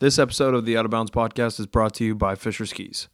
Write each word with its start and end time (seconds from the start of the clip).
This 0.00 0.16
episode 0.20 0.54
of 0.54 0.64
the 0.64 0.76
Out 0.76 0.84
of 0.84 0.92
Bounds 0.92 1.10
podcast 1.10 1.58
is 1.58 1.66
brought 1.66 1.94
to 1.94 2.04
you 2.04 2.14
by 2.14 2.36
Fischer 2.36 2.66
Skis. 2.66 3.08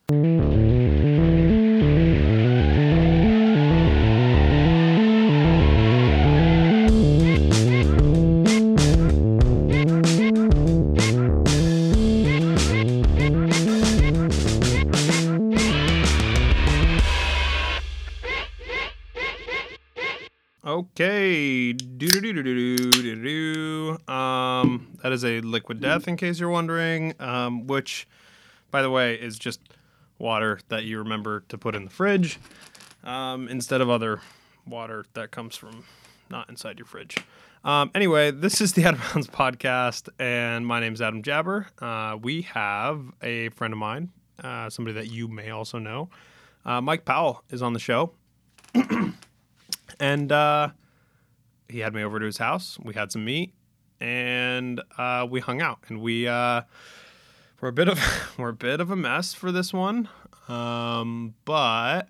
Liquid 25.64 25.80
death, 25.80 26.06
in 26.06 26.16
case 26.18 26.38
you're 26.38 26.50
wondering. 26.50 27.14
Um, 27.18 27.66
which, 27.66 28.06
by 28.70 28.82
the 28.82 28.90
way, 28.90 29.14
is 29.14 29.38
just 29.38 29.60
water 30.18 30.60
that 30.68 30.84
you 30.84 30.98
remember 30.98 31.40
to 31.48 31.56
put 31.56 31.74
in 31.74 31.84
the 31.84 31.90
fridge, 31.90 32.38
um, 33.02 33.48
instead 33.48 33.80
of 33.80 33.88
other 33.88 34.20
water 34.66 35.06
that 35.14 35.30
comes 35.30 35.56
from 35.56 35.84
not 36.28 36.50
inside 36.50 36.78
your 36.78 36.84
fridge. 36.84 37.16
Um, 37.64 37.90
anyway, 37.94 38.30
this 38.30 38.60
is 38.60 38.74
the 38.74 38.84
Out 38.86 38.94
of 38.94 39.00
Bounds 39.00 39.26
podcast, 39.26 40.10
and 40.18 40.66
my 40.66 40.80
name 40.80 40.92
is 40.92 41.00
Adam 41.00 41.22
Jabber. 41.22 41.66
Uh, 41.78 42.18
we 42.20 42.42
have 42.42 43.00
a 43.22 43.48
friend 43.50 43.72
of 43.72 43.78
mine, 43.78 44.10
uh, 44.42 44.68
somebody 44.68 44.94
that 44.96 45.10
you 45.10 45.28
may 45.28 45.48
also 45.48 45.78
know. 45.78 46.10
Uh, 46.66 46.82
Mike 46.82 47.06
Powell 47.06 47.42
is 47.48 47.62
on 47.62 47.72
the 47.72 47.78
show. 47.78 48.12
and 49.98 50.30
uh, 50.30 50.68
he 51.70 51.78
had 51.78 51.94
me 51.94 52.04
over 52.04 52.18
to 52.18 52.26
his 52.26 52.36
house. 52.36 52.78
We 52.82 52.92
had 52.92 53.10
some 53.10 53.24
meat, 53.24 53.54
and 54.00 54.80
uh, 54.98 55.26
we 55.28 55.40
hung 55.40 55.62
out. 55.62 55.80
And 55.88 56.00
we 56.00 56.26
uh, 56.26 56.62
we're 57.60 57.68
a 57.68 57.72
bit 57.72 57.88
of 57.88 57.98
we're 58.38 58.50
a 58.50 58.54
bit 58.54 58.80
of 58.80 58.90
a 58.90 58.96
mess 58.96 59.34
for 59.34 59.52
this 59.52 59.72
one, 59.72 60.08
um, 60.48 61.34
but 61.44 62.08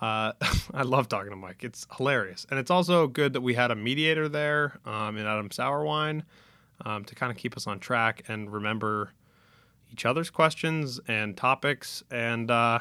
uh, 0.00 0.32
I 0.74 0.82
love 0.82 1.08
talking 1.08 1.30
to 1.30 1.36
Mike. 1.36 1.62
It's 1.62 1.86
hilarious, 1.96 2.46
and 2.50 2.58
it's 2.58 2.70
also 2.70 3.06
good 3.06 3.32
that 3.34 3.40
we 3.42 3.54
had 3.54 3.70
a 3.70 3.76
mediator 3.76 4.28
there 4.28 4.78
um, 4.84 5.16
in 5.16 5.26
Adam 5.26 5.48
Sourwine 5.50 6.22
um, 6.84 7.04
to 7.04 7.14
kind 7.14 7.30
of 7.30 7.38
keep 7.38 7.56
us 7.56 7.66
on 7.66 7.78
track 7.78 8.24
and 8.28 8.52
remember 8.52 9.12
each 9.92 10.04
other's 10.04 10.30
questions 10.30 11.00
and 11.06 11.36
topics 11.36 12.02
and. 12.10 12.50
Uh, 12.50 12.80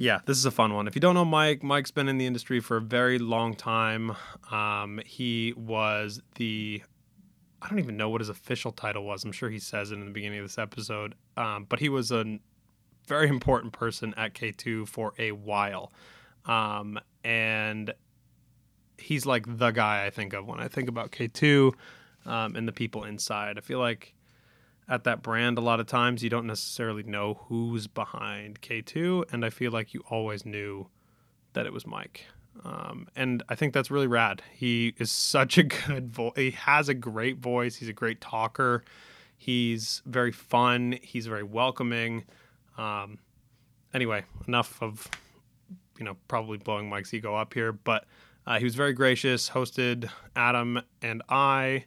yeah, 0.00 0.20
this 0.26 0.38
is 0.38 0.44
a 0.44 0.52
fun 0.52 0.74
one. 0.74 0.86
If 0.86 0.94
you 0.94 1.00
don't 1.00 1.16
know 1.16 1.24
Mike, 1.24 1.64
Mike's 1.64 1.90
been 1.90 2.08
in 2.08 2.18
the 2.18 2.26
industry 2.26 2.60
for 2.60 2.76
a 2.76 2.80
very 2.80 3.18
long 3.18 3.54
time. 3.54 4.14
Um, 4.48 5.00
he 5.04 5.52
was 5.56 6.22
the 6.36 6.84
I 7.60 7.68
don't 7.68 7.78
even 7.78 7.96
know 7.96 8.08
what 8.08 8.20
his 8.20 8.28
official 8.28 8.72
title 8.72 9.04
was. 9.04 9.24
I'm 9.24 9.32
sure 9.32 9.50
he 9.50 9.58
says 9.58 9.90
it 9.90 9.94
in 9.94 10.04
the 10.04 10.10
beginning 10.10 10.38
of 10.38 10.44
this 10.44 10.58
episode. 10.58 11.14
Um, 11.36 11.66
but 11.68 11.80
he 11.80 11.88
was 11.88 12.12
a 12.12 12.38
very 13.06 13.28
important 13.28 13.72
person 13.72 14.14
at 14.16 14.34
K2 14.34 14.86
for 14.86 15.12
a 15.18 15.32
while. 15.32 15.92
Um, 16.46 17.00
and 17.24 17.92
he's 18.96 19.26
like 19.26 19.58
the 19.58 19.70
guy 19.70 20.06
I 20.06 20.10
think 20.10 20.32
of 20.32 20.46
when 20.46 20.60
I 20.60 20.68
think 20.68 20.88
about 20.88 21.10
K2 21.10 21.74
um, 22.26 22.54
and 22.54 22.68
the 22.68 22.72
people 22.72 23.04
inside. 23.04 23.58
I 23.58 23.60
feel 23.60 23.78
like 23.80 24.14
at 24.88 25.04
that 25.04 25.22
brand 25.22 25.58
a 25.58 25.60
lot 25.60 25.80
of 25.80 25.86
times 25.86 26.22
you 26.22 26.30
don't 26.30 26.46
necessarily 26.46 27.02
know 27.02 27.34
who's 27.48 27.86
behind 27.86 28.60
K2 28.60 29.32
and 29.32 29.44
I 29.44 29.50
feel 29.50 29.72
like 29.72 29.94
you 29.94 30.02
always 30.08 30.46
knew 30.46 30.88
that 31.52 31.66
it 31.66 31.72
was 31.72 31.86
Mike. 31.86 32.26
Um, 32.64 33.08
and 33.14 33.42
I 33.48 33.54
think 33.54 33.72
that's 33.72 33.90
really 33.90 34.06
rad. 34.06 34.42
He 34.52 34.94
is 34.98 35.10
such 35.10 35.58
a 35.58 35.62
good 35.86 36.10
voice. 36.10 36.32
He 36.36 36.50
has 36.52 36.88
a 36.88 36.94
great 36.94 37.38
voice. 37.38 37.76
He's 37.76 37.88
a 37.88 37.94
great 37.94 38.20
talker. 38.20 38.84
He's 39.36 40.02
very 40.06 40.32
fun. 40.32 40.98
He's 41.02 41.26
very 41.26 41.44
welcoming. 41.44 42.24
Um, 42.76 43.18
anyway, 43.94 44.24
enough 44.46 44.82
of 44.82 45.08
you 45.98 46.04
know 46.04 46.16
probably 46.26 46.58
blowing 46.58 46.88
Mike's 46.88 47.14
ego 47.14 47.34
up 47.34 47.54
here, 47.54 47.72
but 47.72 48.04
uh, 48.46 48.58
he 48.58 48.64
was 48.64 48.74
very 48.74 48.92
gracious. 48.92 49.50
Hosted 49.50 50.10
Adam 50.34 50.80
and 51.02 51.22
I 51.28 51.84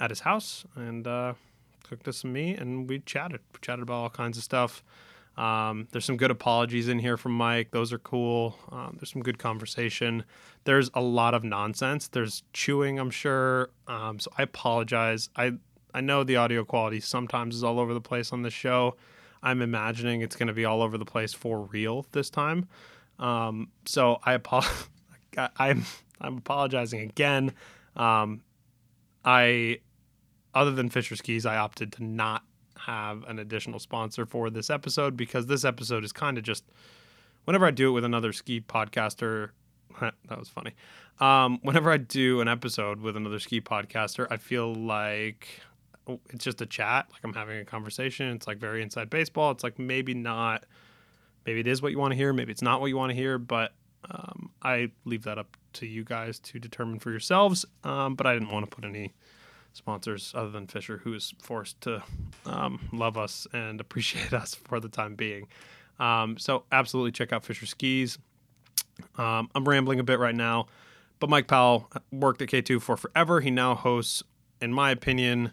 at 0.00 0.10
his 0.10 0.20
house, 0.20 0.64
and 0.76 1.06
uh, 1.06 1.34
cooked 1.84 2.08
us 2.08 2.18
some 2.18 2.32
meat 2.32 2.58
and 2.58 2.88
we 2.88 2.98
chatted. 3.00 3.40
We 3.52 3.60
chatted 3.60 3.82
about 3.82 3.94
all 3.94 4.10
kinds 4.10 4.36
of 4.36 4.44
stuff. 4.44 4.82
Um, 5.36 5.88
there's 5.90 6.04
some 6.04 6.16
good 6.16 6.30
apologies 6.30 6.88
in 6.88 6.98
here 6.98 7.16
from 7.16 7.32
Mike. 7.32 7.70
Those 7.72 7.92
are 7.92 7.98
cool. 7.98 8.56
Um, 8.70 8.96
there's 8.98 9.12
some 9.12 9.22
good 9.22 9.38
conversation. 9.38 10.24
There's 10.64 10.90
a 10.94 11.00
lot 11.00 11.34
of 11.34 11.42
nonsense. 11.42 12.08
There's 12.08 12.44
chewing, 12.52 12.98
I'm 12.98 13.10
sure. 13.10 13.70
Um, 13.88 14.20
so 14.20 14.30
I 14.38 14.42
apologize. 14.42 15.28
I 15.36 15.52
I 15.92 16.00
know 16.00 16.24
the 16.24 16.36
audio 16.36 16.64
quality 16.64 17.00
sometimes 17.00 17.54
is 17.54 17.62
all 17.62 17.78
over 17.78 17.94
the 17.94 18.00
place 18.00 18.32
on 18.32 18.42
this 18.42 18.52
show. 18.52 18.96
I'm 19.42 19.62
imagining 19.62 20.22
it's 20.22 20.34
going 20.34 20.48
to 20.48 20.54
be 20.54 20.64
all 20.64 20.82
over 20.82 20.98
the 20.98 21.04
place 21.04 21.32
for 21.32 21.60
real 21.60 22.06
this 22.12 22.30
time. 22.30 22.68
Um, 23.18 23.68
so 23.84 24.18
I 24.24 24.34
apologize. 24.34 24.88
I'm 25.56 25.84
I'm 26.20 26.38
apologizing 26.38 27.00
again. 27.00 27.52
Um, 27.96 28.42
I 29.24 29.78
other 30.54 30.70
than 30.70 30.88
Fischer 30.88 31.16
Skis, 31.16 31.44
I 31.46 31.56
opted 31.56 31.92
to 31.94 32.04
not 32.04 32.42
have 32.78 33.24
an 33.24 33.38
additional 33.38 33.78
sponsor 33.78 34.26
for 34.26 34.50
this 34.50 34.70
episode 34.70 35.16
because 35.16 35.46
this 35.46 35.64
episode 35.64 36.04
is 36.04 36.12
kind 36.12 36.38
of 36.38 36.44
just 36.44 36.64
whenever 37.44 37.66
I 37.66 37.70
do 37.70 37.88
it 37.88 37.92
with 37.92 38.04
another 38.04 38.32
ski 38.32 38.60
podcaster. 38.60 39.50
that 40.00 40.38
was 40.38 40.48
funny. 40.48 40.72
Um, 41.20 41.60
whenever 41.62 41.90
I 41.90 41.98
do 41.98 42.40
an 42.40 42.48
episode 42.48 43.00
with 43.00 43.16
another 43.16 43.38
ski 43.38 43.60
podcaster, 43.60 44.26
I 44.30 44.36
feel 44.36 44.74
like 44.74 45.60
it's 46.30 46.44
just 46.44 46.60
a 46.60 46.66
chat, 46.66 47.06
like 47.12 47.22
I'm 47.24 47.32
having 47.32 47.58
a 47.58 47.64
conversation. 47.64 48.28
It's 48.34 48.46
like 48.46 48.58
very 48.58 48.82
inside 48.82 49.10
baseball. 49.10 49.50
It's 49.52 49.64
like 49.64 49.78
maybe 49.78 50.14
not, 50.14 50.64
maybe 51.46 51.60
it 51.60 51.66
is 51.66 51.80
what 51.80 51.92
you 51.92 51.98
want 51.98 52.12
to 52.12 52.16
hear, 52.16 52.32
maybe 52.32 52.52
it's 52.52 52.62
not 52.62 52.80
what 52.80 52.88
you 52.88 52.96
want 52.96 53.10
to 53.10 53.16
hear, 53.16 53.38
but 53.38 53.72
um, 54.10 54.50
I 54.62 54.90
leave 55.04 55.22
that 55.24 55.38
up 55.38 55.56
to 55.74 55.86
you 55.86 56.04
guys 56.04 56.38
to 56.40 56.58
determine 56.58 56.98
for 56.98 57.10
yourselves. 57.10 57.64
Um, 57.84 58.14
but 58.16 58.26
I 58.26 58.34
didn't 58.34 58.50
want 58.50 58.68
to 58.68 58.74
put 58.74 58.84
any 58.84 59.14
sponsors 59.74 60.32
other 60.34 60.50
than 60.50 60.66
Fischer, 60.66 60.98
who 60.98 61.12
is 61.12 61.34
forced 61.42 61.80
to 61.82 62.02
um, 62.46 62.88
love 62.92 63.18
us 63.18 63.46
and 63.52 63.80
appreciate 63.80 64.32
us 64.32 64.54
for 64.54 64.80
the 64.80 64.88
time 64.88 65.14
being. 65.14 65.46
Um, 65.98 66.38
so 66.38 66.64
absolutely 66.72 67.12
check 67.12 67.32
out 67.32 67.44
Fischer 67.44 67.66
Skis. 67.66 68.18
Um, 69.18 69.50
I'm 69.54 69.68
rambling 69.68 70.00
a 70.00 70.04
bit 70.04 70.18
right 70.18 70.34
now, 70.34 70.66
but 71.18 71.28
Mike 71.28 71.48
Powell 71.48 71.90
worked 72.12 72.40
at 72.42 72.48
K2 72.48 72.80
for 72.80 72.96
forever. 72.96 73.40
He 73.40 73.50
now 73.50 73.74
hosts, 73.74 74.22
in 74.60 74.72
my 74.72 74.90
opinion, 74.90 75.52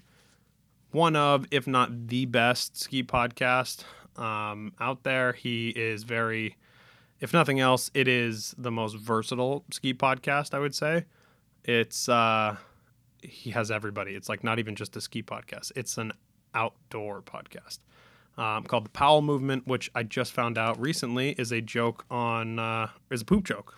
one 0.92 1.16
of, 1.16 1.46
if 1.52 1.68
not 1.68 2.08
the 2.08 2.26
best 2.26 2.78
ski 2.78 3.04
podcast 3.04 3.84
um, 4.18 4.74
out 4.80 5.04
there. 5.04 5.34
He 5.34 5.70
is 5.70 6.04
very, 6.04 6.58
if 7.20 7.34
nothing 7.34 7.60
else, 7.60 7.90
it 7.94 8.08
is 8.08 8.54
the 8.58 8.72
most 8.72 8.98
versatile 8.98 9.64
ski 9.72 9.94
podcast, 9.94 10.54
I 10.54 10.60
would 10.60 10.76
say. 10.76 11.06
It's, 11.64 12.10
uh, 12.10 12.58
he 13.22 13.52
has 13.52 13.72
everybody. 13.72 14.14
It's 14.14 14.30
like 14.30 14.44
not 14.44 14.60
even 14.60 14.76
just 14.76 14.96
a 14.96 15.02
ski 15.02 15.24
podcast. 15.24 15.72
It's 15.76 15.98
an 15.98 16.14
outdoor 16.54 17.22
podcast 17.22 17.80
um, 18.38 18.64
called 18.64 18.86
the 18.86 18.90
Powell 18.90 19.22
Movement, 19.22 19.68
which 19.68 19.90
I 19.96 20.04
just 20.04 20.32
found 20.32 20.58
out 20.58 20.80
recently 20.80 21.32
is 21.32 21.52
a 21.52 21.62
joke 21.62 22.06
on 22.10 22.60
uh, 22.60 22.90
is 23.10 23.22
a 23.22 23.26
poop 23.26 23.44
joke. 23.44 23.78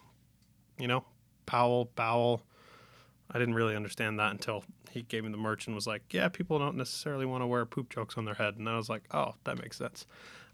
You 0.80 0.88
know, 0.88 1.06
Powell, 1.46 1.88
Powell. 1.88 2.42
I 3.32 3.40
didn't 3.40 3.56
really 3.56 3.76
understand 3.76 4.20
that 4.20 4.32
until 4.32 4.64
he 4.92 5.02
gave 5.02 5.24
me 5.24 5.32
the 5.32 5.38
merch 5.38 5.66
and 5.66 5.76
was 5.76 5.88
like, 5.88 6.04
"Yeah, 6.12 6.28
people 6.30 6.60
don't 6.60 6.78
necessarily 6.78 7.26
want 7.26 7.42
to 7.42 7.48
wear 7.48 7.66
poop 7.66 7.90
jokes 7.90 8.18
on 8.18 8.26
their 8.26 8.36
head," 8.36 8.58
and 8.58 8.70
I 8.70 8.78
was 8.78 8.90
like, 8.90 9.04
"Oh, 9.12 9.36
that 9.44 9.60
makes 9.60 9.78
sense." 9.78 10.06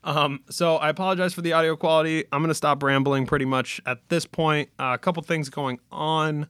Um, 0.03 0.43
so 0.49 0.77
I 0.77 0.89
apologize 0.89 1.33
for 1.33 1.41
the 1.41 1.51
audio 1.53 1.75
quality. 1.75 2.23
I'm 2.31 2.41
gonna 2.41 2.53
stop 2.53 2.81
rambling 2.83 3.25
pretty 3.25 3.45
much 3.45 3.81
at 3.85 4.07
this 4.09 4.25
point. 4.25 4.69
Uh, 4.79 4.91
a 4.93 4.97
couple 4.97 5.21
things 5.23 5.49
going 5.49 5.79
on. 5.91 6.47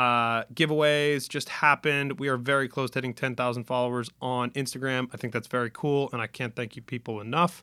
Uh, 0.00 0.44
giveaways 0.54 1.28
just 1.28 1.50
happened. 1.50 2.18
We 2.18 2.28
are 2.28 2.38
very 2.38 2.68
close 2.68 2.88
to 2.92 2.96
hitting 2.96 3.12
10,000 3.12 3.64
followers 3.64 4.08
on 4.22 4.50
Instagram. 4.52 5.10
I 5.12 5.18
think 5.18 5.34
that's 5.34 5.46
very 5.46 5.70
cool, 5.70 6.08
and 6.14 6.22
I 6.22 6.26
can't 6.26 6.56
thank 6.56 6.74
you 6.74 6.80
people 6.80 7.20
enough. 7.20 7.62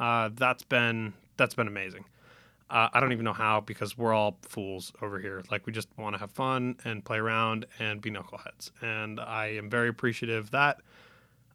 Uh, 0.00 0.30
that's 0.32 0.62
been 0.62 1.12
that's 1.36 1.54
been 1.54 1.68
amazing. 1.68 2.06
Uh, 2.70 2.88
I 2.90 3.00
don't 3.00 3.12
even 3.12 3.26
know 3.26 3.34
how 3.34 3.60
because 3.60 3.98
we're 3.98 4.14
all 4.14 4.38
fools 4.40 4.94
over 5.02 5.18
here. 5.18 5.42
Like 5.50 5.66
we 5.66 5.74
just 5.74 5.88
want 5.98 6.14
to 6.14 6.20
have 6.20 6.30
fun 6.30 6.76
and 6.86 7.04
play 7.04 7.18
around 7.18 7.66
and 7.78 8.00
be 8.00 8.10
knuckleheads, 8.10 8.70
and 8.80 9.20
I 9.20 9.48
am 9.48 9.68
very 9.68 9.90
appreciative 9.90 10.52
that 10.52 10.78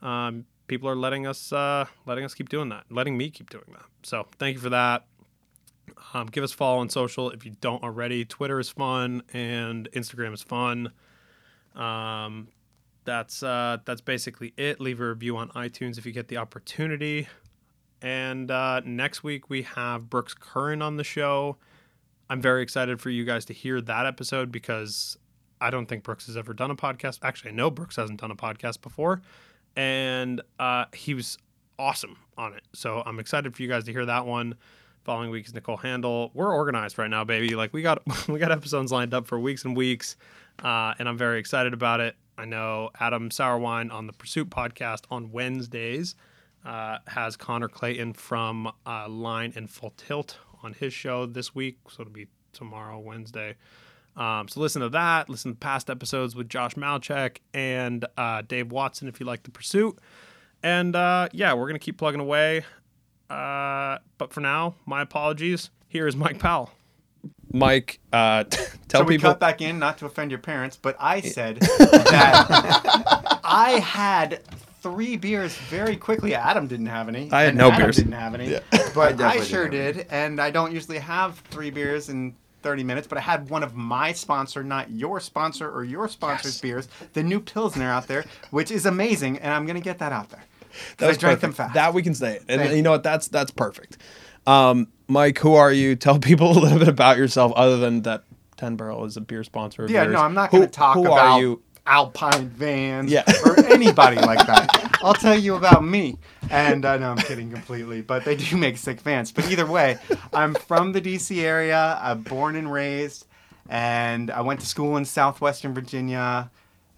um, 0.04 0.46
people 0.68 0.88
are 0.88 0.96
letting 0.96 1.26
us 1.26 1.52
uh, 1.52 1.86
letting 2.06 2.24
us 2.24 2.36
keep 2.36 2.50
doing 2.50 2.70
that, 2.70 2.84
letting 2.92 3.18
me 3.18 3.32
keep 3.32 3.50
doing 3.50 3.66
that. 3.70 3.86
So 4.04 4.28
thank 4.38 4.58
you 4.58 4.62
for 4.62 4.70
that. 4.70 5.08
Um, 6.14 6.28
give 6.28 6.44
us 6.44 6.54
a 6.54 6.56
follow 6.56 6.80
on 6.80 6.90
social 6.90 7.30
if 7.32 7.46
you 7.46 7.52
don't 7.62 7.84
already. 7.84 8.26
Twitter 8.26 8.60
is 8.60 8.70
fun 8.70 9.24
and 9.34 9.90
Instagram 9.92 10.34
is 10.34 10.42
fun. 10.42 10.92
Um, 11.76 12.48
that's 13.06 13.44
uh, 13.44 13.78
that's 13.86 14.02
basically 14.02 14.54
it. 14.58 14.80
Leave 14.80 15.02
a 15.02 15.10
review 15.10 15.38
on 15.38 15.50
iTunes 15.50 15.98
if 15.98 16.06
you 16.06 16.12
get 16.12 16.28
the 16.28 16.38
opportunity. 16.38 17.28
And 18.02 18.50
uh, 18.50 18.82
next 18.86 19.24
week 19.24 19.50
we 19.50 19.64
have 19.64 20.10
Brooks 20.10 20.34
Curran 20.34 20.82
on 20.82 20.98
the 20.98 21.04
show. 21.04 21.58
I'm 22.30 22.42
very 22.42 22.62
excited 22.62 23.02
for 23.02 23.10
you 23.10 23.26
guys 23.26 23.46
to 23.46 23.54
hear 23.54 23.82
that 23.82 24.06
episode 24.06 24.52
because 24.52 25.18
I 25.60 25.70
don't 25.70 25.88
think 25.88 26.04
Brooks 26.04 26.28
has 26.28 26.38
ever 26.38 26.54
done 26.54 26.72
a 26.72 26.76
podcast. 26.76 27.20
Actually, 27.24 27.52
I 27.52 27.54
know 27.56 27.72
Brooks 27.72 27.96
hasn't 27.96 28.22
done 28.22 28.32
a 28.32 28.36
podcast 28.36 28.82
before, 28.82 29.22
and 29.76 30.42
uh, 30.60 30.86
he 30.94 31.14
was 31.14 31.38
awesome 31.78 32.18
on 32.38 32.54
it. 32.54 32.62
So 32.74 33.02
I'm 33.06 33.20
excited 33.20 33.56
for 33.56 33.62
you 33.62 33.68
guys 33.68 33.84
to 33.86 33.92
hear 33.92 34.06
that 34.06 34.26
one. 34.26 34.56
Following 35.06 35.30
week 35.32 35.48
is 35.48 35.54
Nicole 35.54 35.78
Handel. 35.78 36.30
We're 36.34 36.54
organized 36.54 36.98
right 36.98 37.10
now, 37.10 37.24
baby. 37.24 37.56
Like 37.56 37.74
we 37.74 37.82
got 37.82 38.02
we 38.28 38.40
got 38.40 38.52
episodes 38.52 38.92
lined 38.92 39.14
up 39.14 39.28
for 39.28 39.40
weeks 39.40 39.64
and 39.66 39.76
weeks, 39.76 40.18
uh, 40.64 40.94
and 41.00 41.08
I'm 41.08 41.18
very 41.18 41.40
excited 41.40 41.74
about 41.74 42.00
it. 42.00 42.16
I 42.38 42.46
know 42.46 42.90
Adam 43.00 43.30
Sauerwine 43.30 43.92
on 43.92 44.08
the 44.08 44.14
Pursuit 44.14 44.50
podcast 44.50 45.02
on 45.10 45.32
Wednesdays 45.32 46.16
uh, 46.66 47.00
has 47.08 47.36
Connor 47.36 47.70
Clayton 47.70 48.14
from 48.14 48.72
uh, 48.86 49.08
Line 49.10 49.54
and 49.56 49.70
Full 49.70 49.94
Tilt 49.98 50.38
on 50.64 50.74
his 50.74 50.94
show 50.94 51.26
this 51.26 51.56
week. 51.56 51.78
So 51.90 52.02
it'll 52.02 52.14
be 52.14 52.28
tomorrow, 52.54 53.00
Wednesday. 53.00 53.56
Um, 54.16 54.48
so 54.48 54.60
listen 54.60 54.82
to 54.82 54.90
that. 54.90 55.30
Listen 55.30 55.52
to 55.54 55.58
past 55.58 55.90
episodes 55.90 56.36
with 56.36 56.50
Josh 56.50 56.76
Malchek 56.76 57.38
and 57.54 58.06
uh, 58.18 58.42
Dave 58.42 58.72
Watson 58.72 59.08
if 59.08 59.20
you 59.20 59.26
like 59.26 59.44
the 59.44 59.52
Pursuit. 59.52 59.98
And 60.62 60.96
uh, 60.96 61.30
yeah, 61.32 61.54
we're 61.54 61.68
gonna 61.68 61.80
keep 61.80 61.98
plugging 61.98 62.20
away. 62.20 62.66
Uh, 63.30 64.00
but 64.18 64.34
for 64.34 64.42
now, 64.42 64.76
my 64.86 65.02
apologies. 65.02 65.70
Here 65.88 66.08
is 66.08 66.16
Mike 66.16 66.40
Powell. 66.40 66.72
Mike, 67.52 68.00
uh, 68.14 68.44
tell 68.88 69.02
so 69.02 69.04
we 69.04 69.16
people. 69.18 69.32
cut 69.32 69.40
back 69.40 69.62
in, 69.62 69.80
not 69.80 69.98
to 70.00 70.06
offend 70.06 70.32
your 70.32 70.40
parents, 70.40 70.78
but 70.78 70.96
I 71.00 71.22
said 71.22 71.58
that 71.60 73.40
I 73.44 73.72
had 73.84 74.42
three 74.82 75.18
beers 75.18 75.54
very 75.70 75.96
quickly. 75.96 76.36
Adam 76.36 76.68
didn't 76.68 76.86
have 76.86 77.08
any. 77.10 77.32
I 77.32 77.42
had 77.42 77.56
no 77.56 77.68
Adam 77.70 77.82
beers. 77.86 77.98
Didn't 77.98 78.12
have 78.14 78.34
any, 78.36 78.56
I 78.56 78.62
but 78.94 78.98
I, 79.00 79.12
definitely 79.14 79.46
sure 79.48 79.68
didn't 79.68 79.98
did. 79.98 80.08
And 80.12 80.40
I 80.40 80.52
don't 80.52 80.72
usually 80.72 81.00
have 81.00 81.40
three 81.50 81.72
beers 81.72 82.10
in 82.10 82.36
30 82.62 82.84
minutes, 82.84 83.08
but 83.08 83.18
I 83.18 83.22
had 83.22 83.50
one 83.50 83.64
of 83.64 83.74
my 83.76 84.12
sponsor, 84.14 84.64
not 84.64 84.92
your 84.92 85.20
sponsor 85.20 85.70
or 85.70 85.84
your 85.84 86.08
sponsor's 86.08 86.56
Yes. 86.56 86.62
beers, 86.62 86.88
the 87.14 87.24
new 87.24 87.40
Pilsner 87.40 87.90
out 87.90 88.08
there, 88.08 88.26
which 88.52 88.70
is 88.70 88.86
amazing, 88.86 89.40
and 89.40 89.54
I'm 89.54 89.66
gonna 89.66 89.80
get 89.82 89.98
that 90.00 90.12
out 90.12 90.30
there. 90.30 90.44
That 90.98 91.06
I 91.06 91.08
was 91.10 91.18
drank 91.18 91.40
them 91.42 91.54
fast. 91.54 91.74
That 91.74 91.94
we 91.94 92.02
can 92.04 92.14
say, 92.14 92.40
and 92.48 92.62
Thank 92.62 92.76
you 92.76 92.82
know 92.82 92.92
what? 92.92 93.04
That's 93.04 93.28
that's 93.28 93.52
perfect. 93.52 93.98
Um, 94.48 94.88
Mike, 95.08 95.38
who 95.40 95.56
are 95.56 95.72
you? 95.72 95.96
Tell 95.98 96.20
people 96.20 96.52
a 96.52 96.60
little 96.60 96.80
bit 96.80 96.88
about 96.88 97.18
yourself, 97.18 97.52
other 97.56 97.78
than 97.78 98.02
that 98.04 98.24
Ten 98.58 98.76
Barrel 98.76 99.06
is 99.06 99.18
a 99.18 99.22
beer 99.22 99.44
sponsor. 99.44 99.86
Of 99.86 99.92
Yeah, 99.92 100.04
yours. 100.04 100.14
no, 100.14 100.20
I'm 100.22 100.34
not 100.34 100.52
going 100.52 100.64
to 100.64 100.70
talk 100.70 100.96
who 100.96 101.06
about 101.06 101.18
are 101.18 101.40
you? 101.42 101.62
Alpine 101.86 102.50
vans 102.50 103.12
Yeah. 103.12 103.24
or 103.46 103.60
anybody 103.66 104.18
like 104.22 104.46
that. 104.46 105.00
I'll 105.02 105.16
tell 105.16 105.38
you 105.38 105.56
about 105.56 105.84
me. 105.84 106.18
And 106.52 106.86
uh, 106.86 106.98
know 106.98 107.10
I'm 107.12 107.18
kidding 107.18 107.50
completely, 107.52 108.02
but 108.02 108.26
they 108.26 108.36
do 108.36 108.58
make 108.58 108.78
sick 108.78 109.02
vans. 109.02 109.32
But 109.32 109.50
either 109.52 109.66
way, 109.66 109.98
I'm 110.32 110.54
from 110.54 110.92
the 110.92 111.02
DC 111.02 111.42
area. 111.42 111.98
I'm 112.02 112.22
born 112.22 112.56
and 112.56 112.72
raised, 112.72 113.26
and 113.70 114.30
I 114.30 114.42
went 114.42 114.60
to 114.60 114.66
school 114.68 114.98
in 114.98 115.06
Southwestern 115.06 115.74
Virginia. 115.74 116.52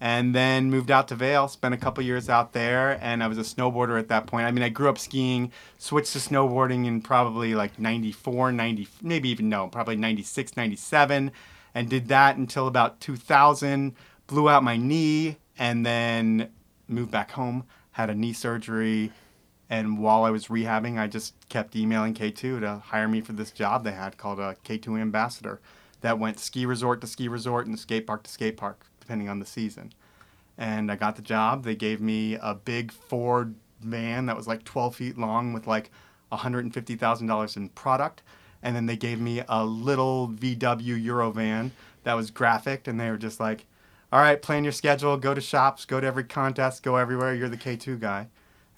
And 0.04 0.34
then 0.34 0.68
moved 0.68 0.90
out 0.90 1.06
to 1.08 1.14
Vail, 1.14 1.46
spent 1.46 1.74
a 1.74 1.76
couple 1.76 2.02
years 2.02 2.28
out 2.28 2.52
there, 2.52 2.98
and 3.00 3.22
I 3.22 3.28
was 3.28 3.38
a 3.38 3.42
snowboarder 3.42 3.96
at 4.00 4.08
that 4.08 4.26
point. 4.26 4.46
I 4.46 4.50
mean, 4.50 4.64
I 4.64 4.68
grew 4.68 4.88
up 4.88 4.98
skiing, 4.98 5.52
switched 5.78 6.12
to 6.14 6.18
snowboarding 6.18 6.86
in 6.86 7.02
probably 7.02 7.54
like 7.54 7.78
94, 7.78 8.50
90, 8.50 8.88
maybe 9.00 9.28
even 9.28 9.48
no, 9.48 9.68
probably 9.68 9.94
96, 9.94 10.56
97, 10.56 11.30
and 11.72 11.88
did 11.88 12.08
that 12.08 12.36
until 12.36 12.66
about 12.66 12.98
2000. 12.98 13.94
Blew 14.26 14.48
out 14.48 14.64
my 14.64 14.76
knee, 14.76 15.36
and 15.56 15.86
then 15.86 16.50
moved 16.88 17.12
back 17.12 17.30
home, 17.30 17.64
had 17.92 18.10
a 18.10 18.14
knee 18.16 18.32
surgery, 18.32 19.12
and 19.70 19.98
while 19.98 20.24
I 20.24 20.30
was 20.30 20.48
rehabbing, 20.48 20.98
I 20.98 21.06
just 21.06 21.34
kept 21.48 21.76
emailing 21.76 22.12
K2 22.12 22.60
to 22.60 22.82
hire 22.86 23.06
me 23.06 23.20
for 23.20 23.34
this 23.34 23.52
job 23.52 23.84
they 23.84 23.92
had 23.92 24.18
called 24.18 24.40
a 24.40 24.56
K2 24.64 25.00
ambassador 25.00 25.60
that 26.00 26.18
went 26.18 26.40
ski 26.40 26.66
resort 26.66 27.00
to 27.02 27.06
ski 27.06 27.28
resort 27.28 27.68
and 27.68 27.78
skate 27.78 28.06
park 28.06 28.24
to 28.24 28.30
skate 28.30 28.56
park, 28.56 28.86
depending 29.12 29.28
on 29.28 29.40
the 29.40 29.46
season. 29.46 29.92
And 30.56 30.90
I 30.90 30.96
got 30.96 31.16
the 31.16 31.22
job. 31.22 31.64
They 31.64 31.74
gave 31.74 32.00
me 32.00 32.36
a 32.36 32.54
big 32.54 32.90
Ford 32.90 33.54
van 33.80 34.24
that 34.24 34.38
was 34.38 34.46
like 34.46 34.64
12 34.64 34.96
feet 34.96 35.18
long 35.18 35.52
with 35.52 35.66
like 35.66 35.90
$150,000 36.32 37.56
in 37.58 37.68
product. 37.70 38.22
And 38.62 38.74
then 38.74 38.86
they 38.86 38.96
gave 38.96 39.20
me 39.20 39.42
a 39.46 39.66
little 39.66 40.28
VW 40.28 41.04
Eurovan 41.04 41.72
that 42.04 42.14
was 42.14 42.30
graphic. 42.30 42.88
And 42.88 42.98
they 42.98 43.10
were 43.10 43.18
just 43.18 43.38
like, 43.38 43.66
all 44.10 44.20
right, 44.20 44.40
plan 44.40 44.64
your 44.64 44.72
schedule, 44.72 45.18
go 45.18 45.34
to 45.34 45.42
shops, 45.42 45.84
go 45.84 46.00
to 46.00 46.06
every 46.06 46.24
contest, 46.24 46.82
go 46.82 46.96
everywhere. 46.96 47.34
You're 47.34 47.50
the 47.50 47.58
K2 47.58 48.00
guy. 48.00 48.28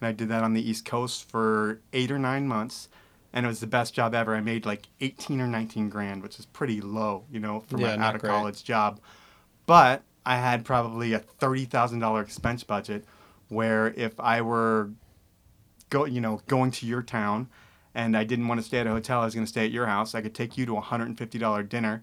And 0.00 0.08
I 0.08 0.10
did 0.10 0.28
that 0.30 0.42
on 0.42 0.52
the 0.52 0.68
East 0.68 0.84
Coast 0.84 1.30
for 1.30 1.78
eight 1.92 2.10
or 2.10 2.18
nine 2.18 2.48
months. 2.48 2.88
And 3.32 3.46
it 3.46 3.48
was 3.48 3.60
the 3.60 3.68
best 3.68 3.94
job 3.94 4.16
ever. 4.16 4.34
I 4.34 4.40
made 4.40 4.66
like 4.66 4.88
18 5.00 5.40
or 5.40 5.46
19 5.46 5.90
grand, 5.90 6.24
which 6.24 6.40
is 6.40 6.46
pretty 6.46 6.80
low, 6.80 7.22
you 7.30 7.38
know, 7.38 7.60
for 7.60 7.78
Yeah, 7.78 7.94
my 7.94 8.04
out 8.04 8.16
of 8.16 8.22
college 8.22 8.64
job. 8.64 8.98
But 9.66 10.02
I 10.26 10.36
had 10.36 10.64
probably 10.64 11.12
a 11.12 11.20
$30,000 11.20 12.22
expense 12.22 12.64
budget 12.64 13.04
where 13.48 13.88
if 13.96 14.18
I 14.18 14.40
were 14.40 14.90
go, 15.90 16.06
you 16.06 16.20
know, 16.20 16.40
going 16.46 16.70
to 16.72 16.86
your 16.86 17.02
town 17.02 17.48
and 17.94 18.16
I 18.16 18.24
didn't 18.24 18.48
want 18.48 18.60
to 18.60 18.66
stay 18.66 18.78
at 18.78 18.86
a 18.86 18.90
hotel, 18.90 19.20
I 19.20 19.24
was 19.26 19.34
going 19.34 19.46
to 19.46 19.50
stay 19.50 19.64
at 19.64 19.70
your 19.70 19.86
house, 19.86 20.14
I 20.14 20.22
could 20.22 20.34
take 20.34 20.56
you 20.56 20.66
to 20.66 20.76
a 20.78 20.82
$150 20.82 21.68
dinner 21.68 22.02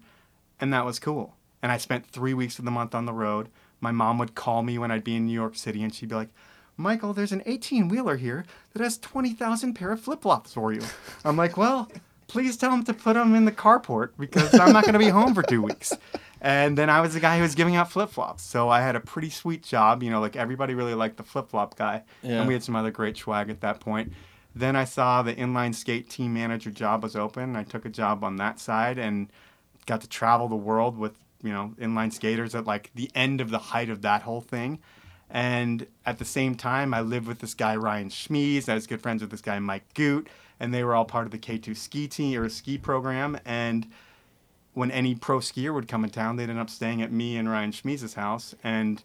and 0.60 0.72
that 0.72 0.84
was 0.84 0.98
cool. 1.00 1.34
And 1.60 1.72
I 1.72 1.76
spent 1.76 2.06
three 2.06 2.34
weeks 2.34 2.58
of 2.58 2.64
the 2.64 2.70
month 2.70 2.94
on 2.94 3.04
the 3.04 3.12
road. 3.12 3.48
My 3.80 3.90
mom 3.90 4.18
would 4.18 4.34
call 4.34 4.62
me 4.62 4.78
when 4.78 4.92
I'd 4.92 5.04
be 5.04 5.16
in 5.16 5.26
New 5.26 5.32
York 5.32 5.56
City, 5.56 5.82
and 5.82 5.92
she'd 5.92 6.08
be 6.08 6.14
like, 6.14 6.28
"Michael, 6.76 7.12
there's 7.12 7.32
an 7.32 7.42
18 7.46 7.88
wheeler 7.88 8.16
here 8.16 8.44
that 8.72 8.82
has 8.82 8.96
20,000 8.98 9.74
pair 9.74 9.92
of 9.92 10.00
flip 10.00 10.22
flops 10.22 10.54
for 10.54 10.72
you." 10.72 10.82
I'm 11.24 11.36
like, 11.36 11.56
"Well, 11.56 11.90
please 12.32 12.56
tell 12.56 12.72
him 12.72 12.82
to 12.84 12.94
put 12.94 13.14
them 13.14 13.34
in 13.34 13.44
the 13.44 13.52
carport 13.52 14.10
because 14.18 14.52
I'm 14.58 14.72
not 14.72 14.84
going 14.84 14.94
to 14.94 14.98
be 14.98 15.08
home 15.08 15.34
for 15.34 15.42
two 15.42 15.62
weeks." 15.62 15.92
And 16.40 16.76
then 16.76 16.90
I 16.90 17.00
was 17.00 17.14
the 17.14 17.20
guy 17.20 17.36
who 17.36 17.42
was 17.42 17.54
giving 17.54 17.76
out 17.76 17.92
flip 17.92 18.10
flops, 18.10 18.42
so 18.42 18.68
I 18.68 18.80
had 18.80 18.96
a 18.96 19.00
pretty 19.00 19.30
sweet 19.30 19.62
job. 19.62 20.02
You 20.02 20.10
know, 20.10 20.20
like 20.20 20.34
everybody 20.34 20.74
really 20.74 20.94
liked 20.94 21.16
the 21.18 21.22
flip 21.22 21.50
flop 21.50 21.76
guy, 21.76 22.02
Yeah. 22.22 22.38
and 22.40 22.48
we 22.48 22.54
had 22.54 22.62
some 22.64 22.74
other 22.74 22.90
great 22.90 23.16
swag 23.16 23.48
at 23.50 23.60
that 23.60 23.78
point. 23.78 24.12
Then 24.54 24.74
I 24.76 24.84
saw 24.84 25.22
the 25.22 25.34
inline 25.34 25.74
skate 25.74 26.10
team 26.10 26.34
manager 26.34 26.70
job 26.70 27.02
was 27.02 27.14
open. 27.16 27.54
I 27.56 27.62
took 27.62 27.84
a 27.84 27.88
job 27.88 28.24
on 28.24 28.36
that 28.36 28.58
side 28.58 28.98
and 28.98 29.28
got 29.86 30.00
to 30.00 30.08
travel 30.08 30.48
the 30.48 30.56
world 30.56 30.98
with 30.98 31.12
you 31.44 31.52
know 31.52 31.74
inline 31.80 32.12
skaters 32.12 32.54
at 32.54 32.64
like 32.66 32.90
the 32.94 33.10
end 33.14 33.40
of 33.40 33.50
the 33.50 33.58
height 33.58 33.88
of 33.90 34.02
that 34.02 34.22
whole 34.22 34.40
thing 34.40 34.78
and 35.30 35.86
at 36.06 36.18
the 36.18 36.24
same 36.24 36.54
time 36.54 36.94
i 36.94 37.00
lived 37.00 37.26
with 37.26 37.40
this 37.40 37.52
guy 37.54 37.74
ryan 37.74 38.08
schmies 38.08 38.68
i 38.68 38.74
was 38.74 38.86
good 38.86 39.00
friends 39.02 39.22
with 39.22 39.30
this 39.32 39.40
guy 39.40 39.58
mike 39.58 39.82
goot 39.94 40.28
and 40.62 40.72
they 40.72 40.84
were 40.84 40.94
all 40.94 41.04
part 41.04 41.26
of 41.26 41.32
the 41.32 41.38
k2 41.38 41.76
ski 41.76 42.08
team 42.08 42.38
or 42.38 42.44
a 42.44 42.50
ski 42.50 42.78
program 42.78 43.38
and 43.44 43.86
when 44.74 44.90
any 44.90 45.14
pro 45.14 45.38
skier 45.38 45.74
would 45.74 45.88
come 45.88 46.04
in 46.04 46.10
town 46.10 46.36
they'd 46.36 46.48
end 46.48 46.58
up 46.58 46.70
staying 46.70 47.02
at 47.02 47.12
me 47.12 47.36
and 47.36 47.50
ryan 47.50 47.72
schmies' 47.72 48.14
house 48.14 48.54
and 48.64 49.02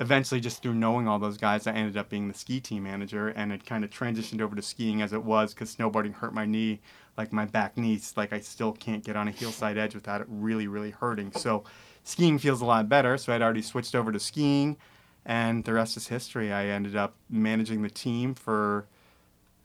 eventually 0.00 0.40
just 0.40 0.62
through 0.62 0.74
knowing 0.74 1.08
all 1.08 1.18
those 1.18 1.38
guys 1.38 1.66
i 1.66 1.72
ended 1.72 1.96
up 1.96 2.08
being 2.08 2.28
the 2.28 2.34
ski 2.34 2.60
team 2.60 2.84
manager 2.84 3.28
and 3.28 3.52
it 3.52 3.66
kind 3.66 3.82
of 3.82 3.90
transitioned 3.90 4.40
over 4.40 4.54
to 4.54 4.62
skiing 4.62 5.02
as 5.02 5.12
it 5.12 5.24
was 5.24 5.54
because 5.54 5.74
snowboarding 5.74 6.14
hurt 6.14 6.32
my 6.32 6.44
knee 6.44 6.78
like 7.16 7.32
my 7.32 7.44
back 7.44 7.76
knees 7.76 8.12
like 8.16 8.32
i 8.32 8.38
still 8.38 8.72
can't 8.72 9.02
get 9.02 9.16
on 9.16 9.26
a 9.26 9.32
heel 9.32 9.50
side 9.50 9.76
edge 9.76 9.94
without 9.94 10.20
it 10.20 10.26
really 10.30 10.68
really 10.68 10.90
hurting. 10.90 11.32
So 11.32 11.64
skiing 12.04 12.38
feels 12.38 12.60
a 12.60 12.64
lot 12.64 12.88
better 12.88 13.18
so 13.18 13.32
i'd 13.32 13.42
already 13.42 13.62
switched 13.62 13.96
over 13.96 14.12
to 14.12 14.20
skiing 14.20 14.76
and 15.28 15.64
the 15.64 15.74
rest 15.74 15.96
is 15.96 16.08
history. 16.08 16.52
I 16.52 16.66
ended 16.66 16.96
up 16.96 17.14
managing 17.28 17.82
the 17.82 17.90
team 17.90 18.34
for 18.34 18.86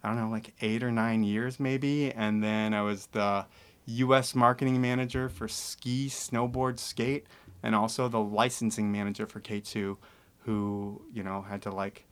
i 0.04 0.08
don't 0.08 0.18
know 0.18 0.30
like 0.30 0.54
eight 0.62 0.84
or 0.84 0.92
nine 0.92 1.24
years 1.24 1.60
maybe 1.60 2.12
and 2.12 2.44
then 2.44 2.74
i 2.74 2.82
was 2.82 3.08
the 3.08 3.46
us 3.88 4.34
marketing 4.36 4.80
manager 4.82 5.30
for 5.30 5.48
ski 5.48 6.08
snowboard 6.08 6.80
skate 6.80 7.26
and 7.62 7.76
also 7.76 8.08
the 8.08 8.20
licensing 8.20 8.92
manager 8.92 9.26
for 9.26 9.40
k2 9.40 9.98
who 10.46 11.02
you 11.14 11.24
know 11.24 11.42
had 11.42 11.62
to 11.62 11.72
like 11.72 12.06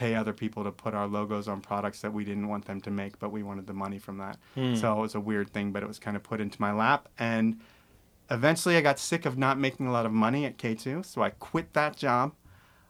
pay 0.00 0.14
other 0.14 0.32
people 0.32 0.64
to 0.64 0.72
put 0.72 0.94
our 0.94 1.06
logos 1.06 1.46
on 1.46 1.60
products 1.60 2.00
that 2.00 2.10
we 2.10 2.24
didn't 2.24 2.48
want 2.48 2.64
them 2.64 2.80
to 2.80 2.90
make, 2.90 3.18
but 3.18 3.30
we 3.30 3.42
wanted 3.42 3.66
the 3.66 3.74
money 3.74 3.98
from 3.98 4.16
that. 4.16 4.38
Hmm. 4.54 4.74
So 4.74 4.96
it 4.96 4.98
was 4.98 5.14
a 5.14 5.20
weird 5.20 5.52
thing, 5.52 5.72
but 5.72 5.82
it 5.82 5.86
was 5.86 5.98
kind 5.98 6.16
of 6.16 6.22
put 6.22 6.40
into 6.40 6.58
my 6.58 6.72
lap. 6.72 7.10
And 7.18 7.60
eventually 8.30 8.78
I 8.78 8.80
got 8.80 8.98
sick 8.98 9.26
of 9.26 9.36
not 9.36 9.58
making 9.58 9.86
a 9.86 9.92
lot 9.92 10.06
of 10.06 10.12
money 10.12 10.46
at 10.46 10.56
K2, 10.56 11.04
so 11.04 11.22
I 11.22 11.30
quit 11.30 11.74
that 11.74 11.98
job. 11.98 12.32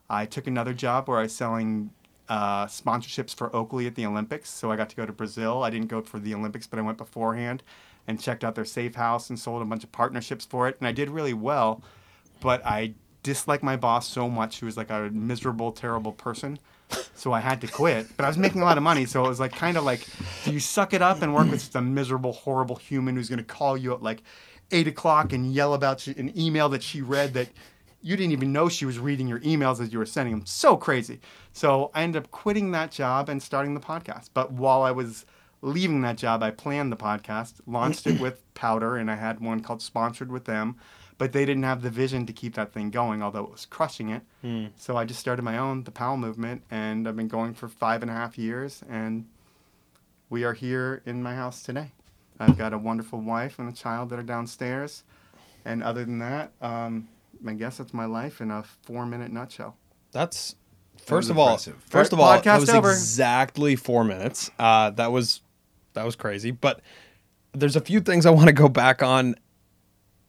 I 0.08 0.24
took 0.24 0.46
another 0.46 0.72
job 0.72 1.08
where 1.08 1.18
I 1.18 1.22
was 1.22 1.34
selling 1.34 1.90
uh, 2.30 2.66
sponsorships 2.66 3.34
for 3.34 3.54
Oakley 3.54 3.86
at 3.86 3.96
the 3.96 4.06
Olympics. 4.06 4.48
So 4.48 4.70
I 4.70 4.76
got 4.76 4.88
to 4.88 4.96
go 4.96 5.04
to 5.04 5.12
Brazil. 5.12 5.64
I 5.64 5.68
didn't 5.68 5.88
go 5.88 6.00
for 6.00 6.18
the 6.18 6.32
Olympics, 6.32 6.66
but 6.66 6.78
I 6.78 6.82
went 6.82 6.96
beforehand 6.96 7.62
and 8.06 8.20
checked 8.20 8.44
out 8.44 8.54
their 8.54 8.64
safe 8.64 8.94
house 8.94 9.28
and 9.28 9.38
sold 9.38 9.60
a 9.60 9.64
bunch 9.64 9.84
of 9.84 9.92
partnerships 9.92 10.46
for 10.46 10.68
it. 10.68 10.76
And 10.78 10.86
I 10.86 10.92
did 10.92 11.10
really 11.10 11.34
well, 11.34 11.82
but 12.40 12.64
I 12.64 12.94
disliked 13.24 13.62
my 13.62 13.76
boss 13.76 14.08
so 14.08 14.28
much. 14.28 14.54
She 14.54 14.64
was 14.64 14.76
like 14.76 14.90
a 14.90 15.10
miserable, 15.12 15.72
terrible 15.72 16.12
person. 16.12 16.58
So 17.14 17.32
I 17.32 17.40
had 17.40 17.60
to 17.60 17.66
quit, 17.66 18.06
but 18.16 18.24
I 18.24 18.28
was 18.28 18.38
making 18.38 18.62
a 18.62 18.64
lot 18.64 18.76
of 18.76 18.82
money. 18.82 19.04
So 19.06 19.24
it 19.24 19.28
was 19.28 19.38
like 19.38 19.52
kind 19.52 19.76
of 19.76 19.84
like, 19.84 20.06
do 20.44 20.52
you 20.52 20.60
suck 20.60 20.94
it 20.94 21.02
up 21.02 21.22
and 21.22 21.34
work 21.34 21.50
with 21.50 21.60
just 21.60 21.76
a 21.76 21.82
miserable, 21.82 22.32
horrible 22.32 22.76
human 22.76 23.16
who's 23.16 23.28
going 23.28 23.38
to 23.38 23.44
call 23.44 23.76
you 23.76 23.92
at 23.92 24.02
like 24.02 24.22
eight 24.70 24.88
o'clock 24.88 25.32
and 25.32 25.52
yell 25.52 25.74
about 25.74 26.06
you, 26.06 26.14
an 26.16 26.32
email 26.38 26.68
that 26.68 26.82
she 26.82 27.02
read 27.02 27.34
that 27.34 27.48
you 28.02 28.16
didn't 28.16 28.32
even 28.32 28.52
know 28.52 28.68
she 28.68 28.86
was 28.86 28.98
reading 28.98 29.28
your 29.28 29.40
emails 29.40 29.80
as 29.80 29.92
you 29.92 29.98
were 29.98 30.06
sending 30.06 30.34
them. 30.34 30.46
So 30.46 30.76
crazy. 30.76 31.20
So 31.52 31.90
I 31.94 32.02
ended 32.02 32.22
up 32.24 32.30
quitting 32.30 32.70
that 32.72 32.90
job 32.90 33.28
and 33.28 33.42
starting 33.42 33.74
the 33.74 33.80
podcast. 33.80 34.30
But 34.32 34.52
while 34.52 34.82
I 34.82 34.90
was 34.90 35.26
leaving 35.62 36.00
that 36.02 36.16
job, 36.16 36.42
I 36.42 36.50
planned 36.50 36.90
the 36.90 36.96
podcast, 36.96 37.54
launched 37.66 38.06
it 38.06 38.18
with 38.20 38.42
Powder, 38.54 38.96
and 38.96 39.10
I 39.10 39.16
had 39.16 39.40
one 39.40 39.60
called 39.60 39.82
Sponsored 39.82 40.32
with 40.32 40.44
them. 40.46 40.76
but 41.18 41.32
they 41.32 41.44
didn't 41.44 41.64
have 41.64 41.82
the 41.82 41.90
vision 41.90 42.24
to 42.24 42.32
keep 42.32 42.54
that 42.54 42.72
thing 42.72 42.90
going, 42.90 43.22
although 43.22 43.44
it 43.44 43.50
was 43.52 43.66
crushing 43.66 44.08
it. 44.08 44.22
So 44.78 44.96
I 44.96 45.04
just 45.04 45.20
started 45.20 45.42
my 45.42 45.58
own, 45.58 45.84
the 45.84 45.90
Powell 45.90 46.16
Movement, 46.16 46.62
and 46.70 47.06
I've 47.06 47.16
been 47.16 47.28
going 47.28 47.52
for 47.52 47.68
five 47.68 48.00
and 48.00 48.10
a 48.10 48.14
half 48.14 48.38
years, 48.38 48.82
and 48.88 49.26
we 50.30 50.44
are 50.44 50.54
here 50.54 51.02
in 51.04 51.22
my 51.22 51.34
house 51.34 51.62
today. 51.62 51.90
I've 52.38 52.56
got 52.56 52.72
a 52.72 52.78
wonderful 52.78 53.20
wife 53.20 53.58
and 53.58 53.68
a 53.68 53.72
child 53.72 54.08
that 54.08 54.18
are 54.18 54.22
downstairs, 54.22 55.02
and 55.66 55.82
other 55.82 56.06
than 56.06 56.20
that, 56.20 56.52
um, 56.62 57.08
I 57.46 57.54
guess 57.54 57.78
that's 57.78 57.94
my 57.94 58.04
life 58.04 58.40
in 58.40 58.50
a 58.50 58.64
four-minute 58.82 59.32
nutshell. 59.32 59.76
That's 60.12 60.54
first 60.98 61.30
of 61.30 61.38
all. 61.38 61.48
impressive. 61.48 61.76
First 61.88 62.12
All 62.12 62.20
of 62.20 62.26
all, 62.26 62.38
podcast 62.40 62.60
was 62.60 62.70
over. 62.70 62.90
exactly 62.90 63.76
four 63.76 64.04
minutes. 64.04 64.50
Uh, 64.58 64.90
that 64.90 65.12
was 65.12 65.40
that 65.94 66.04
was 66.04 66.16
crazy. 66.16 66.50
But 66.50 66.80
there's 67.52 67.76
a 67.76 67.80
few 67.80 68.00
things 68.00 68.26
I 68.26 68.30
want 68.30 68.46
to 68.46 68.52
go 68.52 68.68
back 68.68 69.02
on, 69.02 69.36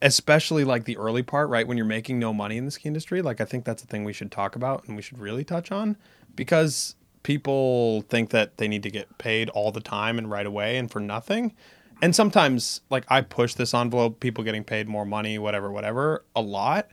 especially 0.01 0.63
like 0.63 0.85
the 0.85 0.97
early 0.97 1.23
part, 1.23 1.49
right 1.49 1.67
when 1.67 1.77
you're 1.77 1.85
making 1.85 2.19
no 2.19 2.33
money 2.33 2.57
in 2.57 2.65
this 2.65 2.79
industry. 2.83 3.21
Like 3.21 3.41
I 3.41 3.45
think 3.45 3.65
that's 3.65 3.83
a 3.83 3.87
thing 3.87 4.03
we 4.03 4.13
should 4.13 4.31
talk 4.31 4.55
about 4.55 4.85
and 4.87 4.95
we 4.95 5.01
should 5.01 5.19
really 5.19 5.43
touch 5.43 5.71
on 5.71 5.97
because 6.35 6.95
people 7.23 8.01
think 8.03 8.29
that 8.31 8.57
they 8.57 8.67
need 8.67 8.83
to 8.83 8.89
get 8.89 9.17
paid 9.17 9.49
all 9.49 9.71
the 9.71 9.81
time 9.81 10.17
and 10.17 10.29
right 10.29 10.45
away 10.45 10.77
and 10.77 10.89
for 10.89 10.99
nothing. 10.99 11.53
And 12.01 12.15
sometimes, 12.15 12.81
like 12.89 13.05
I 13.09 13.21
push 13.21 13.53
this 13.53 13.75
envelope, 13.75 14.19
people 14.19 14.43
getting 14.43 14.63
paid 14.63 14.87
more 14.87 15.05
money, 15.05 15.37
whatever, 15.37 15.71
whatever, 15.71 16.25
a 16.35 16.41
lot. 16.41 16.89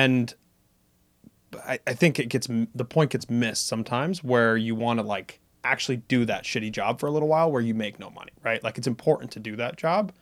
And 0.00 0.34
I, 1.66 1.78
I 1.86 1.92
think 1.92 2.18
it 2.18 2.30
gets 2.30 2.48
the 2.74 2.84
point 2.86 3.10
gets 3.10 3.28
missed 3.28 3.66
sometimes 3.66 4.24
where 4.24 4.56
you 4.56 4.74
want 4.74 4.98
to 4.98 5.04
like 5.04 5.40
actually 5.62 5.98
do 5.98 6.24
that 6.24 6.44
shitty 6.44 6.72
job 6.72 6.98
for 6.98 7.06
a 7.06 7.10
little 7.10 7.28
while 7.28 7.52
where 7.52 7.60
you 7.60 7.74
make 7.74 7.98
no 7.98 8.08
money, 8.08 8.32
right? 8.42 8.64
Like 8.64 8.78
it's 8.78 8.86
important 8.86 9.30
to 9.32 9.40
do 9.40 9.56
that 9.56 9.76
job. 9.76 10.12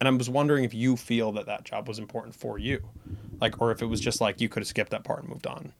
And 0.00 0.08
I 0.08 0.10
was 0.10 0.30
wondering 0.30 0.64
if 0.64 0.72
you 0.72 0.96
feel 0.96 1.32
that 1.32 1.44
that 1.44 1.64
job 1.64 1.86
was 1.86 1.98
important 1.98 2.34
for 2.34 2.58
you, 2.58 2.82
like, 3.38 3.60
or 3.60 3.72
if 3.72 3.82
it 3.82 3.86
was 3.86 4.00
just 4.00 4.22
like 4.22 4.40
you 4.40 4.48
could 4.48 4.62
have 4.62 4.68
skipped 4.68 4.90
that 4.90 5.04
part 5.04 5.20
and 5.20 5.28
moved 5.28 5.46
on. 5.46 5.74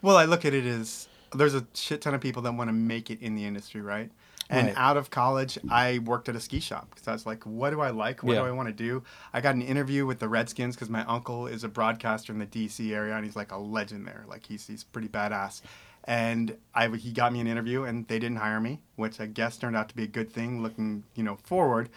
Well, 0.00 0.16
I 0.16 0.24
look 0.24 0.46
at 0.46 0.54
it 0.54 0.64
as 0.64 1.08
there's 1.34 1.54
a 1.54 1.66
shit 1.74 2.00
ton 2.00 2.14
of 2.14 2.22
people 2.22 2.40
that 2.42 2.52
want 2.52 2.68
to 2.68 2.72
make 2.74 3.10
it 3.10 3.20
in 3.20 3.34
the 3.34 3.44
industry, 3.44 3.82
right? 3.82 4.10
And 4.50 4.68
Right. 4.68 4.76
out 4.76 4.96
of 4.96 5.10
college, 5.10 5.58
I 5.68 6.00
worked 6.00 6.28
at 6.28 6.36
a 6.36 6.40
ski 6.40 6.60
shop 6.60 6.90
because 6.90 7.08
I 7.08 7.12
was 7.12 7.24
like, 7.24 7.44
what 7.44 7.70
do 7.70 7.80
I 7.80 7.90
like? 7.90 8.22
What 8.22 8.34
Yeah. 8.34 8.40
do 8.40 8.46
I 8.46 8.50
want 8.50 8.68
to 8.68 8.74
do? 8.74 9.02
I 9.32 9.40
got 9.40 9.54
an 9.54 9.62
interview 9.62 10.04
with 10.06 10.18
the 10.18 10.28
Redskins 10.28 10.74
because 10.76 10.90
my 10.90 11.02
uncle 11.06 11.46
is 11.46 11.64
a 11.64 11.68
broadcaster 11.68 12.32
in 12.32 12.38
the 12.38 12.46
DC 12.46 12.92
area 12.92 13.14
and 13.16 13.24
he's 13.24 13.36
like 13.36 13.52
a 13.52 13.56
legend 13.56 14.06
there. 14.06 14.24
Like 14.28 14.44
he's, 14.46 14.66
he's 14.66 14.84
pretty 14.84 15.08
badass. 15.08 15.62
And 16.04 16.56
I, 16.74 16.88
he 16.88 17.10
got 17.12 17.32
me 17.32 17.40
an 17.40 17.46
interview 17.46 17.84
and 17.84 18.06
they 18.08 18.18
didn't 18.18 18.36
hire 18.36 18.60
me, 18.60 18.80
which 18.96 19.18
I 19.20 19.26
guess 19.26 19.56
turned 19.56 19.76
out 19.76 19.88
to 19.88 19.96
be 19.96 20.02
a 20.04 20.08
good 20.08 20.30
thing 20.30 20.62
looking, 20.62 21.04
you 21.14 21.22
know, 21.22 21.36
forward. 21.36 21.88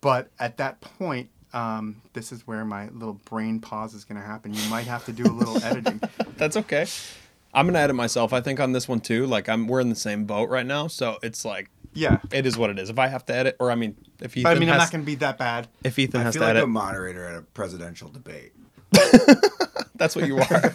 But 0.00 0.30
at 0.38 0.56
that 0.58 0.80
point, 0.80 1.28
um, 1.52 2.00
this 2.12 2.30
is 2.30 2.46
where 2.46 2.64
my 2.64 2.88
little 2.90 3.20
brain 3.24 3.58
pause 3.58 3.92
is 3.94 4.04
going 4.04 4.20
to 4.20 4.26
happen. 4.26 4.54
You 4.54 4.62
might 4.70 4.86
have 4.86 5.04
to 5.06 5.12
do 5.12 5.28
a 5.28 5.34
little 5.34 5.58
editing. 5.64 6.00
That's 6.38 6.56
okay. 6.56 6.86
I'm 7.52 7.66
gonna 7.66 7.80
edit 7.80 7.96
myself. 7.96 8.32
I 8.32 8.40
think 8.40 8.60
on 8.60 8.70
this 8.70 8.86
one 8.86 9.00
too. 9.00 9.26
Like 9.26 9.48
I'm, 9.48 9.66
we're 9.66 9.80
in 9.80 9.88
the 9.88 9.96
same 9.96 10.24
boat 10.24 10.48
right 10.48 10.64
now, 10.64 10.86
so 10.86 11.18
it's 11.20 11.44
like 11.44 11.68
Yeah. 11.92 12.18
it 12.32 12.46
is 12.46 12.56
what 12.56 12.70
it 12.70 12.78
is. 12.78 12.88
If 12.90 12.98
I 12.98 13.08
have 13.08 13.24
to 13.26 13.34
edit, 13.34 13.56
or 13.60 13.70
I 13.70 13.74
mean, 13.74 13.96
if 14.20 14.36
Ethan 14.36 14.44
But 14.44 14.56
I 14.56 14.60
mean, 14.60 14.70
I'm 14.70 14.78
not 14.78 14.90
going 14.92 15.02
to 15.02 15.06
be 15.06 15.16
that 15.16 15.38
bad. 15.38 15.68
if 15.84 15.98
Ethan 15.98 16.20
I 16.20 16.24
has 16.24 16.34
feel 16.34 16.42
to 16.42 16.46
like 16.46 16.50
edit, 16.52 16.64
a 16.64 16.66
moderator 16.68 17.26
at 17.26 17.36
a 17.36 17.42
presidential 17.42 18.08
debate. 18.08 18.52
That's 19.96 20.14
what 20.16 20.26
you 20.26 20.38
are. 20.38 20.74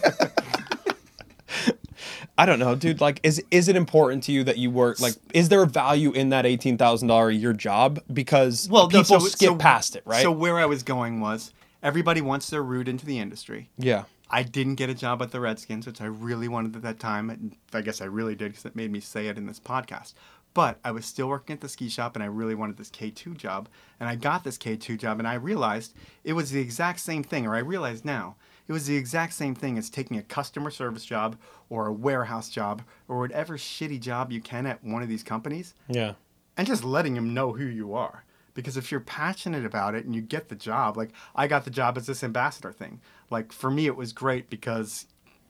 I 2.38 2.44
don't 2.44 2.58
know, 2.58 2.74
dude. 2.74 3.00
Like, 3.00 3.20
is 3.22 3.42
is 3.50 3.68
it 3.68 3.76
important 3.76 4.22
to 4.24 4.32
you 4.32 4.44
that 4.44 4.58
you 4.58 4.70
work? 4.70 5.00
Like, 5.00 5.14
is 5.32 5.48
there 5.48 5.62
a 5.62 5.66
value 5.66 6.12
in 6.12 6.28
that 6.30 6.44
eighteen 6.44 6.76
thousand 6.76 7.08
dollar 7.08 7.28
a 7.30 7.34
year 7.34 7.54
job? 7.54 7.98
Because 8.12 8.68
Well, 8.70 8.84
no, 8.90 9.00
people 9.02 9.20
so- 9.20 9.26
skip 9.28 9.48
so- 9.48 9.56
past 9.56 9.96
it, 9.96 10.02
right? 10.04 10.22
So 10.22 10.30
where 10.30 10.58
I 10.58 10.66
was 10.66 10.82
going 10.82 11.20
was 11.20 11.52
everybody 11.82 12.20
wants 12.20 12.50
their 12.50 12.62
route 12.62 12.88
into 12.88 13.06
the 13.06 13.18
industry. 13.18 13.70
yeah, 13.78 14.04
I 14.30 14.42
didn't 14.42 14.74
get 14.74 14.90
a 14.90 14.94
job 14.94 15.22
at 15.22 15.30
the 15.30 15.40
Redskins, 15.40 15.86
which 15.86 16.00
I 16.02 16.06
really 16.06 16.48
wanted 16.48 16.76
at 16.76 16.82
that 16.82 17.00
time. 17.00 17.52
I 17.72 17.80
guess 17.80 18.02
I 18.02 18.06
really 18.06 18.34
did 18.34 18.52
because 18.52 18.66
it 18.66 18.76
made 18.76 18.92
me 18.92 19.00
say 19.00 19.28
it 19.28 19.38
in 19.38 19.46
this 19.46 19.58
podcast. 19.60 20.12
But 20.56 20.80
I 20.82 20.90
was 20.90 21.04
still 21.04 21.28
working 21.28 21.52
at 21.52 21.60
the 21.60 21.68
ski 21.68 21.90
shop 21.90 22.16
and 22.16 22.22
I 22.22 22.28
really 22.28 22.54
wanted 22.54 22.78
this 22.78 22.88
K2 22.88 23.36
job. 23.36 23.68
And 24.00 24.08
I 24.08 24.16
got 24.16 24.42
this 24.42 24.56
K2 24.56 24.96
job 24.96 25.18
and 25.18 25.28
I 25.28 25.34
realized 25.34 25.92
it 26.24 26.32
was 26.32 26.50
the 26.50 26.60
exact 26.60 27.00
same 27.00 27.22
thing, 27.22 27.46
or 27.46 27.54
I 27.54 27.58
realize 27.58 28.06
now, 28.06 28.36
it 28.66 28.72
was 28.72 28.86
the 28.86 28.96
exact 28.96 29.34
same 29.34 29.54
thing 29.54 29.76
as 29.76 29.90
taking 29.90 30.16
a 30.16 30.22
customer 30.22 30.70
service 30.70 31.04
job 31.04 31.36
or 31.68 31.86
a 31.86 31.92
warehouse 31.92 32.48
job 32.48 32.80
or 33.06 33.18
whatever 33.18 33.58
shitty 33.58 34.00
job 34.00 34.32
you 34.32 34.40
can 34.40 34.64
at 34.64 34.82
one 34.82 35.02
of 35.02 35.10
these 35.10 35.22
companies 35.22 35.74
yeah, 35.88 36.14
and 36.56 36.66
just 36.66 36.82
letting 36.82 37.12
them 37.12 37.34
know 37.34 37.52
who 37.52 37.66
you 37.66 37.92
are. 37.92 38.24
Because 38.54 38.78
if 38.78 38.90
you're 38.90 39.00
passionate 39.00 39.66
about 39.66 39.94
it 39.94 40.06
and 40.06 40.14
you 40.14 40.22
get 40.22 40.48
the 40.48 40.54
job, 40.54 40.96
like 40.96 41.10
I 41.34 41.48
got 41.48 41.66
the 41.66 41.70
job 41.70 41.98
as 41.98 42.06
this 42.06 42.24
ambassador 42.24 42.72
thing. 42.72 43.02
Like 43.28 43.52
for 43.52 43.70
me, 43.70 43.84
it 43.84 43.94
was 43.94 44.14
great 44.14 44.48
because 44.48 45.04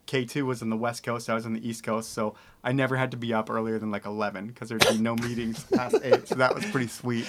K2 0.07 0.43
was 0.43 0.63
on 0.63 0.71
the 0.71 0.77
West 0.77 1.03
Coast, 1.03 1.29
I 1.29 1.35
was 1.35 1.47
on 1.47 1.53
the 1.53 1.69
East 1.69 1.83
Coast, 1.83 2.13
so 2.13 2.35
I 2.63 2.73
never 2.73 2.97
had 2.97 3.11
to 3.11 3.17
be 3.17 3.35
up 3.35 3.51
earlier 3.51 3.79
than 3.79 3.91
like 3.91 4.07
11 4.07 4.49
because 4.49 4.69
there'd 4.69 4.87
be 4.89 4.99
no 4.99 5.17
meetings 5.17 5.65
past 5.65 5.97
8. 6.03 6.29
So 6.29 6.37
that 6.37 6.55
was 6.55 6.65
pretty 6.67 6.89
sweet. 6.89 7.27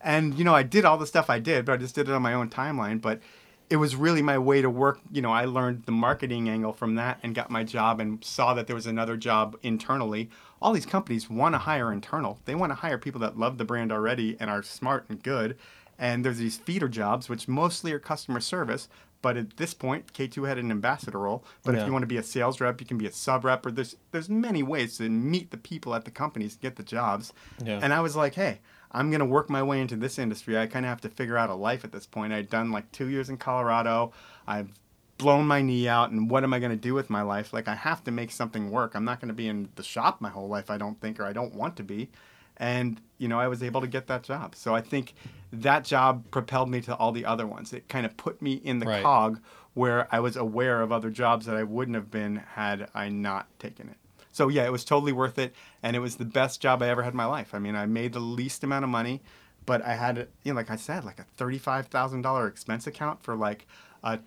And, 0.00 0.34
you 0.38 0.44
know, 0.44 0.54
I 0.54 0.62
did 0.62 0.84
all 0.84 0.96
the 0.96 1.06
stuff 1.06 1.28
I 1.28 1.38
did, 1.38 1.64
but 1.64 1.72
I 1.72 1.76
just 1.76 1.94
did 1.94 2.08
it 2.08 2.12
on 2.12 2.22
my 2.22 2.34
own 2.34 2.48
timeline. 2.48 3.00
But 3.00 3.20
it 3.68 3.76
was 3.76 3.94
really 3.94 4.22
my 4.22 4.38
way 4.38 4.62
to 4.62 4.70
work. 4.70 5.00
You 5.12 5.22
know, 5.22 5.30
I 5.30 5.44
learned 5.44 5.84
the 5.84 5.92
marketing 5.92 6.48
angle 6.48 6.72
from 6.72 6.96
that 6.96 7.18
and 7.22 7.34
got 7.34 7.50
my 7.50 7.62
job 7.62 8.00
and 8.00 8.22
saw 8.24 8.54
that 8.54 8.66
there 8.66 8.74
was 8.74 8.86
another 8.86 9.16
job 9.16 9.56
internally. 9.62 10.30
All 10.60 10.72
these 10.72 10.86
companies 10.86 11.30
want 11.30 11.54
to 11.54 11.58
hire 11.58 11.92
internal. 11.92 12.40
They 12.46 12.54
want 12.54 12.70
to 12.70 12.76
hire 12.76 12.98
people 12.98 13.20
that 13.20 13.38
love 13.38 13.58
the 13.58 13.64
brand 13.64 13.92
already 13.92 14.36
and 14.40 14.50
are 14.50 14.62
smart 14.62 15.06
and 15.08 15.22
good. 15.22 15.56
And 15.98 16.24
there's 16.24 16.38
these 16.38 16.56
feeder 16.56 16.88
jobs, 16.88 17.28
which 17.28 17.46
mostly 17.46 17.92
are 17.92 17.98
customer 17.98 18.40
service. 18.40 18.88
But 19.22 19.36
at 19.36 19.56
this 19.58 19.74
point, 19.74 20.12
K2 20.14 20.48
had 20.48 20.56
an 20.58 20.70
ambassador 20.70 21.18
role. 21.18 21.44
But 21.62 21.74
Yeah. 21.74 21.82
if 21.82 21.86
you 21.86 21.92
want 21.92 22.02
to 22.04 22.06
be 22.06 22.16
a 22.16 22.22
sales 22.22 22.60
rep, 22.60 22.80
you 22.80 22.86
can 22.86 22.96
be 22.98 23.06
a 23.06 23.12
sub 23.12 23.44
rep, 23.44 23.66
or 23.66 23.70
there's 23.70 23.96
there's 24.12 24.28
many 24.28 24.62
ways 24.62 24.96
to 24.98 25.08
meet 25.10 25.50
the 25.50 25.56
people 25.58 25.94
at 25.94 26.04
the 26.04 26.10
companies, 26.10 26.56
get 26.56 26.76
the 26.76 26.82
jobs. 26.82 27.32
Yeah. 27.62 27.80
And 27.82 27.92
I 27.92 28.00
was 28.00 28.16
like, 28.16 28.34
hey, 28.34 28.60
I'm 28.92 29.10
gonna 29.10 29.26
work 29.26 29.50
my 29.50 29.62
way 29.62 29.80
into 29.80 29.96
this 29.96 30.18
industry. 30.18 30.58
I 30.58 30.66
kind 30.66 30.84
of 30.86 30.88
have 30.90 31.00
to 31.02 31.08
figure 31.10 31.36
out 31.36 31.50
a 31.50 31.54
life 31.54 31.84
at 31.84 31.92
this 31.92 32.06
point. 32.06 32.32
I'd 32.32 32.48
done 32.50 32.70
like 32.72 32.90
two 32.92 33.08
years 33.08 33.28
in 33.28 33.36
Colorado. 33.36 34.12
I've 34.46 34.70
blown 35.18 35.46
my 35.46 35.60
knee 35.60 35.86
out, 35.86 36.10
and 36.10 36.30
what 36.30 36.42
am 36.44 36.54
I 36.54 36.58
gonna 36.58 36.76
do 36.76 36.94
with 36.94 37.10
my 37.10 37.20
life? 37.20 37.52
Like 37.52 37.68
I 37.68 37.74
have 37.74 38.02
to 38.04 38.10
make 38.10 38.30
something 38.30 38.70
work. 38.70 38.94
I'm 38.94 39.04
not 39.04 39.20
gonna 39.20 39.34
be 39.34 39.48
in 39.48 39.68
the 39.76 39.82
shop 39.82 40.20
my 40.22 40.30
whole 40.30 40.48
life. 40.48 40.70
I 40.70 40.78
don't 40.78 40.98
think, 40.98 41.20
or 41.20 41.24
I 41.26 41.34
don't 41.34 41.54
want 41.54 41.76
to 41.76 41.82
be. 41.82 42.08
And 42.56 43.00
you 43.20 43.28
know, 43.28 43.38
I 43.38 43.46
was 43.48 43.62
able 43.62 43.80
to 43.82 43.86
get 43.86 44.06
that 44.08 44.22
job. 44.22 44.54
So 44.56 44.74
I 44.74 44.80
think 44.80 45.14
that 45.52 45.84
job 45.84 46.24
propelled 46.30 46.70
me 46.70 46.80
to 46.82 46.96
all 46.96 47.12
the 47.12 47.26
other 47.26 47.46
ones. 47.46 47.72
It 47.72 47.86
kind 47.88 48.06
of 48.06 48.16
put 48.16 48.40
me 48.40 48.54
in 48.54 48.78
the 48.78 48.86
Right. 48.86 49.02
cog 49.02 49.40
where 49.74 50.08
I 50.10 50.18
was 50.20 50.36
aware 50.36 50.80
of 50.80 50.90
other 50.90 51.10
jobs 51.10 51.46
that 51.46 51.54
I 51.54 51.62
wouldn't 51.62 51.94
have 51.94 52.10
been 52.10 52.36
had 52.54 52.88
I 52.94 53.08
not 53.10 53.46
taken 53.58 53.88
it. 53.88 53.96
So 54.32 54.48
yeah, 54.48 54.64
it 54.64 54.72
was 54.72 54.84
totally 54.84 55.12
worth 55.12 55.38
it, 55.38 55.54
and 55.82 55.94
it 55.94 55.98
was 55.98 56.16
the 56.16 56.24
best 56.24 56.60
job 56.60 56.82
I 56.82 56.88
ever 56.88 57.02
had 57.02 57.12
in 57.12 57.16
my 57.16 57.26
life. 57.26 57.54
I 57.54 57.58
mean, 57.58 57.76
I 57.76 57.86
made 57.86 58.12
the 58.12 58.20
least 58.20 58.64
amount 58.64 58.84
of 58.84 58.90
money, 58.90 59.20
but 59.66 59.82
I 59.82 59.94
had, 59.94 60.28
you 60.44 60.52
know, 60.52 60.56
like 60.56 60.70
I 60.70 60.76
said, 60.76 61.04
like 61.04 61.18
a 61.18 61.24
thirty-five 61.36 61.88
thousand 61.88 62.22
dollar 62.22 62.46
expense 62.46 62.86
account 62.86 63.22
for 63.22 63.34
like 63.36 63.66
a 64.02 64.18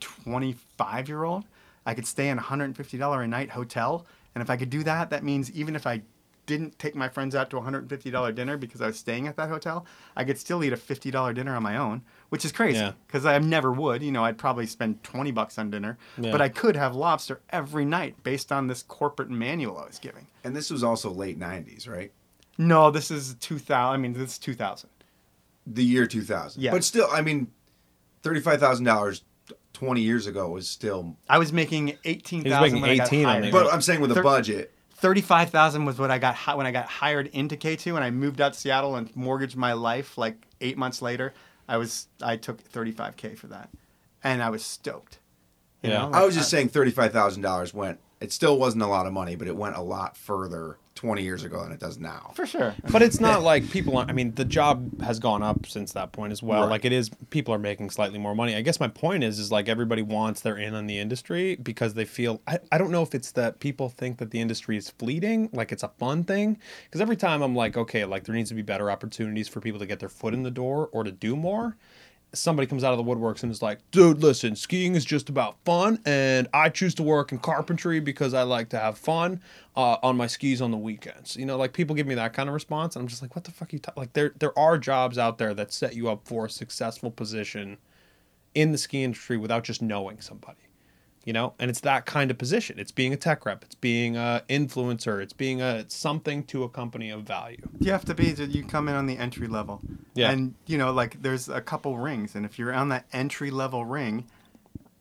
twenty-five-year-old. 0.54 1.46
I 1.86 1.94
could 1.94 2.08
stay 2.08 2.30
in 2.30 2.38
a 2.38 2.42
hundred 2.42 2.66
and 2.66 2.78
fifty 2.78 2.98
dollar 2.98 3.22
a 3.22 3.28
night 3.28 3.52
hotel, 3.52 4.06
and 4.36 4.42
if 4.42 4.50
I 4.50 4.58
could 4.58 4.70
do 4.70 4.84
that, 4.84 5.10
that 5.10 5.24
means 5.24 5.52
even 5.52 5.76
if 5.76 5.88
I 5.88 6.02
didn't 6.46 6.78
take 6.78 6.94
my 6.96 7.08
friends 7.10 7.36
out 7.36 7.50
to 7.52 7.58
a 7.58 7.62
hundred 7.62 7.80
and 7.80 7.90
fifty 7.90 8.12
dollar 8.12 8.32
dinner 8.32 8.58
because 8.58 8.82
I 8.82 8.88
was 8.88 9.00
staying 9.00 9.28
at 9.28 9.36
that 9.38 9.50
hotel, 9.50 9.86
I 10.16 10.24
could 10.24 10.38
still 10.38 10.64
eat 10.64 10.74
a 10.74 10.78
fifty 10.78 11.10
dollar 11.12 11.34
dinner 11.34 11.56
on 11.56 11.64
my 11.64 11.78
own, 11.78 12.02
which 12.30 12.44
is 12.44 12.52
crazy 12.52 12.80
Yeah. 12.80 12.94
because 13.08 13.26
I 13.26 13.38
never 13.40 13.72
would. 13.72 14.04
You 14.04 14.12
know, 14.12 14.26
I'd 14.26 14.38
probably 14.38 14.66
spend 14.66 15.04
twenty 15.04 15.32
bucks 15.32 15.58
on 15.58 15.70
dinner, 15.70 15.98
Yeah. 16.18 16.32
but 16.32 16.42
I 16.42 16.50
could 16.50 16.76
have 16.76 16.96
lobster 16.96 17.42
every 17.50 17.86
night 17.86 18.22
based 18.24 18.52
on 18.52 18.68
this 18.68 18.84
corporate 18.84 19.30
manual 19.30 19.78
I 19.78 19.86
was 19.88 20.00
giving. 20.00 20.28
And 20.44 20.56
this 20.56 20.70
was 20.70 20.84
also 20.84 21.10
late 21.10 21.40
90s, 21.40 21.88
right? 21.88 22.12
No, 22.58 22.92
this 22.92 23.10
is 23.10 23.36
2000. 23.40 23.94
I 23.94 23.98
mean, 23.98 24.14
this 24.14 24.32
is 24.34 24.38
2000. 24.38 24.90
The 25.66 25.84
year 25.84 26.06
2000. 26.06 26.62
Yeah. 26.62 26.72
But 26.72 26.84
still, 26.84 27.08
I 27.12 27.22
mean, 27.22 27.48
$35,000 28.24 29.22
20 29.74 30.02
years 30.02 30.28
ago 30.28 30.50
was 30.50 30.68
still. 30.68 31.16
I 31.30 31.38
was 31.38 31.52
making 31.52 31.98
18,000 32.06 32.46
He 32.46 32.50
was 32.52 32.62
making 32.72 32.82
when 32.82 32.90
I 32.92 32.98
got 32.98 33.08
18 33.08 33.26
on 33.26 33.52
But 33.52 33.74
I'm 33.74 33.82
saying 33.82 34.02
with 34.02 34.12
a 34.12 34.16
Thir- 34.16 34.24
budget. 35.04 35.24
35,000 35.26 35.86
was 35.86 36.00
what 36.00 36.12
I 36.12 36.18
got 36.18 36.58
when 36.58 36.66
I 36.66 36.72
got 36.72 36.86
hired 36.88 37.28
into 37.28 37.56
K2 37.58 37.96
and 37.96 38.04
I 38.04 38.12
moved 38.12 38.42
out 38.42 38.54
to 38.54 38.60
Seattle 38.60 38.96
and 38.96 39.14
mortgaged 39.16 39.56
my 39.56 39.74
life 39.74 40.18
like 40.18 40.36
8 40.62 40.78
months 40.78 41.02
later. 41.02 41.34
I 41.68 41.78
was 41.78 42.08
I 42.22 42.38
took 42.38 42.64
35k 42.64 43.38
for 43.38 43.48
that. 43.48 43.70
And 44.24 44.42
I 44.42 44.50
was 44.50 44.64
stoked. 44.64 45.20
You 45.82 45.90
Yeah. 45.92 46.08
know, 46.10 46.12
I 46.14 46.24
was 46.26 46.36
just 46.36 46.50
saying 46.50 46.70
$35,000 46.70 47.74
went. 47.74 48.00
It 48.22 48.32
still 48.32 48.58
wasn't 48.58 48.84
a 48.84 48.88
lot 48.88 49.06
of 49.06 49.12
money, 49.14 49.36
but 49.36 49.48
it 49.48 49.56
went 49.58 49.76
a 49.76 49.82
lot 49.82 50.16
further 50.16 50.78
20 51.04 51.22
years 51.22 51.44
ago 51.44 51.62
than 51.62 51.74
it 51.74 51.82
does 51.82 52.00
now. 52.00 52.32
for 52.34 52.46
sure. 52.46 52.74
but 52.90 53.02
it's 53.02 53.20
not 53.20 53.44
like 53.52 53.70
people. 53.70 53.98
I 53.98 54.14
mean, 54.14 54.34
the 54.36 54.46
job 54.46 55.02
has 55.02 55.20
gone 55.20 55.44
up 55.44 55.66
since 55.66 55.92
that 55.92 56.14
point 56.14 56.32
as 56.32 56.42
well. 56.42 56.62
Right. 56.62 56.70
Like 56.70 56.86
it 56.86 56.94
is, 56.94 57.12
people 57.30 57.54
are 57.54 57.60
making 57.60 57.90
slightly 57.90 58.18
more 58.18 58.34
money. 58.34 58.56
I 58.56 58.62
guess 58.62 58.80
my 58.80 58.88
point 58.88 59.22
is, 59.22 59.38
is 59.38 59.52
like 59.52 59.68
everybody 59.68 60.02
wants 60.02 60.40
their 60.40 60.56
in 60.56 60.74
on 60.74 60.88
the 60.88 60.98
industry 60.98 61.58
because 61.58 61.96
they 61.96 62.06
feel. 62.06 62.42
I, 62.48 62.60
I 62.72 62.78
don't 62.78 62.90
know 62.90 63.04
if 63.04 63.14
it's 63.14 63.32
that 63.32 63.60
people 63.60 63.90
think 63.90 64.18
that 64.20 64.32
the 64.32 64.40
industry 64.40 64.78
is 64.78 64.92
fleeting, 64.92 65.50
like 65.52 65.74
it's 65.74 65.84
a 65.84 65.90
fun 65.90 66.24
thing. 66.24 66.58
Because 66.86 67.02
every 67.02 67.18
time 67.18 67.42
I'm 67.42 67.54
like, 67.54 67.76
okay, 67.76 68.06
like 68.06 68.24
there 68.24 68.34
needs 68.34 68.50
to 68.50 68.56
be 68.56 68.62
better 68.62 68.90
opportunities 68.90 69.50
for 69.50 69.60
people 69.60 69.82
to 69.82 69.86
get 69.86 70.00
their 70.00 70.08
foot 70.08 70.34
in 70.34 70.44
the 70.44 70.52
door 70.52 70.88
or 70.94 71.04
to 71.04 71.12
do 71.12 71.36
more. 71.36 71.76
Somebody 72.34 72.68
comes 72.68 72.84
out 72.84 72.98
of 72.98 72.98
the 72.98 73.04
woodworks 73.04 73.44
and 73.44 73.52
is 73.52 73.62
like, 73.62 73.80
dude, 73.92 74.22
listen, 74.22 74.56
skiing 74.56 74.96
is 74.96 75.06
just 75.06 75.30
about 75.30 75.56
fun, 75.66 76.00
and 76.06 76.48
I 76.54 76.70
choose 76.70 76.96
to 76.96 77.04
work 77.04 77.32
in 77.32 77.40
carpentry 77.40 78.00
because 78.00 78.34
I 78.34 78.44
like 78.44 78.70
to 78.70 78.80
have 78.80 78.98
fun 78.98 79.42
uh, 79.76 79.98
on 80.04 80.18
my 80.18 80.28
skis 80.28 80.62
on 80.62 80.72
the 80.72 80.78
weekends. 80.78 81.36
You 81.36 81.46
know, 81.46 81.58
like 81.58 81.74
people 81.74 81.96
give 81.96 82.08
me 82.08 82.16
that 82.16 82.34
kind 82.34 82.50
of 82.50 82.54
response, 82.54 82.96
and 82.96 83.02
I'm 83.02 83.08
just 83.08 83.22
like, 83.22 83.36
what 83.36 83.46
the 83.46 83.52
fuck 83.52 83.72
are 83.72 83.76
you 83.76 83.80
ta-? 83.80 83.94
like? 83.96 84.14
There 84.14 84.34
there 84.40 84.58
are 84.58 84.78
jobs 84.78 85.18
out 85.18 85.38
there 85.38 85.54
that 85.54 85.72
set 85.72 85.96
you 85.96 86.10
up 86.10 86.28
for 86.28 86.46
a 86.46 86.50
successful 86.50 87.12
position 87.12 87.78
in 88.56 88.72
the 88.72 88.78
ski 88.78 89.04
industry 89.04 89.38
without 89.38 89.64
just 89.64 89.82
knowing 89.82 90.20
somebody. 90.20 90.58
You 91.26 91.32
know, 91.32 91.54
and 91.58 91.70
it's 91.70 91.80
that 91.82 92.06
kind 92.06 92.32
of 92.32 92.38
position. 92.38 92.80
It's 92.80 92.92
being 92.92 93.14
a 93.14 93.18
tech 93.18 93.46
rep. 93.46 93.64
It's 93.64 93.76
being 93.76 94.18
a 94.18 94.44
influencer. 94.50 95.22
It's 95.22 95.32
being 95.32 95.62
a 95.62 95.90
something 95.90 96.44
to 96.46 96.64
a 96.64 96.70
company 96.70 97.10
of 97.12 97.24
value. 97.24 97.62
You 97.80 97.92
have 97.94 98.04
to 98.06 98.14
be. 98.14 98.32
You 98.32 98.66
come 98.66 98.90
in 98.90 98.96
on 98.96 99.06
the 99.06 99.18
entry 99.18 99.48
level. 99.48 99.82
Yeah. 100.16 100.32
And 100.32 100.56
you 100.68 100.78
know, 100.78 100.92
like 100.92 101.22
there's 101.22 101.48
a 101.48 101.62
couple 101.62 101.98
rings, 101.98 102.36
and 102.36 102.46
if 102.46 102.60
you're 102.60 102.74
on 102.74 102.90
that 102.90 103.06
entry 103.14 103.52
level 103.52 103.86
ring, 103.86 104.26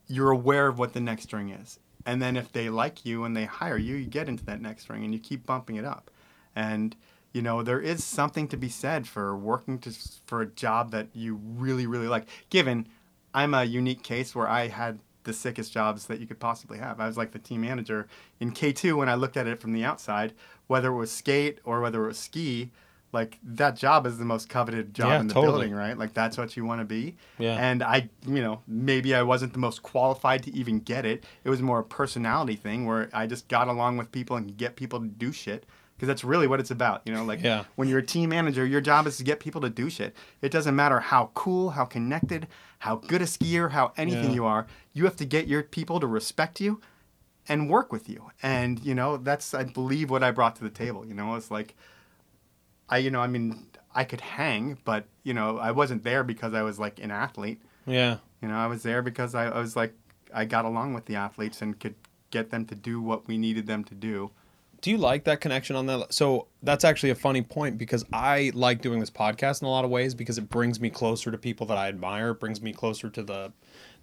you're 0.07 0.31
aware 0.31 0.67
of 0.67 0.79
what 0.79 0.93
the 0.93 1.01
next 1.01 1.33
ring 1.33 1.49
is. 1.49 1.79
And 2.05 2.21
then 2.21 2.35
if 2.35 2.51
they 2.51 2.69
like 2.69 3.05
you 3.05 3.23
and 3.23 3.35
they 3.35 3.45
hire 3.45 3.77
you, 3.77 3.95
you 3.95 4.05
get 4.05 4.27
into 4.27 4.45
that 4.45 4.61
next 4.61 4.89
ring 4.89 5.03
and 5.03 5.13
you 5.13 5.19
keep 5.19 5.45
bumping 5.45 5.75
it 5.75 5.85
up. 5.85 6.11
And 6.55 6.95
you 7.33 7.41
know, 7.41 7.63
there 7.63 7.79
is 7.79 8.03
something 8.03 8.47
to 8.49 8.57
be 8.57 8.69
said 8.69 9.07
for 9.07 9.35
working 9.35 9.79
to 9.79 9.91
for 10.25 10.41
a 10.41 10.45
job 10.45 10.91
that 10.91 11.07
you 11.13 11.39
really 11.43 11.87
really 11.87 12.07
like. 12.07 12.27
Given 12.49 12.87
I'm 13.33 13.53
a 13.53 13.63
unique 13.63 14.03
case 14.03 14.35
where 14.35 14.47
I 14.47 14.67
had 14.67 14.99
the 15.23 15.33
sickest 15.33 15.71
jobs 15.71 16.07
that 16.07 16.19
you 16.19 16.27
could 16.27 16.39
possibly 16.39 16.77
have. 16.77 16.99
I 16.99 17.07
was 17.07 17.17
like 17.17 17.31
the 17.31 17.39
team 17.39 17.61
manager 17.61 18.07
in 18.39 18.51
K2 18.51 18.97
when 18.97 19.09
I 19.09 19.15
looked 19.15 19.37
at 19.37 19.47
it 19.47 19.59
from 19.59 19.73
the 19.73 19.83
outside, 19.83 20.33
whether 20.67 20.91
it 20.91 20.97
was 20.97 21.11
skate 21.11 21.59
or 21.63 21.81
whether 21.81 22.03
it 22.03 22.07
was 22.07 22.17
ski, 22.19 22.71
like 23.11 23.37
that 23.43 23.75
job 23.75 24.07
is 24.07 24.17
the 24.17 24.25
most 24.25 24.49
coveted 24.49 24.93
job 24.93 25.09
Yeah, 25.09 25.19
in 25.21 25.27
the 25.27 25.33
totally. 25.35 25.51
building, 25.67 25.73
right? 25.75 25.97
Like 25.97 26.13
that's 26.13 26.37
what 26.37 26.57
you 26.57 26.65
want 26.65 26.81
to 26.81 26.85
be. 26.85 27.15
Yeah. 27.37 27.55
And 27.57 27.83
I, 27.83 28.09
you 28.27 28.41
know, 28.41 28.61
maybe 28.67 29.13
I 29.13 29.21
wasn't 29.21 29.53
the 29.53 29.59
most 29.59 29.83
qualified 29.83 30.41
to 30.43 30.53
even 30.55 30.79
get 30.79 31.05
it. 31.05 31.23
It 31.43 31.49
was 31.49 31.61
more 31.61 31.79
a 31.79 31.83
personality 31.83 32.55
thing 32.55 32.85
where 32.85 33.09
I 33.13 33.27
just 33.27 33.47
got 33.47 33.67
along 33.67 33.97
with 33.97 34.11
people 34.11 34.35
and 34.35 34.57
get 34.57 34.75
people 34.75 34.99
to 34.99 35.05
do 35.07 35.31
shit. 35.31 35.65
Because 35.95 36.07
that's 36.07 36.23
really 36.23 36.47
what 36.47 36.59
it's 36.59 36.71
about, 36.71 37.01
you 37.05 37.13
know. 37.13 37.23
Like 37.23 37.41
Yeah. 37.43 37.63
when 37.75 37.87
you're 37.87 37.99
a 37.99 38.05
team 38.05 38.29
manager, 38.29 38.65
your 38.65 38.81
job 38.81 39.07
is 39.07 39.17
to 39.17 39.23
get 39.23 39.39
people 39.39 39.61
to 39.61 39.69
do 39.69 39.89
shit. 39.89 40.15
It 40.41 40.51
doesn't 40.51 40.75
matter 40.75 40.99
how 40.99 41.29
cool, 41.33 41.71
how 41.71 41.85
connected, 41.85 42.47
how 42.79 42.95
good 42.97 43.21
a 43.21 43.25
skier, 43.25 43.71
how 43.71 43.93
anything 43.95 44.29
Yeah. 44.31 44.35
you 44.35 44.45
are. 44.45 44.67
You 44.93 45.05
have 45.05 45.15
to 45.17 45.25
get 45.25 45.47
your 45.47 45.63
people 45.63 45.99
to 45.99 46.07
respect 46.07 46.59
you 46.59 46.81
and 47.47 47.69
work 47.69 47.91
with 47.91 48.09
you. 48.09 48.31
And 48.41 48.79
you 48.83 48.95
know, 48.95 49.17
that's 49.17 49.53
I 49.53 49.63
believe 49.65 50.09
what 50.09 50.23
I 50.23 50.31
brought 50.31 50.55
to 50.57 50.63
the 50.63 50.69
table. 50.69 51.05
You 51.05 51.13
know, 51.13 51.35
it's 51.35 51.51
like 51.51 51.75
I, 52.89 52.97
you 52.97 53.09
know, 53.11 53.21
I 53.21 53.27
mean, 53.27 53.67
I 53.95 54.03
could 54.03 54.21
hang, 54.21 54.77
but 54.83 55.05
you 55.23 55.33
know, 55.33 55.57
I 55.57 55.71
wasn't 55.71 56.03
there 56.03 56.23
because 56.23 56.53
I 56.53 56.63
was 56.63 56.79
like 56.79 56.99
an 56.99 57.11
athlete. 57.11 57.61
Yeah. 57.85 58.17
You 58.41 58.47
know, 58.49 58.55
I 58.57 58.67
was 58.67 58.83
there 58.83 59.01
because 59.01 59.35
I, 59.35 59.45
I 59.47 59.59
was 59.59 59.75
like 59.75 59.93
I 60.33 60.45
got 60.45 60.65
along 60.65 60.95
with 60.95 61.05
the 61.05 61.15
athletes 61.15 61.61
and 61.61 61.79
could 61.79 61.95
get 62.31 62.49
them 62.49 62.65
to 62.65 62.75
do 62.75 62.99
what 63.01 63.27
we 63.27 63.37
needed 63.37 63.67
them 63.67 63.83
to 63.85 63.93
do. 63.95 64.31
Do 64.83 64.91
you 64.91 64.97
like 64.97 65.23
that 65.23 65.39
connection 65.39 65.77
on 65.77 65.85
that? 65.85 66.13
So 66.13 66.47
that's 66.61 66.83
actually 66.83 67.11
a 67.11 67.15
funny 67.15 67.41
point 67.41 67.77
because 67.77 68.03
I 68.11 68.51
like 68.53 68.81
doing 68.81 68.99
this 68.99 69.09
podcast 69.09 69.61
in 69.61 69.65
a 69.65 69.71
lot 69.71 69.85
of 69.85 69.91
ways 69.91 70.13
because 70.13 70.37
it 70.37 70.49
brings 70.49 70.81
me 70.81 70.89
closer 70.89 71.31
to 71.31 71.37
people 71.37 71.65
that 71.67 71.77
I 71.77 71.87
admire. 71.87 72.31
It 72.31 72.41
brings 72.41 72.61
me 72.61 72.73
closer 72.73 73.09
to 73.09 73.23
the 73.23 73.53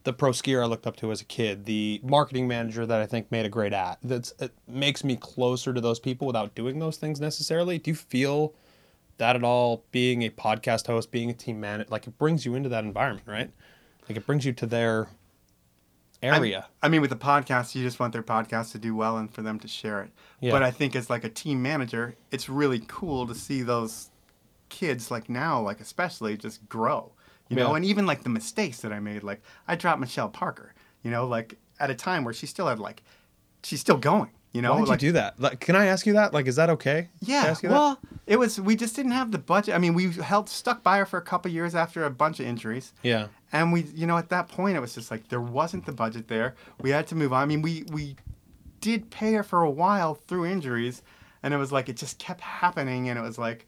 the 0.04 0.14
pro 0.14 0.30
skier 0.30 0.62
I 0.62 0.66
looked 0.66 0.86
up 0.86 0.96
to 0.96 1.12
as 1.12 1.20
a 1.20 1.26
kid, 1.26 1.66
the 1.66 2.00
marketing 2.02 2.48
manager 2.48 2.86
that 2.86 2.98
I 2.98 3.04
think 3.04 3.30
made 3.30 3.44
a 3.44 3.50
great 3.50 3.74
ad. 3.74 3.98
That's 4.02 4.32
it 4.38 4.54
makes 4.66 5.04
me 5.04 5.16
closer 5.16 5.74
to 5.74 5.82
those 5.82 6.00
people 6.00 6.26
without 6.26 6.54
doing 6.54 6.78
those 6.78 6.96
things 6.96 7.20
necessarily. 7.20 7.76
Do 7.76 7.90
you 7.90 7.94
feel 7.94 8.54
that 9.18 9.36
at 9.36 9.44
all? 9.44 9.84
Being 9.90 10.22
a 10.22 10.30
podcast 10.30 10.86
host, 10.86 11.10
being 11.10 11.28
a 11.28 11.34
team 11.34 11.60
manager, 11.60 11.90
like 11.90 12.06
it 12.06 12.16
brings 12.16 12.46
you 12.46 12.54
into 12.54 12.70
that 12.70 12.84
environment, 12.84 13.26
right? 13.28 13.50
Like 14.08 14.16
it 14.16 14.24
brings 14.24 14.46
you 14.46 14.54
to 14.54 14.64
their 14.64 15.08
area. 16.22 16.66
I 16.82 16.88
mean, 16.88 17.00
with 17.00 17.10
the 17.10 17.16
podcast, 17.16 17.74
you 17.74 17.82
just 17.82 17.98
want 18.00 18.12
their 18.12 18.22
podcast 18.22 18.72
to 18.72 18.78
do 18.78 18.94
well 18.94 19.16
and 19.16 19.32
for 19.32 19.42
them 19.42 19.58
to 19.60 19.68
share 19.68 20.02
it. 20.02 20.10
Yeah. 20.40 20.52
But 20.52 20.62
I 20.62 20.70
think 20.70 20.94
as 20.96 21.10
like 21.10 21.24
a 21.24 21.28
team 21.28 21.62
manager, 21.62 22.14
it's 22.30 22.48
really 22.48 22.82
cool 22.86 23.26
to 23.26 23.34
see 23.34 23.62
those 23.62 24.10
kids 24.68 25.10
like 25.10 25.28
now, 25.28 25.60
like 25.60 25.80
especially 25.80 26.36
just 26.36 26.68
grow. 26.68 27.12
You 27.48 27.56
know, 27.56 27.74
and 27.74 27.84
even 27.84 28.06
like 28.06 28.22
the 28.22 28.28
mistakes 28.28 28.80
that 28.82 28.92
I 28.92 29.00
made, 29.00 29.24
like 29.24 29.42
I 29.66 29.74
dropped 29.74 29.98
Michelle 29.98 30.28
Parker. 30.28 30.72
You 31.02 31.10
know, 31.10 31.26
like 31.26 31.58
at 31.80 31.90
a 31.90 31.96
time 31.96 32.22
where 32.22 32.32
she 32.32 32.46
still 32.46 32.68
had 32.68 32.78
like, 32.78 33.02
she's 33.64 33.80
still 33.80 33.96
going. 33.96 34.30
You 34.52 34.62
know, 34.62 34.74
Why 34.74 34.80
did 34.80 34.88
like 34.88 35.02
you 35.02 35.08
do 35.08 35.12
that? 35.12 35.40
Like, 35.40 35.60
can 35.60 35.74
I 35.76 35.86
ask 35.86 36.06
you 36.06 36.12
that? 36.14 36.32
Like, 36.32 36.46
is 36.46 36.56
that 36.56 36.70
okay? 36.70 37.08
Yeah, 37.20 37.44
ask 37.46 37.62
you 37.62 37.68
that? 37.68 37.74
well, 37.74 37.98
it 38.26 38.36
was. 38.36 38.60
We 38.60 38.76
just 38.76 38.94
didn't 38.96 39.12
have 39.12 39.30
the 39.30 39.38
budget. 39.38 39.74
I 39.74 39.78
mean, 39.78 39.94
we 39.94 40.10
held 40.10 40.48
stuck 40.48 40.82
by 40.82 40.98
her 40.98 41.06
for 41.06 41.18
a 41.18 41.22
couple 41.22 41.50
years 41.50 41.74
after 41.74 42.04
a 42.04 42.10
bunch 42.10 42.40
of 42.40 42.46
injuries. 42.46 42.92
yeah. 43.02 43.28
And 43.52 43.72
we, 43.72 43.82
you 43.94 44.06
know, 44.06 44.16
at 44.16 44.28
that 44.28 44.48
point, 44.48 44.76
it 44.76 44.80
was 44.80 44.94
just 44.94 45.10
like 45.10 45.28
there 45.28 45.40
wasn't 45.40 45.86
the 45.86 45.92
budget 45.92 46.28
there. 46.28 46.54
We 46.80 46.90
had 46.90 47.06
to 47.08 47.14
move 47.14 47.32
on. 47.32 47.42
I 47.42 47.46
mean, 47.46 47.62
we 47.62 47.84
we 47.92 48.16
did 48.80 49.10
pay 49.10 49.32
her 49.34 49.42
for 49.42 49.62
a 49.62 49.70
while 49.70 50.14
through 50.14 50.46
injuries, 50.46 51.02
and 51.42 51.52
it 51.52 51.56
was 51.56 51.72
like 51.72 51.88
it 51.88 51.96
just 51.96 52.18
kept 52.18 52.40
happening, 52.40 53.08
and 53.08 53.18
it 53.18 53.22
was 53.22 53.38
like, 53.38 53.66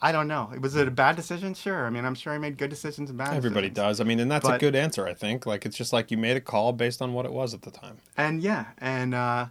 I 0.00 0.12
don't 0.12 0.28
know. 0.28 0.50
It 0.52 0.60
was 0.60 0.76
it 0.76 0.88
a 0.88 0.90
bad 0.90 1.16
decision? 1.16 1.54
Sure. 1.54 1.86
I 1.86 1.90
mean, 1.90 2.04
I'm 2.04 2.14
sure 2.14 2.32
I 2.32 2.38
made 2.38 2.58
good 2.58 2.70
decisions 2.70 3.08
and 3.08 3.16
bad. 3.16 3.34
Everybody 3.34 3.68
decisions. 3.68 3.98
does. 3.98 4.00
I 4.00 4.04
mean, 4.04 4.20
and 4.20 4.30
that's 4.30 4.48
a 4.48 4.58
good 4.58 4.74
answer, 4.74 5.06
I 5.06 5.14
think. 5.14 5.46
Like, 5.46 5.64
it's 5.64 5.76
just 5.76 5.92
like 5.92 6.10
you 6.10 6.16
made 6.16 6.36
a 6.36 6.40
call 6.40 6.72
based 6.72 7.00
on 7.00 7.12
what 7.14 7.24
it 7.24 7.32
was 7.32 7.54
at 7.54 7.62
the 7.62 7.70
time. 7.70 7.98
And 8.16 8.42
yeah, 8.42 8.66
and 8.78 9.14
uh, 9.14 9.46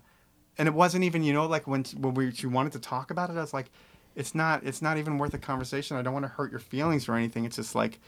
and 0.57 0.67
it 0.67 0.73
wasn't 0.73 1.05
even, 1.05 1.23
you 1.23 1.33
know, 1.33 1.45
like 1.47 1.67
when 1.67 1.85
when 1.97 2.13
we 2.13 2.31
she 2.31 2.47
wanted 2.47 2.73
to 2.73 2.79
talk 2.79 3.11
about 3.11 3.29
it, 3.29 3.37
I 3.37 3.41
was 3.41 3.53
like, 3.53 3.71
it's 4.15 4.35
not 4.35 4.63
it's 4.63 4.81
not 4.81 4.97
even 4.97 5.17
worth 5.17 5.33
a 5.33 5.39
conversation. 5.39 5.97
I 5.97 6.01
don't 6.01 6.13
want 6.13 6.25
to 6.25 6.29
hurt 6.29 6.51
your 6.51 6.59
feelings 6.59 7.07
or 7.07 7.15
anything. 7.15 7.45
It's 7.45 7.55
just 7.55 7.73
like 7.73 7.99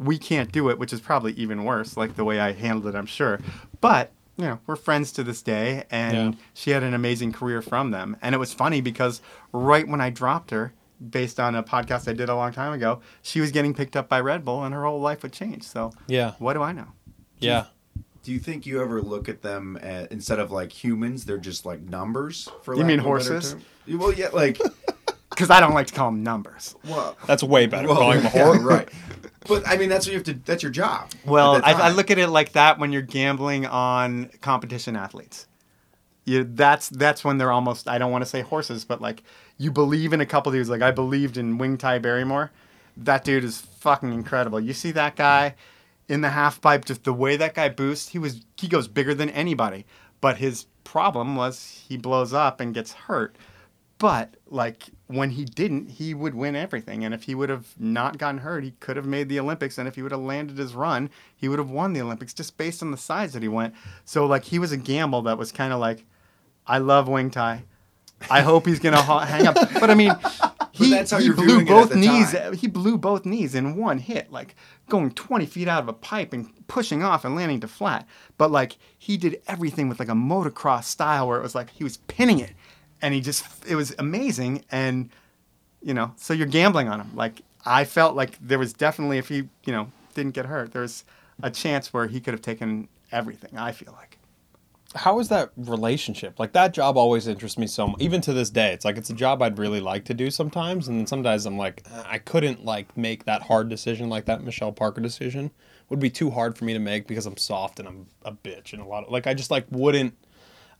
we 0.00 0.16
can't 0.18 0.50
do 0.50 0.70
it, 0.70 0.78
which 0.78 0.92
is 0.92 1.00
probably 1.00 1.32
even 1.34 1.64
worse, 1.64 1.96
like 1.96 2.16
the 2.16 2.24
way 2.24 2.40
I 2.40 2.52
handled 2.52 2.92
it, 2.92 2.96
I'm 2.98 3.06
sure. 3.06 3.38
But 3.80 4.10
you 4.36 4.46
know, 4.46 4.58
we're 4.66 4.76
friends 4.76 5.12
to 5.12 5.22
this 5.22 5.42
day, 5.42 5.84
and 5.90 6.34
Yeah. 6.34 6.40
she 6.54 6.70
had 6.70 6.82
an 6.82 6.94
amazing 6.94 7.32
career 7.32 7.60
from 7.60 7.90
them. 7.90 8.16
And 8.22 8.34
it 8.34 8.38
was 8.38 8.54
funny 8.54 8.80
because 8.80 9.20
right 9.52 9.86
when 9.86 10.00
I 10.00 10.08
dropped 10.08 10.50
her, 10.50 10.72
based 11.10 11.38
on 11.38 11.54
a 11.54 11.62
podcast 11.62 12.08
I 12.08 12.14
did 12.14 12.30
a 12.30 12.34
long 12.34 12.50
time 12.52 12.72
ago, 12.72 13.00
she 13.20 13.40
was 13.42 13.50
getting 13.52 13.74
picked 13.74 13.96
up 13.96 14.08
by 14.08 14.18
Red 14.20 14.42
Bull, 14.44 14.64
and 14.64 14.74
her 14.74 14.84
whole 14.86 15.00
life 15.00 15.22
would 15.22 15.32
change. 15.34 15.64
So 15.64 15.92
Yeah. 16.06 16.32
what 16.38 16.54
do 16.54 16.62
I 16.62 16.72
know? 16.72 16.88
Yeah. 17.38 17.66
Do 18.22 18.32
you 18.32 18.38
think 18.38 18.64
you 18.64 18.80
ever 18.80 19.02
look 19.02 19.28
at 19.28 19.42
them 19.42 19.78
at, 19.82 20.10
instead 20.10 20.38
of 20.38 20.50
like 20.50 20.72
humans, 20.72 21.26
they're 21.26 21.36
just 21.36 21.66
like 21.66 21.80
numbers? 21.82 22.48
For 22.62 22.72
You 22.74 22.80
lack 22.80 22.86
mean 22.88 23.00
of 23.00 23.04
a 23.06 23.08
better 23.08 23.30
horses? 23.32 23.52
term? 23.86 23.98
Well, 23.98 24.12
yeah, 24.14 24.28
like 24.32 24.58
Because 25.30 25.50
I 25.50 25.60
don't 25.60 25.72
like 25.74 25.86
to 25.88 25.94
call 25.94 26.10
them 26.10 26.22
numbers. 26.22 26.74
well, 26.88 27.16
That's 27.26 27.42
way 27.42 27.66
better. 27.66 27.88
well, 27.88 27.96
calling 27.98 28.20
him 28.20 28.26
a 28.26 28.36
yeah, 28.36 28.44
whore. 28.44 28.64
right? 28.64 28.88
But 29.50 29.66
I 29.66 29.76
mean, 29.76 29.88
that's 29.88 30.06
what 30.06 30.12
you 30.12 30.18
have 30.18 30.26
to. 30.26 30.34
That's 30.34 30.62
your 30.62 30.70
job. 30.70 31.10
Well, 31.26 31.60
I, 31.64 31.72
I 31.72 31.90
look 31.90 32.12
at 32.12 32.18
it 32.18 32.28
like 32.28 32.52
that 32.52 32.78
when 32.78 32.92
you're 32.92 33.02
gambling 33.02 33.66
on 33.66 34.30
competition 34.40 34.94
athletes. 34.94 35.48
You, 36.24 36.44
that's 36.44 36.88
that's 36.88 37.24
when 37.24 37.38
they're 37.38 37.50
almost 37.50 37.88
I 37.88 37.98
don't 37.98 38.12
want 38.12 38.22
to 38.22 38.30
say 38.30 38.42
horses, 38.42 38.84
but 38.84 39.00
like 39.00 39.24
you 39.58 39.72
believe 39.72 40.12
in 40.12 40.20
a 40.20 40.26
couple 40.26 40.52
dudes. 40.52 40.70
Like 40.70 40.82
I 40.82 40.92
believed 40.92 41.36
in 41.36 41.58
Wing 41.58 41.78
Tai 41.78 41.98
Barrymore. 41.98 42.52
That 42.96 43.24
dude 43.24 43.42
is 43.42 43.60
fucking 43.60 44.12
incredible. 44.12 44.60
You 44.60 44.72
see 44.72 44.92
that 44.92 45.16
guy 45.16 45.56
in 46.08 46.20
the 46.20 46.30
half 46.30 46.60
pipe, 46.60 46.84
just 46.84 47.02
the 47.02 47.12
way 47.12 47.36
that 47.36 47.54
guy 47.54 47.70
boosts, 47.70 48.10
he 48.10 48.20
was 48.20 48.42
he 48.56 48.68
goes 48.68 48.86
bigger 48.86 49.14
than 49.14 49.30
anybody. 49.30 49.84
But 50.20 50.36
his 50.36 50.66
problem 50.84 51.34
was 51.34 51.84
he 51.88 51.96
blows 51.96 52.32
up 52.32 52.60
and 52.60 52.72
gets 52.72 52.92
hurt. 52.92 53.34
But 53.98 54.36
like 54.48 54.84
when 55.10 55.30
he 55.30 55.44
didn't, 55.44 55.90
he 55.90 56.14
would 56.14 56.34
win 56.34 56.54
everything. 56.54 57.04
And 57.04 57.12
if 57.12 57.24
he 57.24 57.34
would 57.34 57.48
have 57.48 57.74
not 57.78 58.16
gotten 58.18 58.38
hurt, 58.38 58.62
he 58.62 58.72
could 58.80 58.96
have 58.96 59.06
made 59.06 59.28
the 59.28 59.40
Olympics. 59.40 59.76
And 59.76 59.88
if 59.88 59.96
he 59.96 60.02
would 60.02 60.12
have 60.12 60.20
landed 60.20 60.56
his 60.56 60.74
run, 60.74 61.10
he 61.34 61.48
would 61.48 61.58
have 61.58 61.70
won 61.70 61.92
the 61.92 62.00
Olympics 62.00 62.32
just 62.32 62.56
based 62.56 62.82
on 62.82 62.90
the 62.90 62.96
size 62.96 63.32
that 63.32 63.42
he 63.42 63.48
went. 63.48 63.74
So 64.04 64.26
like 64.26 64.44
he 64.44 64.58
was 64.58 64.72
a 64.72 64.76
gamble 64.76 65.22
that 65.22 65.38
was 65.38 65.50
kind 65.52 65.72
of 65.72 65.80
like, 65.80 66.04
I 66.66 66.78
love 66.78 67.08
Wing 67.08 67.30
Tai. 67.30 67.64
I 68.30 68.42
hope 68.42 68.66
he's 68.66 68.78
gonna 68.78 69.00
ha- 69.00 69.24
hang 69.24 69.46
up. 69.46 69.54
But 69.54 69.90
I 69.90 69.94
mean, 69.94 70.12
he, 70.72 70.90
that's 70.90 71.10
how 71.10 71.18
he 71.18 71.30
blew 71.30 71.46
viewing 71.46 71.66
it 71.66 71.70
at 71.70 71.74
both 71.74 71.94
knees. 71.94 72.32
time. 72.32 72.52
He 72.52 72.66
blew 72.66 72.98
both 72.98 73.24
knees 73.24 73.54
in 73.54 73.76
one 73.76 73.98
hit, 73.98 74.30
like 74.30 74.54
going 74.88 75.12
20 75.12 75.46
feet 75.46 75.68
out 75.68 75.82
of 75.82 75.88
a 75.88 75.92
pipe 75.94 76.32
and 76.32 76.50
pushing 76.66 77.02
off 77.02 77.24
and 77.24 77.34
landing 77.34 77.60
to 77.60 77.68
flat. 77.68 78.06
But 78.36 78.50
like 78.50 78.76
he 78.98 79.16
did 79.16 79.40
everything 79.48 79.88
with 79.88 79.98
like 79.98 80.08
a 80.08 80.12
motocross 80.12 80.84
style 80.84 81.28
where 81.28 81.38
it 81.38 81.42
was 81.42 81.54
like 81.54 81.70
he 81.70 81.82
was 81.84 81.96
pinning 81.96 82.40
it, 82.40 82.52
and 83.02 83.14
he 83.14 83.20
just 83.20 83.44
it 83.66 83.74
was 83.74 83.94
amazing. 83.98 84.64
And 84.70 85.10
you 85.82 85.94
know, 85.94 86.12
so 86.16 86.34
you're 86.34 86.46
gambling 86.46 86.88
on 86.88 87.00
him. 87.00 87.10
Like 87.14 87.42
I 87.64 87.84
felt 87.84 88.16
like 88.16 88.38
there 88.40 88.58
was 88.58 88.72
definitely 88.72 89.18
if 89.18 89.28
he 89.28 89.48
you 89.64 89.72
know 89.72 89.90
didn't 90.14 90.34
get 90.34 90.46
hurt, 90.46 90.72
there's 90.72 91.04
a 91.42 91.50
chance 91.50 91.92
where 91.92 92.06
he 92.06 92.20
could 92.20 92.34
have 92.34 92.42
taken 92.42 92.88
everything. 93.12 93.56
I 93.56 93.72
feel 93.72 93.92
like. 93.92 94.18
How 94.96 95.20
is 95.20 95.28
that 95.28 95.52
relationship? 95.56 96.40
Like 96.40 96.52
that 96.54 96.74
job 96.74 96.96
always 96.96 97.28
interests 97.28 97.56
me 97.56 97.68
so 97.68 97.86
much. 97.86 98.00
Even 98.00 98.20
to 98.22 98.32
this 98.32 98.50
day, 98.50 98.72
it's 98.72 98.84
like 98.84 98.98
it's 98.98 99.08
a 99.08 99.14
job 99.14 99.40
I'd 99.40 99.56
really 99.56 99.80
like 99.80 100.04
to 100.06 100.14
do 100.14 100.32
sometimes, 100.32 100.88
and 100.88 101.08
sometimes 101.08 101.46
I'm 101.46 101.56
like, 101.56 101.84
"Uh, 101.92 102.02
I 102.06 102.18
couldn't 102.18 102.64
like 102.64 102.96
make 102.96 103.24
that 103.24 103.42
hard 103.42 103.68
decision 103.68 104.08
like 104.08 104.24
that 104.24 104.42
Michelle 104.42 104.72
Parker 104.72 105.00
decision 105.00 105.52
would 105.90 106.00
be 106.00 106.10
too 106.10 106.30
hard 106.30 106.58
for 106.58 106.64
me 106.64 106.72
to 106.72 106.80
make 106.80 107.06
because 107.06 107.26
I'm 107.26 107.36
soft 107.36 107.78
and 107.78 107.86
I'm 107.86 108.06
a 108.24 108.32
bitch 108.32 108.72
and 108.72 108.82
a 108.82 108.84
lot 108.84 109.04
of 109.04 109.10
like 109.10 109.28
I 109.28 109.34
just 109.34 109.50
like 109.50 109.66
wouldn't. 109.70 110.14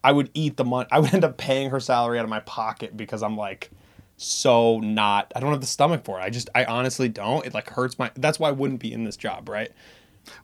I 0.02 0.12
would 0.12 0.30
eat 0.34 0.56
the 0.56 0.64
money. 0.64 0.88
I 0.90 0.98
would 0.98 1.12
end 1.14 1.24
up 1.24 1.36
paying 1.36 1.70
her 1.70 1.80
salary 1.80 2.18
out 2.18 2.24
of 2.24 2.30
my 2.30 2.40
pocket 2.40 2.96
because 2.96 3.22
I'm 3.22 3.36
like 3.36 3.70
so 4.16 4.80
not. 4.80 5.32
I 5.34 5.40
don't 5.40 5.50
have 5.50 5.60
the 5.60 5.66
stomach 5.66 6.04
for 6.04 6.18
it. 6.20 6.22
I 6.22 6.30
just 6.30 6.50
I 6.54 6.64
honestly 6.64 7.08
don't. 7.08 7.44
It 7.46 7.54
like 7.54 7.70
hurts 7.70 7.98
my. 7.98 8.10
That's 8.16 8.38
why 8.38 8.48
I 8.48 8.52
wouldn't 8.52 8.80
be 8.80 8.92
in 8.92 9.04
this 9.04 9.16
job, 9.16 9.48
right? 9.48 9.70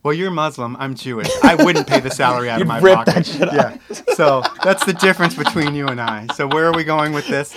Well, 0.02 0.14
you're 0.14 0.30
Muslim. 0.30 0.76
I'm 0.78 0.94
Jewish. 0.94 1.28
I 1.42 1.54
wouldn't 1.54 1.86
pay 1.86 2.00
the 2.00 2.10
salary 2.10 2.48
out 2.48 2.60
of 2.62 2.66
my 2.66 2.80
pocket. 2.80 3.28
yeah. 3.36 3.76
So 4.14 4.42
that's 4.64 4.84
the 4.84 4.94
difference 4.94 5.34
between 5.34 5.74
you 5.74 5.86
and 5.86 6.00
I. 6.00 6.26
So 6.34 6.46
where 6.46 6.66
are 6.66 6.74
we 6.74 6.84
going 6.84 7.12
with 7.12 7.28
this? 7.28 7.54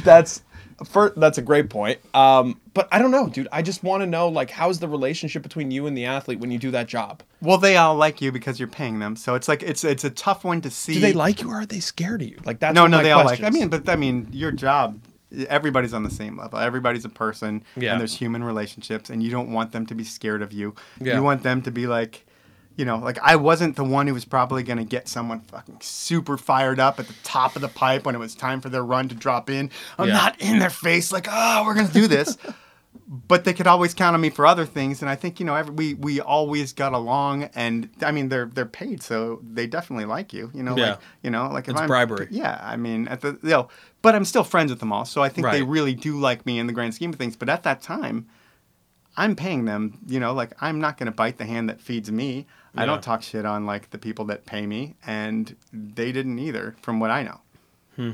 that's 0.04 0.42
for, 0.84 1.12
that's 1.16 1.38
a 1.38 1.42
great 1.42 1.70
point. 1.70 1.98
Um, 2.14 2.60
but 2.72 2.88
I 2.90 2.98
don't 2.98 3.10
know, 3.10 3.28
dude. 3.28 3.48
I 3.52 3.62
just 3.62 3.82
want 3.84 4.02
to 4.02 4.06
know 4.06 4.28
like 4.28 4.50
how's 4.50 4.78
the 4.80 4.88
relationship 4.88 5.42
between 5.42 5.70
you 5.70 5.86
and 5.86 5.96
the 5.96 6.04
athlete 6.06 6.40
when 6.40 6.50
you 6.50 6.58
do 6.58 6.70
that 6.72 6.88
job? 6.88 7.22
Well, 7.40 7.58
they 7.58 7.76
all 7.76 7.94
like 7.94 8.20
you 8.20 8.32
because 8.32 8.58
you're 8.58 8.68
paying 8.68 8.98
them. 8.98 9.16
So 9.16 9.34
it's 9.34 9.46
like 9.48 9.62
it's 9.62 9.84
it's 9.84 10.04
a 10.04 10.10
tough 10.10 10.44
one 10.44 10.60
to 10.62 10.70
see. 10.70 10.94
Do 10.94 11.00
they 11.00 11.12
like 11.12 11.42
you 11.42 11.50
or 11.50 11.60
are 11.60 11.66
they 11.66 11.80
scared 11.80 12.22
of 12.22 12.28
you? 12.28 12.38
Like 12.44 12.58
that's 12.58 12.74
No, 12.74 12.86
no, 12.86 13.02
they 13.02 13.12
all 13.12 13.24
like. 13.24 13.42
I 13.42 13.50
mean, 13.50 13.68
but 13.68 13.88
I 13.88 13.96
mean, 13.96 14.28
your 14.32 14.50
job. 14.52 15.00
Everybody's 15.48 15.92
on 15.92 16.04
the 16.04 16.10
same 16.10 16.38
level. 16.38 16.60
Everybody's 16.60 17.04
a 17.04 17.08
person, 17.08 17.64
Yeah. 17.74 17.90
and 17.92 18.00
there's 18.00 18.14
human 18.16 18.44
relationships, 18.44 19.10
and 19.10 19.20
you 19.20 19.32
don't 19.32 19.52
want 19.52 19.72
them 19.72 19.84
to 19.86 19.94
be 19.94 20.04
scared 20.04 20.42
of 20.42 20.52
you. 20.52 20.76
Yeah. 21.00 21.16
You 21.16 21.24
want 21.24 21.42
them 21.42 21.60
to 21.62 21.72
be 21.72 21.88
like, 21.88 22.24
you 22.76 22.84
know, 22.84 22.96
like 22.98 23.18
I 23.22 23.36
wasn't 23.36 23.76
the 23.76 23.84
one 23.84 24.06
who 24.06 24.14
was 24.14 24.24
probably 24.24 24.62
going 24.62 24.78
to 24.78 24.84
get 24.84 25.06
someone 25.08 25.40
fucking 25.40 25.78
super 25.80 26.36
fired 26.36 26.80
up 26.80 26.98
at 26.98 27.06
the 27.06 27.14
top 27.22 27.54
of 27.56 27.62
the 27.62 27.68
pipe 27.68 28.04
when 28.04 28.14
it 28.14 28.18
was 28.18 28.34
time 28.34 28.60
for 28.60 28.68
their 28.68 28.84
run 28.84 29.08
to 29.08 29.14
drop 29.14 29.48
in. 29.48 29.70
I'm 29.98 30.08
Yeah. 30.08 30.14
not 30.14 30.40
in 30.40 30.58
their 30.58 30.70
face 30.70 31.12
like, 31.12 31.26
oh, 31.30 31.62
we're 31.64 31.74
going 31.74 31.86
to 31.88 31.92
do 31.92 32.06
this. 32.08 32.36
but 33.28 33.44
they 33.44 33.52
could 33.52 33.66
always 33.66 33.92
count 33.92 34.14
on 34.14 34.20
me 34.20 34.30
for 34.30 34.46
other 34.46 34.64
things, 34.64 35.02
and 35.02 35.10
I 35.10 35.14
think 35.16 35.38
you 35.40 35.44
know 35.46 35.54
every, 35.56 35.74
we 35.74 35.94
we 35.94 36.20
always 36.20 36.72
got 36.72 36.92
along, 36.92 37.44
and 37.54 37.90
I 38.02 38.12
mean 38.12 38.28
they're 38.28 38.46
they're 38.46 38.64
paid, 38.66 39.02
so 39.02 39.40
they 39.42 39.66
definitely 39.66 40.04
like 40.06 40.32
you. 40.32 40.50
You 40.54 40.62
know, 40.62 40.76
Yeah. 40.76 40.90
like 40.90 41.00
you 41.22 41.30
know, 41.30 41.48
like 41.48 41.64
if 41.64 41.72
It's 41.72 41.80
I'm 41.80 41.88
bribery. 41.88 42.28
yeah, 42.30 42.60
I 42.62 42.76
mean, 42.76 43.08
at 43.08 43.20
the 43.20 43.38
you 43.42 43.50
know, 43.50 43.68
but 44.00 44.14
I'm 44.14 44.24
still 44.24 44.44
friends 44.44 44.70
with 44.70 44.78
them 44.80 44.92
all, 44.92 45.04
so 45.04 45.22
I 45.22 45.28
think 45.28 45.48
they 45.50 45.62
really 45.62 45.94
do 45.94 46.18
like 46.18 46.46
me 46.46 46.58
in 46.58 46.66
the 46.66 46.72
grand 46.72 46.94
scheme 46.94 47.10
of 47.10 47.16
things. 47.16 47.34
But 47.36 47.48
at 47.48 47.62
that 47.64 47.82
time, 47.82 48.26
I'm 49.16 49.36
paying 49.36 49.64
them. 49.64 49.98
You 50.06 50.20
know, 50.20 50.32
like 50.32 50.52
I'm 50.60 50.80
not 50.80 50.96
going 50.96 51.06
to 51.06 51.12
bite 51.12 51.36
the 51.38 51.44
hand 51.46 51.68
that 51.68 51.80
feeds 51.80 52.10
me. 52.10 52.46
I 52.76 52.86
don't 52.86 53.02
talk 53.02 53.22
shit 53.22 53.44
on 53.44 53.66
like 53.66 53.90
the 53.90 53.98
people 53.98 54.24
that 54.26 54.46
pay 54.46 54.66
me, 54.66 54.96
and 55.06 55.54
they 55.72 56.12
didn't 56.12 56.38
either, 56.38 56.76
from 56.82 57.00
what 57.00 57.10
I 57.10 57.22
know. 57.22 57.40
Hmm. 57.96 58.10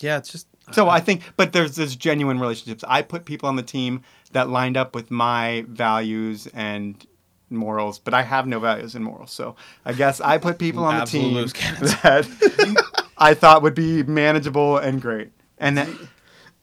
yeah, 0.00 0.18
it's 0.18 0.28
just 0.28 0.46
So 0.72 0.88
uh, 0.88 0.90
I 0.90 1.00
think, 1.00 1.22
but 1.36 1.52
there's 1.52 1.76
there's 1.76 1.96
genuine 1.96 2.38
relationships. 2.38 2.84
I 2.86 3.02
put 3.02 3.24
people 3.24 3.48
on 3.48 3.56
the 3.56 3.62
team 3.62 4.02
that 4.32 4.48
lined 4.48 4.76
up 4.76 4.94
with 4.94 5.10
my 5.10 5.64
values 5.68 6.46
and 6.48 7.04
morals, 7.50 7.98
but 7.98 8.12
I 8.12 8.22
have 8.22 8.46
no 8.46 8.58
values 8.60 8.94
and 8.94 9.04
morals. 9.04 9.30
So 9.30 9.56
I 9.84 9.92
guess 9.92 10.20
I 10.20 10.38
put 10.38 10.58
people 10.58 10.84
on 10.84 11.00
the 11.00 11.06
team 11.06 11.34
that 12.02 13.02
I 13.16 13.34
thought 13.34 13.62
would 13.62 13.74
be 13.74 14.02
manageable 14.02 14.76
and 14.76 15.00
great. 15.00 15.30
And 15.56 15.78
that, 15.78 15.88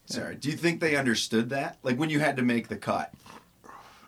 Sorry. 0.06 0.36
Do 0.36 0.50
you 0.50 0.58
think 0.58 0.82
they 0.82 0.96
understood 0.96 1.50
that? 1.52 1.78
Like 1.84 1.98
when 1.98 2.10
you 2.10 2.20
had 2.20 2.38
to 2.38 2.44
make 2.44 2.68
the 2.68 2.76
cut, 2.76 3.14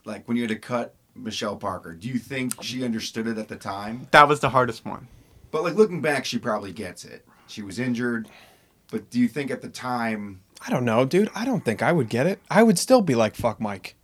like 0.05 0.27
when 0.27 0.37
you 0.37 0.43
had 0.43 0.49
to 0.49 0.57
cut 0.57 0.95
Michelle 1.15 1.55
Parker, 1.55 1.93
do 1.93 2.07
you 2.07 2.17
think 2.19 2.61
she 2.63 2.83
understood 2.83 3.27
it 3.27 3.37
at 3.37 3.47
the 3.47 3.55
time? 3.55 4.07
that 4.11 4.27
was 4.27 4.39
the 4.39 4.49
hardest 4.49 4.85
one. 4.85 5.07
But 5.51 5.63
like 5.63 5.75
looking 5.75 6.01
back, 6.01 6.25
she 6.25 6.39
probably 6.39 6.71
gets 6.71 7.05
it. 7.05 7.25
She 7.47 7.61
was 7.61 7.77
injured, 7.79 8.27
but 8.89 9.09
do 9.09 9.19
you 9.19 9.27
think 9.27 9.51
at 9.51 9.61
the 9.61 9.69
time? 9.69 10.41
I 10.65 10.69
don't 10.71 10.85
know, 10.85 11.05
dude. 11.05 11.29
I 11.35 11.45
don't 11.45 11.63
think 11.63 11.81
I 11.83 11.91
would 11.91 12.09
get 12.09 12.25
it. 12.25 12.39
I 12.49 12.63
would 12.63 12.79
still 12.79 13.01
be 13.01 13.15
like, 13.15 13.35
fuck 13.35 13.59
Mike. 13.61 13.95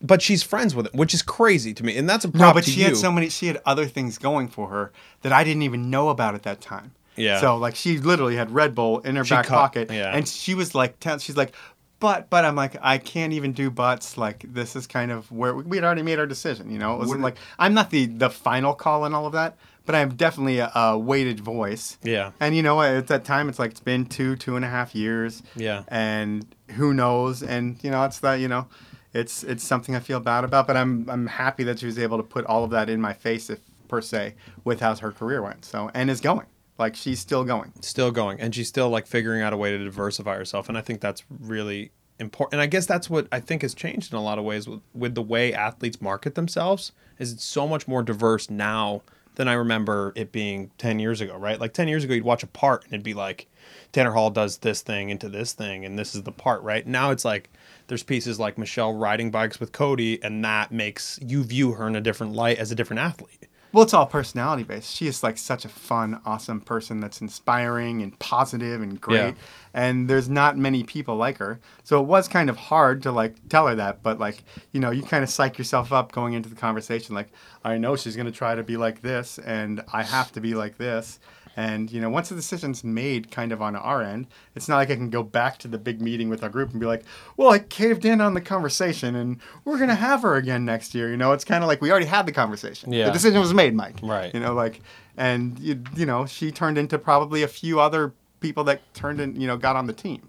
But 0.00 0.22
she's 0.22 0.42
friends 0.42 0.74
with 0.74 0.86
it, 0.86 0.94
which 0.94 1.12
is 1.14 1.22
crazy 1.22 1.72
to 1.74 1.84
me. 1.84 1.96
And 1.96 2.08
that's 2.08 2.24
a 2.24 2.28
problem. 2.28 2.48
No, 2.48 2.54
but 2.54 2.64
to 2.64 2.70
she 2.70 2.80
you. 2.80 2.86
had 2.86 2.96
so 2.96 3.10
many. 3.10 3.28
She 3.30 3.46
had 3.46 3.60
other 3.66 3.86
things 3.86 4.18
going 4.18 4.48
for 4.48 4.68
her 4.68 4.92
that 5.22 5.32
I 5.32 5.44
didn't 5.44 5.62
even 5.62 5.90
know 5.90 6.08
about 6.10 6.34
at 6.34 6.42
that 6.44 6.60
time. 6.60 6.92
Yeah. 7.16 7.40
So 7.40 7.56
like 7.56 7.74
she 7.74 7.98
literally 7.98 8.36
had 8.36 8.50
Red 8.50 8.74
Bull 8.74 8.98
in 9.00 9.16
her 9.16 9.24
She 9.24 9.34
back 9.34 9.46
cut- 9.46 9.54
pocket, 9.56 9.90
yeah. 9.90 10.14
and 10.14 10.26
she 10.28 10.54
was 10.54 10.74
like, 10.74 10.98
tell- 11.00 11.18
she's 11.18 11.36
like, 11.36 11.54
but 12.00 12.28
but 12.30 12.44
I'm 12.44 12.56
like, 12.56 12.76
I 12.82 12.98
can't 12.98 13.32
even 13.32 13.52
do 13.52 13.70
butts. 13.70 14.16
Like 14.18 14.44
this 14.52 14.76
is 14.76 14.86
kind 14.86 15.10
of 15.10 15.30
where 15.30 15.54
we 15.54 15.76
had 15.76 15.84
already 15.84 16.02
made 16.02 16.18
our 16.18 16.26
decision. 16.26 16.70
You 16.70 16.78
know, 16.78 16.94
it 16.94 16.98
wasn't 16.98 17.22
like 17.22 17.36
I'm 17.58 17.74
not 17.74 17.90
the 17.90 18.06
the 18.06 18.30
final 18.30 18.74
call 18.74 19.04
and 19.04 19.14
all 19.14 19.26
of 19.26 19.32
that, 19.32 19.56
but 19.86 19.94
I'm 19.94 20.14
definitely 20.14 20.58
a, 20.58 20.70
a 20.74 20.98
weighted 20.98 21.40
voice. 21.40 21.98
Yeah. 22.02 22.32
And 22.40 22.56
you 22.56 22.62
know 22.62 22.74
what? 22.76 22.90
At 22.90 23.06
that 23.08 23.24
time, 23.24 23.48
it's 23.48 23.58
like 23.58 23.72
it's 23.72 23.80
been 23.80 24.06
two 24.06 24.36
two 24.36 24.56
and 24.56 24.64
a 24.64 24.68
half 24.68 24.94
years. 24.94 25.42
Yeah. 25.56 25.84
And 25.88 26.46
who 26.72 26.94
knows? 26.94 27.42
And 27.42 27.82
you 27.82 27.90
know, 27.90 28.04
it's 28.04 28.18
that 28.20 28.34
you 28.34 28.48
know, 28.48 28.66
it's 29.12 29.44
it's 29.44 29.64
something 29.64 29.94
I 29.94 30.00
feel 30.00 30.20
bad 30.20 30.44
about. 30.44 30.66
But 30.66 30.76
I'm 30.76 31.08
I'm 31.08 31.26
happy 31.26 31.64
that 31.64 31.78
she 31.78 31.86
was 31.86 31.98
able 31.98 32.16
to 32.18 32.24
put 32.24 32.44
all 32.46 32.64
of 32.64 32.70
that 32.70 32.90
in 32.90 33.00
my 33.00 33.12
face, 33.12 33.50
if 33.50 33.60
per 33.88 34.00
se, 34.00 34.34
with 34.64 34.80
how 34.80 34.94
her 34.96 35.12
career 35.12 35.42
went. 35.42 35.64
So 35.64 35.90
and 35.94 36.10
is 36.10 36.20
going. 36.20 36.46
Like 36.78 36.96
she's 36.96 37.20
still 37.20 37.44
going. 37.44 37.72
still 37.82 38.10
going 38.10 38.40
and 38.40 38.54
she's 38.54 38.68
still 38.68 38.88
like 38.88 39.06
figuring 39.06 39.42
out 39.42 39.52
a 39.52 39.56
way 39.56 39.70
to 39.70 39.78
diversify 39.78 40.36
herself 40.36 40.68
and 40.68 40.76
i 40.76 40.80
think 40.80 41.00
that's 41.00 41.22
really 41.40 41.92
important 42.18 42.54
and 42.54 42.62
i 42.62 42.66
guess 42.66 42.84
that's 42.86 43.08
what 43.08 43.28
i 43.30 43.38
think 43.40 43.62
has 43.62 43.74
changed 43.74 44.12
in 44.12 44.18
a 44.18 44.22
lot 44.22 44.38
of 44.38 44.44
ways 44.44 44.68
with, 44.68 44.80
with 44.92 45.14
the 45.14 45.22
way 45.22 45.52
athletes 45.52 46.00
market 46.00 46.34
themselves 46.34 46.92
is 47.18 47.32
it's 47.32 47.44
so 47.44 47.66
much 47.68 47.86
more 47.86 48.02
diverse 48.02 48.50
now 48.50 49.02
than 49.36 49.46
i 49.48 49.52
remember 49.52 50.12
it 50.16 50.32
being 50.32 50.70
10 50.78 50.98
years 50.98 51.20
ago 51.20 51.36
right? 51.36 51.60
Like 51.60 51.72
10 51.72 51.88
years 51.88 52.04
ago 52.04 52.14
you'd 52.14 52.24
watch 52.24 52.42
a 52.42 52.48
part 52.48 52.84
and 52.84 52.92
it'd 52.94 53.04
be 53.04 53.14
like 53.14 53.46
tanner 53.92 54.12
hall 54.12 54.30
does 54.30 54.58
this 54.58 54.82
thing 54.82 55.10
into 55.10 55.28
this 55.28 55.52
thing 55.52 55.84
and 55.84 55.98
this 55.98 56.14
is 56.14 56.22
the 56.22 56.32
part 56.32 56.62
right? 56.62 56.86
Now 56.86 57.10
it's 57.10 57.24
like 57.24 57.50
there's 57.86 58.02
pieces 58.02 58.38
like 58.40 58.58
michelle 58.58 58.92
riding 58.94 59.30
bikes 59.30 59.58
with 59.60 59.72
cody 59.72 60.22
and 60.22 60.44
that 60.44 60.70
makes 60.72 61.18
you 61.22 61.42
view 61.44 61.72
her 61.72 61.86
in 61.86 61.96
a 61.96 62.00
different 62.00 62.32
light 62.32 62.58
as 62.58 62.70
a 62.70 62.74
different 62.74 63.00
athlete 63.00 63.46
Well, 63.74 63.82
it's 63.82 63.92
all 63.92 64.06
personality 64.06 64.62
based. 64.62 64.94
She 64.94 65.08
is 65.08 65.24
like 65.24 65.36
such 65.36 65.64
a 65.64 65.68
fun, 65.68 66.20
awesome 66.24 66.60
person 66.60 67.00
that's 67.00 67.20
inspiring 67.20 68.02
and 68.02 68.16
positive 68.20 68.80
and 68.80 69.00
great. 69.00 69.16
Yeah. 69.16 69.32
And 69.74 70.08
there's 70.08 70.28
not 70.28 70.56
many 70.56 70.84
people 70.84 71.16
like 71.16 71.38
her. 71.38 71.58
So 71.82 72.00
it 72.00 72.06
was 72.06 72.28
kind 72.28 72.48
of 72.48 72.56
hard 72.56 73.02
to 73.02 73.10
like 73.10 73.34
tell 73.48 73.66
her 73.66 73.74
that, 73.74 74.00
but 74.00 74.20
like, 74.20 74.44
you 74.70 74.78
know, 74.78 74.92
you 74.92 75.02
kind 75.02 75.24
of 75.24 75.28
psych 75.28 75.58
yourself 75.58 75.92
up 75.92 76.12
going 76.12 76.34
into 76.34 76.48
the 76.48 76.54
conversation 76.54 77.16
like, 77.16 77.32
I 77.64 77.76
know 77.76 77.96
she's 77.96 78.14
going 78.14 78.26
to 78.26 78.32
try 78.32 78.54
to 78.54 78.62
be 78.62 78.76
like 78.76 79.02
this 79.02 79.40
and 79.40 79.82
I 79.92 80.04
have 80.04 80.30
to 80.32 80.40
be 80.40 80.54
like 80.54 80.78
this. 80.78 81.18
And 81.56 81.90
you 81.92 82.00
know, 82.00 82.10
once 82.10 82.30
the 82.30 82.34
decision's 82.34 82.82
made, 82.82 83.30
kind 83.30 83.52
of 83.52 83.62
on 83.62 83.76
our 83.76 84.02
end, 84.02 84.26
it's 84.56 84.68
not 84.68 84.76
like 84.76 84.90
I 84.90 84.96
can 84.96 85.10
go 85.10 85.22
back 85.22 85.58
to 85.58 85.68
the 85.68 85.78
big 85.78 86.00
meeting 86.00 86.28
with 86.28 86.42
our 86.42 86.48
group 86.48 86.70
and 86.72 86.80
be 86.80 86.86
like, 86.86 87.04
"Well, 87.36 87.50
I 87.50 87.60
caved 87.60 88.04
in 88.04 88.20
on 88.20 88.34
the 88.34 88.40
conversation, 88.40 89.14
and 89.14 89.38
we're 89.64 89.78
gonna 89.78 89.94
have 89.94 90.22
her 90.22 90.34
again 90.34 90.64
next 90.64 90.94
year." 90.94 91.10
You 91.10 91.16
know, 91.16 91.32
it's 91.32 91.44
kind 91.44 91.62
of 91.62 91.68
like 91.68 91.80
we 91.80 91.90
already 91.90 92.06
had 92.06 92.26
the 92.26 92.32
conversation. 92.32 92.92
Yeah. 92.92 93.06
The 93.06 93.12
decision 93.12 93.40
was 93.40 93.54
made, 93.54 93.74
Mike. 93.74 93.96
Right. 94.02 94.34
You 94.34 94.40
know, 94.40 94.52
like, 94.54 94.80
and 95.16 95.58
you, 95.60 95.80
you 95.94 96.06
know, 96.06 96.26
she 96.26 96.50
turned 96.50 96.76
into 96.76 96.98
probably 96.98 97.42
a 97.44 97.48
few 97.48 97.78
other 97.78 98.12
people 98.40 98.64
that 98.64 98.80
turned 98.94 99.20
in, 99.20 99.40
you 99.40 99.46
know, 99.46 99.56
got 99.56 99.76
on 99.76 99.86
the 99.86 99.92
team. 99.92 100.28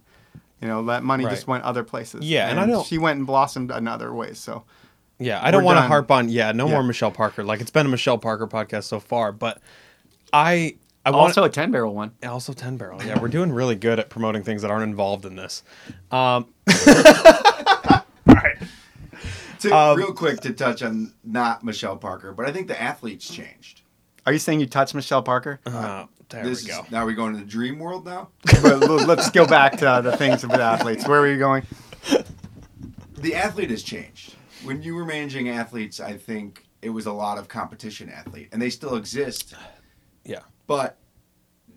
You 0.61 0.67
know, 0.67 0.83
that 0.85 1.03
money 1.03 1.25
just 1.25 1.47
went 1.47 1.63
other 1.63 1.83
places. 1.83 2.23
Yeah, 2.23 2.49
and 2.49 2.59
I 2.59 2.65
don't- 2.65 2.85
She 2.85 2.97
went 2.97 3.17
and 3.17 3.27
blossomed 3.27 3.71
in 3.71 3.87
other 3.87 4.13
ways. 4.13 4.37
So. 4.39 4.63
Yeah, 5.19 5.39
I 5.41 5.49
don't 5.51 5.63
want 5.63 5.77
to 5.77 5.81
harp 5.83 6.11
on. 6.11 6.29
Yeah, 6.29 6.51
no 6.51 6.65
Yeah. 6.67 6.73
more 6.73 6.83
Michelle 6.83 7.11
Parker. 7.11 7.43
Like 7.43 7.61
it's 7.61 7.71
been 7.71 7.85
a 7.85 7.89
Michelle 7.89 8.17
Parker 8.17 8.47
podcast 8.47 8.83
so 8.83 8.99
far, 8.99 9.31
but 9.31 9.59
I 10.33 10.75
I 11.05 11.11
want 11.11 11.27
Also, 11.29 11.43
a 11.43 11.49
ten 11.49 11.71
barrel 11.71 11.93
one. 11.93 12.11
also 12.23 12.51
ten 12.53 12.77
barrel. 12.77 13.01
Yeah, 13.03 13.19
we're 13.19 13.27
doing 13.27 13.51
really 13.51 13.75
good 13.75 13.99
at 13.99 14.09
promoting 14.09 14.43
things 14.43 14.63
that 14.63 14.71
aren't 14.71 14.83
involved 14.83 15.25
in 15.25 15.35
this. 15.35 15.63
Um, 16.11 16.47
To, 19.59 19.75
Um, 19.75 19.97
real 19.97 20.13
quick 20.13 20.41
to 20.41 20.53
touch 20.53 20.83
on 20.83 21.13
not 21.23 21.63
Michelle 21.63 21.97
Parker, 21.97 22.33
but 22.33 22.45
I 22.45 22.51
think 22.51 22.67
the 22.67 22.79
athletes 22.79 23.27
changed. 23.33 23.81
Are 24.25 24.33
you 24.33 24.37
saying 24.39 24.59
you 24.59 24.65
touched 24.67 24.93
Michelle 24.93 25.23
Parker? 25.23 25.59
uh, 25.65 26.05
there 26.29 26.43
this 26.43 26.63
we 26.63 26.69
go. 26.69 26.81
Is, 26.83 26.91
now 26.91 27.03
are 27.03 27.05
we 27.05 27.13
going 27.13 27.33
to 27.33 27.39
the 27.39 27.45
dream 27.45 27.79
world 27.79 28.05
now? 28.05 28.29
but 28.61 28.81
let's 29.07 29.29
go 29.31 29.45
back 29.47 29.77
to 29.77 29.89
uh, 29.89 30.01
the 30.01 30.15
things 30.17 30.43
with 30.43 30.51
athletes. 30.53 31.07
Where 31.07 31.21
were 31.21 31.31
you 31.31 31.39
going? 31.39 31.63
the 33.17 33.33
athlete 33.35 33.69
has 33.69 33.81
changed. 33.81 34.35
When 34.63 34.81
you 34.83 34.93
were 34.95 35.05
managing 35.05 35.49
athletes, 35.49 35.99
I 35.99 36.17
think 36.17 36.65
it 36.81 36.89
was 36.89 37.05
a 37.05 37.13
lot 37.13 37.37
of 37.37 37.47
competition 37.47 38.09
athlete, 38.09 38.49
and 38.51 38.61
they 38.61 38.69
still 38.69 38.95
exist. 38.95 39.55
Yeah, 40.25 40.39
But 40.67 40.97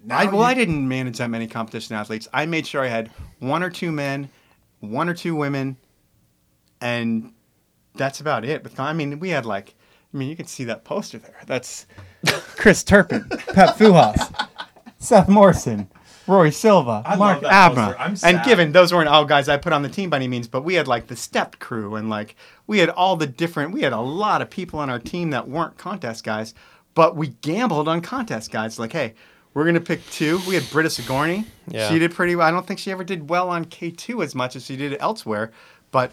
now 0.05 0.19
I, 0.19 0.25
well, 0.27 0.37
you- 0.37 0.43
I 0.43 0.55
didn't 0.55 0.87
manage 0.89 1.19
that 1.19 1.29
many 1.31 1.47
competition 1.47 1.95
athletes. 1.97 2.29
I 2.33 2.47
made 2.47 2.67
sure 2.67 2.83
I 2.83 2.89
had 2.89 3.11
one 3.39 3.63
or 3.63 3.71
two 3.71 3.93
men, 3.93 4.29
one 4.81 5.09
or 5.09 5.15
two 5.15 5.35
women, 5.37 5.77
and 6.81 7.33
that's 7.95 8.21
about 8.21 8.45
it. 8.45 8.63
But 8.63 8.79
I 8.79 8.93
mean, 8.93 9.19
we 9.19 9.31
had 9.31 9.47
like, 9.47 9.75
I 10.13 10.17
mean, 10.17 10.29
you 10.29 10.37
can 10.37 10.47
see 10.47 10.65
that 10.65 10.85
poster 10.85 11.19
there. 11.19 11.37
That's 11.47 11.87
Chris 12.57 12.83
Turpin, 12.83 13.29
Pep 13.53 13.77
Fujas, 13.77 14.49
Seth 14.99 15.29
Morrison, 15.29 15.89
Roy 16.27 16.51
Silva, 16.51 17.03
I 17.05 17.17
Mark 17.17 17.41
Abma. 17.43 18.23
And 18.25 18.43
given 18.45 18.73
those 18.73 18.93
weren't 18.93 19.09
all 19.09 19.25
guys 19.25 19.49
I 19.49 19.57
put 19.57 19.73
on 19.73 19.83
the 19.83 19.89
team 19.89 20.11
by 20.11 20.17
any 20.17 20.29
means, 20.29 20.49
but 20.49 20.63
we 20.63 20.75
had 20.75 20.89
like 20.89 21.09
the 21.09 21.17
stepped 21.17 21.59
crew 21.59 21.97
and 21.97 22.09
like 22.09 22.37
we 22.67 22.79
had 22.79 22.91
all 22.91 23.17
the 23.17 23.27
different. 23.27 23.73
We 23.73 23.83
had 23.83 23.93
a 23.93 24.01
lot 24.01 24.43
of 24.43 24.49
people 24.51 24.79
on 24.79 24.89
our 24.91 24.99
team 24.99 25.31
that 25.31 25.49
weren't 25.49 25.77
contest 25.77 26.25
guys, 26.25 26.55
but 26.99 27.15
we 27.15 27.29
gambled 27.43 27.87
on 27.87 28.01
contest 28.01 28.51
guys. 28.51 28.77
Like, 28.77 28.91
hey, 28.91 29.15
we're 29.55 29.65
gonna 29.65 29.81
pick 29.81 30.05
two. 30.11 30.41
We 30.49 30.57
had 30.57 30.69
Britta 30.69 30.91
Sigourney. 30.91 31.45
Yeah. 31.69 31.89
She 31.89 32.01
did 32.01 32.13
pretty 32.13 32.35
well. 32.35 32.49
I 32.49 32.51
don't 32.51 32.67
think 32.67 32.81
she 32.81 32.91
ever 32.91 33.05
did 33.05 33.31
well 33.31 33.51
on 33.51 33.67
K 33.67 33.93
two 33.93 34.21
as 34.21 34.35
much 34.35 34.57
as 34.57 34.67
she 34.67 34.77
did 34.77 34.97
elsewhere, 34.99 35.53
but 35.93 36.11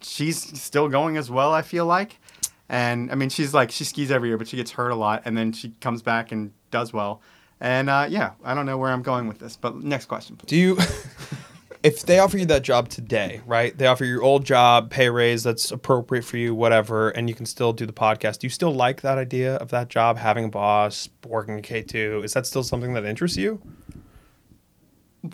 she's 0.00 0.40
still 0.62 0.88
going 0.88 1.16
as 1.16 1.28
well. 1.28 1.52
I 1.52 1.62
feel 1.62 1.86
like. 1.86 2.20
And 2.68 3.10
I 3.10 3.16
mean, 3.16 3.30
she's 3.30 3.52
like 3.52 3.72
she 3.72 3.82
skis 3.82 4.12
every 4.12 4.28
year, 4.28 4.38
but 4.38 4.46
she 4.46 4.56
gets 4.56 4.70
hurt 4.70 4.90
a 4.90 4.94
lot, 4.94 5.22
and 5.24 5.36
then 5.36 5.50
she 5.50 5.70
comes 5.80 6.02
back 6.02 6.30
and 6.30 6.52
does 6.70 6.92
well. 6.92 7.20
And 7.60 7.90
uh, 7.90 8.06
yeah, 8.08 8.34
I 8.44 8.54
don't 8.54 8.64
know 8.64 8.78
where 8.78 8.92
I'm 8.92 9.02
going 9.02 9.26
with 9.26 9.40
this, 9.40 9.56
but 9.56 9.74
next 9.82 10.06
question, 10.06 10.36
please. 10.36 10.50
Do 10.50 10.56
you 10.56 10.78
if 11.82 12.02
they 12.02 12.18
offer 12.18 12.38
you 12.38 12.46
that 12.46 12.62
job 12.62 12.88
today, 12.88 13.40
right? 13.46 13.76
They 13.76 13.86
offer 13.86 14.04
you 14.04 14.12
your 14.12 14.22
old 14.22 14.44
job, 14.44 14.90
pay 14.90 15.08
raise 15.10 15.42
that's 15.42 15.70
appropriate 15.70 16.24
for 16.24 16.36
you, 16.36 16.54
whatever, 16.54 17.10
and 17.10 17.28
you 17.28 17.34
can 17.34 17.46
still 17.46 17.72
do 17.72 17.86
the 17.86 17.92
podcast. 17.92 18.40
Do 18.40 18.46
you 18.46 18.50
still 18.50 18.72
like 18.72 19.00
that 19.02 19.18
idea 19.18 19.56
of 19.56 19.70
that 19.70 19.88
job, 19.88 20.18
having 20.18 20.44
a 20.46 20.48
boss, 20.48 21.08
working 21.26 21.58
at 21.58 21.64
K2? 21.64 22.24
Is 22.24 22.32
that 22.34 22.46
still 22.46 22.62
something 22.62 22.94
that 22.94 23.04
interests 23.04 23.36
you? 23.36 23.60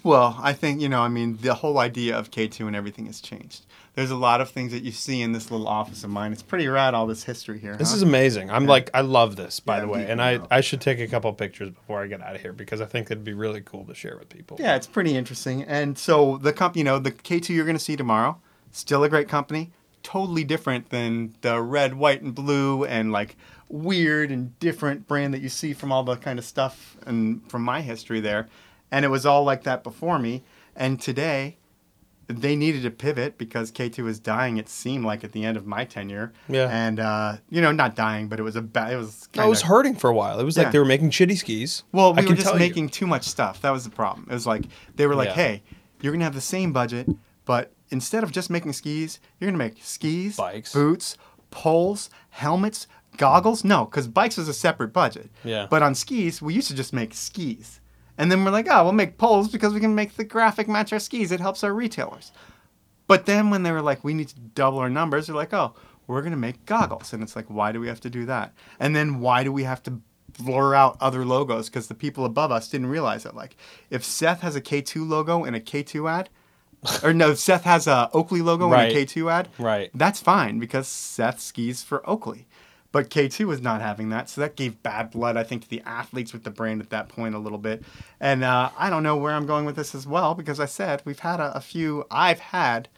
Well, 0.02 0.38
I 0.42 0.52
think, 0.52 0.80
you 0.80 0.88
know, 0.88 1.02
I 1.02 1.08
mean, 1.08 1.38
the 1.40 1.54
whole 1.54 1.78
idea 1.78 2.16
of 2.16 2.30
K2 2.30 2.66
and 2.66 2.74
everything 2.74 3.06
has 3.06 3.20
changed. 3.20 3.66
There's 3.94 4.10
a 4.10 4.16
lot 4.16 4.40
of 4.40 4.50
things 4.50 4.72
that 4.72 4.82
you 4.82 4.90
see 4.90 5.22
in 5.22 5.32
this 5.32 5.52
little 5.52 5.68
office 5.68 6.02
of 6.02 6.10
mine. 6.10 6.32
It's 6.32 6.42
pretty 6.42 6.66
rad, 6.66 6.94
all 6.94 7.06
this 7.06 7.22
history 7.22 7.60
here. 7.60 7.76
This 7.76 7.90
huh? 7.90 7.96
is 7.96 8.02
amazing. 8.02 8.50
I'm 8.50 8.66
like, 8.66 8.90
I 8.92 9.02
love 9.02 9.36
this, 9.36 9.60
by 9.60 9.76
Yeah, 9.76 9.80
the 9.82 9.88
way. 9.88 10.10
And. 10.10 10.20
I, 10.20 10.40
I 10.50 10.62
should 10.62 10.80
take 10.80 10.98
a 10.98 11.06
couple 11.06 11.32
pictures 11.32 11.70
before 11.70 12.02
I 12.02 12.08
get 12.08 12.20
out 12.20 12.34
of 12.34 12.40
here 12.40 12.52
because 12.52 12.80
I 12.80 12.86
think 12.86 13.06
it'd 13.06 13.22
be 13.24 13.34
really 13.34 13.60
cool 13.60 13.84
to 13.84 13.94
share 13.94 14.16
with 14.18 14.28
people. 14.28 14.56
Yeah, 14.58 14.74
it's 14.74 14.86
pretty 14.86 15.16
interesting. 15.16 15.62
And 15.62 15.96
so 15.96 16.38
the 16.38 16.52
company, 16.52 16.80
you 16.80 16.84
know, 16.84 16.98
the 16.98 17.12
K2 17.12 17.50
you're 17.50 17.64
going 17.64 17.76
to 17.76 17.82
see 17.82 17.96
tomorrow, 17.96 18.40
still 18.72 19.04
a 19.04 19.08
great 19.08 19.28
company, 19.28 19.70
totally 20.02 20.44
different 20.44 20.90
than 20.90 21.34
the 21.40 21.60
red, 21.60 21.94
white, 21.94 22.22
and 22.22 22.34
blue 22.34 22.84
and 22.84 23.12
like 23.12 23.36
weird 23.68 24.30
and 24.30 24.58
different 24.60 25.06
brand 25.08 25.34
that 25.34 25.40
you 25.40 25.48
see 25.48 25.72
from 25.72 25.92
all 25.92 26.04
the 26.04 26.16
kind 26.16 26.38
of 26.38 26.44
stuff 26.44 26.96
and 27.06 27.48
from 27.50 27.62
my 27.62 27.80
history 27.80 28.20
there. 28.20 28.48
And 28.90 29.04
it 29.04 29.08
was 29.08 29.26
all 29.26 29.44
like 29.44 29.64
that 29.64 29.82
before 29.82 30.18
me. 30.18 30.44
And 30.76 31.00
today, 31.00 31.56
they 32.28 32.56
needed 32.56 32.82
to 32.82 32.90
pivot 32.90 33.36
because 33.38 33.70
K2 33.72 34.04
was 34.04 34.18
dying. 34.18 34.56
It 34.56 34.68
seemed 34.68 35.04
like 35.04 35.24
at 35.24 35.32
the 35.32 35.44
end 35.44 35.56
of 35.56 35.66
my 35.66 35.84
tenure. 35.84 36.32
Yeah. 36.48 36.68
And 36.70 36.98
uh, 37.00 37.36
you 37.50 37.60
know, 37.60 37.72
not 37.72 37.94
dying, 37.96 38.28
but 38.28 38.38
it 38.40 38.42
was 38.42 38.56
a 38.56 38.62
bad. 38.62 38.92
It 38.92 38.96
was. 38.96 39.28
I 39.38 39.46
was 39.46 39.60
kinda- 39.60 39.68
hurting 39.74 39.96
for 39.96 40.08
a 40.10 40.14
while. 40.14 40.38
It 40.40 40.44
was 40.44 40.56
like 40.56 40.72
they 40.72 40.78
were 40.78 40.84
making 40.84 41.10
shitty 41.10 41.36
skis. 41.38 41.82
Well, 41.92 42.08
I 42.08 42.16
we 42.16 42.22
were 42.22 42.26
can 42.28 42.36
just 42.36 42.46
tell 42.48 42.54
you. 42.54 42.60
making 42.60 42.88
too 42.90 43.06
much 43.06 43.24
stuff. 43.24 43.60
That 43.62 43.70
was 43.70 43.84
the 43.84 43.90
problem. 43.90 44.26
It 44.30 44.34
was 44.34 44.46
like 44.46 44.64
they 44.96 45.06
were 45.06 45.14
like, 45.14 45.28
Yeah. 45.28 45.34
"Hey, 45.34 45.62
you're 46.00 46.12
gonna 46.12 46.24
have 46.24 46.34
the 46.34 46.40
same 46.40 46.72
budget, 46.72 47.08
but 47.44 47.72
instead 47.90 48.22
of 48.24 48.32
just 48.32 48.48
making 48.50 48.72
skis, 48.72 49.20
you're 49.38 49.48
gonna 49.50 49.58
make 49.58 49.76
skis, 49.82 50.36
Bikes. 50.36 50.72
boots, 50.72 51.16
poles, 51.50 52.10
helmets, 52.30 52.86
goggles." 53.16 53.64
No, 53.64 53.84
because 53.84 54.08
bikes 54.08 54.36
was 54.36 54.48
a 54.48 54.54
separate 54.54 54.92
budget. 54.92 55.30
Yeah. 55.44 55.66
But 55.68 55.82
on 55.82 55.94
skis, 55.94 56.40
we 56.42 56.54
used 56.54 56.68
to 56.68 56.74
just 56.74 56.92
make 56.92 57.14
skis, 57.14 57.80
and 58.18 58.30
then 58.30 58.44
we're 58.44 58.50
like, 58.50 58.68
"Oh, 58.70 58.84
we'll 58.84 58.92
make 58.92 59.18
poles 59.18 59.48
because 59.48 59.72
we 59.74 59.80
can 59.80 59.94
make 59.94 60.16
the 60.16 60.24
graphic 60.24 60.68
match 60.68 60.92
our 60.92 60.98
skis. 60.98 61.32
It 61.32 61.40
helps 61.40 61.64
our 61.64 61.72
retailers." 61.74 62.32
But 63.06 63.26
then 63.26 63.50
when 63.50 63.62
they 63.62 63.72
were 63.72 63.82
like, 63.82 64.02
"We 64.04 64.14
need 64.14 64.28
to 64.28 64.40
double 64.40 64.78
our 64.78 64.90
numbers," 64.90 65.26
they're 65.26 65.36
like, 65.36 65.52
"Oh." 65.54 65.74
We're 66.06 66.20
gonna 66.20 66.36
make 66.36 66.66
goggles, 66.66 67.14
and 67.14 67.22
it's 67.22 67.34
like, 67.34 67.46
why 67.48 67.72
do 67.72 67.80
we 67.80 67.88
have 67.88 68.00
to 68.02 68.10
do 68.10 68.26
that? 68.26 68.52
And 68.78 68.94
then 68.94 69.20
why 69.20 69.42
do 69.42 69.50
we 69.50 69.62
have 69.64 69.82
to 69.84 70.02
blur 70.38 70.74
out 70.74 70.98
other 71.00 71.24
logos 71.24 71.70
because 71.70 71.86
the 71.86 71.94
people 71.94 72.26
above 72.26 72.52
us 72.52 72.68
didn't 72.68 72.88
realize 72.88 73.24
it. 73.24 73.34
Like, 73.34 73.56
if 73.88 74.04
Seth 74.04 74.42
has 74.42 74.54
a 74.54 74.60
K2 74.60 75.08
logo 75.08 75.44
in 75.44 75.54
a 75.54 75.60
K2 75.60 76.06
ad, 76.10 76.28
or 77.02 77.14
no, 77.14 77.32
Seth 77.32 77.64
has 77.64 77.86
a 77.86 78.10
Oakley 78.12 78.42
logo 78.42 78.68
Right. 78.68 78.90
in 78.90 78.96
a 78.98 79.00
K2 79.00 79.30
ad, 79.30 79.48
Right. 79.58 79.90
that's 79.94 80.20
fine 80.20 80.58
because 80.58 80.86
Seth 80.88 81.40
skis 81.40 81.82
for 81.82 82.06
Oakley. 82.06 82.46
But 82.94 83.10
K2 83.10 83.46
was 83.46 83.60
not 83.60 83.80
having 83.80 84.10
that, 84.10 84.30
so 84.30 84.40
that 84.40 84.54
gave 84.54 84.80
bad 84.84 85.10
blood, 85.10 85.36
I 85.36 85.42
think, 85.42 85.62
to 85.64 85.68
the 85.68 85.82
athletes 85.84 86.32
with 86.32 86.44
the 86.44 86.50
brand 86.50 86.80
at 86.80 86.90
that 86.90 87.08
point 87.08 87.34
a 87.34 87.38
little 87.40 87.58
bit. 87.58 87.82
And 88.20 88.44
uh, 88.44 88.70
I 88.78 88.88
don't 88.88 89.02
know 89.02 89.16
where 89.16 89.32
I'm 89.32 89.46
going 89.46 89.64
with 89.64 89.74
this 89.74 89.96
as 89.96 90.06
well 90.06 90.36
because 90.36 90.60
I 90.60 90.66
said 90.66 91.02
we've 91.04 91.18
had 91.18 91.40
a, 91.40 91.56
a 91.56 91.60
few, 91.60 92.04
I've 92.08 92.38
had 92.38 92.88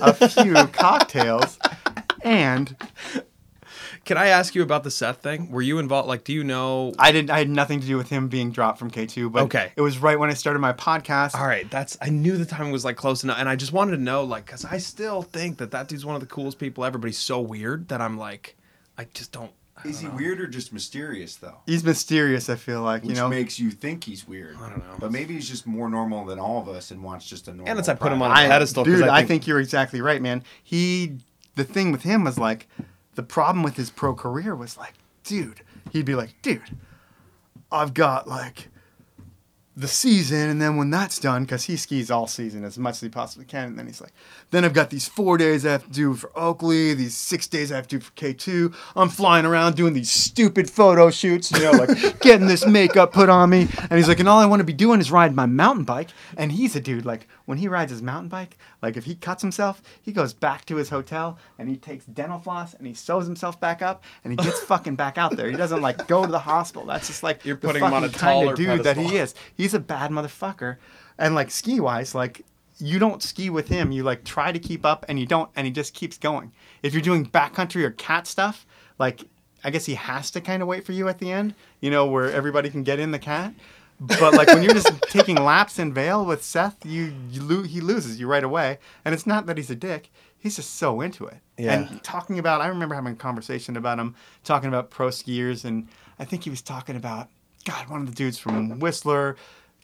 a 0.00 0.14
few 0.14 0.54
cocktails, 0.72 1.58
and 2.22 2.74
Can 4.06 4.16
I 4.16 4.28
ask 4.28 4.54
you 4.54 4.62
about 4.62 4.84
the 4.84 4.90
Seth 4.90 5.18
thing? 5.18 5.50
Were 5.50 5.60
you 5.60 5.78
involved? 5.80 6.08
Like, 6.08 6.24
do 6.24 6.32
you 6.32 6.42
know? 6.42 6.94
I 6.98 7.12
didn't. 7.12 7.28
I 7.30 7.38
had 7.38 7.50
nothing 7.50 7.80
to 7.80 7.86
do 7.86 7.98
with 7.98 8.08
him 8.08 8.28
being 8.28 8.52
dropped 8.52 8.78
from 8.78 8.90
K2, 8.90 9.30
but 9.30 9.42
Okay. 9.42 9.72
it 9.76 9.82
was 9.82 9.98
right 9.98 10.18
when 10.18 10.30
I 10.30 10.34
started 10.34 10.60
my 10.60 10.72
podcast. 10.72 11.34
All 11.34 11.46
right, 11.46 11.70
that's. 11.70 11.98
I 12.00 12.08
knew 12.08 12.38
the 12.38 12.46
time 12.46 12.70
was 12.70 12.86
like 12.86 12.96
close 12.96 13.22
enough, 13.22 13.36
and 13.38 13.50
I 13.50 13.56
just 13.56 13.72
wanted 13.74 13.96
to 13.98 14.02
know, 14.02 14.24
like, 14.24 14.46
because 14.46 14.64
I 14.64 14.78
still 14.78 15.20
think 15.20 15.58
that 15.58 15.72
that 15.72 15.88
dude's 15.88 16.06
one 16.06 16.14
of 16.14 16.22
the 16.22 16.26
coolest 16.26 16.58
people 16.58 16.84
ever, 16.86 16.96
but 16.96 17.08
he's 17.08 17.18
so 17.18 17.38
weird 17.40 17.88
that 17.88 18.00
I'm 18.00 18.16
like, 18.16 18.56
I 18.98 19.04
just 19.14 19.32
don't. 19.32 19.50
I 19.76 19.88
Is 19.88 20.00
he 20.00 20.06
don't 20.06 20.14
know. 20.16 20.22
weird 20.22 20.40
or 20.40 20.46
just 20.46 20.72
mysterious 20.72 21.36
though? 21.36 21.58
He's 21.66 21.84
mysterious. 21.84 22.48
I 22.48 22.56
feel 22.56 22.80
like 22.82 23.02
Which 23.02 23.10
you 23.10 23.22
know. 23.22 23.28
makes 23.28 23.58
you 23.58 23.70
think 23.70 24.04
he's 24.04 24.26
weird. 24.26 24.56
I 24.56 24.70
don't 24.70 24.78
know. 24.78 24.96
But 24.98 25.12
maybe 25.12 25.34
he's 25.34 25.48
just 25.48 25.66
more 25.66 25.90
normal 25.90 26.24
than 26.24 26.38
all 26.38 26.60
of 26.62 26.68
us 26.68 26.90
and 26.90 27.02
wants 27.02 27.26
just 27.28 27.46
a 27.48 27.50
normal. 27.52 27.68
And 27.68 27.78
it's 27.78 27.88
I 27.88 27.94
put 27.94 28.10
him 28.10 28.22
on 28.22 28.30
a 28.30 28.34
pedestal 28.34 28.84
'cause 28.84 28.94
dude. 29.00 29.02
I 29.08 29.16
I 29.16 29.18
think- 29.18 29.28
think, 29.28 29.46
you're 29.46 29.60
exactly 29.60 30.00
right, 30.00 30.22
man. 30.22 30.42
He, 30.64 31.18
the 31.56 31.64
thing 31.64 31.92
with 31.92 32.02
him 32.04 32.24
was 32.24 32.38
like, 32.38 32.68
the 33.16 33.22
problem 33.22 33.62
with 33.62 33.76
his 33.76 33.90
pro 33.90 34.14
career 34.14 34.54
was 34.56 34.78
like, 34.78 34.94
dude, 35.24 35.60
he'd 35.92 36.06
be 36.06 36.14
like, 36.14 36.34
dude, 36.40 36.62
I've 37.70 37.92
got 37.94 38.26
like 38.26 38.68
the 39.78 39.86
season, 39.88 40.48
and 40.48 40.60
then 40.60 40.76
when 40.76 40.88
that's 40.88 41.18
done, 41.18 41.44
because 41.44 41.64
he 41.64 41.76
skis 41.76 42.10
all 42.10 42.26
season 42.26 42.64
as 42.64 42.78
much 42.78 42.94
as 42.94 43.00
he 43.02 43.08
possibly 43.10 43.44
can, 43.44 43.68
and 43.68 43.78
then 43.78 43.86
he's 43.86 44.00
like, 44.00 44.14
then 44.50 44.64
I've 44.64 44.72
got 44.72 44.88
these 44.88 45.06
four 45.06 45.36
days 45.36 45.66
I 45.66 45.72
have 45.72 45.84
to 45.84 45.90
do 45.90 46.14
for 46.14 46.30
Oakley, 46.34 46.94
these 46.94 47.14
six 47.14 47.46
days 47.46 47.70
I 47.70 47.76
have 47.76 47.86
to 47.88 47.98
do 47.98 48.04
for 48.04 48.12
K2. 48.12 48.74
I'm 48.96 49.10
flying 49.10 49.44
around 49.44 49.76
doing 49.76 49.92
these 49.92 50.10
stupid 50.10 50.70
photo 50.70 51.10
shoots, 51.10 51.52
you 51.52 51.60
know, 51.60 51.72
like 51.72 52.20
getting 52.20 52.46
this 52.46 52.66
makeup 52.66 53.12
put 53.12 53.28
on 53.28 53.50
me, 53.50 53.68
and 53.90 53.92
he's 53.92 54.08
like, 54.08 54.18
and 54.18 54.28
all 54.28 54.38
I 54.38 54.46
want 54.46 54.60
to 54.60 54.64
be 54.64 54.72
doing 54.72 54.98
is 54.98 55.10
riding 55.10 55.36
my 55.36 55.46
mountain 55.46 55.84
bike. 55.84 56.08
And 56.38 56.52
he's 56.52 56.74
a 56.74 56.80
dude 56.80 57.04
like 57.04 57.28
when 57.44 57.58
he 57.58 57.68
rides 57.68 57.90
his 57.90 58.02
mountain 58.02 58.28
bike, 58.28 58.58
like 58.82 58.96
if 58.96 59.04
he 59.04 59.14
cuts 59.14 59.42
himself, 59.42 59.82
he 60.02 60.12
goes 60.12 60.34
back 60.34 60.64
to 60.66 60.76
his 60.76 60.88
hotel 60.88 61.38
and 61.58 61.68
he 61.68 61.76
takes 61.76 62.04
dental 62.06 62.38
floss 62.38 62.74
and 62.74 62.86
he 62.86 62.94
sews 62.94 63.26
himself 63.26 63.58
back 63.60 63.82
up 63.82 64.04
and 64.24 64.32
he 64.32 64.36
gets 64.36 64.60
fucking 64.64 64.96
back 64.96 65.16
out 65.18 65.36
there. 65.36 65.50
He 65.50 65.56
doesn't 65.56 65.80
like 65.80 66.06
go 66.06 66.24
to 66.24 66.30
the 66.30 66.38
hospital. 66.38 66.86
That's 66.86 67.06
just 67.06 67.22
like 67.22 67.44
You're 67.44 67.56
the 67.56 67.66
putting 67.66 67.84
him 67.84 67.92
on 67.92 68.04
a 68.04 68.08
taller 68.08 68.54
dude 68.54 68.84
that 68.84 68.96
he 68.96 69.16
is. 69.16 69.34
He's 69.56 69.65
a 69.74 69.80
bad 69.80 70.10
motherfucker. 70.10 70.76
And 71.18 71.34
like 71.34 71.50
ski 71.50 71.80
wise, 71.80 72.14
like 72.14 72.44
you 72.78 72.98
don't 72.98 73.22
ski 73.22 73.50
with 73.50 73.68
him. 73.68 73.92
You 73.92 74.02
like 74.02 74.24
try 74.24 74.52
to 74.52 74.58
keep 74.58 74.84
up 74.84 75.04
and 75.08 75.18
you 75.18 75.26
don't 75.26 75.50
and 75.56 75.66
he 75.66 75.72
just 75.72 75.94
keeps 75.94 76.18
going. 76.18 76.52
If 76.82 76.92
you're 76.92 77.02
doing 77.02 77.26
backcountry 77.26 77.82
or 77.82 77.90
cat 77.92 78.26
stuff, 78.26 78.66
like 78.98 79.24
I 79.64 79.70
guess 79.70 79.86
he 79.86 79.94
has 79.94 80.30
to 80.32 80.40
kind 80.40 80.62
of 80.62 80.68
wait 80.68 80.84
for 80.84 80.92
you 80.92 81.08
at 81.08 81.18
the 81.18 81.32
end, 81.32 81.54
you 81.80 81.90
know, 81.90 82.06
where 82.06 82.30
everybody 82.30 82.70
can 82.70 82.82
get 82.82 83.00
in 83.00 83.10
the 83.10 83.18
cat. 83.18 83.54
But 83.98 84.34
like 84.34 84.48
when 84.48 84.62
you're 84.62 84.74
just 84.74 84.92
taking 85.08 85.36
laps 85.36 85.78
in 85.78 85.92
Vail 85.92 86.24
with 86.24 86.42
Seth, 86.42 86.84
you, 86.84 87.14
you 87.30 87.42
lo- 87.42 87.62
he 87.62 87.80
loses 87.80 88.20
you 88.20 88.26
right 88.26 88.44
away. 88.44 88.78
And 89.04 89.14
it's 89.14 89.26
not 89.26 89.46
that 89.46 89.56
he's 89.56 89.70
a 89.70 89.74
dick; 89.74 90.10
he's 90.38 90.56
just 90.56 90.74
so 90.76 91.00
into 91.00 91.24
it. 91.26 91.38
Yeah. 91.56 91.72
And 91.72 92.02
talking 92.02 92.38
about, 92.38 92.60
I 92.60 92.66
remember 92.66 92.94
having 92.94 93.14
a 93.14 93.16
conversation 93.16 93.76
about 93.76 93.98
him 93.98 94.14
talking 94.44 94.68
about 94.68 94.90
pro 94.90 95.08
skiers, 95.08 95.64
and 95.64 95.88
I 96.18 96.24
think 96.24 96.44
he 96.44 96.50
was 96.50 96.60
talking 96.60 96.94
about 96.94 97.28
God, 97.66 97.88
one 97.90 98.00
of 98.00 98.06
the 98.06 98.14
dudes 98.14 98.38
from 98.38 98.78
Whistler, 98.80 99.36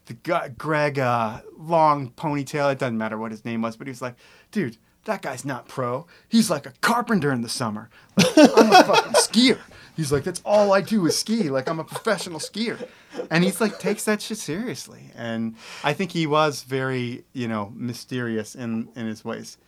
the 0.07 0.15
guy, 0.15 0.49
Greg, 0.57 0.99
uh, 0.99 1.41
long 1.59 2.11
ponytail. 2.13 2.73
It 2.73 2.79
doesn't 2.79 2.97
matter 2.97 3.19
what 3.19 3.31
his 3.31 3.45
name 3.45 3.61
was, 3.61 3.77
but 3.77 3.87
he 3.87 3.91
was 3.91 4.01
like, 4.03 4.15
dude. 4.51 4.79
That 5.05 5.21
guy's 5.21 5.45
not 5.45 5.67
pro. 5.67 6.07
He's 6.29 6.49
like 6.49 6.65
a 6.65 6.73
carpenter 6.81 7.33
in 7.33 7.43
the 7.43 7.49
summer. 7.49 7.91
Like, 8.17 8.39
I'm 8.39 8.71
a 8.71 8.85
fucking 8.85 9.13
skier. 9.15 9.59
He's 9.97 10.13
like, 10.13 10.23
that's 10.23 10.41
all 10.45 10.73
I 10.73 10.81
do 10.81 11.05
is 11.07 11.19
ski. 11.19 11.51
Like 11.51 11.69
I'm 11.69 11.81
a 11.81 11.85
professional 11.85 12.39
skier. 12.39 12.87
And 13.29 13.43
he's 13.43 13.61
like 13.61 13.81
takes 13.81 14.05
that 14.05 14.23
shit 14.23 14.39
seriously. 14.39 15.11
And 15.17 15.57
I 15.83 15.93
think 15.93 16.13
he 16.13 16.29
was 16.29 16.63
very, 16.63 17.25
you 17.33 17.49
know, 17.49 17.73
mysterious 17.75 18.55
in 18.55 18.91
in 18.95 19.09
his 19.09 19.25
ways. 19.25 19.59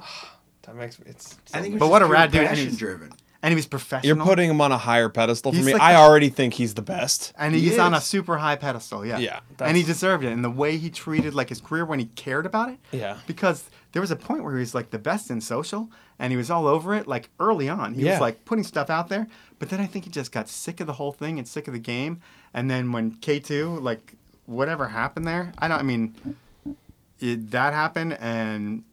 That 0.62 0.76
makes 0.76 0.98
me. 0.98 1.04
It's. 1.10 1.36
I 1.52 1.60
think. 1.60 1.78
But 1.78 1.88
what 1.90 2.00
a 2.00 2.06
rad 2.06 2.32
dude, 2.32 2.44
and 2.44 2.56
he's- 2.56 2.74
driven. 2.78 3.12
And 3.44 3.52
he 3.52 3.56
was 3.56 3.66
professional. 3.66 4.16
You're 4.16 4.24
putting 4.24 4.48
him 4.48 4.60
on 4.62 4.72
a 4.72 4.78
higher 4.78 5.10
pedestal 5.10 5.52
for 5.52 5.56
He's 5.58 5.66
me. 5.66 5.72
like 5.74 5.82
I 5.82 5.92
the- 5.92 5.98
already 5.98 6.30
think 6.30 6.54
he's 6.54 6.72
the 6.72 6.80
best. 6.82 7.34
and 7.36 7.54
He 7.54 7.60
he's 7.60 7.78
on 7.78 7.92
a 7.92 8.00
super 8.00 8.38
high 8.38 8.56
pedestal, 8.56 9.04
yeah. 9.04 9.18
Yeah, 9.18 9.40
And 9.60 9.76
he 9.76 9.82
deserved 9.82 10.24
it. 10.24 10.32
And 10.32 10.42
the 10.42 10.50
way 10.50 10.78
he 10.78 10.88
treated 10.88 11.34
like 11.34 11.50
his 11.50 11.60
career 11.60 11.84
when 11.84 11.98
he 11.98 12.06
cared 12.06 12.46
about 12.46 12.70
it. 12.70 12.78
Yeah. 12.90 13.18
Because 13.26 13.68
there 13.92 14.00
was 14.00 14.10
a 14.10 14.16
point 14.16 14.44
where 14.44 14.54
he 14.54 14.60
was 14.60 14.74
like 14.74 14.88
the 14.90 14.98
best 14.98 15.30
in 15.30 15.42
social 15.42 15.90
and 16.18 16.32
he 16.32 16.38
was 16.38 16.50
all 16.50 16.66
over 16.66 16.94
it 16.94 17.06
like 17.06 17.28
early 17.38 17.68
on. 17.68 17.92
He 17.92 18.04
Yeah. 18.06 18.12
was 18.12 18.20
like 18.22 18.46
putting 18.46 18.64
stuff 18.64 18.88
out 18.88 19.08
there. 19.10 19.26
But 19.58 19.68
then 19.68 19.78
I 19.78 19.86
think 19.86 20.06
he 20.06 20.10
just 20.10 20.32
got 20.32 20.48
sick 20.48 20.80
of 20.80 20.86
the 20.86 20.94
whole 20.94 21.12
thing 21.12 21.38
and 21.38 21.46
sick 21.46 21.68
of 21.68 21.74
the 21.74 21.80
game. 21.80 22.20
And 22.54 22.70
then 22.70 22.92
when 22.92 23.12
K2, 23.16 23.78
like 23.82 24.14
whatever 24.46 24.88
happened 24.88 25.26
there, 25.26 25.52
I 25.58 25.68
don't 25.68 25.80
I 25.80 25.82
mean 25.82 26.14
it, 27.20 27.50
that 27.50 27.74
happened 27.74 28.14
and 28.20 28.84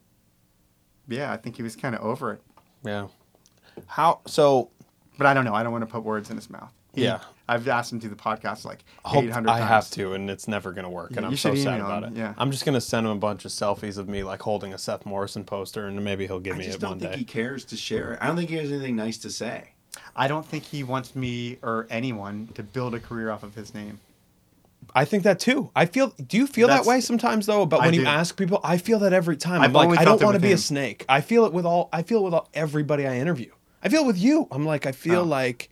yeah, 1.08 1.32
I 1.32 1.38
think 1.38 1.56
he 1.56 1.64
was 1.64 1.76
kind 1.78 1.96
of 1.96 2.02
over 2.02 2.34
it. 2.34 2.42
Yeah. 2.84 3.08
How 3.88 4.20
so? 4.26 4.70
But 5.18 5.28
I 5.28 5.34
don't 5.34 5.46
know. 5.46 5.54
I 5.54 5.64
don't 5.64 5.72
want 5.72 5.84
to 5.84 5.92
put 5.92 6.04
words 6.04 6.30
in 6.30 6.36
his 6.36 6.50
mouth. 6.50 6.72
He- 6.94 7.04
Yeah. 7.04 7.20
I've 7.48 7.68
asked 7.68 7.92
him 7.92 8.00
to 8.00 8.08
do 8.08 8.10
the 8.16 8.22
podcast 8.22 8.64
like 8.64 8.80
Hope, 9.04 9.26
800 9.26 9.50
I 9.50 9.60
times. 9.60 9.70
have 9.70 9.90
to, 9.92 10.14
and 10.14 10.30
it's 10.30 10.48
never 10.48 10.72
gonna 10.72 10.90
work, 10.90 11.12
Yeah, 11.12 11.18
and 11.18 11.26
I'm 11.26 11.36
so 11.36 11.54
sad 11.54 11.82
about 11.82 12.04
him, 12.04 12.16
it. 12.16 12.20
yeah. 12.20 12.34
I'm 12.38 12.50
just 12.50 12.64
gonna 12.64 12.80
send 12.80 13.06
him 13.06 13.12
a 13.12 13.18
bunch 13.18 13.44
of 13.44 13.52
selfies 13.52 13.98
of 13.98 14.08
me 14.08 14.24
like 14.24 14.42
holding 14.42 14.74
a 14.74 14.78
Seth 14.78 15.06
Morrison 15.06 15.44
poster, 15.44 15.86
and 15.88 16.02
maybe 16.02 16.28
he'll 16.28 16.40
give 16.40 16.56
I 16.56 16.60
me 16.60 16.64
just 16.64 16.78
it 16.78 16.82
don't 16.82 16.92
one 16.92 17.00
think 17.02 17.12
day. 17.12 17.18
he 17.18 17.26
cares 17.26 17.66
to 17.66 17.76
share 17.76 18.14
it. 18.14 18.20
I 18.22 18.28
don't 18.28 18.38
think 18.38 18.50
he 18.52 18.56
has 18.56 18.72
anything 18.72 18.96
nice 18.96 19.18
to 19.20 19.30
say. 19.30 19.72
I 20.16 20.30
don't 20.30 20.46
think 20.46 20.64
he 20.64 20.84
wants 20.86 21.14
me 21.14 21.58
or 21.62 21.88
anyone 21.90 22.48
to 22.56 22.64
build 22.64 22.96
a 22.96 23.00
career 23.02 23.30
off 23.32 23.44
of 23.44 23.54
his 23.56 23.74
name. 23.74 24.00
I 24.96 25.04
think 25.04 25.24
that 25.24 25.42
too. 25.42 25.72
I 25.76 25.88
feel. 25.88 26.14
Do 26.26 26.38
you 26.38 26.48
feel 26.48 26.70
that 26.70 26.86
way 26.86 27.02
sometimes 27.02 27.48
though? 27.48 27.66
But 27.66 27.82
when 27.82 27.94
you 27.94 28.06
ask 28.06 28.38
people, 28.38 28.62
I 28.64 28.78
feel 28.78 29.00
that 29.00 29.12
every 29.12 29.36
time. 29.36 29.56
I'm 29.62 29.64
I've 29.70 29.74
like, 29.90 30.00
I 30.00 30.06
don't 30.06 30.22
want 30.24 30.36
to 30.36 30.38
with 30.38 30.42
be 30.42 30.52
a 30.54 30.58
snake. 30.58 31.04
I 31.10 31.20
feel 31.20 31.46
it 31.46 31.52
with 31.52 31.66
all. 31.66 31.90
I 31.92 32.04
feel 32.04 32.20
it 32.20 32.24
with 32.24 32.34
all, 32.34 32.48
everybody 32.54 33.06
I 33.06 33.18
interview. 33.18 33.52
I 33.84 33.90
feel 33.90 34.06
with 34.06 34.18
you. 34.18 34.48
I'm 34.52 34.66
like, 34.66 34.86
I 34.86 34.92
feel 34.92 35.22
Oh. 35.22 35.24
like 35.24 35.70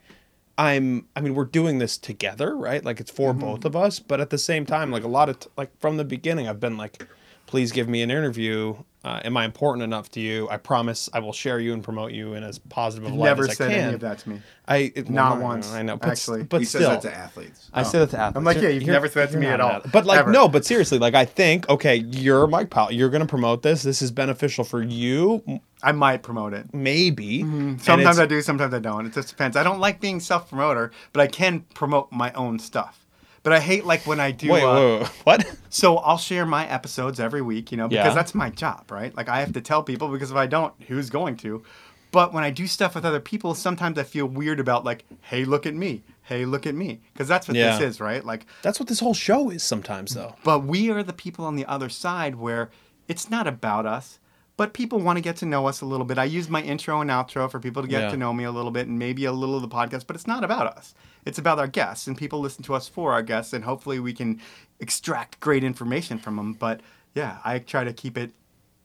I'm. 0.57 1.05
I 1.15 1.21
mean, 1.21 1.35
we're 1.35 1.45
doing 1.45 1.77
this 1.79 1.97
together, 1.97 2.55
right? 2.55 2.83
Like 2.83 2.99
it's 2.99 3.11
Mm-hmm. 3.11 3.39
for 3.39 3.45
both 3.45 3.65
of 3.65 3.75
us. 3.75 3.99
But 3.99 4.19
at 4.19 4.29
the 4.29 4.37
same 4.37 4.65
time, 4.65 4.91
like 4.91 5.03
a 5.03 5.07
lot 5.07 5.29
of 5.29 5.39
t- 5.39 5.49
like 5.57 5.71
from 5.79 5.97
the 5.97 6.03
beginning, 6.05 6.47
I've 6.47 6.59
been 6.59 6.77
like, 6.77 7.05
please 7.49 7.71
give 7.71 7.89
me 7.89 8.03
an 8.03 8.12
interview. 8.12 8.75
Uh, 9.03 9.21
am 9.23 9.35
I 9.35 9.43
important 9.45 9.81
enough 9.83 10.12
to 10.12 10.19
you? 10.19 10.47
I 10.49 10.57
promise 10.57 11.09
I 11.13 11.19
will 11.19 11.33
share 11.33 11.59
you 11.59 11.73
and 11.73 11.83
promote 11.83 12.12
you 12.12 12.33
in 12.35 12.43
as 12.43 12.59
positive 12.59 13.07
of 13.09 13.15
light 13.15 13.25
Never 13.29 13.43
as 13.45 13.49
I 13.49 13.53
said 13.53 13.71
can. 13.71 13.79
any 13.79 13.93
of 13.95 14.01
that 14.01 14.19
to 14.19 14.29
me. 14.29 14.41
I 14.67 14.91
it, 14.93 15.09
Not 15.09 15.38
well, 15.38 15.47
once, 15.47 15.71
I 15.71 15.81
know, 15.81 15.97
but, 15.97 16.09
actually. 16.09 16.43
but 16.43 16.59
he 16.59 16.65
still, 16.65 16.81
says 16.81 17.01
that 17.03 17.09
to 17.09 17.15
athletes. 17.15 17.71
I 17.73 17.81
say 17.83 17.99
that 17.99 18.12
to 18.12 18.19
athletes. 18.19 18.38
I'm 18.38 18.43
like, 18.43 18.57
yeah, 18.57 18.69
you've 18.69 18.83
You're- 18.83 18.93
never 18.93 19.07
said 19.07 19.29
that 19.29 19.33
to 19.33 19.39
me 19.39 19.47
at 19.47 19.59
all. 19.62 19.81
But 19.91 20.05
like, 20.05 20.19
Ever. 20.19 20.31
no, 20.31 20.47
but 20.47 20.63
seriously, 20.65 20.99
like, 20.99 21.15
I 21.15 21.25
think, 21.25 21.67
okay, 21.69 21.95
you're 21.95 22.45
Mike 22.45 22.69
Powell. 22.69 22.91
You're 22.91 23.09
going 23.09 23.21
to 23.21 23.27
promote 23.27 23.63
this. 23.63 23.81
This 23.81 24.01
is 24.03 24.12
beneficial 24.12 24.63
for 24.63 24.83
you, 24.83 25.41
m- 25.47 25.62
I 25.81 25.91
might 25.93 26.21
promote 26.21 26.53
it. 26.53 26.71
maybe. 26.73 27.41
And 27.41 27.81
Sometimes 27.81 28.17
it's- 28.17 28.19
I 28.19 28.25
do, 28.27 28.41
sometimes 28.43 28.73
I 28.75 28.79
don't. 28.79 29.07
It 29.07 29.13
just 29.13 29.29
depends. 29.29 29.57
I 29.57 29.63
don't 29.63 29.79
like 29.79 29.99
being 30.01 30.19
self 30.19 30.49
promoter, 30.49 30.91
but 31.13 31.21
I 31.21 31.27
can 31.27 31.62
promote 31.73 32.12
my 32.12 32.31
own 32.33 32.59
stuff. 32.59 33.05
But 33.49 33.55
I 33.55 33.62
hate 33.62 33.83
like 33.83 34.05
when 34.05 34.19
I 34.19 34.29
do. 34.29 34.51
Wait, 34.51 34.62
uh, 34.63 34.73
wait, 34.75 34.99
wait, 34.99 35.07
what? 35.23 35.55
So 35.69 35.97
I'll 35.97 36.19
share 36.19 36.45
my 36.45 36.67
episodes 36.67 37.19
every 37.19 37.41
week, 37.41 37.71
you 37.71 37.77
know, 37.77 37.88
because 37.88 38.05
Yeah. 38.05 38.13
that's 38.13 38.35
my 38.35 38.51
job, 38.51 38.91
right? 38.91 39.15
Like 39.17 39.27
I 39.27 39.39
have 39.39 39.53
to 39.53 39.62
tell 39.62 39.81
people 39.81 40.07
because 40.09 40.29
if 40.29 40.38
I 40.38 40.45
don't, 40.45 40.71
who's 40.88 41.09
going 41.09 41.35
to? 41.38 41.63
But 42.12 42.31
when 42.31 42.43
I 42.43 42.51
do 42.51 42.67
stuff 42.67 42.93
with 42.93 43.05
other 43.05 43.19
people, 43.19 43.55
sometimes 43.55 43.97
I 43.97 44.03
feel 44.03 44.27
weird 44.27 44.59
about 44.59 44.85
like, 44.85 45.03
hey, 45.21 45.45
look 45.45 45.65
at 45.65 45.73
me. 45.73 46.03
Hey, 46.21 46.45
look 46.45 46.67
at 46.67 46.75
me. 46.75 47.01
Because 47.12 47.27
that's 47.27 47.47
what 47.47 47.57
Yeah. 47.57 47.71
this 47.75 47.81
is, 47.95 47.99
right? 47.99 48.23
Like, 48.23 48.45
That's 48.62 48.79
what 48.79 48.88
this 48.88 48.99
whole 48.99 49.15
show 49.15 49.49
is 49.49 49.63
sometimes, 49.63 50.13
though. 50.13 50.35
but 50.43 50.59
we 50.59 50.91
are 50.91 51.01
the 51.01 51.12
people 51.13 51.43
on 51.43 51.55
the 51.55 51.65
other 51.65 51.89
side 51.89 52.35
where 52.35 52.69
it's 53.07 53.31
not 53.31 53.47
about 53.47 53.88
us, 53.88 54.18
but 54.59 54.73
people 54.73 54.99
want 54.99 55.15
to 55.15 55.21
get 55.21 55.37
to 55.37 55.45
know 55.45 55.67
us 55.67 55.79
a 55.79 55.85
little 55.85 56.05
bit. 56.05 56.17
I 56.17 56.25
use 56.25 56.49
my 56.49 56.61
intro 56.61 56.99
and 56.99 57.09
outro 57.09 57.49
for 57.49 57.59
people 57.61 57.81
to 57.81 57.87
get 57.87 58.01
Yeah. 58.01 58.11
to 58.11 58.17
know 58.17 58.33
me 58.33 58.43
a 58.43 58.51
little 58.51 58.71
bit 58.71 58.87
and 58.87 58.99
maybe 58.99 59.23
a 59.23 59.31
little 59.31 59.55
of 59.55 59.61
the 59.61 59.69
podcast, 59.69 60.05
but 60.05 60.17
it's 60.17 60.27
not 60.27 60.43
about 60.43 60.67
us. 60.67 60.93
It's 61.25 61.37
about 61.39 61.59
our 61.59 61.67
guests, 61.67 62.07
and 62.07 62.17
people 62.17 62.39
listen 62.41 62.63
to 62.65 62.73
us 62.75 62.87
for 62.89 63.13
our 63.13 63.21
guests, 63.23 63.53
and 63.53 63.63
hopefully 63.63 63.99
we 64.01 64.11
can 64.13 64.41
extract 64.81 65.39
great 65.39 65.63
information 65.63 66.17
from 66.19 66.35
them. 66.35 66.53
But 66.53 66.81
yeah, 67.15 67.37
I 67.45 67.59
try 67.59 67.83
to 67.85 67.93
keep 67.93 68.17
it, 68.17 68.31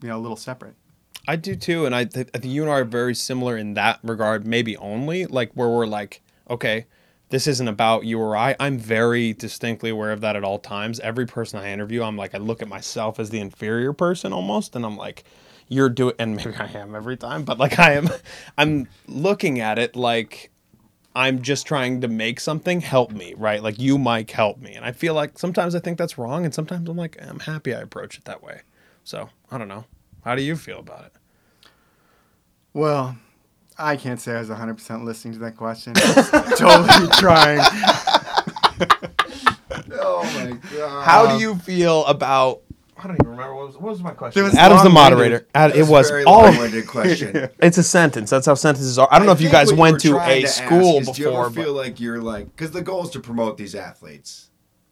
you 0.00 0.08
know, 0.08 0.16
a 0.16 0.22
little 0.22 0.36
separate. 0.36 0.74
I 1.26 1.36
do 1.36 1.56
too, 1.56 1.86
and 1.86 1.94
I, 1.94 2.04
th- 2.04 2.28
I 2.34 2.38
think 2.38 2.52
you 2.54 2.62
and 2.62 2.70
I 2.70 2.74
are 2.80 2.84
very 2.84 3.14
similar 3.14 3.56
in 3.56 3.74
that 3.74 3.98
regard. 4.04 4.46
Maybe 4.46 4.76
only 4.76 5.26
like 5.26 5.50
where 5.54 5.68
we're 5.68 5.86
like, 5.86 6.22
okay, 6.48 6.86
this 7.30 7.46
isn't 7.48 7.66
about 7.66 8.04
you 8.04 8.20
or 8.20 8.36
I. 8.36 8.54
I'm 8.60 8.78
very 8.78 9.32
distinctly 9.32 9.90
aware 9.90 10.12
of 10.12 10.20
that 10.20 10.36
at 10.36 10.44
all 10.44 10.58
times. 10.60 11.00
Every 11.00 11.26
person 11.26 11.58
I 11.58 11.72
interview, 11.72 12.02
I'm 12.04 12.16
like, 12.16 12.34
I 12.34 12.38
look 12.38 12.62
at 12.62 12.68
myself 12.68 13.18
as 13.18 13.30
the 13.30 13.40
inferior 13.40 13.92
person 13.92 14.32
almost, 14.32 14.76
and 14.76 14.84
I'm 14.84 14.96
like, 14.96 15.24
you're 15.68 15.88
doing, 15.88 16.14
and 16.18 16.36
maybe 16.36 16.54
I 16.54 16.66
am 16.78 16.94
every 16.94 17.16
time, 17.16 17.44
but 17.44 17.58
like 17.58 17.78
I 17.78 17.92
am, 17.92 18.08
I'm 18.58 18.88
looking 19.06 19.60
at 19.60 19.78
it 19.78 19.96
like 19.96 20.50
I'm 21.14 21.42
just 21.42 21.66
trying 21.66 22.00
to 22.00 22.08
make 22.08 22.40
something 22.40 22.80
help 22.80 23.12
me, 23.12 23.34
right? 23.36 23.62
Like 23.62 23.78
you, 23.78 23.98
Mike, 23.98 24.30
help 24.30 24.58
me, 24.58 24.74
and 24.74 24.84
I 24.84 24.92
feel 24.92 25.14
like 25.14 25.38
sometimes 25.38 25.74
I 25.74 25.80
think 25.80 25.98
that's 25.98 26.18
wrong, 26.18 26.44
and 26.44 26.54
sometimes 26.54 26.88
I'm 26.88 26.96
like, 26.96 27.16
I'm 27.20 27.40
happy 27.40 27.74
I 27.74 27.80
approach 27.80 28.18
it 28.18 28.24
that 28.24 28.42
way. 28.42 28.62
So 29.04 29.30
I 29.50 29.58
don't 29.58 29.68
know. 29.68 29.84
How 30.24 30.34
do 30.34 30.42
you 30.42 30.56
feel 30.56 30.78
about 30.80 31.04
it? 31.06 31.12
Well, 32.72 33.16
I 33.78 33.96
can't 33.96 34.20
say 34.20 34.34
I 34.34 34.40
was 34.40 34.48
100% 34.48 35.04
listening 35.04 35.34
to 35.34 35.40
that 35.40 35.56
question. 35.56 35.94
totally 36.56 37.08
trying. 37.18 37.60
Oh 39.96 40.22
my 40.22 40.58
god! 40.76 41.04
How 41.04 41.36
do 41.36 41.42
you 41.42 41.56
feel 41.56 42.04
about? 42.06 42.62
I 42.96 43.06
don't 43.08 43.16
even 43.16 43.30
remember 43.30 43.54
what 43.54 43.66
was, 43.66 43.74
what 43.76 43.90
was 43.90 44.02
my 44.02 44.12
question. 44.12 44.40
There 44.40 44.44
was 44.50 44.54
Adam's 44.58 44.82
the 44.84 44.90
moderator. 44.90 45.46
Ad, 45.54 45.72
it 45.72 45.76
That's 45.78 45.88
was 45.88 46.10
very 46.10 46.24
all. 46.24 46.46
Of, 46.46 46.54
long-winded 46.54 46.86
question. 46.86 47.48
it's 47.60 47.78
a 47.78 47.82
sentence. 47.82 48.30
That's 48.30 48.46
how 48.46 48.54
sentences 48.54 48.98
are. 48.98 49.08
I 49.10 49.18
don't 49.18 49.26
know 49.26 49.32
if 49.32 49.40
you 49.40 49.50
guys 49.50 49.72
went 49.72 50.00
to 50.02 50.16
a 50.16 50.42
ask 50.44 50.62
school 50.64 50.98
is, 51.00 51.08
Do 51.10 51.22
you 51.22 51.28
before. 51.28 51.46
ever 51.46 51.50
feel 51.50 51.72
like 51.72 51.98
you're 52.00 52.22
like 52.22 52.46
because 52.54 52.70
the 52.70 52.82
goal 52.82 53.04
is 53.04 53.10
to 53.10 53.20
promote 53.20 53.56
these 53.58 53.74
athletes. 53.74 54.50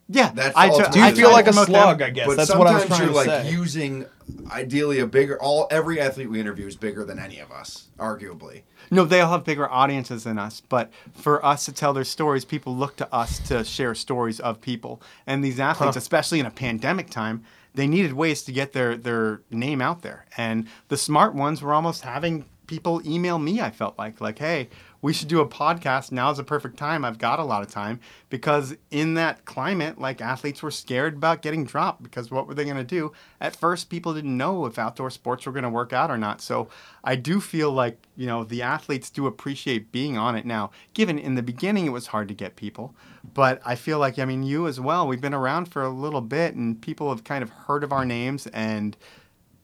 Yeah, 0.09 0.31
That's 0.35 0.55
I 0.55 0.67
all 0.67 0.89
do 0.91 0.99
you 0.99 1.05
I 1.05 1.11
feel 1.13 1.29
try 1.29 1.31
like 1.33 1.45
to 1.45 1.51
a 1.51 1.53
promote 1.53 1.67
them. 1.67 1.75
slug? 1.75 2.01
I 2.01 2.09
guess 2.09 2.27
but 2.27 2.35
that's 2.35 2.53
what 2.53 2.67
I 2.67 2.73
was 2.73 2.81
sometimes 2.83 2.97
trying 2.99 3.13
you're 3.13 3.23
to 3.23 3.31
like 3.31 3.45
say. 3.45 3.51
using 3.51 4.05
ideally 4.51 4.99
a 4.99 5.07
bigger 5.07 5.41
all 5.41 5.65
every 5.71 5.99
athlete 6.01 6.29
we 6.29 6.41
interview 6.41 6.67
is 6.67 6.75
bigger 6.75 7.05
than 7.05 7.19
any 7.19 7.39
of 7.39 7.51
us, 7.51 7.87
arguably. 7.97 8.63
No, 8.91 9.05
they 9.05 9.21
all 9.21 9.31
have 9.31 9.45
bigger 9.45 9.67
audiences 9.71 10.25
than 10.25 10.37
us. 10.37 10.61
But 10.67 10.91
for 11.13 11.43
us 11.43 11.63
to 11.65 11.71
tell 11.71 11.93
their 11.93 12.03
stories, 12.03 12.43
people 12.43 12.75
look 12.75 12.97
to 12.97 13.11
us 13.13 13.39
to 13.47 13.63
share 13.63 13.95
stories 13.95 14.41
of 14.41 14.59
people. 14.59 15.01
And 15.25 15.41
these 15.43 15.59
athletes, 15.59 15.95
especially 15.95 16.41
in 16.41 16.45
a 16.45 16.51
pandemic 16.51 17.09
time, 17.09 17.43
they 17.75 17.87
needed 17.87 18.13
ways 18.13 18.43
to 18.43 18.51
get 18.51 18.73
their, 18.73 18.95
their 18.97 19.41
name 19.49 19.81
out 19.81 20.01
there. 20.01 20.25
And 20.37 20.67
the 20.89 20.97
smart 20.97 21.33
ones 21.33 21.61
were 21.61 21.73
almost 21.73 22.03
having 22.03 22.45
people 22.67 23.01
email 23.05 23.39
me, 23.39 23.61
I 23.61 23.71
felt 23.71 23.97
like, 23.97 24.21
like, 24.21 24.39
hey, 24.39 24.69
we 25.03 25.11
should 25.11 25.27
do 25.27 25.41
a 25.41 25.47
podcast. 25.47 26.13
Now's 26.13 26.37
the 26.37 26.45
perfect 26.45 26.77
time. 26.77 27.03
I've 27.03 27.17
got 27.17 27.37
a 27.37 27.43
lot 27.43 27.61
of 27.61 27.69
time. 27.69 27.99
Because 28.29 28.75
in 28.89 29.15
that 29.15 29.43
climate, 29.43 29.99
like 29.99 30.21
athletes 30.21 30.63
were 30.63 30.71
scared 30.71 31.15
about 31.15 31.41
getting 31.41 31.65
dropped 31.65 32.01
because 32.01 32.31
what 32.31 32.47
were 32.47 32.53
they 32.53 32.63
going 32.63 32.77
to 32.77 32.85
do? 32.85 33.11
At 33.41 33.53
first, 33.53 33.89
people 33.89 34.13
didn't 34.13 34.35
know 34.35 34.65
if 34.65 34.79
outdoor 34.79 35.09
sports 35.09 35.45
were 35.45 35.51
going 35.51 35.63
to 35.63 35.69
work 35.69 35.91
out 35.91 36.09
or 36.09 36.17
not. 36.17 36.41
So 36.41 36.69
I 37.03 37.17
do 37.17 37.41
feel 37.41 37.69
like, 37.69 37.97
you 38.15 38.25
know, 38.25 38.45
the 38.45 38.61
athletes 38.61 39.09
do 39.09 39.27
appreciate 39.27 39.91
being 39.91 40.17
on 40.17 40.37
it 40.37 40.45
now. 40.45 40.71
Given 40.93 41.19
in 41.19 41.35
the 41.35 41.43
beginning, 41.43 41.85
it 41.85 41.89
was 41.89 42.07
hard 42.07 42.29
to 42.29 42.33
get 42.33 42.55
people. 42.55 42.95
But 43.33 43.61
I 43.65 43.75
feel 43.75 43.99
like, 43.99 44.17
I 44.19 44.25
mean, 44.25 44.43
you 44.43 44.67
as 44.67 44.79
well, 44.79 45.05
we've 45.05 45.19
been 45.19 45.33
around 45.33 45.65
for 45.65 45.83
a 45.83 45.89
little 45.89 46.21
bit 46.21 46.55
and 46.55 46.81
people 46.81 47.09
have 47.09 47.25
kind 47.25 47.43
of 47.43 47.49
heard 47.49 47.83
of 47.83 47.91
our 47.91 48.05
names 48.05 48.47
and 48.47 48.95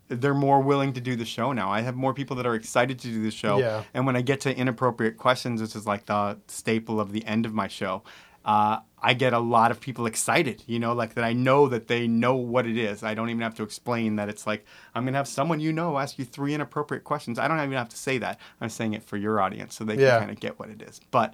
they're 0.10 0.34
more 0.34 0.60
willing 0.60 0.94
to 0.94 1.02
do 1.02 1.16
the 1.16 1.26
show 1.26 1.54
now. 1.54 1.72
I 1.72 1.82
have 1.82 1.96
more 1.96 2.14
people 2.14 2.36
that 2.38 2.46
are 2.46 2.56
excited 2.56 3.00
to 3.00 3.08
do 3.08 3.24
the 3.24 3.32
show. 3.32 3.60
Yeah. 3.60 3.84
And 3.94 4.06
when 4.06 4.16
I 4.16 4.22
get 4.22 4.42
to 4.42 4.56
inappropriate 4.56 5.18
questions, 5.18 5.62
which 5.62 5.76
is 5.76 5.86
like 5.88 6.06
the 6.08 6.38
staple 6.48 7.00
of 7.00 7.12
the 7.14 7.24
end 7.26 7.46
of 7.46 7.54
my 7.54 7.68
show, 7.68 8.04
uh, 8.44 8.80
I 9.02 9.14
get 9.14 9.34
a 9.34 9.40
lot 9.40 9.70
of 9.72 9.80
people 9.80 10.06
excited, 10.06 10.64
you 10.66 10.80
know, 10.80 10.94
like 10.94 11.14
that 11.14 11.24
I 11.24 11.34
know 11.34 11.68
that 11.68 11.88
they 11.88 12.08
know 12.08 12.36
what 12.36 12.66
it 12.66 12.78
is. 12.78 13.04
I 13.04 13.14
don't 13.14 13.30
even 13.30 13.42
have 13.42 13.56
to 13.56 13.64
explain 13.64 14.16
that 14.16 14.28
it's 14.30 14.48
like, 14.48 14.66
I'm 14.96 15.04
going 15.04 15.14
to 15.14 15.18
have 15.18 15.28
someone 15.28 15.60
you 15.60 15.72
know 15.72 15.98
ask 16.00 16.18
you 16.18 16.26
three 16.26 16.54
inappropriate 16.54 17.04
questions. 17.04 17.38
I 17.38 17.48
don't 17.48 17.58
even 17.60 17.72
have 17.74 17.90
to 17.90 17.98
say 17.98 18.18
that. 18.18 18.40
I'm 18.60 18.70
saying 18.70 18.94
it 18.94 19.04
for 19.04 19.18
your 19.18 19.40
audience 19.40 19.76
so 19.76 19.84
they 19.84 19.96
Yeah. 19.96 20.12
can 20.12 20.20
kind 20.22 20.32
of 20.32 20.40
get 20.40 20.58
what 20.60 20.70
it 20.70 20.82
is. 20.82 21.00
But 21.12 21.34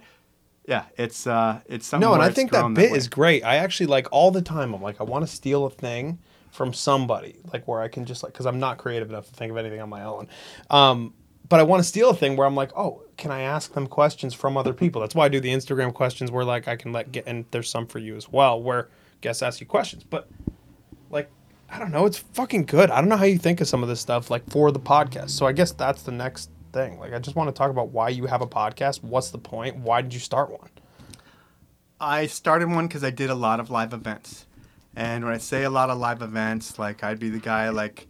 yeah, 0.68 0.84
it's 0.98 1.26
uh, 1.26 1.60
it's 1.66 1.86
something 1.86 2.06
no, 2.08 2.14
and 2.14 2.22
I 2.22 2.30
think 2.30 2.50
that 2.50 2.74
bit 2.74 2.90
way. 2.90 2.98
is 2.98 3.08
great. 3.08 3.44
I 3.44 3.56
actually 3.56 3.86
like 3.86 4.08
all 4.10 4.30
the 4.32 4.42
time. 4.42 4.74
I'm 4.74 4.82
like, 4.82 5.00
I 5.00 5.04
want 5.04 5.24
to 5.26 5.32
steal 5.32 5.64
a 5.64 5.70
thing 5.70 6.18
from 6.56 6.72
somebody, 6.72 7.36
like 7.52 7.68
where 7.68 7.80
I 7.80 7.88
can 7.88 8.06
just 8.06 8.22
like, 8.22 8.32
because 8.32 8.46
I'm 8.46 8.58
not 8.58 8.78
creative 8.78 9.10
enough 9.10 9.26
to 9.28 9.34
think 9.34 9.50
of 9.50 9.58
anything 9.58 9.80
on 9.80 9.90
my 9.90 10.04
own. 10.04 10.26
Um, 10.70 11.12
but 11.48 11.60
I 11.60 11.62
want 11.62 11.80
to 11.80 11.84
steal 11.84 12.10
a 12.10 12.14
thing 12.14 12.34
where 12.36 12.46
I'm 12.46 12.56
like, 12.56 12.76
oh, 12.76 13.02
can 13.16 13.30
I 13.30 13.42
ask 13.42 13.72
them 13.74 13.86
questions 13.86 14.34
from 14.34 14.56
other 14.56 14.72
people? 14.72 15.00
That's 15.00 15.14
why 15.14 15.26
I 15.26 15.28
do 15.28 15.38
the 15.38 15.52
Instagram 15.52 15.92
questions 15.94 16.30
where 16.30 16.44
like 16.44 16.66
I 16.66 16.74
can 16.74 16.92
let 16.92 17.12
get, 17.12 17.24
and 17.26 17.44
there's 17.50 17.70
some 17.70 17.86
for 17.86 17.98
you 17.98 18.16
as 18.16 18.28
well 18.32 18.60
where 18.60 18.88
guests 19.20 19.42
ask 19.42 19.60
you 19.60 19.66
questions. 19.66 20.02
But 20.02 20.28
like, 21.10 21.30
I 21.70 21.78
don't 21.78 21.92
know, 21.92 22.06
it's 22.06 22.18
fucking 22.18 22.64
good. 22.64 22.90
I 22.90 23.00
don't 23.00 23.10
know 23.10 23.16
how 23.16 23.24
you 23.24 23.38
think 23.38 23.60
of 23.60 23.68
some 23.68 23.82
of 23.82 23.88
this 23.88 24.00
stuff 24.00 24.30
like 24.30 24.48
for 24.50 24.72
the 24.72 24.80
podcast. 24.80 25.30
So 25.30 25.46
I 25.46 25.52
guess 25.52 25.72
that's 25.72 26.02
the 26.02 26.12
next 26.12 26.50
thing. 26.72 26.98
Like, 26.98 27.12
I 27.12 27.18
just 27.18 27.36
want 27.36 27.48
to 27.48 27.52
talk 27.52 27.70
about 27.70 27.90
why 27.90 28.08
you 28.08 28.26
have 28.26 28.40
a 28.40 28.46
podcast. 28.46 29.02
What's 29.02 29.30
the 29.30 29.38
point? 29.38 29.76
Why 29.76 30.00
did 30.00 30.14
you 30.14 30.20
start 30.20 30.50
one? 30.50 30.70
I 32.00 32.26
started 32.26 32.70
one 32.70 32.86
because 32.88 33.04
I 33.04 33.10
did 33.10 33.30
a 33.30 33.34
lot 33.34 33.60
of 33.60 33.70
live 33.70 33.92
events. 33.92 34.46
And 34.96 35.24
when 35.24 35.34
I 35.34 35.38
say 35.38 35.64
a 35.64 35.70
lot 35.70 35.90
of 35.90 35.98
live 35.98 36.22
events, 36.22 36.78
like 36.78 37.04
I'd 37.04 37.18
be 37.18 37.28
the 37.28 37.38
guy 37.38 37.68
like 37.68 38.08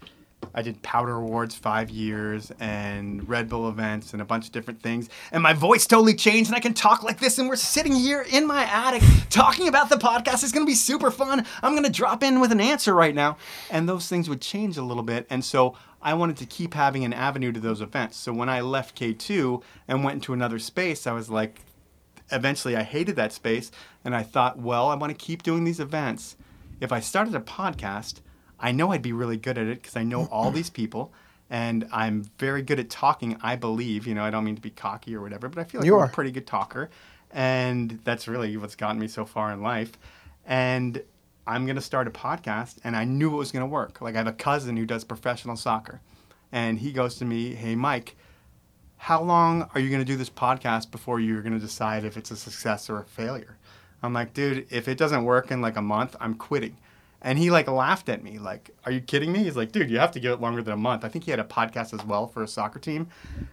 I 0.54 0.62
did 0.62 0.80
Powder 0.82 1.16
Awards 1.16 1.54
five 1.54 1.90
years 1.90 2.52
and 2.60 3.28
Red 3.28 3.48
Bull 3.48 3.68
events 3.68 4.12
and 4.12 4.22
a 4.22 4.24
bunch 4.24 4.46
of 4.46 4.52
different 4.52 4.80
things. 4.80 5.08
And 5.32 5.42
my 5.42 5.52
voice 5.52 5.86
totally 5.86 6.14
changed 6.14 6.48
and 6.48 6.56
I 6.56 6.60
can 6.60 6.72
talk 6.72 7.02
like 7.02 7.18
this. 7.18 7.38
And 7.38 7.48
we're 7.48 7.56
sitting 7.56 7.94
here 7.94 8.24
in 8.30 8.46
my 8.46 8.64
attic 8.64 9.02
talking 9.30 9.68
about 9.68 9.90
the 9.90 9.96
podcast. 9.96 10.42
It's 10.42 10.52
going 10.52 10.64
to 10.64 10.70
be 10.70 10.74
super 10.74 11.10
fun. 11.10 11.44
I'm 11.62 11.72
going 11.72 11.84
to 11.84 11.90
drop 11.90 12.22
in 12.22 12.40
with 12.40 12.52
an 12.52 12.60
answer 12.60 12.94
right 12.94 13.14
now. 13.14 13.36
And 13.70 13.88
those 13.88 14.08
things 14.08 14.28
would 14.28 14.40
change 14.40 14.76
a 14.76 14.82
little 14.82 15.02
bit. 15.02 15.26
And 15.28 15.44
so 15.44 15.76
I 16.00 16.14
wanted 16.14 16.36
to 16.38 16.46
keep 16.46 16.74
having 16.74 17.04
an 17.04 17.12
avenue 17.12 17.52
to 17.52 17.60
those 17.60 17.80
events. 17.80 18.16
So 18.16 18.32
when 18.32 18.48
I 18.48 18.60
left 18.60 18.98
K2 18.98 19.62
and 19.88 20.04
went 20.04 20.14
into 20.14 20.32
another 20.32 20.58
space, 20.58 21.06
I 21.06 21.12
was 21.12 21.28
like, 21.28 21.60
eventually 22.30 22.76
I 22.76 22.82
hated 22.82 23.16
that 23.16 23.32
space 23.32 23.70
and 24.04 24.14
I 24.14 24.22
thought, 24.22 24.58
well, 24.58 24.88
I 24.88 24.94
want 24.94 25.16
to 25.16 25.24
keep 25.24 25.42
doing 25.42 25.64
these 25.64 25.80
events. 25.80 26.36
If 26.80 26.92
I 26.92 27.00
started 27.00 27.34
a 27.34 27.40
podcast, 27.40 28.20
I 28.60 28.72
know 28.72 28.92
I'd 28.92 29.02
be 29.02 29.12
really 29.12 29.36
good 29.36 29.58
at 29.58 29.66
it 29.66 29.82
because 29.82 29.96
I 29.96 30.02
know 30.02 30.26
all 30.30 30.50
these 30.50 30.70
people 30.70 31.12
and 31.48 31.86
I'm 31.92 32.24
very 32.38 32.62
good 32.62 32.80
at 32.80 32.90
talking, 32.90 33.38
I 33.42 33.56
believe. 33.56 34.06
You 34.06 34.14
know, 34.14 34.24
I 34.24 34.30
don't 34.30 34.44
mean 34.44 34.56
to 34.56 34.62
be 34.62 34.70
cocky 34.70 35.14
or 35.14 35.20
whatever, 35.20 35.48
but 35.48 35.60
I 35.60 35.64
feel 35.64 35.80
like 35.80 35.86
You 35.86 35.94
I'm 35.96 36.02
are. 36.02 36.06
a 36.06 36.10
pretty 36.10 36.30
good 36.32 36.46
talker. 36.46 36.90
And 37.30 38.00
that's 38.04 38.26
really 38.28 38.56
what's 38.56 38.76
gotten 38.76 38.98
me 38.98 39.08
so 39.08 39.24
far 39.24 39.52
in 39.52 39.62
life. 39.62 39.92
And 40.44 41.02
I'm 41.46 41.64
going 41.66 41.76
to 41.76 41.82
start 41.82 42.06
a 42.08 42.10
podcast 42.10 42.76
and 42.82 42.96
I 42.96 43.04
knew 43.04 43.32
it 43.32 43.36
was 43.36 43.52
going 43.52 43.62
to 43.62 43.66
work. 43.66 44.00
Like 44.00 44.14
I 44.14 44.18
have 44.18 44.26
a 44.26 44.32
cousin 44.32 44.76
who 44.76 44.86
does 44.86 45.04
professional 45.04 45.56
soccer 45.56 46.00
and 46.52 46.78
he 46.78 46.92
goes 46.92 47.16
to 47.16 47.24
me, 47.24 47.54
"Hey 47.54 47.74
Mike, 47.74 48.16
how 48.96 49.22
long 49.22 49.68
are 49.74 49.80
you 49.80 49.88
going 49.90 50.00
to 50.00 50.04
do 50.06 50.16
this 50.16 50.30
podcast 50.30 50.90
before 50.90 51.20
you're 51.20 51.42
going 51.42 51.52
to 51.52 51.58
decide 51.58 52.04
if 52.04 52.16
it's 52.16 52.30
a 52.30 52.36
success 52.36 52.88
or 52.88 52.98
a 53.00 53.04
failure? 53.04 53.58
I'm 54.06 54.12
like, 54.12 54.32
dude, 54.32 54.66
if 54.70 54.88
it 54.88 54.96
doesn't 54.98 55.24
work 55.24 55.50
in 55.50 55.60
like 55.60 55.76
a 55.76 55.82
month, 55.82 56.16
I'm 56.20 56.34
quitting. 56.34 56.76
And 57.22 57.38
he 57.38 57.50
like 57.50 57.66
laughed 57.66 58.08
at 58.08 58.22
me, 58.22 58.38
like, 58.38 58.70
are 58.84 58.92
you 58.92 59.00
kidding 59.00 59.32
me? 59.32 59.42
He's 59.44 59.56
like, 59.56 59.72
dude, 59.72 59.90
you 59.90 59.98
have 59.98 60.12
to 60.12 60.20
give 60.20 60.32
it 60.32 60.40
longer 60.40 60.62
than 60.62 60.72
a 60.74 60.76
month. 60.76 61.04
I 61.04 61.08
think 61.08 61.24
he 61.24 61.30
had 61.32 61.40
a 61.40 61.44
podcast 61.44 61.92
as 61.92 62.04
well 62.06 62.26
for 62.28 62.42
a 62.42 62.48
soccer 62.48 62.78
team. 62.78 63.08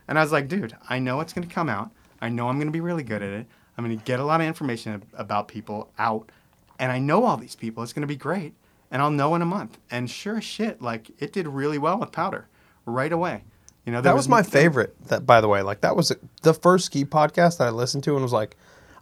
And 0.08 0.20
I 0.20 0.22
was 0.22 0.32
like, 0.32 0.47
dude, 0.47 0.76
I 0.89 0.99
know 0.99 1.22
it's 1.22 1.34
going 1.34 1.47
to 1.47 1.54
come 1.54 1.70
out. 1.70 1.89
I 2.22 2.30
know 2.30 2.49
I'm 2.49 2.58
going 2.58 2.68
to 2.68 2.72
be 2.74 2.82
really 2.82 3.04
good 3.04 3.24
at 3.24 3.30
it. 3.30 3.47
I'm 3.78 3.84
going 3.84 3.97
to 3.97 4.06
get 4.06 4.20
a 4.20 4.24
lot 4.26 4.41
of 4.41 4.47
information 4.47 5.01
about 5.16 5.47
people 5.47 5.91
out. 5.97 6.30
And 6.78 6.91
I 6.91 6.99
know 6.99 7.24
all 7.24 7.38
these 7.38 7.56
people. 7.56 7.82
It's 7.84 7.93
going 7.93 8.01
to 8.01 8.08
be 8.08 8.16
great. 8.16 8.54
and 8.91 9.01
I'll 9.01 9.10
know 9.10 9.34
in 9.34 9.41
a 9.41 9.45
month. 9.45 9.80
And 9.89 10.08
sure 10.10 10.38
as 10.38 10.43
shit, 10.43 10.82
like 10.82 11.10
it 11.20 11.34
did 11.34 11.47
really 11.47 11.80
well 11.80 11.97
with 11.99 12.12
powder 12.12 12.47
right 12.86 13.12
away. 13.12 13.43
You 13.86 13.91
know, 13.91 14.01
That 14.01 14.16
was 14.16 14.30
my 14.30 14.43
favorite. 14.43 14.95
That 15.08 15.26
by 15.26 15.41
the 15.41 15.47
way, 15.47 15.64
like 15.64 15.82
that 15.82 15.95
was 15.95 16.12
the 16.43 16.54
first 16.54 16.86
ski 16.86 17.04
podcast 17.06 17.58
that 17.58 17.68
I 17.68 17.72
listened 17.72 18.04
to 18.04 18.14
and 18.14 18.22
was 18.22 18.32
like, 18.34 18.56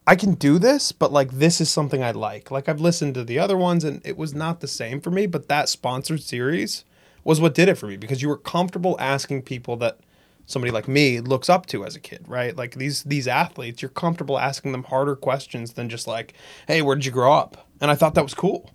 I 0.07 0.15
can 0.15 0.33
do 0.33 0.57
this, 0.57 0.91
but 0.91 1.11
like 1.11 1.31
this 1.31 1.61
is 1.61 1.69
something 1.69 2.03
I 2.03 2.11
like. 2.11 2.51
Like 2.51 2.67
I've 2.67 2.81
listened 2.81 3.13
to 3.15 3.23
the 3.23 3.39
other 3.39 3.57
ones 3.57 3.83
and 3.83 4.01
it 4.05 4.17
was 4.17 4.33
not 4.33 4.59
the 4.59 4.67
same 4.67 4.99
for 4.99 5.11
me, 5.11 5.25
but 5.27 5.47
that 5.47 5.69
sponsored 5.69 6.21
series 6.21 6.85
was 7.23 7.39
what 7.39 7.53
did 7.53 7.69
it 7.69 7.75
for 7.75 7.87
me 7.87 7.97
because 7.97 8.21
you 8.21 8.29
were 8.29 8.37
comfortable 8.37 8.95
asking 8.99 9.43
people 9.43 9.75
that 9.77 9.99
somebody 10.47 10.71
like 10.71 10.87
me 10.87 11.19
looks 11.19 11.49
up 11.49 11.65
to 11.67 11.85
as 11.85 11.95
a 11.95 11.99
kid, 11.99 12.25
right? 12.27 12.55
Like 12.55 12.75
these 12.75 13.03
these 13.03 13.27
athletes, 13.27 13.81
you're 13.81 13.89
comfortable 13.89 14.39
asking 14.39 14.71
them 14.71 14.83
harder 14.83 15.15
questions 15.15 15.73
than 15.73 15.87
just 15.87 16.07
like, 16.07 16.33
"Hey, 16.67 16.81
where 16.81 16.95
did 16.95 17.05
you 17.05 17.11
grow 17.11 17.33
up?" 17.33 17.67
And 17.79 17.91
I 17.91 17.95
thought 17.95 18.15
that 18.15 18.23
was 18.23 18.33
cool. 18.33 18.71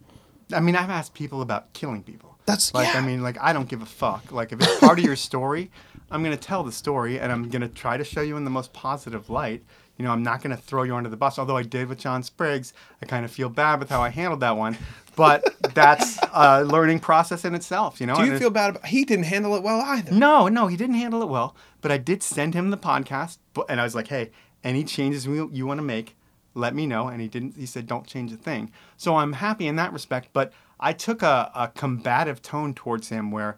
I 0.53 0.61
mean, 0.61 0.77
I've 0.77 0.91
asked 0.91 1.15
people 1.15 1.43
about 1.43 1.73
killing 1.73 2.03
people. 2.05 2.39
That's- 2.47 2.73
like, 2.73 2.95
yeah. 2.95 3.01
I 3.01 3.05
mean, 3.05 3.23
like, 3.23 3.37
I 3.41 3.53
don't 3.53 3.69
give 3.69 3.83
a 3.83 3.87
fuck. 3.87 4.31
Like, 4.31 4.53
if 4.53 4.61
it's 4.63 4.79
part 4.79 5.01
of 5.01 5.05
your 5.05 5.17
story, 5.17 5.73
I'm 6.13 6.23
gonna 6.23 6.37
tell 6.37 6.63
the 6.63 6.71
story, 6.71 7.19
and 7.19 7.33
I'm 7.33 7.49
gonna 7.49 7.69
try 7.69 7.97
to 7.97 8.05
show 8.05 8.21
you 8.21 8.37
in 8.37 8.45
the 8.45 8.51
most 8.51 8.73
positive 8.73 9.29
light. 9.29 9.65
You 9.99 10.05
know, 10.05 10.11
I'm 10.13 10.23
not 10.23 10.43
gonna 10.43 10.57
throw 10.57 10.83
you 10.83 10.95
under 10.95 11.09
the 11.09 11.17
bus. 11.17 11.39
Although 11.39 11.57
I 11.57 11.63
did 11.63 11.89
with 11.89 11.99
John 11.99 12.23
Spriggs, 12.23 12.73
I 13.03 13.07
kind 13.07 13.25
of 13.25 13.31
feel 13.31 13.49
bad 13.49 13.81
with 13.81 13.89
how 13.89 14.03
I 14.03 14.11
handled 14.11 14.41
that 14.41 14.57
one. 14.57 14.77
But 15.17 15.45
that's 15.75 16.19
a 16.35 16.65
learning 16.65 17.01
process 17.01 17.45
in 17.45 17.55
itself. 17.55 18.01
You 18.01 18.07
know. 18.07 18.17
Do 18.17 18.25
you 18.27 18.35
it- 18.35 18.39
feel 18.39 18.51
bad 18.51 18.71
about 18.71 18.87
he 18.87 19.05
didn't 19.05 19.25
handle 19.25 19.55
it 19.57 19.63
well 19.63 19.81
either? 19.81 20.13
No, 20.13 20.49
no, 20.49 20.67
he 20.67 20.77
didn't 20.77 20.97
handle 20.97 21.23
it 21.23 21.29
well. 21.29 21.57
But 21.81 21.93
I 21.93 21.99
did 21.99 22.23
send 22.23 22.55
him 22.55 22.71
the 22.71 22.77
podcast, 22.77 23.39
but, 23.55 23.67
and 23.69 23.81
I 23.81 23.85
was 23.85 23.95
like, 23.95 24.09
"Hey, 24.09 24.33
any 24.63 24.85
changes 24.85 25.25
you, 25.27 25.49
you 25.53 25.67
want 25.67 25.79
to 25.79 25.85
make, 25.85 26.17
let 26.55 26.75
me 26.75 26.87
know." 26.87 27.09
And 27.09 27.21
he 27.23 27.29
didn't. 27.29 27.57
He 27.57 27.65
said, 27.67 27.87
"Don't 27.87 28.07
change 28.07 28.33
a 28.33 28.37
thing." 28.37 28.71
So 28.97 29.17
I'm 29.17 29.35
happy 29.35 29.67
in 29.67 29.77
that 29.77 29.93
respect. 29.93 30.29
But 30.33 30.53
I 30.79 30.93
took 30.93 31.23
a, 31.23 31.51
a 31.55 31.69
combative 31.69 32.43
tone 32.43 32.75
towards 32.75 33.09
him, 33.09 33.31
where, 33.31 33.57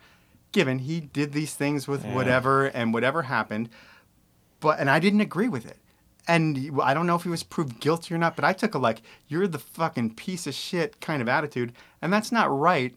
given 0.53 0.79
he 0.81 1.01
did 1.01 1.33
these 1.33 1.55
things 1.55 1.89
with 1.89 2.05
whatever 2.05 2.67
and 2.67 2.95
whatever 2.95 3.23
happened, 3.23 3.71
but 4.61 4.79
and 4.79 4.89
I 4.89 5.01
didn't 5.01 5.21
agree 5.21 5.49
with 5.49 5.67
it. 5.67 5.79
And 6.29 6.79
I 6.83 6.93
don't 6.93 7.07
know 7.07 7.17
if 7.17 7.23
he 7.23 7.31
was 7.31 7.43
proved 7.43 7.81
guilty 7.81 8.15
or 8.15 8.19
not, 8.19 8.37
but 8.37 8.45
I 8.45 8.53
took 8.53 8.75
a 8.75 8.79
like, 8.79 9.01
"You're 9.27 9.49
the 9.49 9.59
fucking 9.59 10.15
piece 10.15 10.47
of 10.47 10.55
shit" 10.55 11.01
kind 11.01 11.23
of 11.23 11.29
attitude, 11.29 11.73
and 12.03 12.13
that's 12.13 12.31
not 12.31 12.57
right 12.57 12.95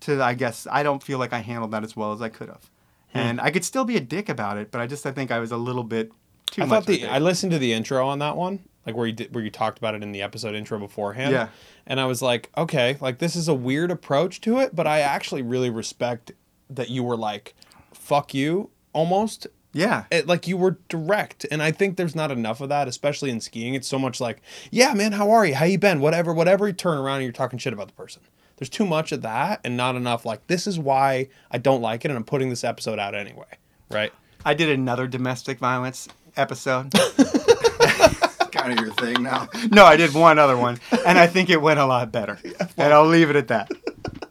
to 0.00 0.22
I 0.22 0.34
guess 0.34 0.66
I 0.70 0.82
don't 0.82 1.02
feel 1.02 1.18
like 1.18 1.32
I 1.32 1.38
handled 1.38 1.70
that 1.70 1.84
as 1.84 1.94
well 1.96 2.12
as 2.12 2.20
I 2.20 2.28
could 2.28 2.48
have. 2.48 2.70
Hmm. 3.12 3.18
And 3.18 3.40
I 3.40 3.50
could 3.50 3.64
still 3.64 3.84
be 3.84 3.96
a 3.96 4.00
dick 4.00 4.28
about 4.28 4.58
it, 4.58 4.70
but 4.70 4.80
I 4.80 4.86
just 4.86 5.06
I 5.06 5.12
think 5.12 5.30
I 5.30 5.38
was 5.38 5.52
a 5.52 5.56
little 5.56 5.84
bit 5.84 6.12
too 6.46 6.62
I 6.62 6.66
much. 6.66 6.84
thought 6.84 6.86
the. 6.86 7.06
I 7.06 7.18
listened 7.18 7.52
to 7.52 7.58
the 7.58 7.72
intro 7.72 8.06
on 8.06 8.18
that 8.18 8.36
one, 8.36 8.60
like 8.86 8.96
where 8.96 9.06
you 9.06 9.12
did, 9.12 9.34
where 9.34 9.44
you 9.44 9.50
talked 9.50 9.78
about 9.78 9.94
it 9.94 10.02
in 10.02 10.12
the 10.12 10.22
episode 10.22 10.54
intro 10.54 10.78
beforehand. 10.78 11.32
Yeah. 11.32 11.48
And 11.86 12.00
I 12.00 12.06
was 12.06 12.22
like, 12.22 12.50
okay, 12.56 12.96
like 13.00 13.18
this 13.18 13.36
is 13.36 13.48
a 13.48 13.54
weird 13.54 13.90
approach 13.90 14.40
to 14.42 14.58
it, 14.58 14.74
but 14.74 14.86
I 14.86 15.00
actually 15.00 15.42
really 15.42 15.70
respect 15.70 16.32
that 16.68 16.88
you 16.88 17.02
were 17.02 17.16
like, 17.16 17.54
fuck 17.92 18.34
you, 18.34 18.70
almost. 18.92 19.46
Yeah. 19.72 20.04
It, 20.10 20.26
like 20.26 20.46
you 20.46 20.56
were 20.56 20.78
direct, 20.88 21.46
and 21.50 21.62
I 21.62 21.70
think 21.70 21.96
there's 21.96 22.14
not 22.14 22.30
enough 22.30 22.60
of 22.60 22.68
that, 22.68 22.88
especially 22.88 23.30
in 23.30 23.40
skiing. 23.40 23.74
It's 23.74 23.88
so 23.88 23.98
much 23.98 24.20
like, 24.20 24.42
yeah, 24.70 24.94
man, 24.94 25.12
how 25.12 25.30
are 25.30 25.46
you? 25.46 25.54
How 25.54 25.64
you 25.64 25.78
been? 25.78 26.00
Whatever, 26.00 26.32
whatever. 26.32 26.66
You 26.66 26.72
turn 26.72 26.98
around 26.98 27.16
and 27.16 27.24
you're 27.24 27.32
talking 27.32 27.58
shit 27.58 27.72
about 27.72 27.88
the 27.88 27.94
person. 27.94 28.22
There's 28.56 28.68
too 28.68 28.84
much 28.84 29.12
of 29.12 29.22
that, 29.22 29.60
and 29.64 29.76
not 29.76 29.96
enough 29.96 30.26
like 30.26 30.46
this 30.46 30.66
is 30.66 30.78
why 30.78 31.28
I 31.50 31.58
don't 31.58 31.80
like 31.80 32.04
it, 32.04 32.10
and 32.10 32.16
I'm 32.16 32.24
putting 32.24 32.50
this 32.50 32.64
episode 32.64 32.98
out 32.98 33.14
anyway. 33.14 33.58
Right? 33.90 34.12
I 34.44 34.54
did 34.54 34.68
another 34.68 35.06
domestic 35.06 35.58
violence 35.58 36.08
episode. 36.36 36.92
kind 38.52 38.78
of 38.78 38.84
your 38.84 38.94
thing 38.94 39.22
now. 39.22 39.48
no, 39.70 39.84
I 39.84 39.96
did 39.96 40.12
one 40.12 40.38
other 40.38 40.56
one, 40.56 40.78
and 41.06 41.18
I 41.18 41.26
think 41.26 41.50
it 41.50 41.60
went 41.62 41.80
a 41.80 41.86
lot 41.86 42.12
better. 42.12 42.38
and 42.76 42.92
I'll 42.92 43.06
leave 43.06 43.30
it 43.30 43.36
at 43.36 43.48
that. 43.48 43.70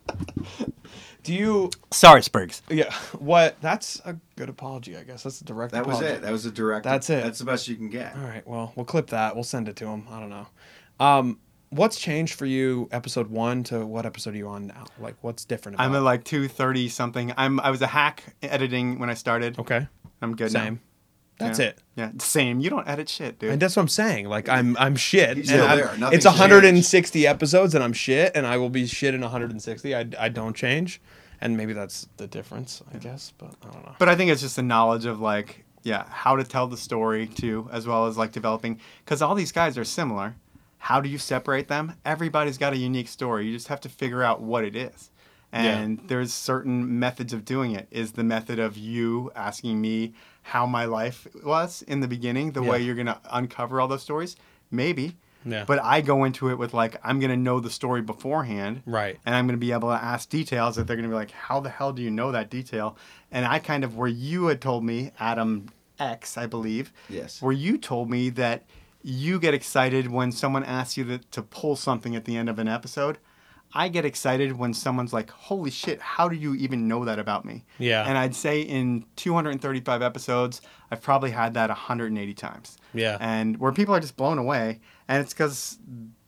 Do 1.30 1.36
you 1.36 1.70
Sorry, 1.92 2.24
Spriggs. 2.24 2.64
Yeah. 2.72 2.92
What? 3.20 3.56
That's 3.62 4.02
a 4.04 4.16
good 4.36 4.50
apology, 4.50 4.98
I 4.98 5.04
guess. 5.04 5.22
That's 5.22 5.40
a 5.42 5.44
direct. 5.44 5.74
That 5.74 5.86
was 5.86 6.02
it. 6.02 6.24
That 6.24 6.32
was 6.32 6.48
a 6.48 6.52
direct. 6.52 6.86
That's 6.86 7.08
it. 7.12 7.24
That's 7.24 7.38
the 7.38 7.46
best 7.46 7.68
you 7.68 7.76
can 7.76 7.88
get. 7.92 8.16
All 8.16 8.24
right. 8.24 8.42
Well, 8.48 8.74
we'll 8.76 8.88
clip 8.88 9.12
that. 9.12 9.36
We'll 9.36 9.44
send 9.44 9.70
it 9.70 9.76
to 9.76 9.86
him. 9.86 10.08
I 10.10 10.20
don't 10.20 10.32
know. 10.32 10.48
Um, 11.00 11.38
what's 11.70 12.00
changed 12.00 12.34
for 12.34 12.48
you, 12.48 12.90
episode 12.92 13.28
one 13.30 13.64
to 13.66 13.86
what 13.86 14.08
episode 14.08 14.34
are 14.34 14.38
you 14.38 14.48
on 14.48 14.66
now? 14.66 14.86
Like, 15.00 15.18
what's 15.22 15.46
different? 15.46 15.76
About 15.76 15.86
I'm 15.86 15.96
at 15.98 16.02
like 16.02 16.24
two 16.24 16.48
thirty 16.48 16.90
something. 16.90 17.32
I'm 17.38 17.60
I 17.60 17.70
was 17.70 17.84
a 17.84 17.88
hack 17.88 18.24
editing 18.42 18.98
when 18.98 19.12
I 19.12 19.14
started. 19.14 19.60
okay. 19.60 19.88
I'm 20.24 20.36
good 20.36 20.52
now. 20.52 20.64
Same. 20.64 20.80
That's 21.38 21.60
Yeah. 21.60 21.66
it. 21.68 21.80
Yeah, 21.96 22.12
same. 22.18 22.60
You 22.60 22.72
don't 22.72 22.88
edit 22.88 23.08
shit, 23.08 23.38
dude. 23.38 23.52
And 23.52 23.62
that's 23.62 23.76
what 23.76 23.84
I'm 23.84 23.88
saying. 23.88 24.28
Like 24.28 24.50
I'm 24.50 24.76
I'm 24.78 24.96
shit. 24.96 25.38
He's 25.38 25.48
still 25.50 25.64
I'm- 25.64 25.78
there. 25.78 25.96
Nothing's 25.96 26.26
it's 26.26 26.26
160 26.26 27.28
episodes 27.28 27.76
and 27.76 27.84
I'm 27.84 27.94
shit 27.94 28.32
and 28.34 28.48
I 28.48 28.58
will 28.58 28.72
be 28.72 28.88
shit 28.88 29.14
in 29.14 29.22
160. 29.22 29.96
I, 29.96 30.08
I 30.18 30.30
don't 30.30 30.56
change. 30.56 31.00
And 31.42 31.56
maybe 31.56 31.74
that's 31.74 32.08
the 32.18 32.28
difference, 32.28 32.82
I 32.94 32.98
guess, 32.98 33.34
but 33.38 33.54
I 33.62 33.72
don't 33.72 33.86
know. 33.86 33.96
But 33.98 34.10
I 34.10 34.16
think 34.16 34.32
it's 34.32 34.42
just 34.42 34.58
the 34.58 34.64
knowledge 34.64 35.06
of 35.06 35.22
like, 35.22 35.64
yeah, 35.84 36.06
how 36.10 36.36
to 36.36 36.44
tell 36.44 36.68
the 36.68 36.78
story 36.78 37.28
too, 37.28 37.70
as 37.72 37.88
well 37.88 38.08
as 38.08 38.18
like 38.18 38.32
developing, 38.32 38.80
because 39.06 39.22
all 39.22 39.36
these 39.36 39.52
guys 39.52 39.78
are 39.78 39.86
similar. 39.86 40.36
How 40.78 41.02
do 41.02 41.10
you 41.10 41.18
separate 41.18 41.68
them? 41.68 41.94
Everybody's 42.06 42.58
got 42.58 42.74
a 42.74 42.78
unique 42.78 43.08
story. 43.08 43.48
You 43.48 43.54
just 43.54 43.68
have 43.68 43.82
to 43.82 43.90
figure 43.90 44.24
out 44.24 44.42
what 44.42 44.64
it 44.64 44.76
is. 44.76 45.12
And 45.52 46.00
there's 46.08 46.32
certain 46.32 47.00
methods 47.00 47.34
of 47.34 47.44
doing 47.44 47.72
it. 47.72 47.88
Is 47.90 48.12
the 48.12 48.24
method 48.24 48.60
of 48.60 48.78
you 48.78 49.32
asking 49.36 49.82
me 49.82 50.14
how 50.44 50.68
my 50.68 50.86
life 50.86 51.28
was 51.44 51.82
in 51.82 52.02
the 52.02 52.08
beginning, 52.08 52.52
the 52.52 52.62
way 52.62 52.82
you're 52.82 52.96
going 52.96 53.08
to 53.08 53.20
uncover 53.32 53.82
all 53.82 53.88
those 53.88 54.04
stories? 54.04 54.36
Maybe. 54.70 55.18
Yeah. 55.46 55.64
But 55.66 55.82
I 55.84 56.02
go 56.02 56.26
into 56.26 56.50
it 56.50 56.58
with 56.58 56.74
like, 56.74 57.00
I'm 57.04 57.20
going 57.20 57.32
to 57.32 57.38
know 57.38 57.60
the 57.60 57.70
story 57.70 58.02
beforehand 58.02 58.84
Right. 58.86 59.18
and 59.26 59.34
I'm 59.36 59.46
going 59.48 59.58
to 59.58 59.66
be 59.66 59.72
able 59.72 59.90
to 59.90 59.96
ask 60.04 60.30
details 60.30 60.76
that 60.76 60.86
they're 60.88 60.96
going 60.98 61.08
to 61.08 61.14
be 61.14 61.16
like, 61.16 61.32
"How 61.32 61.60
the 61.60 61.70
hell 61.70 61.94
do 61.94 62.02
you 62.02 62.12
know 62.12 62.32
that 62.32 62.50
detail?" 62.50 62.98
And 63.32 63.46
I 63.46 63.60
kind 63.60 63.84
of 63.84 63.96
where 63.96 64.08
you 64.10 64.48
had 64.48 64.60
told 64.62 64.84
me, 64.84 65.12
Adam 65.20 65.70
X, 65.98 66.38
I 66.38 66.46
believe, 66.46 66.92
Yes. 67.10 67.42
where 67.42 67.54
you 67.54 67.78
told 67.78 68.10
me 68.10 68.30
that 68.32 68.64
you 69.02 69.40
get 69.40 69.54
excited 69.54 70.12
when 70.12 70.32
someone 70.32 70.64
asks 70.64 70.98
you 70.98 71.06
to, 71.06 71.18
to 71.20 71.42
pull 71.42 71.76
something 71.78 72.16
at 72.18 72.26
the 72.26 72.36
end 72.36 72.50
of 72.50 72.60
an 72.60 72.68
episode. 72.68 73.18
I 73.74 73.88
get 73.88 74.04
excited 74.06 74.58
when 74.58 74.74
someone's 74.74 75.14
like, 75.14 75.30
"Holy 75.30 75.70
shit! 75.70 76.02
How 76.02 76.28
do 76.28 76.36
you 76.36 76.56
even 76.56 76.88
know 76.88 77.06
that 77.06 77.20
about 77.20 77.46
me?" 77.46 77.66
Yeah. 77.78 78.04
And 78.08 78.18
I'd 78.18 78.34
say 78.36 78.62
in 78.62 79.06
235 79.16 80.02
episodes, 80.02 80.62
I've 80.92 81.02
probably 81.02 81.32
had 81.32 81.54
that 81.54 81.70
180 81.70 82.34
times. 82.34 82.78
Yeah. 82.94 83.18
And 83.20 83.58
where 83.58 83.72
people 83.72 83.94
are 83.94 84.00
just 84.00 84.18
blown 84.18 84.38
away, 84.40 84.80
and 85.08 85.22
it's 85.22 85.34
because 85.34 85.78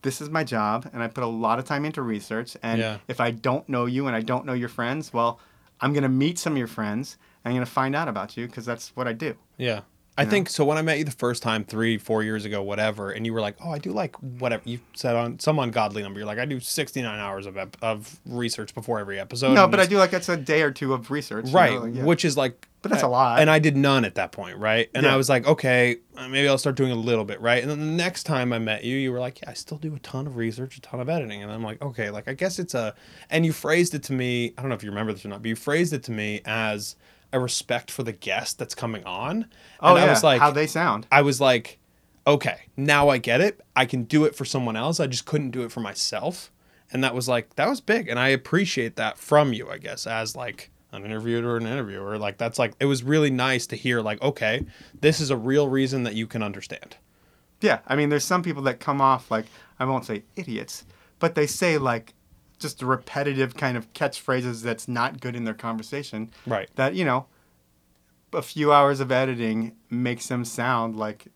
this 0.03 0.21
is 0.21 0.29
my 0.29 0.43
job, 0.43 0.89
and 0.93 1.01
I 1.01 1.07
put 1.07 1.23
a 1.23 1.27
lot 1.27 1.57
of 1.59 1.65
time 1.65 1.85
into 1.85 2.01
research. 2.01 2.55
And 2.61 2.79
Yeah. 2.79 2.97
if 3.07 3.19
I 3.19 3.31
don't 3.31 3.67
know 3.69 3.85
you 3.85 4.07
and 4.07 4.15
I 4.15 4.21
don't 4.21 4.45
know 4.45 4.53
your 4.53 4.69
friends, 4.69 5.13
well, 5.13 5.39
I'm 5.79 5.93
gonna 5.93 6.09
meet 6.09 6.37
some 6.39 6.53
of 6.53 6.57
your 6.59 6.67
friends. 6.67 7.17
And 7.43 7.51
I'm 7.51 7.55
gonna 7.55 7.65
find 7.65 7.95
out 7.95 8.07
about 8.07 8.37
you 8.37 8.45
because 8.45 8.65
that's 8.67 8.95
what 8.95 9.07
I 9.07 9.13
do. 9.13 9.33
Yeah. 9.57 9.81
I 10.17 10.25
think 10.25 10.49
so. 10.49 10.65
When 10.65 10.77
I 10.77 10.81
met 10.81 10.97
you 10.99 11.03
the 11.05 11.11
first 11.11 11.41
time, 11.41 11.63
three, 11.63 11.97
four 11.97 12.21
years 12.21 12.45
ago, 12.45 12.61
whatever, 12.61 13.11
and 13.11 13.25
you 13.25 13.33
were 13.33 13.41
like, 13.41 13.55
"Oh, 13.63 13.71
I 13.71 13.79
do 13.79 13.91
like 13.91 14.15
whatever." 14.17 14.61
You 14.65 14.79
said 14.93 15.15
on 15.15 15.39
some 15.39 15.57
ungodly 15.57 16.03
number. 16.03 16.19
You're 16.19 16.27
like, 16.27 16.37
"I 16.37 16.45
do 16.45 16.59
69 16.59 17.17
hours 17.19 17.45
of 17.45 17.57
ep- 17.57 17.77
of 17.81 18.19
research 18.25 18.75
before 18.75 18.99
every 18.99 19.19
episode." 19.19 19.53
no, 19.53 19.67
but 19.67 19.79
I 19.79 19.85
do 19.85 19.97
like 19.97 20.13
it's 20.13 20.29
a 20.29 20.37
day 20.37 20.61
or 20.61 20.71
two 20.71 20.93
of 20.93 21.09
research. 21.11 21.47
you 21.47 21.53
right, 21.53 21.73
know, 21.73 21.79
like, 21.81 21.95
yeah. 21.95 22.03
which 22.03 22.25
is 22.25 22.35
like, 22.37 22.67
But 22.81 22.91
that's 22.91 23.03
a 23.03 23.07
lot. 23.07 23.39
And 23.39 23.49
I 23.49 23.59
did 23.59 23.77
none 23.77 24.05
at 24.05 24.15
that 24.15 24.31
point, 24.31 24.57
right? 24.57 24.89
And 24.93 25.05
Yeah. 25.05 25.13
I 25.13 25.15
was 25.15 25.29
like, 25.29 25.47
okay, 25.47 25.97
maybe 26.15 26.47
I'll 26.47 26.57
start 26.57 26.75
doing 26.75 26.91
a 26.91 26.95
little 26.95 27.25
bit, 27.25 27.39
right? 27.39 27.61
And 27.61 27.71
then 27.71 27.79
the 27.79 27.85
next 27.85 28.23
time 28.23 28.51
I 28.53 28.59
met 28.59 28.83
you, 28.83 28.97
you 28.97 29.11
were 29.11 29.19
like, 29.19 29.41
yeah, 29.41 29.51
I 29.51 29.53
still 29.53 29.77
do 29.77 29.95
a 29.95 29.99
ton 29.99 30.27
of 30.27 30.35
research, 30.35 30.77
a 30.77 30.81
ton 30.81 30.99
of 30.99 31.07
editing, 31.07 31.41
and 31.41 31.51
I'm 31.51 31.63
like, 31.63 31.81
okay, 31.81 32.09
like 32.09 32.27
I 32.27 32.33
guess 32.33 32.59
it's 32.59 32.73
a, 32.73 32.93
and 33.29 33.45
you 33.45 33.53
phrased 33.53 33.93
it 33.95 34.03
to 34.03 34.13
me. 34.13 34.53
I 34.57 34.61
don't 34.61 34.69
know 34.69 34.75
if 34.75 34.83
you 34.83 34.89
remember 34.89 35.13
this 35.13 35.23
or 35.25 35.29
not, 35.29 35.41
but 35.41 35.49
you 35.49 35.55
phrased 35.55 35.93
it 35.93 36.03
to 36.03 36.11
me 36.11 36.41
as 36.45 36.95
a 37.33 37.39
respect 37.39 37.91
for 37.91 38.03
the 38.03 38.11
guest 38.11 38.59
that's 38.59 38.75
coming 38.75 39.03
on. 39.05 39.47
oh 39.79 39.95
and 39.95 39.99
yeah, 39.99 40.05
I 40.05 40.09
was 40.09 40.23
like, 40.23 40.39
how 40.39 40.51
they 40.51 40.67
sound. 40.67 41.07
I 41.11 41.21
was 41.21 41.39
like, 41.39 41.79
okay, 42.27 42.61
now 42.77 43.09
I 43.09 43.17
get 43.17 43.41
it. 43.41 43.61
I 43.75 43.85
can 43.85 44.03
do 44.03 44.25
it 44.25 44.35
for 44.35 44.45
someone 44.45 44.75
else. 44.75 44.99
I 44.99 45.07
just 45.07 45.25
couldn't 45.25 45.51
do 45.51 45.63
it 45.63 45.71
for 45.71 45.79
myself. 45.79 46.51
And 46.91 47.03
that 47.03 47.15
was 47.15 47.27
like, 47.27 47.55
that 47.55 47.69
was 47.69 47.79
big. 47.79 48.09
And 48.09 48.19
I 48.19 48.29
appreciate 48.29 48.97
that 48.97 49.17
from 49.17 49.53
you, 49.53 49.69
I 49.69 49.77
guess, 49.77 50.05
as 50.05 50.35
like 50.35 50.71
an 50.91 51.05
interviewer 51.05 51.53
or 51.53 51.57
an 51.57 51.65
interviewer. 51.65 52.17
Like, 52.17 52.37
that's 52.37 52.59
like, 52.59 52.73
it 52.79 52.85
was 52.85 53.01
really 53.01 53.31
nice 53.31 53.65
to 53.67 53.77
hear, 53.77 54.01
like, 54.01 54.21
okay, 54.21 54.65
this 54.99 55.21
is 55.21 55.29
a 55.29 55.37
real 55.37 55.69
reason 55.69 56.03
that 56.03 56.15
you 56.15 56.27
can 56.27 56.43
understand. 56.43 56.97
Yeah, 57.61 57.79
I 57.87 57.95
mean, 57.95 58.09
there's 58.09 58.25
some 58.25 58.43
people 58.43 58.63
that 58.63 58.79
come 58.79 58.99
off 59.01 59.31
like 59.31 59.45
I 59.79 59.85
won't 59.85 60.05
say 60.05 60.23
idiots, 60.35 60.83
but 61.19 61.35
they 61.35 61.47
say 61.47 61.77
like 61.77 62.13
just 62.61 62.81
repetitive 62.81 63.57
kind 63.57 63.75
of 63.75 63.91
catchphrases 63.93 64.61
that's 64.63 64.87
not 64.87 65.19
good 65.19 65.35
in 65.35 65.43
their 65.43 65.53
conversation. 65.53 66.29
Right. 66.45 66.69
That 66.75 66.95
you 66.95 67.03
know, 67.03 67.25
a 68.33 68.41
few 68.41 68.71
hours 68.71 68.99
of 69.01 69.11
editing 69.11 69.75
makes 69.89 70.27
them 70.27 70.45
sound 70.45 70.95
like 70.95 71.27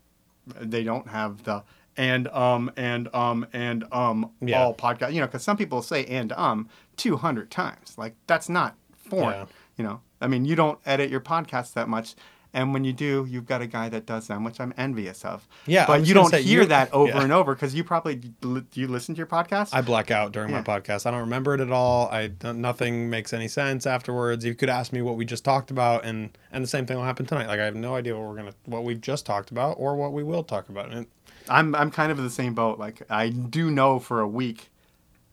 they 0.46 0.84
don't 0.84 1.08
have 1.08 1.42
the 1.44 1.62
and 1.96 2.28
um 2.28 2.70
and 2.76 3.12
um 3.14 3.46
and 3.52 3.84
um 3.92 4.30
Yeah. 4.40 4.62
all 4.62 4.74
podcast. 4.74 5.12
You 5.12 5.20
know, 5.20 5.26
because 5.26 5.42
some 5.42 5.56
people 5.56 5.82
say 5.82 6.04
and 6.06 6.32
um 6.32 6.68
200 6.96 7.50
times. 7.50 7.96
Like 7.98 8.14
that's 8.26 8.48
not 8.48 8.76
foreign. 8.96 9.40
Yeah. 9.40 9.46
You 9.76 9.84
know, 9.84 10.00
I 10.20 10.26
mean, 10.28 10.44
you 10.46 10.56
don't 10.56 10.78
edit 10.86 11.10
your 11.10 11.20
podcast 11.20 11.74
that 11.74 11.88
much. 11.88 12.14
And 12.56 12.72
when 12.72 12.84
you 12.84 12.94
do, 12.94 13.26
you've 13.28 13.44
got 13.44 13.60
a 13.60 13.66
guy 13.66 13.90
that 13.90 14.06
does 14.06 14.28
them, 14.28 14.42
which 14.42 14.60
I'm 14.60 14.72
envious 14.78 15.26
of. 15.26 15.46
Yeah, 15.66 15.86
but 15.86 16.06
you 16.06 16.14
don't 16.14 16.34
hear 16.34 16.64
that 16.64 16.90
over 16.90 17.10
yeah. 17.10 17.22
and 17.22 17.30
over 17.30 17.54
because 17.54 17.74
you 17.74 17.84
probably 17.84 18.14
do 18.16 18.64
you 18.72 18.88
listen 18.88 19.14
to 19.14 19.18
your 19.18 19.26
podcast. 19.26 19.74
I 19.74 19.82
black 19.82 20.10
out 20.10 20.32
during 20.32 20.48
Yeah. 20.48 20.62
my 20.66 20.80
podcast. 20.80 21.04
I 21.04 21.10
don't 21.10 21.20
remember 21.20 21.52
it 21.54 21.60
at 21.60 21.70
all. 21.70 22.08
I 22.10 22.30
nothing 22.42 23.10
makes 23.10 23.34
any 23.34 23.46
sense 23.46 23.86
afterwards. 23.86 24.42
You 24.42 24.54
could 24.54 24.70
ask 24.70 24.90
me 24.90 25.02
what 25.02 25.16
we 25.16 25.26
just 25.26 25.44
talked 25.44 25.70
about, 25.70 26.06
and 26.06 26.30
and 26.50 26.64
the 26.64 26.68
same 26.68 26.86
thing 26.86 26.96
will 26.96 27.04
happen 27.04 27.26
tonight. 27.26 27.46
Like 27.46 27.60
I 27.60 27.66
have 27.66 27.76
no 27.76 27.94
idea 27.94 28.16
what 28.16 28.26
we're 28.26 28.36
gonna 28.36 28.54
what 28.64 28.84
we've 28.84 29.02
just 29.02 29.26
talked 29.26 29.50
about 29.50 29.76
or 29.78 29.94
what 29.94 30.14
we 30.14 30.22
will 30.22 30.42
talk 30.42 30.70
about. 30.70 30.90
And 30.92 31.06
I'm 31.50 31.74
I'm 31.74 31.90
kind 31.90 32.10
of 32.10 32.16
in 32.18 32.24
the 32.24 32.30
same 32.30 32.54
boat. 32.54 32.78
Like 32.78 33.02
I 33.10 33.28
do 33.28 33.70
know 33.70 33.98
for 33.98 34.20
a 34.20 34.28
week 34.28 34.70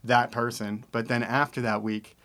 that 0.04 0.30
person, 0.30 0.84
but 0.92 1.08
then 1.08 1.24
after 1.24 1.62
that 1.62 1.82
week, 1.82 2.18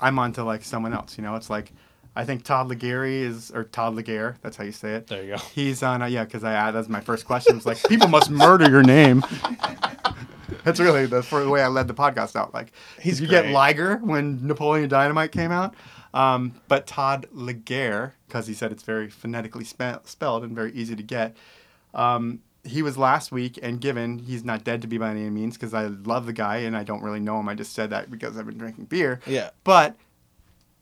I'm 0.00 0.18
on 0.18 0.32
to 0.32 0.42
like 0.42 0.64
someone 0.64 0.92
else. 0.92 1.16
You 1.16 1.22
know, 1.22 1.36
it's 1.36 1.48
like 1.48 1.72
I 2.16 2.24
think 2.24 2.44
Todd 2.44 2.68
Ligare 2.68 3.22
is 3.22 3.50
or 3.50 3.64
Todd 3.64 3.94
Ligare. 3.94 4.36
That's 4.40 4.56
how 4.56 4.64
you 4.64 4.72
say 4.72 4.94
it. 4.94 5.06
there 5.06 5.22
you 5.22 5.36
go. 5.36 5.36
He's 5.36 5.82
on. 5.82 6.00
Uh, 6.00 6.06
yeah, 6.06 6.24
because 6.24 6.42
I 6.42 6.56
uh, 6.56 6.72
that's 6.72 6.88
my 6.88 7.00
first 7.00 7.26
question. 7.26 7.56
It's 7.56 7.66
like 7.66 7.82
people 7.84 8.08
must 8.08 8.30
murder 8.30 8.68
your 8.70 8.82
name. 8.82 9.22
that's 10.64 10.80
really 10.80 11.06
the 11.06 11.22
for 11.22 11.44
the 11.44 11.50
way 11.50 11.62
I 11.62 11.68
led 11.68 11.88
the 11.88 11.94
podcast 11.94 12.34
out. 12.34 12.54
Like, 12.54 12.72
He's 13.00 13.20
you 13.20 13.28
get 13.28 13.42
great. 13.42 13.52
Liger 13.52 13.96
when 13.98 14.46
Napoleon 14.46 14.88
Dynamite 14.88 15.30
came 15.30 15.52
out? 15.52 15.74
Um, 16.14 16.54
but 16.68 16.86
Todd 16.86 17.26
Ligare, 17.34 18.12
because 18.26 18.46
he 18.46 18.54
said 18.54 18.72
it's 18.72 18.82
very 18.82 19.10
phonetically 19.10 19.64
spe- 19.64 20.04
spelled 20.04 20.42
and 20.42 20.54
very 20.54 20.72
easy 20.72 20.96
to 20.96 21.02
get. 21.02 21.36
Um, 21.92 22.40
he 22.64 22.82
was 22.82 22.96
last 22.96 23.30
week, 23.30 23.58
and 23.62 23.80
given 23.80 24.18
he's 24.18 24.42
not 24.42 24.64
dead 24.64 24.80
to 24.82 24.88
be 24.88 24.96
by 24.98 25.10
any 25.10 25.28
means, 25.28 25.56
because 25.56 25.74
I 25.74 25.86
love 25.86 26.24
the 26.26 26.32
guy 26.32 26.58
and 26.58 26.76
I 26.76 26.82
don't 26.82 27.02
really 27.02 27.20
know 27.20 27.38
him. 27.38 27.48
I 27.48 27.54
just 27.54 27.74
said 27.74 27.90
that 27.90 28.10
because 28.10 28.36
I've 28.38 28.46
been 28.46 28.58
drinking 28.58 28.86
beer. 28.86 29.20
Yeah. 29.26 29.50
But 29.62 29.96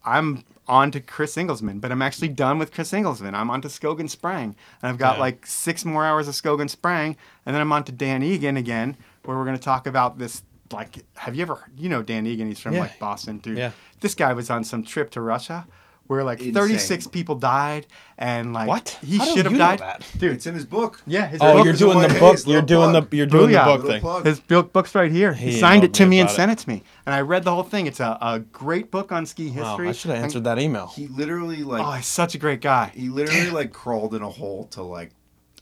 I'm 0.05 0.45
on 0.67 0.91
to 0.93 1.01
Chris 1.01 1.37
Inglesman, 1.37 1.79
but 1.79 1.93
I'm 1.93 2.01
actually 2.03 2.29
done 2.29 2.59
with 2.59 2.73
Chris 2.73 2.93
Inglesman. 2.93 3.35
I'm 3.35 3.51
on 3.51 3.61
to 3.63 3.69
Skogen 3.69 4.09
Sprang. 4.09 4.57
And 4.83 4.91
I've 4.91 4.99
got 4.99 5.17
Yeah. 5.17 5.21
like 5.21 5.47
six 5.47 5.85
more 5.85 6.05
hours 6.05 6.27
of 6.29 6.35
Skogen 6.35 6.71
Sprang. 6.71 7.17
And 7.45 7.55
then 7.55 7.61
I'm 7.61 7.73
on 7.73 7.85
to 7.85 7.93
Dan 7.93 8.23
Egan 8.23 8.57
again, 8.57 8.97
where 9.25 9.37
we're 9.37 9.45
going 9.45 9.57
to 9.59 9.63
talk 9.63 9.87
about 9.87 10.19
this. 10.19 10.43
Like, 10.73 11.05
have 11.17 11.35
you 11.37 11.43
ever, 11.43 11.59
you 11.77 11.89
know, 11.91 12.03
Dan 12.03 12.27
Egan? 12.27 12.49
He's 12.49 12.59
from 12.61 12.75
Yeah. 12.75 12.81
like 12.81 12.99
Boston, 12.99 13.39
dude. 13.39 13.59
Yeah. 13.59 13.71
This 14.01 14.15
guy 14.15 14.33
was 14.33 14.49
on 14.51 14.65
some 14.65 14.83
trip 14.83 15.11
to 15.13 15.21
Russia 15.21 15.67
where 16.07 16.23
like 16.23 16.39
Insane. 16.41 16.55
36 16.55 17.07
people 17.09 17.35
died. 17.37 17.87
And 18.17 18.53
like, 18.53 18.69
What? 18.69 18.99
he 19.05 19.19
How 19.19 19.25
should 19.35 19.47
have 19.47 19.57
died. 19.59 19.81
that? 19.81 20.07
Dude, 20.19 20.33
It's 20.35 20.47
in 20.47 20.55
his 20.55 20.65
book. 20.67 21.01
yeah. 21.07 21.27
His 21.27 21.41
Oh, 21.43 21.55
book 21.55 21.65
you're 21.65 21.75
doing 21.75 21.99
the 22.01 22.09
book. 22.21 22.35
it's 22.35 22.45
a 22.47 22.51
You're 22.51 22.61
little 22.63 22.91
doing 22.93 22.93
the 23.11 23.17
you're 23.17 23.27
doing 23.27 23.51
the 23.53 23.59
book 23.59 23.87
thing. 23.87 24.01
plug. 24.01 24.25
His 24.25 24.39
book, 24.39 24.73
book's 24.73 24.95
right 24.95 25.11
here. 25.11 25.33
He, 25.33 25.53
He 25.53 25.59
signed 25.59 25.83
it 25.83 25.93
to 25.95 26.05
me 26.05 26.11
me 26.11 26.21
and 26.21 26.29
about 26.29 26.37
sent 26.37 26.53
it 26.53 26.59
to 26.59 26.69
me. 26.69 26.83
And 27.07 27.15
I 27.15 27.23
read 27.23 27.43
the 27.45 27.53
whole 27.55 27.63
thing. 27.65 27.87
It's 27.87 28.01
a, 28.01 28.17
a 28.21 28.39
great 28.41 28.91
book 28.91 29.11
on 29.11 29.27
ski 29.27 29.51
Wow, 29.51 29.65
history. 29.77 29.89
I 29.89 29.93
should 29.93 30.09
have 30.11 30.17
And- 30.19 30.25
answered 30.27 30.45
that 30.45 30.59
email. 30.61 30.87
He 30.89 31.07
literally 31.09 31.63
like 31.65 31.85
Oh, 31.85 31.91
he's 31.93 32.07
such 32.07 32.35
a 32.35 32.39
great 32.39 32.61
guy. 32.61 32.93
he 32.95 33.09
literally 33.09 33.51
like 33.51 33.73
crawled 33.73 34.15
in 34.15 34.23
a 34.23 34.29
hole 34.31 34.67
to 34.73 34.83
like 34.83 35.11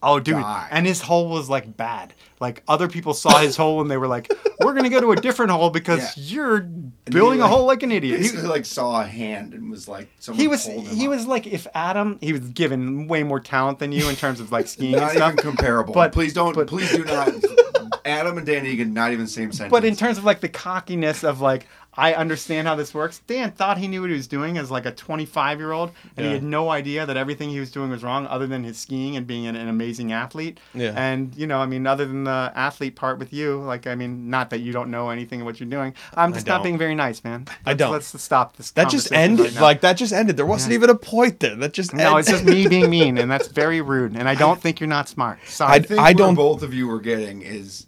Oh, 0.03 0.19
dude. 0.21 0.35
die. 0.37 0.69
And 0.71 0.87
his 0.87 1.01
hole 1.01 1.29
was 1.29 1.49
like 1.49 1.77
bad. 1.77 2.13
Like 2.41 2.63
other 2.67 2.89
people 2.89 3.15
saw 3.15 3.39
his 3.39 3.57
hole 3.57 3.81
and 3.81 3.89
they 3.91 3.97
were 3.97 4.09
like, 4.09 4.33
"We're 4.61 4.75
gonna 4.75 4.89
go 4.91 5.01
to 5.01 5.13
a 5.13 5.17
different 5.17 5.53
hole 5.53 5.71
because 5.71 6.01
Yeah. 6.17 6.25
you're 6.35 6.61
building 7.05 7.39
he, 7.39 7.45
a 7.45 7.47
hole 7.47 7.67
like 7.67 7.85
an 7.85 7.93
idiot." 7.93 8.21
He, 8.21 8.31
like 8.39 8.65
saw 8.65 9.01
a 9.01 9.05
hand 9.07 9.55
and 9.55 9.71
was 9.71 9.87
like, 9.87 10.09
someone 10.19 10.41
he 10.41 10.49
was 10.49 10.67
he 10.67 11.05
up. 11.05 11.11
was 11.11 11.27
like 11.27 11.47
if 11.47 11.69
Adam 11.75 12.19
he 12.21 12.33
was 12.33 12.41
given 12.49 13.07
way 13.07 13.23
more 13.23 13.39
talent 13.39 13.79
than 13.79 13.93
you 13.93 14.09
in 14.09 14.17
terms 14.17 14.41
of 14.41 14.51
like 14.51 14.67
skiing 14.67 14.95
and 14.95 15.03
not 15.03 15.13
stuff. 15.13 15.33
even 15.35 15.45
comparable. 15.45 15.95
But- 15.95 16.13
please 16.13 16.33
don't. 16.35 16.55
but- 16.57 16.67
please 16.67 16.91
do 16.91 17.05
not. 17.05 17.33
Adam 18.05 18.37
and 18.37 18.45
Dan 18.45 18.67
Egan, 18.67 18.93
not 18.93 19.13
even 19.13 19.29
same 19.29 19.53
sentence. 19.53 19.71
But 19.71 19.85
in 19.85 19.95
terms 19.95 20.19
of 20.19 20.25
like 20.25 20.41
the 20.41 20.49
cockiness 20.49 21.23
of 21.23 21.41
like 21.41 21.69
I 21.95 22.15
understand 22.15 22.67
how 22.67 22.75
this 22.75 22.95
works. 22.95 23.21
Dan 23.27 23.51
thought 23.51 23.77
he 23.77 23.87
knew 23.87 24.01
what 24.01 24.09
he 24.11 24.17
was 24.17 24.27
doing 24.27 24.57
as 24.57 24.71
like 24.71 24.87
a 24.87 24.93
25 24.93 25.59
year 25.59 25.73
old, 25.73 25.91
and 26.17 26.27
he 26.27 26.33
had 26.33 26.43
no 26.43 26.71
idea 26.71 27.05
that 27.05 27.17
everything 27.19 27.51
he 27.51 27.61
was 27.61 27.71
doing 27.71 27.91
was 27.91 28.03
wrong, 28.03 28.27
other 28.29 28.47
than 28.47 28.65
his 28.65 28.79
skiing 28.79 29.15
and 29.17 29.27
being 29.27 29.47
an, 29.47 29.57
an 29.57 29.69
amazing 29.69 30.11
athlete. 30.13 30.59
Yeah. 30.73 30.95
And 30.97 31.35
you 31.37 31.47
know, 31.47 31.59
I 31.59 31.67
mean, 31.67 31.87
other 31.87 32.07
than 32.07 32.25
the 32.25 32.51
athlete 32.55 32.97
part 32.97 33.19
with 33.19 33.33
you, 33.33 33.61
like 33.61 33.87
I 33.87 33.95
mean, 33.95 34.31
not 34.31 34.49
that 34.51 34.61
you 34.61 34.73
don't 34.73 34.91
know 34.91 35.11
anything 35.11 35.41
of 35.43 35.45
what 35.47 35.61
you're 35.61 35.69
doing. 35.69 35.95
Um, 36.15 36.25
I'm 36.25 36.33
just 36.33 36.47
not 36.47 36.63
being 36.63 36.79
very 36.79 36.95
nice, 36.95 37.23
man. 37.25 37.47
I 37.67 37.71
Let's- 37.71 37.79
don't. 37.79 37.93
Let's 37.93 38.23
stop 38.23 38.57
this. 38.57 38.71
That 38.71 38.89
just 38.89 39.13
ended. 39.13 39.53
right 39.55 39.61
like 39.63 39.81
that 39.83 39.95
just 39.99 40.13
ended. 40.15 40.39
There 40.39 40.47
wasn't 40.47 40.73
Yeah. 40.73 40.77
even 40.79 40.91
a 40.91 40.95
point 40.95 41.41
there. 41.41 41.57
That 41.57 41.75
just 41.75 41.93
No, 41.93 42.17
it's 42.17 42.31
just 42.31 42.45
me 42.45 42.67
being 42.69 42.89
mean, 42.89 43.19
and 43.19 43.31
that's 43.31 43.49
very 43.49 43.81
rude. 43.93 44.17
And 44.17 44.29
I 44.29 44.35
don't 44.35 44.61
think 44.61 44.81
you're 44.81 44.89
not 44.89 45.09
smart. 45.11 45.41
Sorry. 45.47 45.73
I 45.75 45.79
think 45.81 46.01
I 46.01 46.05
where 46.05 46.15
don't- 46.15 46.35
both 46.37 46.63
of 46.63 46.73
you 46.73 46.89
were 46.89 47.01
getting 47.01 47.43
is 47.43 47.87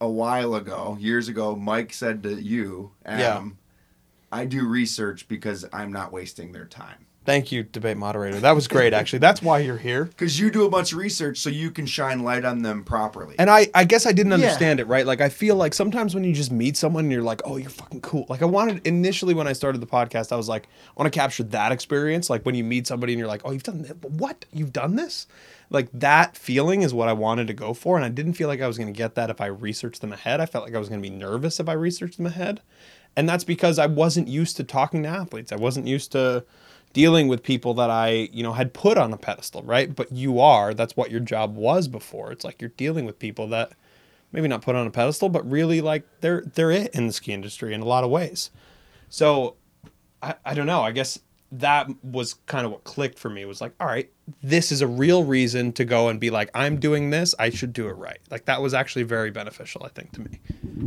a 0.00 0.08
while 0.08 0.54
ago, 0.54 0.96
years 1.00 1.28
ago. 1.28 1.56
Mike 1.56 1.92
said 1.92 2.22
to 2.24 2.34
you, 2.40 2.92
um, 3.04 3.14
Adam, 3.20 3.58
"I 4.30 4.44
do 4.44 4.66
research 4.66 5.28
because 5.28 5.64
I'm 5.72 5.92
not 5.92 6.12
wasting 6.12 6.52
their 6.52 6.66
time." 6.66 7.06
Thank 7.24 7.50
you, 7.50 7.64
debate 7.64 7.96
moderator. 7.96 8.38
That 8.38 8.54
was 8.54 8.68
great. 8.68 8.92
Actually, 8.94 9.18
that's 9.18 9.42
why 9.42 9.58
you're 9.58 9.78
here. 9.78 10.04
Because 10.04 10.38
you 10.38 10.48
do 10.48 10.64
a 10.64 10.70
bunch 10.70 10.92
of 10.92 10.98
research, 10.98 11.38
so 11.38 11.50
you 11.50 11.72
can 11.72 11.84
shine 11.84 12.22
light 12.22 12.44
on 12.44 12.62
them 12.62 12.84
properly. 12.84 13.34
And 13.36 13.50
I, 13.50 13.66
I 13.74 13.82
guess 13.82 14.06
I 14.06 14.12
didn't 14.12 14.30
Yeah. 14.30 14.36
understand 14.46 14.78
it, 14.78 14.86
right? 14.86 15.04
Like 15.04 15.20
I 15.20 15.28
feel 15.28 15.56
like 15.56 15.74
sometimes 15.74 16.14
when 16.14 16.22
you 16.22 16.32
just 16.32 16.52
meet 16.52 16.76
someone 16.76 17.06
and 17.06 17.12
you're 17.12 17.22
like, 17.22 17.42
oh, 17.44 17.56
you're 17.56 17.68
fucking 17.68 18.02
cool. 18.02 18.26
Like 18.28 18.42
I 18.42 18.44
wanted 18.44 18.86
initially 18.86 19.34
when 19.34 19.48
I 19.48 19.54
started 19.54 19.80
the 19.80 19.88
podcast, 19.88 20.30
I 20.30 20.36
was 20.36 20.48
like, 20.48 20.68
I 20.96 21.02
want 21.02 21.12
to 21.12 21.18
capture 21.18 21.42
that 21.42 21.72
experience. 21.72 22.30
Like 22.30 22.46
when 22.46 22.54
you 22.54 22.62
meet 22.62 22.86
somebody 22.86 23.12
and 23.12 23.18
you're 23.18 23.26
like, 23.26 23.40
oh, 23.44 23.50
you've 23.50 23.64
done 23.64 23.82
that. 23.82 24.04
What? 24.08 24.44
You've 24.52 24.72
done 24.72 24.94
this? 24.94 25.26
Like 25.70 25.88
that 25.92 26.36
feeling 26.36 26.82
is 26.82 26.94
what 26.94 27.08
I 27.08 27.12
wanted 27.12 27.46
to 27.48 27.54
go 27.54 27.74
for. 27.74 27.96
And 27.96 28.04
I 28.04 28.08
didn't 28.08 28.34
feel 28.34 28.48
like 28.48 28.60
I 28.60 28.68
was 28.68 28.78
going 28.78 28.92
to 28.92 28.96
get 28.96 29.14
that 29.14 29.30
if 29.30 29.40
I 29.40 29.46
researched 29.46 30.00
them 30.00 30.12
ahead. 30.12 30.40
I 30.40 30.46
felt 30.46 30.64
like 30.64 30.74
I 30.74 30.78
was 30.78 30.88
going 30.88 31.02
to 31.02 31.08
be 31.08 31.14
nervous 31.14 31.58
if 31.58 31.68
I 31.68 31.72
researched 31.72 32.16
them 32.16 32.26
ahead. 32.26 32.60
And 33.16 33.28
that's 33.28 33.44
because 33.44 33.78
I 33.78 33.86
wasn't 33.86 34.28
used 34.28 34.56
to 34.58 34.64
talking 34.64 35.02
to 35.02 35.08
athletes. 35.08 35.50
I 35.50 35.56
wasn't 35.56 35.86
used 35.86 36.12
to 36.12 36.44
dealing 36.92 37.28
with 37.28 37.42
people 37.42 37.74
that 37.74 37.90
I, 37.90 38.28
you 38.32 38.42
know, 38.42 38.52
had 38.52 38.72
put 38.72 38.96
on 38.96 39.12
a 39.12 39.16
pedestal, 39.16 39.62
right? 39.62 39.94
But 39.94 40.12
you 40.12 40.40
are, 40.40 40.72
that's 40.72 40.96
what 40.96 41.10
your 41.10 41.20
job 41.20 41.56
was 41.56 41.88
before. 41.88 42.30
It's 42.32 42.44
like 42.44 42.60
you're 42.60 42.70
dealing 42.70 43.04
with 43.04 43.18
people 43.18 43.48
that 43.48 43.72
maybe 44.32 44.48
not 44.48 44.62
put 44.62 44.76
on 44.76 44.86
a 44.86 44.90
pedestal, 44.90 45.28
but 45.28 45.48
really 45.50 45.80
like 45.80 46.04
they're 46.20 46.42
they're 46.54 46.70
it 46.70 46.94
in 46.94 47.06
the 47.06 47.12
ski 47.12 47.32
industry 47.32 47.74
in 47.74 47.80
a 47.80 47.86
lot 47.86 48.04
of 48.04 48.10
ways. 48.10 48.50
So 49.08 49.56
I, 50.22 50.34
I 50.44 50.54
don't 50.54 50.66
know. 50.66 50.82
I 50.82 50.92
guess 50.92 51.18
that 51.52 51.88
was 52.02 52.34
kind 52.46 52.66
of 52.66 52.72
what 52.72 52.84
clicked 52.84 53.18
for 53.18 53.30
me. 53.30 53.44
Was 53.44 53.60
like, 53.60 53.72
all 53.80 53.86
right, 53.86 54.10
this 54.42 54.72
is 54.72 54.82
a 54.82 54.86
real 54.86 55.24
reason 55.24 55.72
to 55.74 55.84
go 55.84 56.08
and 56.08 56.18
be 56.20 56.30
like, 56.30 56.50
I'm 56.54 56.78
doing 56.78 57.10
this, 57.10 57.34
I 57.38 57.50
should 57.50 57.72
do 57.72 57.88
it 57.88 57.92
right. 57.92 58.18
Like 58.30 58.44
that 58.46 58.60
was 58.60 58.74
actually 58.74 59.04
very 59.04 59.30
beneficial, 59.30 59.82
I 59.84 59.88
think, 59.88 60.12
to 60.12 60.20
me. 60.22 60.40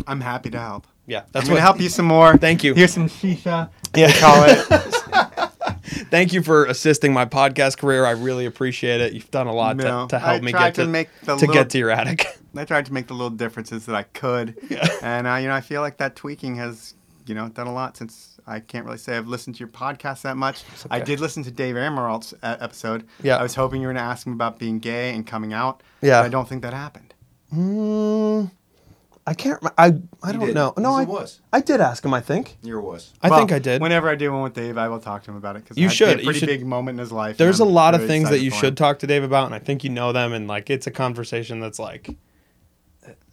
I'm 0.07 0.21
happy 0.21 0.49
to 0.51 0.59
help. 0.59 0.87
Yeah. 1.07 1.19
I'm 1.19 1.25
That's 1.31 1.45
gonna 1.45 1.55
what 1.55 1.61
help 1.63 1.79
you 1.79 1.89
some 1.89 2.05
more. 2.05 2.37
Thank 2.37 2.63
you. 2.63 2.73
Here's 2.73 2.93
some 2.93 3.07
shisha. 3.09 3.69
Yeah. 3.95 4.11
Call 4.19 4.43
it. 4.47 5.45
Thank 6.11 6.33
you 6.33 6.43
for 6.43 6.65
assisting 6.65 7.13
my 7.13 7.25
podcast 7.25 7.77
career. 7.77 8.05
I 8.05 8.11
really 8.11 8.45
appreciate 8.45 9.01
it. 9.01 9.13
You've 9.13 9.31
done 9.31 9.47
a 9.47 9.53
lot 9.53 9.75
No, 9.77 10.03
to, 10.03 10.07
to 10.09 10.19
help 10.19 10.41
I 10.41 10.45
me 10.45 10.51
get 10.51 10.75
to, 10.75 10.83
to 10.83 10.87
make 10.87 11.09
the 11.21 11.25
to 11.25 11.33
little- 11.35 11.53
get 11.53 11.69
to 11.71 11.77
your 11.77 11.89
attic. 11.89 12.27
I 12.55 12.65
tried 12.65 12.87
to 12.87 12.93
make 12.93 13.07
the 13.07 13.13
little 13.13 13.29
differences 13.29 13.85
that 13.85 13.95
I 13.95 14.03
could, 14.03 14.55
yeah. 14.69 14.87
and 15.03 15.27
uh, 15.27 15.35
you 15.35 15.47
know, 15.47 15.53
I 15.53 15.61
feel 15.61 15.81
like 15.81 15.97
that 15.97 16.15
tweaking 16.15 16.55
has, 16.55 16.95
you 17.29 17.35
know, 17.35 17.47
done 17.49 17.67
a 17.67 17.73
lot 17.73 17.95
since 17.95 18.39
I 18.47 18.59
can't 18.59 18.85
really 18.85 18.97
say 18.97 19.15
I've 19.15 19.27
listened 19.27 19.55
to 19.57 19.59
your 19.59 19.67
podcast 19.69 20.23
that 20.23 20.35
much. 20.35 20.63
I 20.89 20.99
did 20.99 21.19
listen 21.19 21.43
to 21.43 21.51
Dave 21.51 21.75
Amaralt's 21.75 22.33
uh, 22.41 22.57
episode. 22.59 23.05
Yeah. 23.23 23.37
I 23.37 23.43
was 23.43 23.53
hoping 23.55 23.81
you 23.81 23.87
were 23.87 23.93
going 23.93 24.03
to 24.03 24.09
ask 24.09 24.25
him 24.25 24.33
about 24.33 24.57
being 24.59 24.79
gay 24.79 25.13
and 25.13 25.25
coming 25.25 25.53
out. 25.53 25.83
Yeah. 26.01 26.19
but 26.21 26.25
I 26.25 26.29
don't 26.29 26.49
think 26.49 26.63
that 26.63 26.73
happened. 26.73 27.13
Mm, 27.55 28.51
I 29.27 29.33
can't. 29.35 29.59
I 29.77 29.93
I 30.23 30.31
don't 30.31 30.53
know. 30.53 30.73
No, 30.77 30.93
I 30.95 31.03
was. 31.03 31.39
I 31.53 31.61
did 31.61 31.81
ask 31.81 32.03
him. 32.03 32.13
I 32.13 32.21
think. 32.21 32.57
Here 32.63 32.79
was. 32.79 33.13
I 33.21 33.29
Well, 33.29 33.39
think 33.39 33.51
I 33.51 33.59
did. 33.59 33.81
Whenever 33.81 34.09
I 34.09 34.15
do 34.15 34.31
one 34.31 34.41
with 34.43 34.53
Dave, 34.53 34.77
I 34.77 34.87
will 34.87 34.99
talk 34.99 35.23
to 35.23 35.31
him 35.31 35.37
about 35.37 35.55
it 35.55 35.63
because 35.63 35.77
You 35.77 35.87
a 35.87 35.91
should. 35.91 36.19
You 36.19 36.25
pretty 36.25 36.39
should- 36.39 36.47
big 36.47 36.65
moment 36.65 36.95
in 36.95 36.99
his 36.99 37.11
life. 37.11 37.37
There's 37.37 37.59
a 37.59 37.63
I'm 37.63 37.69
lot 37.69 37.95
of 37.95 38.05
things 38.07 38.29
that 38.29 38.39
you 38.39 38.49
should 38.51 38.69
him. 38.69 38.75
talk 38.75 38.99
to 38.99 39.07
Dave 39.07 39.23
about, 39.23 39.45
and 39.45 39.55
I 39.55 39.59
think 39.59 39.83
you 39.83 39.89
know 39.91 40.11
them, 40.11 40.33
and 40.33 40.47
like 40.47 40.69
it's 40.69 40.87
a 40.87 40.91
conversation 40.91 41.59
that's 41.59 41.77
like, 41.79 42.15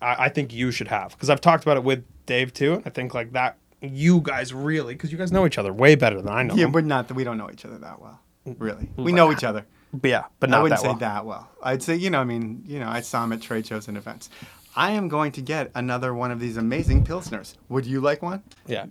I, 0.02 0.24
I 0.24 0.28
think 0.28 0.52
you 0.52 0.70
should 0.70 0.88
have 0.88 1.10
because 1.12 1.30
I've 1.30 1.40
talked 1.40 1.62
about 1.64 1.76
it 1.76 1.84
with 1.84 2.04
Dave 2.26 2.52
too, 2.52 2.74
and 2.74 2.82
I 2.86 2.90
think 2.90 3.14
like 3.14 3.32
that 3.32 3.56
you 3.92 4.20
guys 4.20 4.52
really 4.52 4.94
because 4.94 5.12
you 5.12 5.18
guys 5.18 5.32
know 5.32 5.46
each 5.46 5.58
other 5.58 5.72
way 5.72 5.94
better 5.94 6.20
than 6.20 6.32
I 6.32 6.42
know. 6.42 6.54
Yeah, 6.54 6.64
them. 6.64 6.72
we're 6.72 6.80
not. 6.82 7.10
We 7.12 7.24
don't 7.24 7.38
know 7.38 7.50
each 7.50 7.64
other 7.64 7.78
that 7.78 8.00
well. 8.00 8.20
Really, 8.44 8.86
mm, 8.86 9.04
we 9.04 9.12
know 9.12 9.32
each 9.32 9.44
other. 9.44 9.66
But 9.92 10.08
yeah, 10.08 10.24
but 10.40 10.50
I 10.50 10.52
not 10.52 10.62
wouldn't 10.62 10.80
that 10.80 10.82
say 10.82 10.88
well. 10.88 10.98
that 10.98 11.26
well. 11.26 11.50
I'd 11.62 11.82
say, 11.82 11.96
you 11.96 12.10
know, 12.10 12.20
I 12.20 12.24
mean, 12.24 12.62
you 12.66 12.78
know, 12.78 12.88
I 12.88 13.00
saw 13.00 13.24
him 13.24 13.32
at 13.32 13.40
trade 13.40 13.66
shows 13.66 13.88
and 13.88 13.96
events. 13.96 14.30
I 14.74 14.92
am 14.92 15.08
going 15.08 15.32
to 15.32 15.40
get 15.40 15.70
another 15.74 16.14
one 16.14 16.30
of 16.30 16.38
these 16.38 16.56
amazing 16.56 17.04
pilsners. 17.04 17.54
Would 17.68 17.86
you 17.86 18.00
like 18.00 18.22
one? 18.22 18.42
Yeah, 18.66 18.86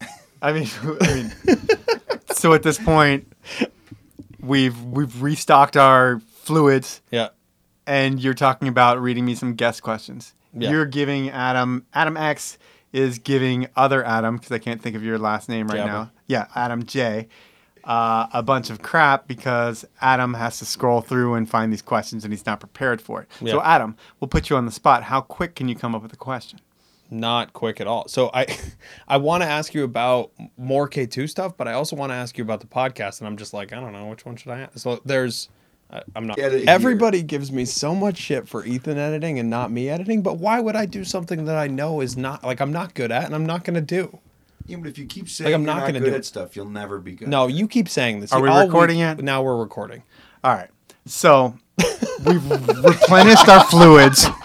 I 0.42 0.52
mean, 0.52 0.68
I 1.00 1.14
mean, 1.14 1.58
so 2.32 2.52
at 2.52 2.62
this 2.62 2.78
point, 2.78 3.32
we've 4.40 4.80
we've 4.82 5.20
restocked 5.20 5.76
our 5.76 6.20
fluids, 6.20 7.02
yeah, 7.10 7.28
and 7.86 8.20
you're 8.20 8.34
talking 8.34 8.68
about 8.68 9.00
reading 9.00 9.24
me 9.24 9.34
some 9.34 9.54
guest 9.54 9.82
questions. 9.82 10.32
Yeah. 10.58 10.70
You're 10.70 10.86
giving 10.86 11.30
Adam 11.30 11.84
Adam 11.92 12.16
X 12.16 12.56
is 12.96 13.18
giving 13.18 13.68
other 13.76 14.02
Adam 14.04 14.36
because 14.36 14.50
I 14.52 14.58
can't 14.58 14.80
think 14.80 14.96
of 14.96 15.04
your 15.04 15.18
last 15.18 15.48
name 15.50 15.68
right 15.68 15.84
now. 15.84 16.10
Yeah, 16.26 16.46
Adam 16.54 16.84
J. 16.84 17.28
Uh, 17.84 18.26
a 18.32 18.42
bunch 18.42 18.68
of 18.70 18.82
crap 18.82 19.28
because 19.28 19.84
Adam 20.00 20.34
has 20.34 20.58
to 20.58 20.64
scroll 20.64 21.02
through 21.02 21.34
and 21.34 21.48
find 21.48 21.72
these 21.72 21.82
questions 21.82 22.24
and 22.24 22.32
he's 22.32 22.44
not 22.44 22.58
prepared 22.58 23.00
for 23.00 23.22
it. 23.22 23.28
So 23.48 23.62
Adam, 23.62 23.96
we'll 24.18 24.26
put 24.26 24.50
you 24.50 24.56
on 24.56 24.64
the 24.66 24.72
spot. 24.72 25.04
How 25.04 25.20
quick 25.20 25.54
can 25.54 25.68
you 25.68 25.76
come 25.76 25.94
up 25.94 26.02
with 26.02 26.12
a 26.12 26.16
question? 26.16 26.58
not 27.08 27.52
quick 27.52 27.80
at 27.80 27.86
all. 27.86 28.08
So 28.08 28.30
I 28.34 28.46
I 29.08 29.16
want 29.18 29.44
to 29.44 29.48
ask 29.48 29.74
you 29.74 29.84
about 29.84 30.32
more 30.56 30.88
K2 30.88 31.28
stuff, 31.28 31.56
but 31.56 31.68
I 31.68 31.72
also 31.74 31.94
want 31.94 32.10
to 32.10 32.16
ask 32.16 32.36
you 32.36 32.42
about 32.42 32.60
the 32.60 32.66
podcast 32.66 33.20
and 33.20 33.28
I'm 33.28 33.36
just 33.36 33.52
like, 33.52 33.72
I 33.72 33.78
don't 33.78 33.92
know, 33.92 34.06
which 34.06 34.24
one 34.24 34.34
should 34.36 34.50
I 34.50 34.60
ask? 34.60 34.78
So 34.78 35.00
there's 35.04 35.48
I- 35.90 36.02
I'm 36.16 36.26
not 36.26 36.38
Edit 36.38 36.60
here. 36.62 36.70
everybody 36.70 37.22
gives 37.22 37.52
me 37.52 37.64
so 37.64 37.94
much 37.94 38.18
shit 38.18 38.48
for 38.48 38.64
Ethan 38.64 38.98
editing 38.98 39.38
and 39.38 39.48
not 39.48 39.70
me 39.70 39.88
editing, 39.88 40.20
but 40.22 40.38
why 40.38 40.60
would 40.60 40.74
I 40.76 40.84
do 40.86 41.04
something 41.04 41.44
that 41.44 41.56
I 41.56 41.68
know 41.68 42.00
is 42.00 42.16
not 42.16 42.42
like 42.44 42.60
I'm 42.60 42.72
not 42.72 42.94
good 42.94 43.12
at 43.12 43.24
and 43.24 43.34
I'm 43.34 43.46
not 43.46 43.64
going 43.64 43.74
to 43.74 43.80
do? 43.80 44.18
Yeah, 44.66 44.78
but 44.78 44.88
if 44.88 44.98
you 44.98 45.06
keep 45.06 45.28
saying 45.28 45.54
I'm 45.54 45.60
you're 45.62 45.66
not 45.66 45.78
not, 45.82 45.86
gonna 45.86 46.00
good 46.00 46.10
do 46.10 46.16
at 46.16 46.24
stuff, 46.24 46.56
you'll 46.56 46.68
never 46.68 46.98
be 46.98 47.12
good. 47.12 47.28
No, 47.28 47.46
you 47.46 47.68
keep 47.68 47.88
saying 47.88 48.18
this. 48.18 48.32
Are 48.32 48.40
we 48.42 48.48
All 48.48 48.66
recording 48.66 48.96
week- 48.96 49.02
yet? 49.02 49.22
Now 49.22 49.42
we're 49.42 49.56
recording. 49.56 50.02
All 50.42 50.52
right. 50.54 50.70
So 51.04 51.56
we've 52.26 52.44
replenished 52.84 53.48
our 53.48 53.62
fluids. 53.64 54.26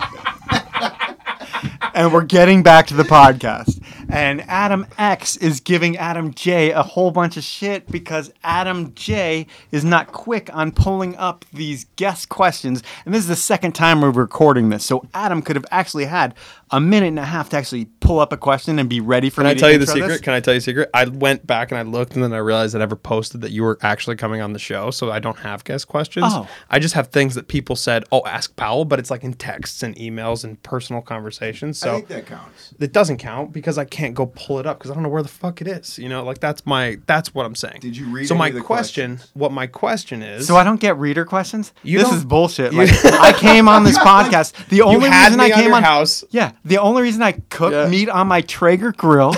and 1.96 2.14
we're 2.14 2.24
getting 2.24 2.62
back 2.64 2.88
to 2.88 2.94
the 2.94 3.04
podcast. 3.04 3.82
And 4.12 4.42
Adam 4.50 4.88
X 4.98 5.38
is 5.38 5.62
giving 5.62 5.96
Adam 5.96 6.34
J 6.34 6.72
a 6.72 6.84
whole 6.84 7.12
bunch 7.12 7.38
of 7.38 7.44
shit 7.44 7.90
because 7.90 8.30
Adam 8.44 8.94
J 8.94 9.48
is 9.72 9.86
not 9.86 10.12
quick 10.12 10.50
on 10.54 10.74
pulling 10.74 11.16
up 11.16 11.46
these 11.54 11.86
guest 11.96 12.28
questions. 12.28 12.84
And 13.06 13.14
this 13.14 13.22
is 13.22 13.30
the 13.30 13.38
second 13.38 13.72
time 13.72 14.02
we're 14.02 14.12
recording 14.12 14.68
this. 14.68 14.84
So 14.84 15.08
Adam 15.14 15.42
could 15.42 15.56
have 15.56 15.66
actually 15.72 16.06
had 16.06 16.36
a 16.72 16.80
minute 16.80 17.08
and 17.08 17.20
a 17.20 17.26
half 17.26 17.50
to 17.50 17.58
actually 17.58 17.86
pull 18.00 18.20
up 18.20 18.32
a 18.34 18.38
question 18.38 18.80
and 18.80 18.90
be 18.90 19.00
ready 19.00 19.30
for 19.30 19.42
Can 19.42 19.46
me 19.46 19.52
I 19.52 19.54
to 19.56 19.60
tell 19.60 19.72
you 19.72 19.78
the 19.78 19.88
secret? 19.88 20.08
this. 20.08 20.22
Can 20.22 20.34
I 20.34 20.40
tell 20.40 20.54
you 20.54 20.60
a 20.60 20.62
secret? 20.62 20.90
I 20.94 21.06
went 21.06 21.46
back 21.46 21.72
and 21.72 21.78
I 21.78 21.82
looked, 21.84 22.14
and 22.16 22.24
then 22.24 22.34
I 22.34 22.38
realized 22.38 22.76
I 22.76 22.80
never 22.80 22.96
posted 22.96 23.42
that 23.42 23.52
you 23.52 23.64
were 23.64 23.78
actually 23.82 24.16
coming 24.16 24.42
on 24.42 24.54
the 24.54 24.60
show, 24.60 24.90
so 24.92 25.12
I 25.12 25.20
don't 25.20 25.40
have 25.40 25.64
guest 25.64 25.88
questions. 25.88 26.26
Oh. 26.30 26.48
I 26.70 26.80
just 26.80 26.94
have 26.96 27.08
things 27.08 27.36
that 27.36 27.48
people 27.48 27.76
said, 27.76 28.06
"Oh, 28.12 28.22
ask 28.26 28.56
Powell," 28.56 28.86
but 28.86 29.00
it's 29.00 29.12
like 29.12 29.24
in 29.24 29.34
texts 29.34 29.84
and 29.84 29.96
emails 29.98 30.44
and 30.44 30.62
personal 30.64 31.02
conversations. 31.02 31.82
I 31.84 31.86
So 31.86 31.96
think 31.96 32.08
that 32.08 32.26
counts. 32.26 32.74
it 32.80 32.92
doesn't 32.94 33.18
count 33.18 33.52
because 33.52 33.78
I 33.78 33.86
can't 33.86 34.14
go 34.16 34.26
pull 34.28 34.60
it 34.60 34.66
up 34.66 34.80
because 34.80 34.92
I 34.92 34.94
don't 34.94 35.04
know 35.04 35.10
where 35.10 35.24
the 35.24 35.30
fuck 35.30 35.62
it 35.62 35.68
is. 35.68 36.00
You 36.00 36.10
know, 36.10 36.24
like 36.24 36.40
that's 36.40 36.66
my 36.66 36.98
that's 37.06 37.34
what 37.34 37.46
I'm 37.46 37.56
saying. 37.56 37.80
Did 37.82 37.98
you 37.98 38.08
read 38.08 38.28
So 38.28 38.36
any 38.36 38.40
my 38.40 38.48
of 38.50 38.56
the 38.56 38.62
question, 38.62 39.16
questions? 39.18 39.32
what 39.36 39.52
my 39.52 39.68
question 39.68 40.24
is, 40.24 40.48
So 40.48 40.56
I 40.56 40.64
don't 40.64 40.80
get 40.80 40.98
reader 40.98 41.26
questions. 41.26 41.74
You 41.84 42.00
this 42.00 42.12
is 42.14 42.24
bullshit. 42.26 42.72
you- 42.72 42.80
Like 42.80 42.90
I 43.06 43.34
came 43.34 43.68
on 43.68 43.84
this 43.84 43.98
podcast. 44.12 44.54
The 44.70 44.82
only 44.82 45.10
had 45.10 45.26
reason 45.26 45.40
me 45.40 45.46
I 45.46 45.50
came 45.52 45.66
your 45.68 45.76
on 45.76 45.84
house. 45.84 46.24
Yeah, 46.32 46.52
the 46.66 46.78
only 46.78 47.02
reason 47.02 47.22
I 47.22 47.34
cooked 47.50 47.74
Yeah. 47.74 47.88
meat 47.88 48.10
on 48.10 48.28
my 48.28 48.42
Traeger 48.42 48.92
grill. 48.92 49.32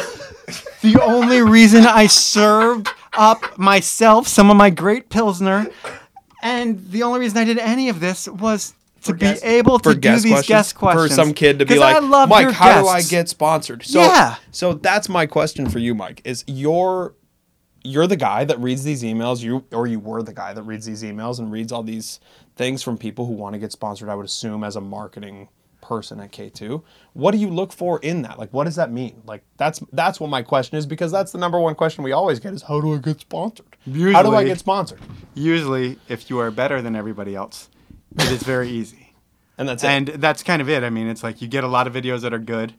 the 0.82 1.00
only 1.02 1.42
reason 1.42 1.86
I 1.86 2.08
served 2.08 2.90
up 3.14 3.58
myself 3.58 4.28
some 4.28 4.50
of 4.50 4.58
my 4.58 4.70
great 4.70 5.10
pilsner, 5.10 5.68
and 6.42 6.84
the 6.92 7.04
only 7.04 7.20
reason 7.22 7.38
I 7.38 7.46
did 7.46 7.58
any 7.60 7.90
of 7.90 8.00
this 8.00 8.28
was 8.28 8.74
to 9.04 9.14
be 9.14 9.20
guest- 9.20 9.44
able 9.46 9.80
to 9.80 9.94
do 9.96 10.12
these 10.12 10.22
questions, 10.24 10.48
guest 10.48 10.76
questions 10.76 11.10
for 11.10 11.14
some 11.16 11.34
kid 11.34 11.60
to 11.60 11.66
be 11.66 11.78
like, 11.78 11.96
I 11.96 12.00
love 12.00 12.30
Mike, 12.30 12.44
your 12.44 12.52
how 12.54 12.82
do 12.82 12.88
I 12.88 13.02
get 13.02 13.28
sponsored? 13.30 13.84
So, 13.84 14.00
Yeah. 14.02 14.36
So 14.52 14.74
that's 14.74 15.10
my 15.10 15.26
question 15.26 15.70
for 15.70 15.80
you, 15.80 15.94
Mike. 15.94 16.22
Is 16.24 16.44
you're 16.48 17.14
you're 17.86 18.08
the 18.08 18.16
guy 18.16 18.46
that 18.46 18.58
reads 18.62 18.84
these 18.86 19.04
emails, 19.04 19.42
you 19.44 19.66
or 19.74 19.88
you 19.88 20.00
were 20.00 20.24
the 20.24 20.34
guy 20.34 20.54
that 20.54 20.64
reads 20.64 20.86
these 20.86 21.04
emails 21.04 21.40
and 21.40 21.52
reads 21.52 21.72
all 21.74 21.84
these 21.84 22.22
things 22.56 22.82
from 22.82 22.98
people 22.98 23.26
who 23.26 23.34
want 23.34 23.54
to 23.54 23.60
get 23.60 23.74
sponsored. 23.74 24.08
I 24.08 24.16
would 24.16 24.26
assume 24.26 24.64
as 24.64 24.78
a 24.78 24.82
marketing 24.82 25.50
person 25.84 26.20
at 26.20 26.32
K2. 26.32 26.82
What 27.14 27.32
do 27.32 27.38
you 27.38 27.50
look 27.50 27.72
for 27.72 28.00
in 28.00 28.24
that? 28.24 28.40
Like 28.40 28.52
what 28.52 28.64
does 28.64 28.78
that 28.78 28.92
mean? 28.92 29.22
Like 29.26 29.44
that's 29.58 29.80
that's 29.92 30.20
what 30.20 30.30
my 30.30 30.42
question 30.42 30.78
is 30.78 30.88
because 30.88 31.12
that's 31.12 31.32
the 31.32 31.38
number 31.38 31.60
one 31.60 31.76
question 31.76 32.04
we 32.04 32.14
always 32.14 32.40
get 32.40 32.54
is 32.54 32.64
how 32.64 32.82
do 32.82 32.96
I 32.96 32.98
get 32.98 33.20
sponsored? 33.20 33.78
how 33.86 34.24
do 34.24 34.34
I 34.34 34.44
get 34.44 34.58
sponsored? 34.58 35.00
Usually, 35.36 36.00
if 36.08 36.30
you 36.30 36.40
are 36.40 36.50
better 36.50 36.82
than 36.82 36.96
everybody 36.96 37.36
else, 37.36 37.70
it 38.18 38.32
is 38.32 38.42
very 38.42 38.70
easy. 38.80 39.14
And 39.58 39.70
that's 39.70 39.84
it. 39.84 39.88
and 39.88 40.08
that's 40.08 40.42
kind 40.42 40.62
of 40.62 40.70
it. 40.70 40.84
I 40.84 40.90
mean, 40.90 41.08
it's 41.08 41.24
like 41.24 41.42
you 41.42 41.48
get 41.48 41.64
a 41.64 41.68
lot 41.68 41.86
of 41.86 41.94
videos 41.94 42.22
that 42.22 42.34
are 42.34 42.40
good, 42.40 42.74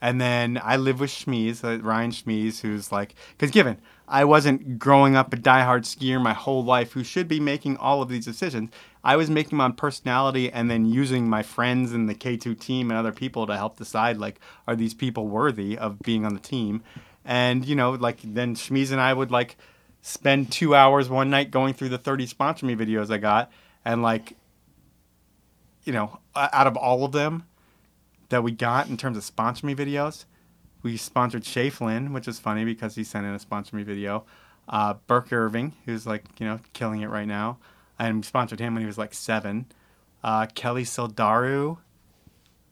and 0.00 0.20
then 0.20 0.60
I 0.62 0.76
live 0.76 1.00
with 1.00 1.10
Schmeez, 1.10 1.64
uh, 1.64 1.82
Ryan 1.82 2.10
Schmeez, 2.12 2.60
who's 2.60 2.92
like, 2.92 3.14
because 3.32 3.50
given 3.50 3.78
I 4.06 4.24
wasn't 4.24 4.78
growing 4.78 5.16
up 5.16 5.32
a 5.32 5.36
diehard 5.36 5.82
skier 5.82 6.20
my 6.20 6.34
whole 6.34 6.62
life, 6.62 6.92
who 6.92 7.02
should 7.02 7.28
be 7.28 7.40
making 7.40 7.78
all 7.78 8.02
of 8.02 8.08
these 8.08 8.24
decisions. 8.24 8.70
I 9.04 9.16
was 9.16 9.28
making 9.28 9.58
my 9.58 9.64
on 9.64 9.72
personality, 9.72 10.50
and 10.50 10.70
then 10.70 10.86
using 10.86 11.28
my 11.28 11.42
friends 11.42 11.92
and 11.92 12.08
the 12.08 12.14
K2 12.14 12.58
team 12.58 12.90
and 12.90 12.98
other 12.98 13.12
people 13.12 13.46
to 13.46 13.56
help 13.56 13.76
decide 13.76 14.18
like, 14.18 14.40
are 14.66 14.76
these 14.76 14.94
people 14.94 15.26
worthy 15.26 15.76
of 15.76 15.98
being 16.00 16.24
on 16.24 16.34
the 16.34 16.40
team? 16.40 16.82
And 17.24 17.64
you 17.64 17.74
know, 17.74 17.92
like 17.92 18.18
then 18.22 18.54
Schmeez 18.54 18.92
and 18.92 19.00
I 19.00 19.12
would 19.12 19.30
like 19.30 19.56
spend 20.02 20.50
two 20.50 20.74
hours 20.74 21.08
one 21.08 21.30
night 21.30 21.50
going 21.50 21.74
through 21.74 21.90
the 21.90 21.98
30 21.98 22.26
sponsor 22.26 22.66
me 22.66 22.74
videos 22.76 23.10
I 23.10 23.18
got, 23.18 23.50
and 23.84 24.02
like 24.02 24.36
you 25.84 25.92
know, 25.92 26.18
out 26.36 26.66
of 26.66 26.76
all 26.76 27.04
of 27.04 27.12
them 27.12 27.44
that 28.28 28.42
we 28.42 28.52
got 28.52 28.88
in 28.88 28.96
terms 28.96 29.16
of 29.16 29.24
sponsor 29.24 29.66
me 29.66 29.74
videos, 29.74 30.24
we 30.82 30.96
sponsored 30.96 31.44
Shay 31.44 31.70
which 31.70 32.28
is 32.28 32.38
funny 32.38 32.64
because 32.64 32.94
he 32.94 33.04
sent 33.04 33.26
in 33.26 33.34
a 33.34 33.38
sponsor 33.38 33.76
me 33.76 33.82
video. 33.82 34.24
Uh, 34.68 34.94
Birk 35.06 35.32
Irving, 35.32 35.72
who's 35.84 36.06
like, 36.06 36.24
you 36.38 36.46
know, 36.46 36.60
killing 36.72 37.02
it 37.02 37.08
right 37.08 37.26
now. 37.26 37.58
And 38.06 38.24
sponsored 38.24 38.58
him 38.60 38.74
when 38.74 38.82
he 38.82 38.86
was 38.86 38.98
like 38.98 39.14
seven. 39.14 39.66
Uh, 40.24 40.46
Kelly 40.54 40.84
Sildaru. 40.84 41.78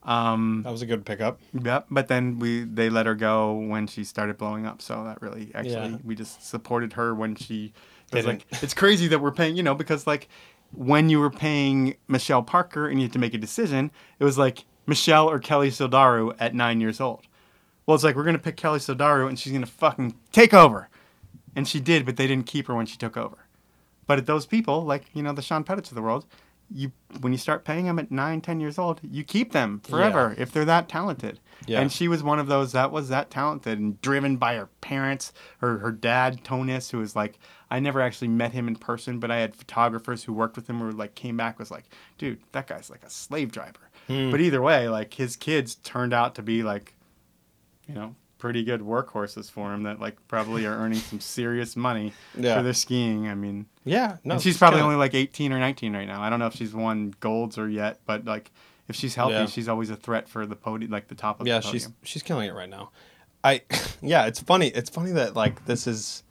Um, 0.03 0.63
that 0.65 0.71
was 0.73 0.83
a 0.83 0.87
good 0.87 1.05
pickup. 1.05 1.41
Yep, 1.53 1.87
but 1.91 2.09
then 2.09 2.39
we 2.39 2.65
they 2.65 2.89
let 2.89 3.05
her 3.07 3.15
go 3.15 3.53
when 3.55 3.87
she 3.87 4.03
started 4.05 4.39
blowing 4.39 4.67
up. 4.67 4.81
So 4.81 5.05
that 5.05 5.21
really 5.21 5.51
actually 5.55 5.73
Yeah. 5.91 5.97
we 6.03 6.15
just 6.15 6.43
supported 6.49 6.95
her 6.95 7.15
when 7.15 7.35
she 7.37 7.73
was 8.13 8.25
like 8.27 8.47
it's 8.63 8.75
crazy 8.75 9.07
that 9.09 9.21
we're 9.21 9.31
paying 9.31 9.57
you 9.57 9.63
know 9.63 9.75
because 9.75 10.07
like 10.07 10.29
when 10.73 11.11
you 11.11 11.21
were 11.21 11.31
paying 11.31 11.97
Michelle 12.09 12.43
Parker 12.43 12.89
and 12.89 12.99
you 12.99 13.05
had 13.07 13.13
to 13.13 13.19
make 13.19 13.35
a 13.35 13.39
decision, 13.39 13.91
it 14.19 14.25
was 14.25 14.39
like 14.39 14.65
Michelle 14.87 15.29
or 15.29 15.39
Kelly 15.39 15.71
Sildaru 15.71 16.35
at 16.41 16.55
nine 16.55 16.81
years 16.81 17.01
old. 17.01 17.27
Well, 17.87 17.95
it's 17.95 18.05
like 18.05 18.17
we're 18.17 18.25
gonna 18.25 18.39
pick 18.39 18.57
Kelly 18.57 18.79
Sildaru 18.79 19.29
and 19.29 19.39
she's 19.39 19.53
gonna 19.53 19.67
fucking 19.67 20.15
take 20.33 20.55
over, 20.55 20.89
and 21.55 21.69
she 21.69 21.79
did, 21.79 22.07
but 22.07 22.17
they 22.17 22.27
didn't 22.27 22.47
keep 22.47 22.69
her 22.69 22.75
when 22.75 22.87
she 22.87 22.97
took 22.97 23.17
over. 23.19 23.37
But 24.11 24.27
those 24.27 24.45
people, 24.45 24.83
like 24.83 25.05
you 25.13 25.23
know 25.23 25.33
the 25.33 25.41
Sean 25.41 25.63
Pettits 25.63 25.93
of 25.93 25.95
the 25.95 26.03
world, 26.03 26.27
you 26.69 26.91
when 27.21 27.31
you 27.31 27.39
start 27.39 27.65
paying 27.65 27.85
them 27.85 27.97
at 28.01 28.11
nine, 28.11 28.41
ten 28.41 28.59
years 28.59 28.77
old, 28.77 29.01
you 29.05 29.23
keep 29.23 29.53
them 29.53 29.81
forever 29.85 30.35
if 30.37 30.51
they're 30.51 30.65
that 30.65 30.89
talented. 30.89 31.39
Yeah. 31.65 31.81
And 31.81 31.93
she 31.93 32.09
was 32.09 32.21
one 32.21 32.41
of 32.41 32.49
those 32.49 32.73
that 32.73 32.91
was 32.91 33.09
that 33.11 33.31
talented 33.31 33.79
and 33.79 34.01
driven 34.01 34.37
by 34.37 34.57
her 34.57 34.67
parents, 34.81 35.33
her 35.59 35.79
her 35.79 35.93
dad 35.93 36.43
Tonis, 36.43 36.91
who 36.91 36.99
was 36.99 37.15
like 37.15 37.39
I 37.71 37.79
never 37.79 38.01
actually 38.01 38.27
met 38.27 38.51
him 38.51 38.67
in 38.67 38.75
person, 38.75 39.21
but 39.21 39.31
I 39.31 39.37
had 39.37 39.55
photographers 39.55 40.25
who 40.25 40.33
worked 40.33 40.57
with 40.57 40.69
him 40.69 40.81
who 40.81 40.91
like 40.91 41.15
came 41.15 41.37
back 41.37 41.61
was 41.61 41.71
like, 41.71 41.85
dude, 42.19 42.41
that 42.51 42.67
guy's 42.67 42.91
like 42.91 43.05
a 43.05 43.11
slave 43.11 43.53
driver. 43.53 43.91
Hmm. 44.09 44.33
But 44.33 44.41
either 44.41 44.61
way, 44.61 44.89
like 44.89 45.15
his 45.15 45.37
kids 45.37 45.77
turned 45.77 46.13
out 46.13 46.35
to 46.35 46.43
be 46.43 46.65
like, 46.65 46.97
you 47.87 47.95
know, 47.95 48.17
pretty 48.41 48.65
good 48.65 48.81
workhorses 48.81 49.49
for 49.51 49.73
him 49.73 49.85
that 49.85 50.01
like 50.01 50.17
probably 50.27 50.67
are 50.67 50.75
earning 50.75 50.99
some 50.99 51.21
serious 51.21 51.77
money 51.77 52.13
Yeah. 52.37 52.57
for 52.57 52.63
their 52.65 52.73
skiing. 52.73 53.29
I 53.29 53.35
mean, 53.37 53.67
Yeah, 53.85 54.17
no. 54.25 54.35
and 54.35 54.43
she's 54.43 54.59
probably 54.59 54.79
kinda- 54.81 54.87
only 54.95 54.97
like 54.99 55.15
18 55.15 55.53
or 55.53 55.59
19 55.61 55.95
right 55.95 56.09
now. 56.09 56.21
I 56.21 56.29
don't 56.31 56.41
know 56.41 56.47
if 56.47 56.55
she's 56.55 56.75
won 56.75 57.15
golds 57.21 57.57
or 57.59 57.69
yet, 57.69 58.01
but 58.07 58.25
like 58.25 58.51
if 58.89 58.97
she's 58.97 59.15
healthy, 59.15 59.35
Yeah. 59.35 59.47
she's 59.47 59.69
always 59.69 59.91
a 59.91 59.97
threat 59.97 60.29
for 60.29 60.47
the 60.47 60.57
podium, 60.57 60.91
like 60.91 61.07
the 61.07 61.15
top 61.15 61.41
of 61.41 61.47
yeah 61.47 61.61
the 61.61 61.69
she's 61.69 61.89
she's 62.03 62.23
killing 62.25 62.49
it 62.49 62.55
right 62.55 62.69
now 62.69 62.91
i 63.45 63.63
yeah 64.03 64.27
it's 64.27 64.41
funny 64.41 64.67
it's 64.69 64.91
funny 64.91 65.13
that 65.13 65.35
like 65.37 65.65
this 65.65 65.87
is 65.87 66.23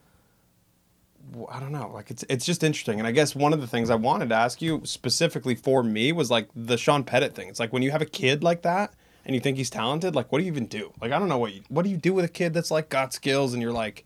i 1.52 1.60
don't 1.60 1.72
know 1.72 1.90
like 1.94 2.10
it's 2.12 2.24
it's 2.30 2.46
just 2.46 2.64
interesting 2.64 3.00
and 3.00 3.08
i 3.08 3.12
guess 3.12 3.36
one 3.36 3.54
of 3.54 3.62
the 3.62 3.68
things 3.68 3.90
i 3.90 3.96
wanted 3.96 4.30
to 4.30 4.36
ask 4.36 4.62
you 4.62 4.82
specifically 4.84 5.56
for 5.56 5.84
me 5.84 6.12
was 6.12 6.30
like 6.32 6.50
the 6.56 6.78
sean 6.78 7.04
pettit 7.04 7.34
thing 7.36 7.48
it's 7.48 7.60
like 7.60 7.72
when 7.72 7.82
you 7.84 7.92
have 7.92 8.02
a 8.02 8.06
kid 8.06 8.44
like 8.44 8.62
that 8.64 8.94
and 9.30 9.36
you 9.36 9.40
think 9.40 9.58
he's 9.58 9.70
talented 9.70 10.16
like 10.16 10.32
what 10.32 10.40
do 10.40 10.44
you 10.44 10.52
even 10.52 10.66
do 10.66 10.92
like 11.00 11.12
i 11.12 11.20
don't 11.20 11.30
know 11.30 11.38
what 11.38 11.54
you 11.54 11.62
what 11.70 11.84
do 11.84 11.90
you 11.90 11.98
do 11.98 12.14
with 12.14 12.26
a 12.26 12.30
kid 12.30 12.52
that's 12.52 12.72
like 12.72 12.90
got 12.90 13.14
skills 13.14 13.54
and 13.54 13.62
you're 13.62 13.72
like 13.72 14.04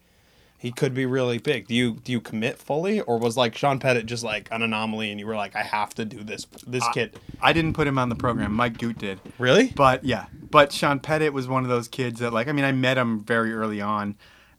he 0.58 0.70
could 0.72 0.94
be 0.94 1.06
really 1.06 1.38
big 1.38 1.66
do 1.68 1.74
you 1.74 1.94
do 2.04 2.12
you 2.12 2.20
commit 2.20 2.58
fully 2.58 3.00
or 3.02 3.18
was 3.18 3.38
like 3.38 3.56
sean 3.56 3.80
pettit 3.80 4.06
just 4.06 4.24
like 4.24 4.50
an 4.52 4.62
anomaly 4.62 5.10
and 5.12 5.20
you 5.22 5.26
were 5.26 5.36
like 5.36 5.56
i 5.56 5.62
have 5.64 5.94
to 5.94 6.04
do 6.04 6.22
this 6.24 6.46
this 6.68 6.86
kid 6.94 7.18
I 7.42 7.54
didn't 7.54 7.74
put 7.74 7.88
him 7.88 7.98
on 7.98 8.10
the 8.10 8.16
program. 8.16 8.54
Mike 8.54 8.78
Goot 8.78 8.98
did. 8.98 9.20
really 9.40 9.72
But 9.76 10.04
yeah, 10.06 10.26
but 10.50 10.72
Sean 10.72 11.00
Pettit 11.00 11.34
was 11.34 11.48
one 11.48 11.64
of 11.64 11.70
those 11.70 11.88
kids 11.90 12.20
that 12.22 12.32
like 12.34 12.48
I 12.48 12.52
mean 12.54 12.64
I 12.66 12.72
met 12.74 12.98
him 12.98 13.22
very 13.22 13.54
early 13.54 13.82
on, 13.82 14.16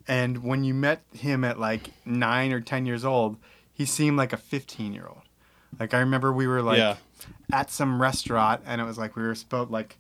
and 0.06 0.42
when 0.44 0.64
you 0.64 0.74
met 0.74 1.00
him 1.14 1.44
at 1.44 1.58
like 1.58 1.92
nine 2.04 2.52
or 2.52 2.60
ten 2.60 2.84
years 2.84 3.04
old, 3.04 3.36
he 3.72 3.86
seemed 3.86 4.18
like 4.18 4.32
a 4.34 4.36
fifteen 4.36 4.92
year 4.92 5.06
old. 5.06 5.22
Like 5.80 5.94
I 5.94 6.00
remember 6.00 6.30
we 6.30 6.46
were 6.46 6.60
like 6.60 6.76
Yeah. 6.78 6.96
at 7.50 7.70
some 7.70 8.02
restaurant 8.02 8.60
and 8.66 8.80
it 8.82 8.84
was 8.84 8.98
like 8.98 9.16
we 9.16 9.22
were 9.22 9.34
supposed 9.34 9.70
like 9.70 9.96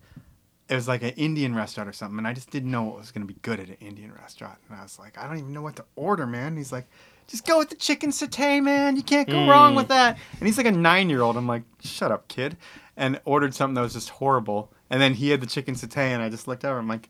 it 0.68 0.74
was 0.74 0.88
like 0.88 1.02
an 1.02 1.10
Indian 1.10 1.54
restaurant 1.54 1.88
or 1.88 1.92
something, 1.92 2.18
and 2.18 2.26
I 2.26 2.32
just 2.32 2.50
didn't 2.50 2.70
know 2.70 2.82
what 2.82 2.98
was 2.98 3.10
gonna 3.10 3.26
be 3.26 3.36
good 3.42 3.60
at 3.60 3.68
an 3.68 3.76
Indian 3.80 4.12
restaurant, 4.12 4.58
and 4.68 4.78
I 4.78 4.82
was 4.82 4.98
like 4.98 5.18
I 5.18 5.26
don't 5.26 5.38
even 5.38 5.52
know 5.52 5.62
what 5.62 5.76
to 5.76 5.84
order, 5.96 6.26
man. 6.26 6.56
He's 6.56 6.72
like. 6.72 6.86
Just 7.26 7.46
go 7.46 7.56
with 7.56 7.70
the 7.70 7.76
chicken 7.76 8.10
satay, 8.10 8.62
man. 8.62 8.96
You 8.96 9.02
can't 9.02 9.26
go 9.26 9.48
wrong 9.48 9.74
with 9.74 9.88
that. 9.88 10.18
And 10.38 10.46
he's 10.46 10.58
like 10.58 10.66
a 10.66 10.70
nine 10.72 11.08
year 11.08 11.22
old. 11.22 11.38
I'm 11.38 11.46
like, 11.48 11.62
shut 11.82 12.12
up, 12.12 12.28
kid. 12.28 12.58
And 12.98 13.18
ordered 13.24 13.54
something 13.54 13.72
that 13.76 13.80
was 13.80 13.94
just 13.94 14.10
horrible. 14.10 14.70
And 14.90 15.00
then 15.00 15.14
he 15.14 15.30
had 15.30 15.40
the 15.40 15.46
chicken 15.46 15.74
satay, 15.74 16.08
and 16.08 16.22
I 16.22 16.28
just 16.28 16.46
looked 16.46 16.66
over. 16.66 16.78
I'm 16.78 16.86
like, 16.86 17.08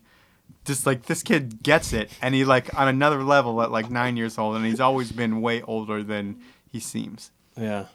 just 0.63 0.85
like 0.85 1.07
this 1.07 1.21
kid 1.21 1.61
gets 1.63 1.91
it, 1.91 2.09
and 2.21 2.33
he 2.33 2.45
like 2.45 2.73
on 2.79 2.87
another 2.87 3.23
level 3.23 3.61
at 3.61 3.71
like 3.71 3.89
nine 3.89 4.15
years 4.15 4.37
old, 4.37 4.55
and 4.55 4.65
he's 4.65 4.79
always 4.79 5.11
been 5.11 5.41
way 5.41 5.61
older 5.63 6.01
than 6.01 6.39
he 6.71 6.79
seems. 6.79 7.31
yeah 7.57 7.87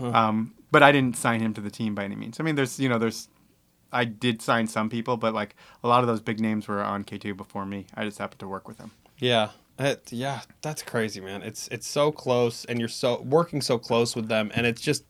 Um, 0.00 0.54
but 0.72 0.82
I 0.82 0.90
didn't 0.90 1.16
sign 1.16 1.40
him 1.40 1.54
to 1.54 1.60
the 1.60 1.70
team 1.70 1.94
by 1.94 2.02
any 2.02 2.16
means. 2.16 2.40
I 2.40 2.42
mean, 2.42 2.56
there's 2.56 2.80
you 2.80 2.88
know 2.88 2.98
there's 2.98 3.28
I 3.92 4.04
did 4.04 4.42
sign 4.42 4.66
some 4.66 4.90
people, 4.90 5.16
but 5.16 5.32
like 5.34 5.56
a 5.82 5.88
lot 5.88 6.02
of 6.02 6.06
those 6.08 6.20
big 6.20 6.40
names 6.40 6.68
were 6.68 6.82
on 6.82 7.04
K2 7.04 7.36
before 7.36 7.64
me. 7.66 7.86
I 7.94 8.04
just 8.04 8.18
happened 8.18 8.40
to 8.40 8.48
work 8.48 8.68
with 8.68 8.78
them. 8.78 8.90
Yeah. 9.18 9.50
It, 9.78 10.12
yeah, 10.12 10.40
that's 10.60 10.82
crazy, 10.82 11.20
man. 11.20 11.42
It's 11.42 11.68
it's 11.68 11.86
so 11.86 12.10
close, 12.10 12.64
and 12.64 12.80
you're 12.80 12.88
so 12.88 13.20
working 13.22 13.60
so 13.60 13.78
close 13.78 14.16
with 14.16 14.26
them, 14.26 14.50
and 14.54 14.66
it's 14.66 14.80
just, 14.80 15.04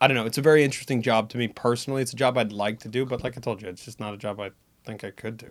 I 0.00 0.06
don't 0.06 0.16
know. 0.16 0.26
It's 0.26 0.38
a 0.38 0.42
very 0.42 0.62
interesting 0.62 1.02
job 1.02 1.28
to 1.30 1.38
me 1.38 1.48
personally. 1.48 2.02
It's 2.02 2.12
a 2.12 2.16
job 2.16 2.38
I'd 2.38 2.52
like 2.52 2.78
to 2.80 2.88
do, 2.88 3.04
but 3.04 3.24
like 3.24 3.36
I 3.36 3.40
told 3.40 3.60
you, 3.62 3.68
it's 3.68 3.84
just 3.84 3.98
not 3.98 4.14
a 4.14 4.16
job 4.16 4.38
I 4.38 4.52
think 4.84 5.02
I 5.02 5.10
could 5.10 5.36
do. 5.38 5.48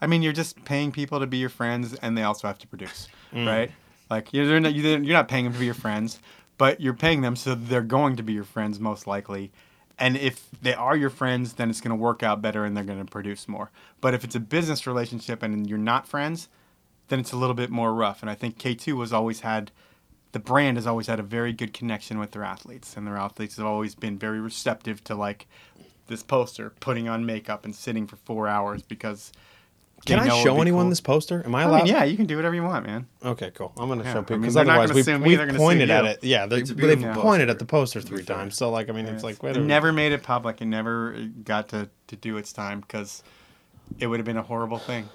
I 0.00 0.06
mean, 0.06 0.22
you're 0.22 0.32
just 0.32 0.64
paying 0.64 0.92
people 0.92 1.18
to 1.18 1.26
be 1.26 1.38
your 1.38 1.48
friends, 1.48 1.92
and 1.94 2.16
they 2.16 2.22
also 2.22 2.46
have 2.46 2.58
to 2.58 2.68
produce, 2.68 3.08
Mm. 3.34 3.46
right? 3.48 3.72
Like 4.08 4.32
you're 4.32 4.60
not, 4.60 4.74
you're 4.74 5.00
not 5.00 5.26
paying 5.26 5.42
them 5.44 5.52
to 5.54 5.58
be 5.58 5.64
your 5.64 5.74
friends, 5.74 6.20
but 6.56 6.80
you're 6.80 6.94
paying 6.94 7.20
them 7.22 7.34
so 7.34 7.56
they're 7.56 7.82
going 7.82 8.14
to 8.14 8.22
be 8.22 8.32
your 8.32 8.44
friends 8.44 8.78
most 8.78 9.08
likely. 9.08 9.50
And 9.98 10.16
if 10.16 10.48
they 10.62 10.74
are 10.74 10.96
your 10.96 11.10
friends, 11.10 11.54
then 11.54 11.70
it's 11.70 11.80
going 11.80 11.96
to 11.96 12.02
work 12.02 12.22
out 12.22 12.40
better, 12.40 12.64
and 12.64 12.76
they're 12.76 12.84
going 12.84 13.04
to 13.04 13.10
produce 13.10 13.48
more. 13.48 13.70
But 14.00 14.14
if 14.14 14.22
it's 14.22 14.36
a 14.36 14.40
business 14.40 14.86
relationship 14.86 15.42
and 15.42 15.68
you're 15.68 15.78
not 15.78 16.06
friends, 16.06 16.48
then 17.08 17.18
it's 17.18 17.32
a 17.32 17.36
little 17.36 17.54
bit 17.54 17.70
more 17.70 17.92
rough. 17.92 18.22
And 18.22 18.30
I 18.30 18.34
think 18.34 18.58
K2 18.58 19.00
has 19.00 19.12
always 19.12 19.40
had, 19.40 19.72
the 20.32 20.38
brand 20.38 20.76
has 20.76 20.86
always 20.86 21.08
had 21.08 21.18
a 21.18 21.24
very 21.24 21.52
good 21.52 21.72
connection 21.72 22.18
with 22.18 22.30
their 22.30 22.44
athletes, 22.44 22.96
and 22.96 23.06
their 23.06 23.16
athletes 23.16 23.56
have 23.56 23.66
always 23.66 23.94
been 23.94 24.18
very 24.18 24.40
receptive 24.40 25.02
to 25.04 25.14
like 25.14 25.46
this 26.06 26.22
poster, 26.22 26.70
putting 26.80 27.08
on 27.08 27.26
makeup 27.26 27.64
and 27.64 27.74
sitting 27.74 28.06
for 28.06 28.16
four 28.16 28.48
hours 28.48 28.82
because. 28.82 29.32
Can 30.06 30.18
I 30.20 30.28
show 30.42 30.60
anyone 30.60 30.84
cool. 30.84 30.90
this 30.90 31.00
poster? 31.00 31.42
Am 31.44 31.54
I 31.54 31.60
I 31.60 31.64
allowed? 31.64 31.76
mean, 31.84 31.86
yeah, 31.94 32.04
you 32.04 32.16
can 32.16 32.26
do 32.26 32.36
whatever 32.36 32.54
you 32.54 32.62
want, 32.62 32.86
man. 32.86 33.06
Okay, 33.24 33.50
cool. 33.54 33.72
I'm 33.76 33.88
gonna 33.88 34.04
Yeah, 34.04 34.12
show 34.14 34.22
people 34.22 34.38
because 34.38 34.54
they're 34.54 34.64
not 34.64 34.78
otherwise 34.78 35.04
gonna 35.06 35.18
we've, 35.18 35.22
me, 35.22 35.28
we've 35.28 35.38
they're 35.38 35.46
gonna 35.46 35.58
pointed 35.58 35.90
at 35.90 36.04
it. 36.06 36.24
Yeah, 36.24 36.46
they, 36.46 36.58
It's 36.60 36.70
they've 36.70 36.76
beautiful 36.98 37.20
pointed 37.22 37.50
at 37.50 37.58
the 37.58 37.64
poster 37.64 38.00
three 38.00 38.24
times. 38.24 38.56
So 38.56 38.70
like, 38.70 38.88
I 38.88 38.92
mean, 38.92 39.06
it's 39.06 39.22
like 39.24 39.42
wait 39.42 39.50
a 39.50 39.52
It 39.52 39.54
minute. 39.56 39.66
never 39.68 39.92
made 39.92 40.12
it 40.12 40.22
public. 40.22 40.60
It 40.62 40.66
never 40.66 41.14
got 41.44 41.68
to, 41.70 41.88
to 42.06 42.16
do 42.16 42.36
its 42.36 42.52
time 42.52 42.80
because 42.80 43.22
it 43.98 44.06
would 44.06 44.18
have 44.18 44.26
been 44.26 44.36
a 44.36 44.42
horrible 44.42 44.78
thing. 44.78 45.08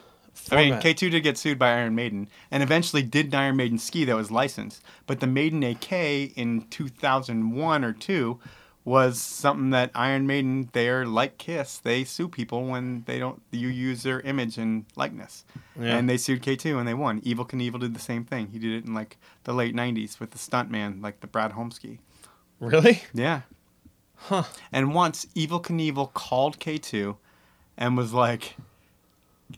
I 0.51 0.55
mean, 0.55 0.73
K2 0.73 1.11
did 1.11 1.21
get 1.21 1.37
sued 1.37 1.59
by 1.59 1.73
Iron 1.73 1.93
Maiden 1.93 2.27
and 2.49 2.63
eventually 2.63 3.03
did 3.03 3.27
an 3.27 3.35
Iron 3.35 3.55
Maiden 3.55 3.77
ski 3.77 4.03
that 4.05 4.15
was 4.15 4.31
licensed. 4.31 4.81
But 5.05 5.19
the 5.19 5.27
Maiden 5.27 5.63
AK 5.63 5.91
in 5.91 6.65
2001 6.71 7.83
or 7.83 7.93
2 7.93 8.39
was 8.85 9.21
something 9.21 9.69
that 9.69 9.91
Iron 9.95 10.27
Maiden, 10.27 10.69
they're 10.73 11.05
like 11.05 11.37
Kiss. 11.37 11.77
They 11.77 12.03
sue 12.03 12.27
people 12.27 12.65
when 12.65 13.03
they 13.05 13.17
don't 13.17 13.41
you 13.51 13.69
use 13.69 14.03
their 14.03 14.19
image 14.21 14.57
and 14.57 14.85
likeness. 14.95 15.45
Yeah. 15.79 15.97
And 15.97 16.09
they 16.09 16.17
sued 16.17 16.41
K2 16.41 16.77
and 16.77 16.87
they 16.87 16.93
won. 16.93 17.21
Evel 17.21 17.49
Knievel 17.49 17.79
did 17.79 17.93
the 17.93 17.99
same 17.99 18.25
thing. 18.25 18.47
He 18.47 18.59
did 18.59 18.71
it 18.71 18.85
in 18.85 18.93
like 18.93 19.17
the 19.45 19.53
late 19.53 19.75
90s 19.75 20.19
with 20.19 20.31
the 20.31 20.37
stuntman, 20.37 21.01
like 21.01 21.21
the 21.21 21.27
Brad 21.27 21.53
Holmes 21.53 21.75
ski. 21.75 21.99
Really? 22.59 23.03
Yeah. 23.13 23.41
Huh. 24.15 24.43
And 24.71 24.93
once 24.93 25.25
Evel 25.35 25.63
Knievel 25.63 26.13
called 26.13 26.59
K2 26.59 27.15
and 27.77 27.95
was 27.97 28.13
like, 28.13 28.57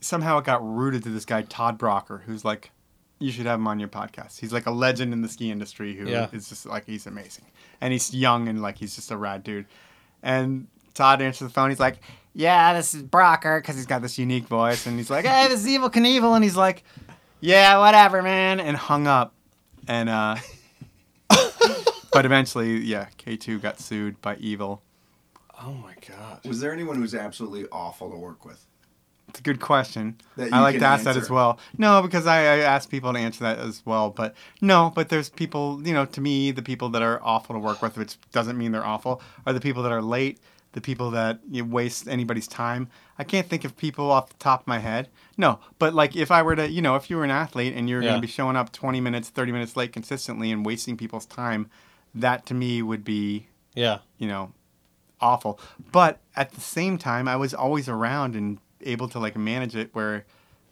somehow 0.01 0.37
it 0.37 0.45
got 0.45 0.63
rooted 0.63 1.03
to 1.03 1.09
this 1.09 1.25
guy, 1.25 1.41
Todd 1.41 1.79
Brocker, 1.79 2.23
who's 2.23 2.45
like, 2.45 2.71
you 3.19 3.31
should 3.31 3.45
have 3.45 3.59
him 3.59 3.67
on 3.67 3.79
your 3.79 3.89
podcast. 3.89 4.39
He's 4.39 4.51
like 4.53 4.65
a 4.65 4.71
legend 4.71 5.13
in 5.13 5.21
the 5.21 5.29
ski 5.29 5.49
industry 5.51 5.95
who 5.95 6.03
is 6.05 6.09
Yeah. 6.11 6.27
just 6.31 6.65
like, 6.65 6.85
he's 6.85 7.07
amazing. 7.07 7.45
And 7.81 7.91
he's 7.93 8.13
young 8.13 8.47
and 8.47 8.61
like, 8.61 8.77
he's 8.77 8.95
just 8.95 9.11
a 9.11 9.17
rad 9.17 9.43
dude. 9.43 9.65
And 10.23 10.67
Todd 10.93 11.21
answers 11.21 11.47
the 11.47 11.53
phone. 11.53 11.69
He's 11.69 11.79
like, 11.79 11.99
yeah, 12.33 12.73
this 12.73 12.93
is 12.93 13.03
Brocker 13.03 13.59
because 13.59 13.75
he's 13.77 13.85
got 13.85 14.01
this 14.01 14.17
unique 14.17 14.47
voice. 14.47 14.85
And 14.85 14.97
he's 14.97 15.09
like, 15.09 15.25
hey, 15.25 15.47
this 15.47 15.63
is 15.63 15.67
Evel 15.67 15.91
Knievel. 15.91 16.35
And 16.35 16.43
he's 16.43 16.57
like, 16.57 16.83
yeah, 17.39 17.77
whatever, 17.79 18.21
man. 18.21 18.59
And 18.59 18.75
hung 18.75 19.07
up. 19.07 19.33
And, 19.87 20.09
uh, 20.09 20.35
but 22.11 22.25
eventually, 22.25 22.79
yeah, 22.79 23.07
K2 23.17 23.61
got 23.61 23.79
sued 23.79 24.21
by 24.21 24.35
Evel. 24.37 24.79
Oh 25.63 25.71
my 25.71 25.93
god. 26.07 26.41
Was 26.45 26.59
there 26.59 26.73
anyone 26.73 26.95
who 26.95 27.01
was 27.01 27.15
absolutely 27.15 27.65
awful 27.71 28.09
to 28.09 28.17
work 28.17 28.43
with? 28.45 28.64
It's 29.35 29.41
a 29.41 29.43
good 29.43 29.59
question. 29.59 30.15
I 30.39 30.61
like 30.61 30.79
to 30.79 30.85
ask 30.85 31.03
that 31.03 31.17
as 31.17 31.29
well. 31.29 31.59
No, 31.77 32.01
because 32.01 32.25
I, 32.25 32.37
I 32.37 32.57
ask 32.59 32.89
people 32.89 33.11
to 33.11 33.19
answer 33.19 33.43
that 33.43 33.59
as 33.59 33.81
well. 33.85 34.09
But 34.09 34.33
no, 34.61 34.93
but 34.95 35.09
there's 35.09 35.27
people, 35.29 35.81
you 35.85 35.93
know, 35.93 36.05
to 36.05 36.21
me, 36.21 36.51
the 36.51 36.61
people 36.61 36.87
that 36.91 37.01
are 37.01 37.19
awful 37.21 37.53
to 37.53 37.59
work 37.59 37.81
with, 37.81 37.97
which 37.97 38.15
doesn't 38.31 38.57
mean 38.57 38.71
they're 38.71 38.85
awful, 38.85 39.21
are 39.45 39.51
the 39.51 39.59
people 39.59 39.83
that 39.83 39.91
are 39.91 40.01
late, 40.01 40.39
the 40.71 40.79
people 40.79 41.11
that 41.11 41.41
you 41.51 41.65
waste 41.65 42.07
anybody's 42.07 42.47
time. 42.47 42.87
I 43.19 43.25
can't 43.25 43.45
think 43.45 43.65
of 43.65 43.75
people 43.75 44.09
off 44.09 44.29
the 44.29 44.35
top 44.39 44.61
of 44.61 44.67
my 44.67 44.79
head. 44.79 45.09
No, 45.35 45.59
but 45.79 45.93
like 45.93 46.15
if 46.15 46.31
I 46.31 46.41
were 46.41 46.55
to, 46.55 46.69
you 46.71 46.81
know, 46.81 46.95
if 46.95 47.09
you 47.09 47.17
were 47.17 47.25
an 47.25 47.29
athlete 47.31 47.73
and 47.75 47.89
you're 47.89 48.01
Yeah. 48.01 48.11
going 48.11 48.21
to 48.21 48.25
be 48.25 48.31
showing 48.31 48.55
up 48.55 48.71
20 48.71 49.01
minutes, 49.01 49.27
30 49.27 49.51
minutes 49.51 49.75
late 49.75 49.91
consistently 49.91 50.49
and 50.49 50.65
wasting 50.65 50.95
people's 50.95 51.25
time, 51.25 51.69
that 52.13 52.45
to 52.45 52.53
me 52.53 52.81
would 52.81 53.03
be 53.03 53.47
Yeah. 53.73 53.97
you 54.17 54.29
know, 54.29 54.53
awful. 55.19 55.59
But 55.91 56.19
at 56.37 56.51
the 56.53 56.61
same 56.61 56.97
time, 56.97 57.27
I 57.27 57.35
was 57.35 57.53
always 57.53 57.89
around 57.89 58.33
and 58.35 58.59
able 58.85 59.07
to 59.09 59.19
like 59.19 59.35
manage 59.35 59.75
it 59.75 59.89
where 59.93 60.25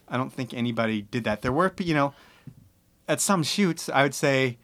I 0.07 0.17
don't 0.17 0.31
think 0.31 0.53
anybody 0.53 1.01
did 1.01 1.23
that. 1.23 1.41
There 1.41 1.51
were, 1.51 1.73
you 1.79 1.93
know, 1.93 2.13
at 3.07 3.19
some 3.19 3.43
shoots, 3.43 3.89
I 3.89 4.03
would 4.03 4.13
say, 4.13 4.57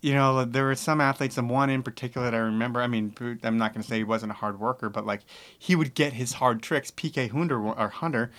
you 0.00 0.12
know, 0.12 0.44
there 0.44 0.64
were 0.66 0.74
some 0.74 1.00
athletes, 1.00 1.38
and 1.38 1.48
one 1.48 1.70
in 1.70 1.82
particular 1.82 2.30
that 2.30 2.36
I 2.36 2.40
remember. 2.40 2.82
I 2.82 2.86
mean, 2.86 3.14
I'm 3.42 3.56
not 3.56 3.72
going 3.72 3.82
to 3.82 3.88
say 3.88 3.96
he 3.96 4.04
wasn't 4.04 4.32
a 4.32 4.34
hard 4.34 4.60
worker, 4.60 4.90
but 4.90 5.06
like 5.06 5.22
he 5.58 5.74
would 5.74 5.94
get 5.94 6.12
his 6.12 6.34
hard 6.34 6.62
tricks. 6.62 6.90
PK 6.90 7.30
Hunder 7.30 7.58
or 7.58 7.88
Hunder 7.88 8.30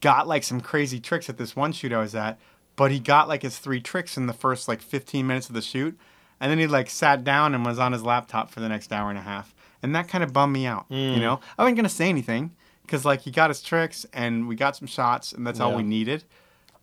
got 0.00 0.26
like 0.26 0.44
some 0.44 0.62
crazy 0.62 0.98
tricks 0.98 1.28
at 1.28 1.36
this 1.36 1.54
one 1.54 1.72
shoot 1.72 1.92
I 1.92 1.98
was 1.98 2.14
at, 2.14 2.38
but 2.74 2.90
he 2.90 3.00
got 3.00 3.28
like 3.28 3.42
his 3.42 3.58
three 3.58 3.80
tricks 3.80 4.16
in 4.16 4.26
the 4.26 4.32
first 4.32 4.66
like 4.66 4.80
15 4.80 5.26
minutes 5.26 5.48
of 5.48 5.54
the 5.54 5.60
shoot, 5.60 5.98
and 6.40 6.50
then 6.50 6.58
he 6.58 6.66
like 6.66 6.88
sat 6.88 7.22
down 7.22 7.54
and 7.54 7.66
was 7.66 7.78
on 7.78 7.92
his 7.92 8.02
laptop 8.02 8.50
for 8.50 8.60
the 8.60 8.68
next 8.68 8.90
hour 8.90 9.10
and 9.10 9.18
a 9.18 9.22
half, 9.22 9.54
and 9.82 9.94
that 9.94 10.08
kind 10.08 10.24
of 10.24 10.32
bummed 10.32 10.54
me 10.54 10.64
out. 10.64 10.86
You 10.88 10.96
mm. 10.96 11.20
know, 11.20 11.40
I 11.58 11.64
wasn't 11.64 11.76
gonna 11.76 11.90
say 11.90 12.08
anything 12.08 12.52
because 12.88 13.04
like 13.04 13.20
he 13.20 13.30
got 13.30 13.50
his 13.50 13.60
tricks 13.62 14.06
and 14.12 14.48
we 14.48 14.56
got 14.56 14.74
some 14.76 14.88
shots 14.88 15.32
and 15.32 15.46
that's 15.46 15.60
all 15.60 15.74
we 15.76 15.82
needed, 15.82 16.24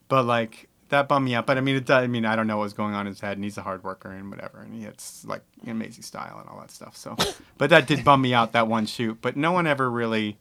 but 0.08 0.24
like. 0.26 0.70
That 0.90 1.08
bummed 1.08 1.26
me 1.26 1.34
out, 1.34 1.48
but 1.48 1.58
I 1.58 1.62
mean, 1.62 1.76
it 1.78 1.86
does, 1.88 2.04
I 2.04 2.08
mean, 2.08 2.26
I 2.28 2.36
don't 2.36 2.46
know 2.46 2.58
what 2.58 2.64
was 2.66 2.74
going 2.74 2.94
on 2.94 3.08
in 3.08 3.12
his 3.14 3.20
head, 3.20 3.38
and 3.38 3.44
he's 3.44 3.58
a 3.58 3.64
hard 3.64 3.84
worker 3.84 4.12
and 4.12 4.30
whatever, 4.30 4.60
and 4.60 4.72
he 4.72 4.84
has 4.84 5.26
like 5.28 5.42
amazing 5.66 6.04
style 6.04 6.38
and 6.40 6.48
all 6.48 6.60
that 6.60 6.70
stuff. 6.70 6.96
So, 6.96 7.16
but 7.58 7.72
that 7.72 7.88
did 7.88 8.04
bum 8.06 8.22
me 8.22 8.36
out 8.36 8.52
that 8.52 8.68
one 8.68 8.86
shoot. 8.86 9.18
But 9.20 9.36
no 9.36 9.52
one 9.52 9.66
ever 9.66 9.90
really 9.90 10.38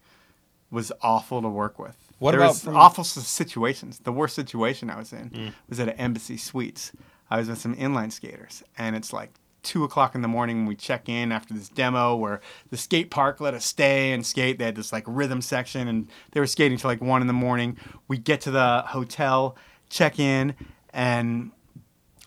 was 0.71 0.93
awful 1.01 1.41
to 1.41 1.49
work 1.49 1.79
with. 1.79 1.97
What 2.19 2.33
there 2.33 2.41
about 2.41 2.51
was 2.51 2.63
from- 2.65 2.77
awful 2.77 3.05
situations? 3.05 4.01
The 4.01 4.13
worst 4.13 4.35
situation 4.37 4.91
I 4.91 4.99
was 4.99 5.15
in 5.15 5.31
Mm. 5.31 5.53
was 5.71 5.81
at 5.81 5.89
an 5.89 5.95
Embassy 5.99 6.37
Suites. 6.37 6.93
I 7.31 7.39
was 7.39 7.49
with 7.49 7.59
some 7.59 7.75
inline 7.77 8.13
skaters, 8.13 8.63
and 8.77 8.95
it's 8.95 9.15
like 9.15 9.33
two 9.65 9.83
o'clock 9.83 10.15
in 10.15 10.23
the 10.23 10.29
morning 10.29 10.59
when 10.59 10.67
we 10.67 10.77
check 10.77 11.09
in 11.09 11.33
after 11.33 11.55
this 11.55 11.69
demo 11.69 12.15
where 12.15 12.41
the 12.71 12.77
skate 12.77 13.11
park 13.11 13.41
let 13.41 13.55
us 13.55 13.65
stay 13.65 14.13
and 14.13 14.25
skate. 14.25 14.59
They 14.59 14.67
had 14.67 14.77
this 14.77 14.93
like 14.93 15.05
rhythm 15.07 15.41
section, 15.41 15.89
and 15.89 16.09
they 16.33 16.41
were 16.41 16.47
skating 16.47 16.79
till 16.79 16.91
like 16.91 17.01
one 17.01 17.21
in 17.21 17.27
the 17.27 17.33
morning. 17.33 17.77
We 18.07 18.19
get 18.19 18.41
to 18.43 18.51
the 18.51 18.85
hotel, 18.87 19.57
check 19.89 20.19
in, 20.19 20.55
and 20.93 21.51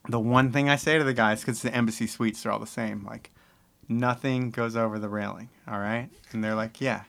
the 0.09 0.19
one 0.19 0.51
thing 0.51 0.69
I 0.69 0.75
say 0.75 0.97
to 0.97 1.03
the 1.03 1.13
guys, 1.13 1.41
because 1.41 1.61
the 1.61 1.73
Embassy 1.73 2.07
Suites 2.07 2.45
are 2.45 2.51
all 2.51 2.59
the 2.59 2.67
same, 2.67 3.05
like 3.05 3.31
nothing 3.87 4.51
goes 4.51 4.75
over 4.75 4.99
the 4.99 5.09
railing. 5.09 5.49
All 5.67 5.79
right, 5.79 6.09
and 6.31 6.43
they're 6.43 6.55
like, 6.55 6.81
yeah. 6.81 7.03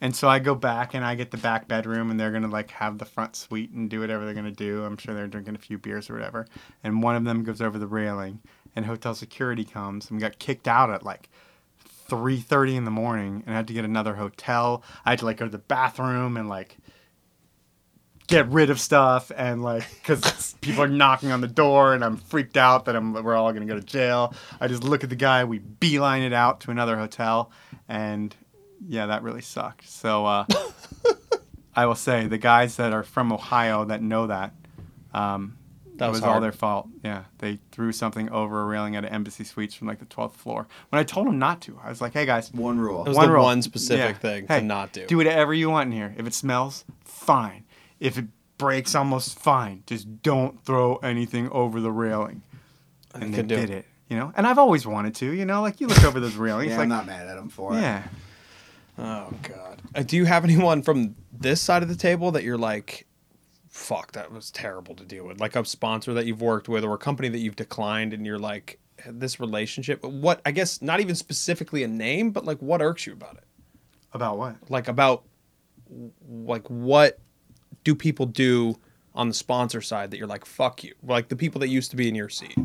And 0.00 0.14
so 0.14 0.28
I 0.28 0.38
go 0.40 0.54
back 0.54 0.94
and 0.94 1.04
I 1.04 1.14
get 1.14 1.30
the 1.30 1.38
back 1.38 1.68
bedroom 1.68 2.10
and 2.10 2.20
they're 2.20 2.30
gonna 2.30 2.48
like 2.48 2.70
have 2.72 2.98
the 2.98 3.06
front 3.06 3.34
suite 3.34 3.70
and 3.70 3.88
do 3.88 4.00
whatever 4.00 4.24
they're 4.24 4.34
gonna 4.34 4.50
do. 4.50 4.84
I'm 4.84 4.98
sure 4.98 5.14
they're 5.14 5.26
drinking 5.26 5.54
a 5.54 5.58
few 5.58 5.78
beers 5.78 6.10
or 6.10 6.14
whatever. 6.14 6.46
And 6.84 7.02
one 7.02 7.16
of 7.16 7.24
them 7.24 7.42
goes 7.44 7.62
over 7.62 7.78
the 7.78 7.86
railing 7.86 8.40
and 8.76 8.86
hotel 8.86 9.14
security 9.14 9.64
comes 9.64 10.10
and 10.10 10.18
we 10.18 10.20
got 10.20 10.38
kicked 10.38 10.68
out 10.68 10.90
at 10.90 11.02
like 11.02 11.28
3:30 12.08 12.76
in 12.76 12.84
the 12.84 12.90
morning 12.90 13.42
and 13.46 13.54
I 13.54 13.56
had 13.56 13.66
to 13.68 13.74
get 13.74 13.84
another 13.84 14.14
hotel. 14.14 14.84
I 15.04 15.10
had 15.10 15.18
to 15.20 15.24
like 15.24 15.38
go 15.38 15.46
to 15.46 15.50
the 15.50 15.58
bathroom 15.58 16.36
and 16.36 16.48
like 16.48 16.76
get 18.28 18.48
rid 18.48 18.70
of 18.70 18.80
stuff 18.80 19.30
and 19.36 19.62
like 19.62 19.84
because 19.94 20.54
people 20.60 20.82
are 20.82 20.88
knocking 20.88 21.32
on 21.32 21.40
the 21.40 21.48
door 21.48 21.94
and 21.94 22.04
I'm 22.04 22.16
freaked 22.16 22.56
out 22.56 22.84
that 22.84 22.94
I'm 22.94 23.12
we're 23.12 23.34
all 23.34 23.52
gonna 23.52 23.66
go 23.66 23.74
to 23.74 23.84
jail. 23.84 24.34
I 24.60 24.68
just 24.68 24.84
look 24.84 25.02
at 25.02 25.10
the 25.10 25.16
guy, 25.16 25.44
we 25.44 25.58
beeline 25.58 26.22
it 26.22 26.32
out 26.32 26.60
to 26.62 26.70
another 26.70 26.96
hotel, 26.96 27.50
and 27.88 28.34
yeah, 28.86 29.06
that 29.06 29.22
really 29.22 29.42
sucked. 29.42 29.88
So 29.88 30.26
uh, 30.26 30.44
I 31.74 31.86
will 31.86 31.94
say 31.94 32.26
the 32.26 32.38
guys 32.38 32.76
that 32.76 32.92
are 32.92 33.02
from 33.02 33.32
Ohio 33.32 33.84
that 33.86 34.02
know 34.02 34.26
that. 34.26 34.54
Um, 35.14 35.55
That 35.98 36.06
that 36.06 36.10
was 36.12 36.20
was, 36.20 36.28
all 36.28 36.40
their 36.40 36.52
fault. 36.52 36.88
Yeah, 37.02 37.24
they 37.38 37.58
threw 37.72 37.92
something 37.92 38.28
over 38.30 38.62
a 38.62 38.64
railing 38.66 38.96
at 38.96 39.04
an 39.04 39.12
Embassy 39.12 39.44
Suites 39.44 39.74
from 39.74 39.86
like 39.88 39.98
the 39.98 40.04
12th 40.06 40.34
floor. 40.34 40.66
When 40.90 41.00
I 41.00 41.04
told 41.04 41.26
them 41.26 41.38
not 41.38 41.60
to, 41.62 41.78
I 41.82 41.88
was 41.88 42.00
like, 42.00 42.12
"Hey 42.12 42.26
guys, 42.26 42.52
One 42.52 42.78
rule. 42.78 43.02
It 43.04 43.08
was 43.08 43.16
one 43.16 43.26
the 43.28 43.32
rule. 43.34 43.44
one 43.44 43.62
specific 43.62 44.16
Yeah. 44.16 44.18
thing 44.30 44.46
Hey, 44.48 44.60
to 44.60 44.64
not 44.66 44.92
do. 44.92 45.06
Do 45.06 45.16
whatever 45.16 45.54
you 45.54 45.70
want 45.70 45.86
in 45.86 45.92
here. 45.92 46.14
If 46.18 46.26
it 46.26 46.34
smells, 46.34 46.84
fine. 47.04 47.64
If 48.00 48.18
it 48.18 48.26
breaks, 48.58 48.94
almost 48.94 49.38
fine. 49.38 49.82
Just 49.86 50.22
don't 50.22 50.62
throw 50.64 50.96
anything 50.96 51.48
over 51.50 51.80
the 51.80 51.90
railing. 51.90 52.42
And 53.14 53.32
they 53.34 53.42
did 53.42 53.70
it. 53.70 53.86
You 54.08 54.16
know, 54.16 54.32
and 54.36 54.46
I've 54.46 54.58
always 54.58 54.86
wanted 54.86 55.14
to. 55.16 55.32
You 55.32 55.44
know, 55.46 55.62
like 55.62 55.80
you 55.80 55.86
look 55.88 56.04
over 56.04 56.20
those 56.20 56.36
railings, 56.36 56.70
Yeah, 56.72 56.76
like 56.76 56.82
I'm 56.84 56.88
not 56.90 57.06
mad 57.06 57.26
at 57.26 57.36
them 57.36 57.48
for 57.48 57.72
it. 57.76 57.80
yeah. 57.80 58.02
Oh 58.98 59.30
god. 59.42 59.82
Uh, 59.94 60.02
do 60.02 60.16
you 60.16 60.24
have 60.24 60.44
anyone 60.44 60.82
from 60.82 61.16
this 61.32 61.60
side 61.60 61.82
of 61.82 61.88
the 61.88 61.96
table 61.96 62.30
that 62.32 62.44
you're 62.44 62.56
like, 62.58 63.05
fuck, 63.76 64.12
that 64.12 64.32
was 64.32 64.50
terrible 64.50 64.94
to 64.96 65.04
deal 65.04 65.24
with? 65.24 65.40
Like 65.40 65.54
a 65.56 65.64
sponsor 65.64 66.14
that 66.14 66.26
you've 66.26 66.42
worked 66.42 66.68
with 66.68 66.84
or 66.84 66.94
a 66.94 66.98
company 66.98 67.28
that 67.28 67.38
you've 67.38 67.56
declined, 67.56 68.12
and 68.12 68.26
you're 68.26 68.38
like, 68.38 68.78
this 69.06 69.38
relationship. 69.38 70.00
But 70.00 70.12
what 70.12 70.40
I 70.44 70.50
guess 70.50 70.82
not 70.82 71.00
even 71.00 71.14
specifically 71.14 71.82
a 71.82 71.88
name, 71.88 72.30
but 72.30 72.44
like 72.44 72.58
what 72.58 72.80
irks 72.82 73.06
you 73.06 73.12
about 73.12 73.36
it? 73.36 73.44
About 74.12 74.38
what? 74.38 74.56
like 74.70 74.88
about 74.88 75.24
like 76.28 76.68
what 76.68 77.18
do 77.84 77.94
people 77.94 78.26
do 78.26 78.76
on 79.14 79.28
the 79.28 79.34
sponsor 79.34 79.80
side 79.80 80.10
that 80.10 80.18
you're 80.18 80.26
like 80.26 80.44
fuck 80.44 80.82
you 80.82 80.94
like 81.02 81.28
the 81.28 81.36
people 81.36 81.60
that 81.60 81.68
used 81.68 81.90
to 81.90 81.96
be 81.96 82.08
in 82.08 82.14
your 82.14 82.28
seat 82.28 82.56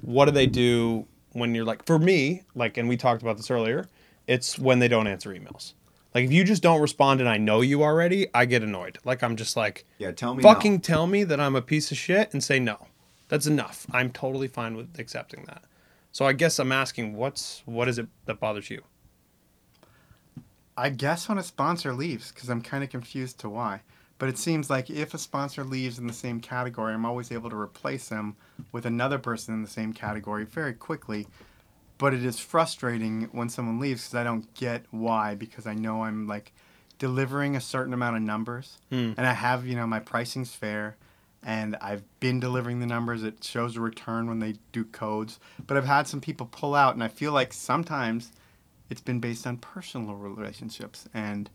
what 0.00 0.24
do 0.24 0.30
they 0.30 0.46
do 0.46 1.06
when 1.32 1.54
you're 1.54 1.64
like 1.64 1.84
for 1.84 1.98
me 1.98 2.42
like 2.54 2.76
and 2.76 2.88
we 2.88 2.96
talked 2.96 3.22
about 3.22 3.36
this 3.36 3.50
earlier 3.50 3.88
it's 4.26 4.58
when 4.58 4.78
they 4.78 4.88
don't 4.88 5.06
answer 5.06 5.30
emails 5.30 5.74
like 6.14 6.24
if 6.24 6.32
you 6.32 6.44
just 6.44 6.62
don't 6.62 6.80
respond 6.80 7.20
and 7.20 7.28
i 7.28 7.36
know 7.36 7.60
you 7.60 7.82
already 7.82 8.26
i 8.34 8.44
get 8.44 8.62
annoyed 8.62 8.98
like 9.04 9.22
i'm 9.22 9.36
just 9.36 9.56
like 9.56 9.84
Yeah, 9.98 10.10
tell 10.12 10.34
me. 10.34 10.42
fucking 10.42 10.74
no. 10.74 10.78
tell 10.78 11.06
me 11.06 11.24
that 11.24 11.40
i'm 11.40 11.56
a 11.56 11.62
piece 11.62 11.90
of 11.90 11.96
shit 11.96 12.32
and 12.32 12.42
say 12.42 12.58
no 12.58 12.86
that's 13.28 13.46
enough 13.46 13.86
i'm 13.92 14.10
totally 14.10 14.48
fine 14.48 14.76
with 14.76 14.98
accepting 14.98 15.44
that 15.44 15.62
so 16.12 16.24
i 16.26 16.32
guess 16.32 16.58
i'm 16.58 16.72
asking 16.72 17.14
what's 17.16 17.62
what 17.66 17.88
is 17.88 17.98
it 17.98 18.08
that 18.26 18.40
bothers 18.40 18.70
you 18.70 18.82
I 20.76 20.88
guess 20.88 21.28
when 21.28 21.36
a 21.36 21.42
sponsor 21.42 21.92
leaves, 21.92 22.32
because 22.32 22.48
I'm 22.48 22.62
kind 22.62 22.82
of 22.82 22.88
confused 22.88 23.38
to 23.40 23.50
why. 23.50 23.82
But 24.18 24.30
it 24.30 24.38
seems 24.38 24.70
like 24.70 24.88
if 24.88 25.12
a 25.12 25.18
sponsor 25.18 25.62
leaves 25.62 25.98
in 25.98 26.06
the 26.06 26.12
same 26.14 26.40
category, 26.40 26.94
I'm 26.94 27.04
always 27.04 27.30
able 27.30 27.50
to 27.50 27.56
replace 27.56 28.08
them 28.08 28.36
with 28.72 28.86
another 28.86 29.18
person 29.18 29.52
in 29.52 29.62
the 29.62 29.68
same 29.68 29.92
category 29.92 30.46
very 30.46 30.72
quickly. 30.72 31.26
But 32.00 32.14
it 32.14 32.24
is 32.24 32.38
frustrating 32.40 33.28
when 33.32 33.48
someone 33.50 33.78
leaves 33.78 34.02
because 34.08 34.14
I 34.18 34.24
don't 34.24 34.52
get 34.54 34.86
why, 34.90 35.34
because 35.34 35.66
I 35.66 35.74
know 35.74 36.02
I'm 36.02 36.26
like 36.26 36.52
delivering 36.98 37.54
a 37.56 37.60
certain 37.60 37.92
amount 37.94 38.16
of 38.16 38.22
numbers 38.22 38.78
Hmm. 38.90 39.12
and 39.16 39.26
I 39.26 39.34
have, 39.34 39.66
you 39.66 39.76
know, 39.76 39.86
my 39.86 40.00
pricing's 40.00 40.54
fair 40.54 40.96
and 41.42 41.76
I've 41.80 42.02
been 42.20 42.40
delivering 42.40 42.80
the 42.80 42.86
numbers. 42.86 43.22
It 43.22 43.44
shows 43.44 43.76
a 43.76 43.80
return 43.80 44.28
when 44.28 44.38
they 44.40 44.54
do 44.72 44.84
codes. 44.84 45.38
But 45.66 45.76
I've 45.76 45.86
had 45.86 46.08
some 46.08 46.20
people 46.20 46.46
pull 46.50 46.74
out 46.74 46.94
and 46.94 47.04
I 47.04 47.08
feel 47.08 47.32
like 47.32 47.52
sometimes 47.52 48.32
it's 48.88 49.00
been 49.00 49.20
based 49.20 49.46
on 49.46 49.58
personal 49.58 50.14
relationships 50.14 51.08
and 51.14 51.48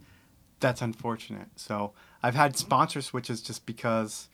that's 0.61 0.81
unfortunate 0.81 1.49
so 1.57 1.91
i've 2.23 2.33
had 2.33 2.55
sponsor 2.55 3.01
switches 3.01 3.41
just 3.41 3.65
because 3.65 4.29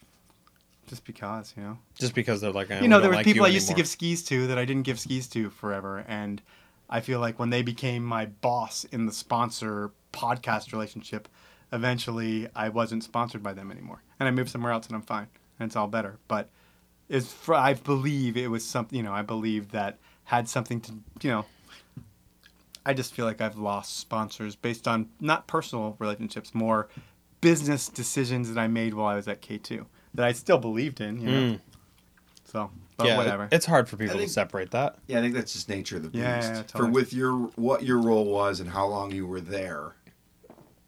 just 0.86 1.04
because 1.04 1.54
you 1.56 1.62
know? 1.62 1.78
Just 1.98 2.14
because 2.14 2.40
they're 2.40 2.52
like 2.52 2.70
you 2.70 2.88
know 2.88 3.00
there 3.00 3.10
were 3.10 3.22
people 3.22 3.44
i 3.44 3.48
used 3.48 3.68
to 3.68 3.74
give 3.74 3.88
skis 3.88 4.22
to 4.24 4.46
that 4.46 4.58
i 4.58 4.64
didn't 4.64 4.82
give 4.82 4.98
skis 4.98 5.26
to 5.28 5.50
forever 5.50 6.04
and 6.08 6.42
i 6.90 7.00
feel 7.00 7.20
like 7.20 7.38
when 7.38 7.50
they 7.50 7.62
became 7.62 8.04
my 8.04 8.26
boss 8.26 8.84
in 8.84 9.06
the 9.06 9.12
sponsor 9.12 9.90
podcast 10.12 10.72
relationship 10.72 11.28
eventually 11.72 12.48
i 12.54 12.68
wasn't 12.68 13.02
sponsored 13.02 13.42
by 13.42 13.52
them 13.52 13.70
anymore 13.70 14.02
and 14.18 14.28
i 14.28 14.30
moved 14.30 14.50
somewhere 14.50 14.72
else 14.72 14.86
and 14.86 14.96
i'm 14.96 15.02
fine 15.02 15.28
and 15.58 15.68
it's 15.68 15.76
all 15.76 15.86
better. 15.86 16.18
But 16.28 16.48
it's 17.08 17.32
fr- 17.32 17.54
i 17.54 17.74
believe 17.74 18.36
it 18.36 18.48
was 18.50 18.64
something 18.64 18.96
you 18.96 19.02
know 19.02 19.12
i 19.12 19.22
believe 19.22 19.70
that 19.72 19.98
had 20.24 20.48
something 20.48 20.80
to 20.80 20.92
you 21.22 21.30
know 21.30 21.44
I 22.84 22.94
just 22.94 23.14
feel 23.14 23.26
like 23.26 23.40
I've 23.40 23.56
lost 23.56 23.98
sponsors 23.98 24.56
based 24.56 24.88
on 24.88 25.08
not 25.20 25.46
personal 25.46 25.96
relationships, 26.00 26.52
more 26.54 26.88
business 27.40 27.88
decisions 27.88 28.52
that 28.52 28.60
I 28.60 28.66
made 28.66 28.94
while 28.94 29.06
I 29.06 29.14
was 29.14 29.28
at 29.28 29.40
K2 29.40 29.86
that 30.14 30.24
I 30.26 30.32
still 30.32 30.58
believed 30.58 31.00
in, 31.00 31.20
you 31.20 31.26
know. 31.30 31.54
Mm. 31.54 31.60
So, 32.44 32.70
but 32.96 33.06
yeah, 33.06 33.16
whatever. 33.16 33.48
It's 33.50 33.66
hard 33.66 33.88
for 33.88 33.96
people 33.96 34.16
think- 34.16 34.28
to 34.28 34.32
separate 34.32 34.70
that. 34.72 34.96
Yeah, 35.06 35.18
I 35.18 35.22
think 35.22 35.34
that's 35.34 35.52
just 35.52 35.68
nature 35.68 35.96
of 35.96 36.02
the 36.02 36.10
beast. 36.10 36.22
Yeah, 36.22 36.40
yeah, 36.40 36.56
yeah, 36.56 36.62
For 36.64 36.86
with 36.86 37.12
your 37.12 37.32
what 37.56 37.82
your 37.82 37.98
role 37.98 38.26
was 38.26 38.60
and 38.60 38.68
how 38.68 38.86
long 38.86 39.10
you 39.12 39.26
were 39.26 39.40
there, 39.40 39.94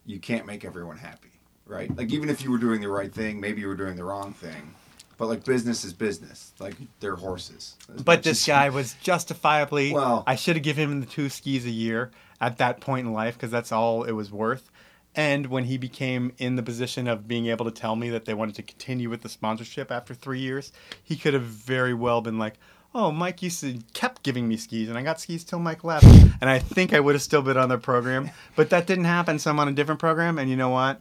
you 0.05 0.19
can't 0.19 0.47
make 0.47 0.65
everyone 0.65 0.99
happy, 0.99 1.33
right? 1.67 1.95
Like 1.97 2.13
even 2.13 2.29
if 2.29 2.43
you 2.43 2.51
were 2.51 2.59
doing 2.59 2.81
the 2.81 2.89
right 2.89 3.13
thing, 3.13 3.41
maybe 3.41 3.61
you 3.61 3.69
were 3.69 3.77
doing 3.77 3.97
the 3.97 4.05
wrong 4.05 4.33
thing. 4.35 4.75
But 5.17 5.29
like 5.29 5.45
business 5.45 5.85
is 5.85 5.93
business. 5.93 6.53
Like 6.59 6.75
they're 7.01 7.17
horses. 7.17 7.77
As 7.95 8.03
but 8.03 8.23
this 8.25 8.43
as- 8.43 8.47
guy 8.47 8.69
was 8.69 8.95
justifiably. 9.03 9.93
Well- 9.93 10.25
I 10.27 10.35
should 10.35 10.57
have 10.57 10.65
given 10.65 10.91
him 10.91 11.01
the 11.01 11.07
two 11.07 11.29
skis 11.31 11.65
a 11.65 11.71
year 11.71 12.11
at 12.41 12.59
that 12.59 12.81
point 12.81 13.07
in 13.07 13.13
life 13.13 13.35
because 13.35 13.51
that's 13.51 13.73
all 13.73 14.03
it 14.05 14.13
was 14.13 14.31
worth. 14.31 14.71
And 15.17 15.47
when 15.47 15.65
he 15.65 15.79
became 15.79 16.33
in 16.39 16.57
the 16.57 16.63
position 16.63 17.07
of 17.07 17.29
being 17.29 17.47
able 17.47 17.65
to 17.65 17.71
tell 17.71 17.95
me 17.95 18.11
that 18.11 18.25
they 18.25 18.35
wanted 18.35 18.57
to 18.57 18.63
continue 18.63 19.09
with 19.09 19.23
the 19.23 19.29
sponsorship 19.29 19.93
after 19.93 20.13
three 20.15 20.41
years, 20.41 20.73
he 21.03 21.17
could 21.17 21.35
have 21.35 21.45
very 21.45 21.95
well 21.95 22.21
been 22.21 22.39
like, 22.39 22.55
"Oh, 22.95 23.13
Mike 23.13 23.43
used 23.43 23.61
to 23.61 23.79
kept 23.93 24.25
giving 24.25 24.49
me 24.49 24.57
skis, 24.57 24.89
and 24.89 24.99
I 24.99 25.03
got 25.03 25.21
skis 25.21 25.45
till 25.45 25.61
Mike 25.61 25.85
left." 25.85 26.05
and 26.41 26.51
I 26.51 26.59
think 26.59 26.93
I 26.93 27.01
would 27.01 27.15
have 27.15 27.23
still 27.23 27.43
been 27.43 27.57
on 27.57 27.69
their 27.69 27.79
program, 27.79 28.31
but 28.57 28.71
that 28.71 28.87
didn't 28.87 29.05
happen. 29.05 29.39
So 29.39 29.51
I'm 29.51 29.61
on 29.61 29.69
a 29.69 29.73
different 29.73 30.01
program, 30.01 30.39
and 30.39 30.51
you 30.51 30.57
know 30.57 30.71
what? 30.71 31.01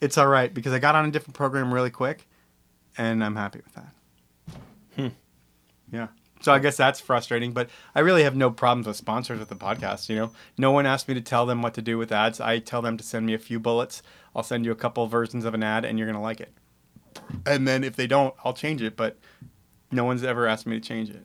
It's 0.00 0.18
all 0.18 0.26
right 0.26 0.52
because 0.52 0.72
I 0.72 0.80
got 0.80 0.96
on 0.96 1.04
a 1.04 1.10
different 1.12 1.36
program 1.36 1.72
really 1.72 1.90
quick, 1.90 2.26
and 2.98 3.22
I'm 3.22 3.36
happy 3.36 3.60
with 3.64 3.74
that. 3.74 3.92
Hmm. 4.96 5.08
Yeah. 5.92 6.08
So 6.42 6.52
I 6.52 6.58
guess 6.58 6.76
that's 6.76 7.00
frustrating, 7.00 7.52
but 7.52 7.70
I 7.94 8.00
really 8.00 8.24
have 8.24 8.34
no 8.36 8.50
problems 8.50 8.86
with 8.86 8.96
sponsors 8.96 9.38
with 9.38 9.48
the 9.48 9.54
podcast. 9.56 10.08
You 10.08 10.16
know, 10.16 10.32
no 10.58 10.70
one 10.72 10.86
asked 10.86 11.06
me 11.08 11.14
to 11.14 11.20
tell 11.20 11.46
them 11.46 11.62
what 11.62 11.74
to 11.74 11.82
do 11.82 11.96
with 11.98 12.10
ads. 12.12 12.40
I 12.40 12.58
tell 12.58 12.82
them 12.82 12.96
to 12.96 13.04
send 13.04 13.24
me 13.26 13.34
a 13.34 13.38
few 13.38 13.60
bullets. 13.60 14.02
I'll 14.34 14.42
send 14.42 14.64
you 14.64 14.72
a 14.72 14.76
couple 14.76 15.06
versions 15.06 15.44
of 15.44 15.54
an 15.54 15.62
ad, 15.62 15.84
and 15.84 15.98
you're 15.98 16.06
gonna 16.08 16.20
like 16.22 16.40
it. 16.40 16.52
And 17.46 17.66
then 17.68 17.84
if 17.84 17.94
they 17.96 18.06
don't, 18.06 18.34
I'll 18.44 18.54
change 18.54 18.82
it. 18.82 18.96
But 18.96 19.18
no 19.92 20.04
one's 20.04 20.24
ever 20.24 20.46
asked 20.48 20.66
me 20.66 20.80
to 20.80 20.86
change 20.86 21.10
it 21.10 21.24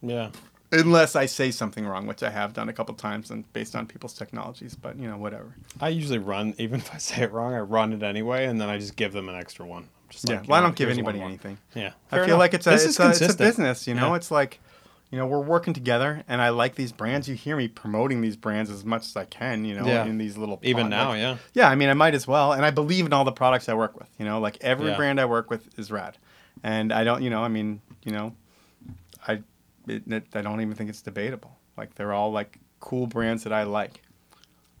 Yeah. 0.00 0.30
unless 0.72 1.16
I 1.16 1.26
say 1.26 1.50
something 1.50 1.84
wrong, 1.84 2.06
which 2.06 2.22
I 2.22 2.30
have 2.30 2.52
done 2.54 2.68
a 2.68 2.72
couple 2.72 2.94
times, 2.94 3.30
and 3.30 3.52
based 3.52 3.74
on 3.76 3.86
people's 3.86 4.14
technologies. 4.14 4.74
But 4.76 4.96
you 4.98 5.08
know, 5.10 5.18
whatever. 5.18 5.56
I 5.80 5.88
usually 5.90 6.18
run, 6.18 6.54
even 6.58 6.80
if 6.80 6.94
I 6.94 6.98
say 6.98 7.22
it 7.22 7.32
wrong, 7.32 7.52
I 7.54 7.60
run 7.60 7.92
it 7.92 8.02
anyway, 8.02 8.46
and 8.46 8.60
then 8.60 8.68
I 8.70 8.78
just 8.78 8.96
give 8.96 9.12
them 9.12 9.28
an 9.28 9.34
extra 9.34 9.66
one. 9.66 9.88
I'm 10.08 10.12
just 10.12 10.28
Yeah. 10.28 10.36
like, 10.36 10.44
you 10.46 10.50
well, 10.50 10.60
I 10.60 10.62
don't 10.62 10.76
give 10.76 10.88
anybody 10.88 11.20
anything. 11.20 11.58
Yeah. 11.74 11.92
I 12.10 12.16
feel 12.16 12.24
enough. 12.24 12.38
like 12.38 12.54
it's 12.54 12.66
a 12.66 12.70
This 12.70 12.86
it's 12.86 12.98
a, 13.00 13.10
it's 13.10 13.34
a 13.34 13.36
business. 13.36 13.86
You 13.86 13.94
know, 13.94 14.08
Yeah. 14.10 14.16
it's 14.16 14.30
like 14.30 14.60
you 15.10 15.18
know 15.18 15.26
we're 15.26 15.40
working 15.40 15.72
together, 15.74 16.22
and 16.28 16.40
I 16.42 16.48
like 16.50 16.74
these 16.74 16.92
brands. 16.92 17.28
You 17.28 17.34
hear 17.34 17.56
me 17.56 17.68
promoting 17.68 18.20
these 18.20 18.36
brands 18.36 18.70
as 18.70 18.84
much 18.84 19.02
as 19.02 19.16
I 19.16 19.24
can. 19.26 19.64
You 19.64 19.76
know, 19.78 19.86
Yeah. 19.86 20.04
in 20.04 20.18
these 20.18 20.36
little 20.38 20.58
Even 20.62 20.84
pod- 20.84 20.90
now, 20.90 21.08
like- 21.10 21.18
yeah. 21.20 21.36
Yeah, 21.54 21.68
I 21.68 21.74
mean, 21.74 21.88
I 21.90 21.94
might 21.94 22.14
as 22.14 22.26
well, 22.26 22.52
and 22.52 22.64
I 22.64 22.70
believe 22.70 23.06
in 23.06 23.12
all 23.12 23.24
the 23.24 23.32
products 23.32 23.68
I 23.68 23.74
work 23.74 23.98
with. 23.98 24.08
You 24.18 24.24
know, 24.24 24.40
like 24.40 24.56
every 24.62 24.88
Yeah. 24.88 24.96
brand 24.96 25.20
I 25.20 25.24
work 25.26 25.50
with 25.50 25.78
is 25.78 25.90
rad, 25.90 26.16
and 26.62 26.92
I 26.92 27.04
don't. 27.04 27.22
You 27.22 27.30
know, 27.30 27.42
I 27.42 27.48
mean, 27.48 27.80
you 28.04 28.12
know, 28.12 28.34
I 29.26 29.42
it, 29.86 30.02
it, 30.06 30.24
I 30.34 30.42
don't 30.42 30.60
even 30.60 30.74
think 30.74 30.90
it's 30.90 31.00
debatable. 31.02 31.56
Like 31.76 31.94
they're 31.94 32.12
all 32.12 32.30
like 32.32 32.58
cool 32.80 33.06
brands 33.06 33.44
that 33.44 33.52
I 33.52 33.62
like. 33.64 34.02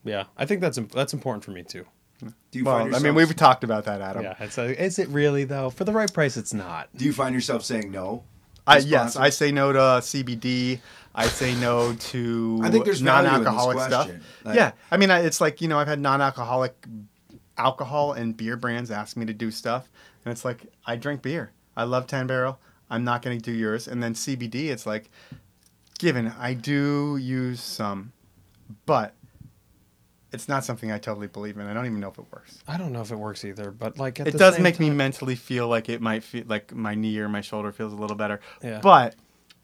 Yeah. 0.04 0.24
I 0.36 0.44
think 0.46 0.60
that's 0.60 0.78
that's 0.92 1.12
important 1.14 1.44
for 1.44 1.50
me 1.52 1.62
too. 1.62 1.86
Do 2.20 2.58
you 2.58 2.64
well, 2.64 2.80
find 2.80 2.96
I 2.96 2.98
mean, 2.98 3.14
we've 3.14 3.34
talked 3.36 3.64
about 3.64 3.84
that, 3.84 4.00
Adam. 4.00 4.22
Yeah. 4.22 4.34
It's 4.40 4.58
like, 4.58 4.78
is 4.78 4.98
it 4.98 5.08
really 5.08 5.44
though? 5.44 5.70
For 5.70 5.84
the 5.84 5.92
right 5.92 6.12
price, 6.12 6.36
it's 6.36 6.54
not. 6.54 6.88
Do 6.96 7.04
you 7.04 7.12
find 7.12 7.34
yourself 7.34 7.64
saying 7.64 7.90
no? 7.90 8.24
I, 8.66 8.78
yes. 8.78 9.16
I 9.16 9.30
say 9.30 9.50
no 9.52 9.72
to 9.72 9.78
CBD. 9.78 10.80
I 11.14 11.26
say 11.26 11.54
no 11.54 11.94
to 11.94 12.60
I 12.62 12.70
think 12.70 12.84
there's 12.84 13.00
value 13.00 13.28
in 13.28 13.34
this 13.34 13.44
non-alcoholic 13.44 13.80
stuff. 13.80 14.10
Like- 14.44 14.56
yeah, 14.56 14.72
I 14.90 14.96
mean, 14.96 15.10
it's 15.10 15.40
like 15.40 15.60
you 15.60 15.68
know, 15.68 15.78
I've 15.78 15.88
had 15.88 16.00
non-alcoholic 16.00 16.86
alcohol 17.56 18.12
and 18.12 18.36
beer 18.36 18.56
brands 18.56 18.90
ask 18.90 19.16
me 19.16 19.26
to 19.26 19.32
do 19.32 19.50
stuff, 19.50 19.90
and 20.24 20.32
it's 20.32 20.44
like 20.44 20.66
I 20.86 20.96
drink 20.96 21.22
beer. 21.22 21.52
I 21.76 21.84
love 21.84 22.06
Ten 22.06 22.26
Barrel. 22.26 22.58
I'm 22.90 23.04
not 23.04 23.22
going 23.22 23.38
to 23.38 23.42
do 23.42 23.56
yours. 23.56 23.86
And 23.86 24.02
then 24.02 24.14
CBD, 24.14 24.68
it's 24.68 24.86
like, 24.86 25.10
given 25.98 26.28
I 26.38 26.54
do 26.54 27.16
use 27.20 27.60
some, 27.60 28.12
but 28.86 29.14
it's 30.32 30.48
not 30.48 30.64
something 30.64 30.92
I 30.92 30.98
totally 30.98 31.26
believe 31.26 31.56
in. 31.56 31.66
I 31.66 31.72
don't 31.72 31.86
even 31.86 32.00
know 32.00 32.08
if 32.08 32.18
it 32.18 32.26
works. 32.30 32.58
I 32.68 32.76
don't 32.76 32.92
know 32.92 33.00
if 33.00 33.10
it 33.10 33.16
works 33.16 33.44
either, 33.44 33.70
but 33.70 33.98
like 33.98 34.20
at 34.20 34.28
It 34.28 34.32
the 34.32 34.38
does 34.38 34.54
same 34.54 34.62
make 34.62 34.78
me 34.78 34.90
mentally 34.90 35.34
feel 35.34 35.68
like 35.68 35.88
it 35.88 36.00
might 36.00 36.22
feel 36.22 36.44
like 36.46 36.74
my 36.74 36.94
knee 36.94 37.18
or 37.18 37.28
my 37.28 37.40
shoulder 37.40 37.72
feels 37.72 37.92
a 37.92 37.96
little 37.96 38.16
better. 38.16 38.40
Yeah. 38.62 38.80
But 38.82 39.14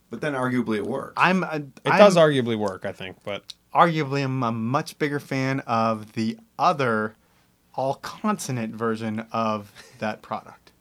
But 0.09 0.21
then 0.21 0.33
arguably 0.33 0.77
it 0.77 0.85
works. 0.85 1.13
I'm 1.17 1.43
uh, 1.43 1.57
It 1.57 1.71
I'm, 1.85 1.99
does 1.99 2.15
arguably 2.15 2.57
work, 2.57 2.85
I 2.85 2.91
think, 2.91 3.17
but 3.23 3.53
arguably 3.73 4.23
I'm 4.23 4.41
a 4.43 4.51
much 4.51 4.97
bigger 4.97 5.19
fan 5.19 5.59
of 5.61 6.13
the 6.13 6.37
other 6.57 7.15
all 7.75 7.95
consonant 7.95 8.73
version 8.73 9.25
of 9.31 9.71
that 9.99 10.21
product. 10.21 10.71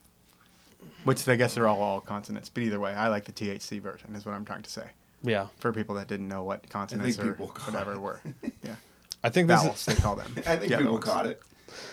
Which 1.05 1.29
I 1.29 1.37
guess 1.37 1.55
they're 1.55 1.69
all 1.69 1.83
all 1.83 2.01
consonants, 2.01 2.49
but 2.49 2.63
either 2.63 2.81
way, 2.81 2.95
I 2.95 3.09
like 3.09 3.27
the 3.27 3.33
THC 3.33 3.79
version. 3.79 4.15
Is 4.17 4.25
what 4.25 4.35
I'm 4.35 4.47
trying 4.47 4.63
to 4.63 4.71
say 4.71 4.85
yeah. 5.25 5.49
for 5.59 5.73
people 5.73 5.95
that 5.97 6.07
didn't 6.07 6.29
know 6.29 6.45
what 6.45 6.69
consonants 6.69 7.19
or 7.19 7.33
people 7.33 7.49
whatever 7.65 7.99
were. 7.99 8.21
Yeah, 8.63 8.77
I 9.25 9.31
think 9.31 9.49
this 9.49 9.61
vowels 9.63 9.77
is 9.89 9.97
they 9.97 10.01
call 10.01 10.15
them. 10.17 10.31
I 10.47 10.57
think 10.57 10.71
Yeah, 10.71 10.79
people 10.79 10.99
caught 10.99 11.27
it. 11.27 11.41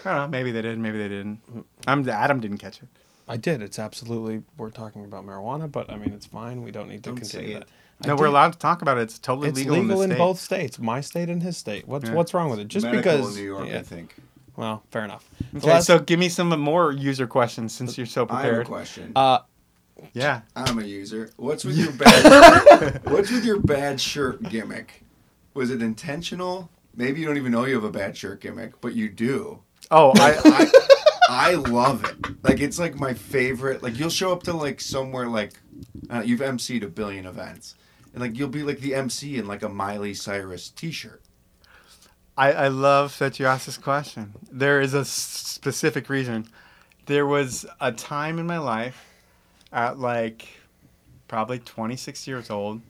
I 0.05 0.09
don't 0.11 0.15
know. 0.17 0.27
Maybe 0.27 0.51
they 0.51 0.61
did. 0.61 0.77
Maybe 0.77 0.97
they 0.99 1.07
didn't. 1.07 1.39
I'm 1.87 2.07
Adam 2.07 2.39
didn't 2.39 2.57
catch 2.59 2.81
it. 2.83 2.87
I 3.27 3.37
did. 3.37 3.61
It's 3.63 3.79
absolutely 3.79 4.43
we're 4.57 4.69
talking 4.69 5.03
about 5.05 5.25
marijuana, 5.25 5.71
but 5.71 5.89
I 5.89 5.97
mean 5.97 6.11
it's 6.13 6.25
fine. 6.27 6.61
We 6.63 6.71
don't 6.71 6.89
need 6.89 7.03
to 7.03 7.09
Don't 7.11 7.17
continue 7.17 7.47
say 7.47 7.53
that. 7.55 7.61
it. 7.63 7.69
I 8.03 8.07
No, 8.07 8.15
we're 8.15 8.25
allowed 8.27 8.53
to 8.53 8.59
talk 8.59 8.81
about 8.83 8.97
it. 8.97 9.01
It's 9.01 9.17
totally 9.19 9.49
It's 9.49 9.57
legal, 9.59 9.75
legal, 9.77 10.01
in, 10.01 10.03
in, 10.03 10.09
this 10.09 10.15
state. 10.15 10.17
both 10.17 10.39
states, 10.39 10.79
my 10.79 11.01
state 11.01 11.29
and 11.29 11.41
his 11.41 11.55
state. 11.57 11.87
What's 11.87 12.09
Yeah. 12.09 12.15
what's 12.15 12.33
wrong 12.33 12.49
with 12.49 12.59
it? 12.59 12.67
Just 12.67 12.85
Medical 12.85 13.01
because 13.17 13.35
in 13.37 13.41
New 13.41 13.47
York, 13.47 13.67
yeah. 13.69 13.79
I 13.79 13.83
think. 13.83 14.13
Well, 14.57 14.83
fair 14.91 15.05
enough. 15.05 15.27
Okay, 15.55 15.67
last- 15.69 15.87
so 15.87 15.97
give 15.99 16.19
me 16.19 16.27
some 16.29 16.49
more 16.59 16.91
user 16.91 17.25
questions 17.25 17.73
since 17.73 17.97
you're 17.97 18.05
so 18.05 18.25
prepared. 18.25 18.43
I 18.43 18.47
have 18.47 18.53
a 18.53 18.55
prepared. 18.57 18.67
question. 18.67 19.11
uh, 19.15 19.39
Yeah. 20.13 20.41
I'm 20.55 20.77
a 20.79 20.83
user. 20.83 21.31
What's 21.37 21.63
with 21.63 21.77
your 21.83 21.91
bad? 21.93 23.01
what's 23.05 23.31
with 23.31 23.45
your 23.45 23.59
bad 23.59 24.01
shirt 24.01 24.43
gimmick? 24.43 25.03
Was 25.53 25.69
it 25.71 25.81
intentional? 25.81 26.69
Maybe 26.95 27.19
you 27.21 27.25
don't 27.27 27.37
even 27.37 27.51
know 27.51 27.65
you 27.65 27.75
have 27.75 27.83
a 27.83 27.91
bad 27.91 28.17
shirt 28.17 28.41
gimmick, 28.41 28.79
but 28.81 28.93
you 28.93 29.09
do. 29.09 29.61
Oh, 29.89 30.11
I, 30.17 30.37
I 30.45 30.71
I 31.29 31.53
love 31.55 32.03
it. 32.03 32.15
Like 32.43 32.59
it's 32.59 32.79
like 32.79 32.95
my 32.95 33.13
favorite. 33.13 33.81
Like 33.83 33.97
you'll 33.97 34.09
show 34.09 34.31
up 34.31 34.43
to 34.43 34.53
like 34.53 34.81
somewhere 34.81 35.27
like 35.27 35.53
uh, 36.09 36.21
you've 36.25 36.41
emceed 36.41 36.83
a 36.83 36.87
billion 36.87 37.25
events, 37.25 37.75
and 38.13 38.21
like 38.21 38.37
you'll 38.37 38.49
be 38.49 38.63
like 38.63 38.79
the 38.79 38.93
MC 38.95 39.37
in 39.37 39.47
like 39.47 39.63
a 39.63 39.69
Miley 39.69 40.13
Cyrus 40.13 40.69
T-shirt. 40.69 41.21
I, 42.37 42.53
I 42.53 42.67
love 42.69 43.17
that 43.19 43.39
you 43.39 43.45
asked 43.45 43.65
this 43.65 43.77
question. 43.77 44.33
There 44.51 44.81
is 44.81 44.93
a 44.93 44.99
s- 44.99 45.09
specific 45.09 46.09
reason. 46.09 46.47
There 47.05 47.25
was 47.25 47.65
a 47.79 47.91
time 47.91 48.39
in 48.39 48.47
my 48.47 48.57
life 48.57 49.05
at 49.71 49.99
like 49.99 50.47
probably 51.27 51.59
26 51.59 52.27
years 52.27 52.49
old 52.49 52.81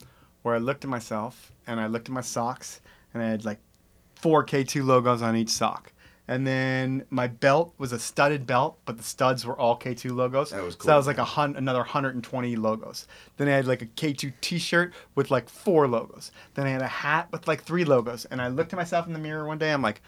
where 0.42 0.54
I 0.54 0.58
looked 0.58 0.84
at 0.84 0.90
myself 0.90 1.52
and 1.66 1.80
I 1.80 1.86
looked 1.86 2.08
at 2.08 2.12
my 2.12 2.20
socks 2.20 2.80
and 3.12 3.22
I 3.22 3.26
had 3.28 3.44
like 3.44 3.58
four 4.22 4.44
K2 4.44 4.84
logos 4.84 5.20
on 5.20 5.36
each 5.36 5.50
sock. 5.50 5.92
And 6.28 6.46
then 6.46 7.04
my 7.10 7.26
belt 7.26 7.74
was 7.78 7.92
a 7.92 7.98
studded 7.98 8.46
belt, 8.46 8.78
but 8.86 8.96
the 8.96 9.02
studs 9.02 9.44
were 9.44 9.58
all 9.58 9.76
K2 9.78 10.14
logos. 10.14 10.50
That 10.50 10.62
was 10.62 10.76
So 10.80 10.86
that 10.86 10.96
was 10.96 11.06
like 11.06 11.18
a 11.18 11.24
hun- 11.24 11.56
another 11.56 11.80
120 11.80 12.56
logos. 12.56 13.08
Then 13.36 13.48
I 13.48 13.52
had 13.52 13.66
like 13.66 13.82
a 13.82 13.86
K2 13.86 14.32
t-shirt 14.40 14.94
with 15.16 15.30
like 15.32 15.48
four 15.50 15.88
logos. 15.88 16.30
Then 16.54 16.66
I 16.66 16.70
had 16.70 16.80
a 16.80 16.86
hat 16.86 17.28
with 17.32 17.48
like 17.48 17.64
three 17.64 17.84
logos. 17.84 18.24
And 18.26 18.40
I 18.40 18.48
looked 18.48 18.72
at 18.72 18.76
myself 18.76 19.06
in 19.06 19.12
the 19.12 19.18
mirror 19.18 19.44
one 19.44 19.58
day. 19.58 19.72
I'm 19.72 19.82
like, 19.82 20.00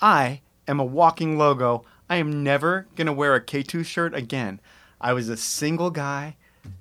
I 0.00 0.42
am 0.68 0.78
a 0.78 0.84
walking 0.84 1.38
logo. 1.38 1.84
I 2.10 2.16
am 2.16 2.42
never 2.44 2.86
going 2.94 3.06
to 3.06 3.12
wear 3.12 3.34
a 3.34 3.40
K2 3.40 3.86
shirt 3.86 4.14
again. 4.14 4.60
I 5.00 5.14
was 5.14 5.30
a 5.30 5.36
single 5.36 5.90
guy 5.90 6.36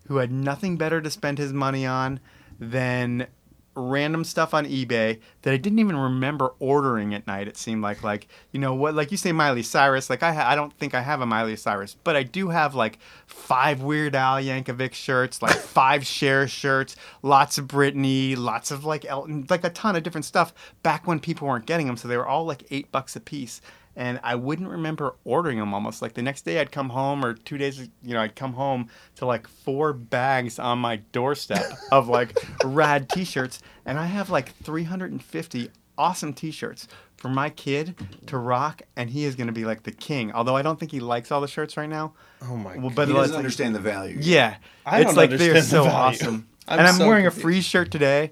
who 0.08 0.18
had 0.18 0.32
nothing 0.32 0.76
better 0.76 1.02
to 1.02 1.10
spend 1.10 1.38
his 1.38 1.54
money 1.54 1.86
on 1.86 2.20
than 2.60 3.28
random 3.76 4.24
stuff 4.24 4.54
on 4.54 4.66
eBay 4.66 5.20
that 5.42 5.54
I 5.54 5.58
didn't 5.58 5.80
even 5.80 5.96
remember 5.96 6.54
ordering 6.60 7.14
at 7.14 7.26
night. 7.28 7.48
It 7.48 7.58
seemed 7.58 7.82
like 7.82 8.04
like 8.04 8.28
you 8.52 8.60
know 8.60 8.74
what 8.74 8.94
like 8.96 9.12
you 9.12 9.18
say 9.18 9.32
Miley 9.32 9.64
Cyrus 9.64 10.10
like 10.10 10.24
I 10.24 10.34
ha- 10.34 10.50
I 10.50 10.56
don't 10.56 10.74
think 10.74 10.94
I 10.94 11.02
have 11.02 11.22
a 11.22 11.26
Miley 11.26 11.56
Cyrus, 11.56 11.96
but 12.04 12.16
I 12.16 12.24
do 12.24 12.50
have 12.50 12.76
like 12.76 13.00
five 13.26 13.82
Weird 13.82 14.16
Al 14.16 14.38
Yankovic 14.38 14.94
shirts, 14.94 15.42
like 15.42 15.56
five 15.58 16.06
Cher 16.06 16.48
shirts, 16.48 16.96
lots 17.22 17.58
of 17.58 17.68
Britney, 17.68 18.38
lots 18.38 18.72
of 18.72 18.86
like 18.86 19.06
Elton, 19.06 19.46
like 19.50 19.64
a 19.64 19.70
ton 19.70 19.96
of 19.96 20.04
different 20.04 20.26
stuff 20.26 20.54
back 20.84 21.08
when 21.08 21.20
people 21.20 21.48
weren't 21.48 21.66
getting 21.66 21.88
them, 21.88 21.98
so 21.98 22.08
they 22.08 22.18
were 22.18 22.28
all 22.28 22.46
like 22.46 22.64
8 22.70 22.92
bucks 22.92 23.16
a 23.16 23.20
piece. 23.20 23.62
And 23.96 24.20
I 24.24 24.36
wouldn't 24.36 24.70
remember 24.70 25.16
ordering 25.24 25.60
them 25.60 25.74
almost. 25.74 26.02
Like 26.02 26.14
the 26.14 26.22
next 26.24 26.42
day 26.46 26.60
I'd 26.60 26.72
come 26.72 26.90
home 26.90 27.24
or 27.24 27.34
2 27.34 27.58
days 27.58 27.80
you 28.02 28.14
know 28.14 28.22
I'd 28.22 28.36
come 28.36 28.54
home 28.54 28.90
to 29.18 29.26
like 29.26 29.48
four 29.48 29.94
bags 29.94 30.58
on 30.60 30.80
my 30.80 30.98
doorstep 31.12 31.64
of 31.92 32.08
like 32.08 32.38
rad 32.64 33.08
t-shirts 33.10 33.60
and 33.86 34.00
I 34.00 34.06
have 34.08 34.30
like 34.30 34.54
350 34.64 35.70
awesome 35.98 36.34
t-shirts 36.34 36.88
for 37.18 37.30
my 37.30 37.50
kid 37.50 37.96
to 38.26 38.38
rock 38.38 38.82
and 38.96 39.10
he 39.12 39.26
is 39.26 39.36
going 39.36 39.48
to 39.48 39.54
be 39.54 39.64
like 39.66 39.84
the 39.84 39.92
king. 39.92 40.32
Although 40.34 40.56
I 40.56 40.62
don't 40.64 40.80
think 40.80 40.92
he 40.92 41.00
likes 41.00 41.32
all 41.32 41.40
the 41.42 41.48
shirts 41.48 41.78
right 41.78 41.90
now. 41.90 42.14
Oh 42.42 42.58
my 42.58 42.78
Well, 42.78 42.90
god. 42.90 42.96
but 42.96 43.08
He 43.08 43.12
it's 43.14 43.20
doesn't 43.20 43.34
like- 43.36 43.38
understand 43.40 43.76
the 43.76 43.80
value. 43.80 44.18
yeah, 44.20 44.56
I 44.86 45.02
it's 45.02 45.08
don't 45.08 45.18
like 45.18 45.30
they're 45.30 45.50
understand 45.50 45.66
so 45.66 45.84
value. 45.84 45.98
awesome. 45.98 46.48
I'm 46.68 46.80
and 46.80 46.88
I'm 46.88 46.96
so 46.96 47.08
wearing 47.08 47.26
a 47.28 47.30
confused. 47.30 47.44
free 47.44 47.62
shirt 47.62 47.92
today 47.92 48.32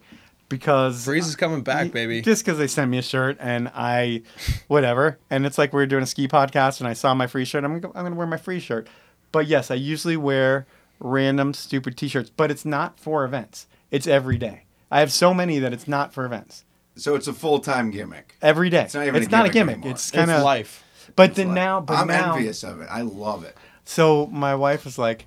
because 0.51 1.05
Freeze 1.05 1.27
is 1.27 1.35
coming 1.35 1.63
back, 1.63 1.91
baby. 1.91 2.21
Just 2.21 2.45
because 2.45 2.59
they 2.59 2.67
sent 2.67 2.91
me 2.91 2.99
a 2.99 3.01
shirt 3.01 3.37
and 3.39 3.71
I, 3.73 4.21
whatever. 4.67 5.17
And 5.31 5.47
it's 5.47 5.57
like 5.57 5.73
we 5.73 5.77
were 5.77 5.87
doing 5.87 6.03
a 6.03 6.07
ski 6.07 6.27
podcast 6.27 6.79
and 6.79 6.87
I 6.87 6.93
saw 6.93 7.15
my 7.15 7.25
free 7.25 7.45
shirt. 7.45 7.63
I'm 7.63 7.79
gonna, 7.79 7.93
I'm 7.95 8.05
gonna 8.05 8.15
wear 8.15 8.27
my 8.27 8.37
free 8.37 8.59
shirt. 8.59 8.87
But 9.31 9.47
yes, 9.47 9.71
I 9.71 9.75
usually 9.75 10.17
wear 10.17 10.67
random 10.99 11.53
stupid 11.55 11.97
T-shirts, 11.97 12.29
but 12.29 12.51
it's 12.51 12.65
not 12.65 12.99
for 12.99 13.25
events. 13.25 13.65
It's 13.89 14.05
every 14.05 14.37
day. 14.37 14.65
I 14.91 14.99
have 14.99 15.11
so 15.11 15.33
many 15.33 15.57
that 15.57 15.73
it's 15.73 15.87
not 15.87 16.13
for 16.13 16.25
events. 16.25 16.65
So 16.95 17.15
it's 17.15 17.27
a 17.27 17.33
full 17.33 17.59
time 17.59 17.89
gimmick. 17.89 18.35
Every 18.41 18.69
day. 18.69 18.83
It's 18.83 18.93
not 18.93 19.07
even 19.07 19.23
a 19.23 19.27
not 19.27 19.45
a 19.45 19.49
gimmick 19.49 19.53
gimmick. 19.53 19.75
anymore. 19.77 19.91
It's 19.91 20.09
It's 20.09 20.15
kind 20.15 20.29
of 20.29 20.43
life. 20.43 20.83
But 21.15 21.35
then 21.35 21.47
Like, 21.47 21.55
now, 21.55 21.81
but 21.81 21.97
I'm 21.97 22.07
now, 22.07 22.35
envious 22.35 22.63
of 22.63 22.81
it. 22.81 22.87
I 22.91 23.01
love 23.01 23.43
it. 23.43 23.55
So 23.85 24.27
my 24.27 24.55
wife 24.55 24.85
was 24.85 24.97
like, 24.97 25.25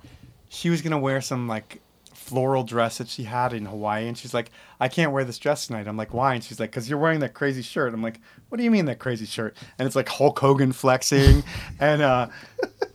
she 0.48 0.70
was 0.70 0.82
gonna 0.82 0.98
wear 0.98 1.20
some 1.20 1.48
like 1.48 1.80
floral 2.24 2.64
dress 2.64 2.98
that 2.98 3.08
she 3.08 3.24
had 3.24 3.52
in 3.52 3.66
Hawaii, 3.66 4.08
and 4.08 4.16
she's 4.16 4.32
like, 4.32 4.50
I 4.80 4.88
can't 4.88 5.12
wear 5.12 5.24
this 5.24 5.38
dress 5.38 5.66
tonight. 5.66 5.86
I'm 5.86 5.96
like, 5.96 6.14
why? 6.14 6.34
And 6.34 6.42
she's 6.42 6.58
like, 6.58 6.70
because 6.70 6.88
you're 6.88 6.98
wearing 6.98 7.20
that 7.20 7.34
crazy 7.34 7.62
shirt. 7.62 7.92
I'm 7.92 8.02
like, 8.02 8.20
what 8.48 8.58
do 8.58 8.64
you 8.64 8.70
mean 8.70 8.86
that 8.86 8.98
crazy 8.98 9.26
shirt? 9.26 9.56
And 9.78 9.86
it's 9.86 9.94
like 9.94 10.08
Hulk 10.08 10.38
Hogan 10.38 10.72
flexing, 10.72 11.44
and 11.80 12.02
uh, 12.02 12.28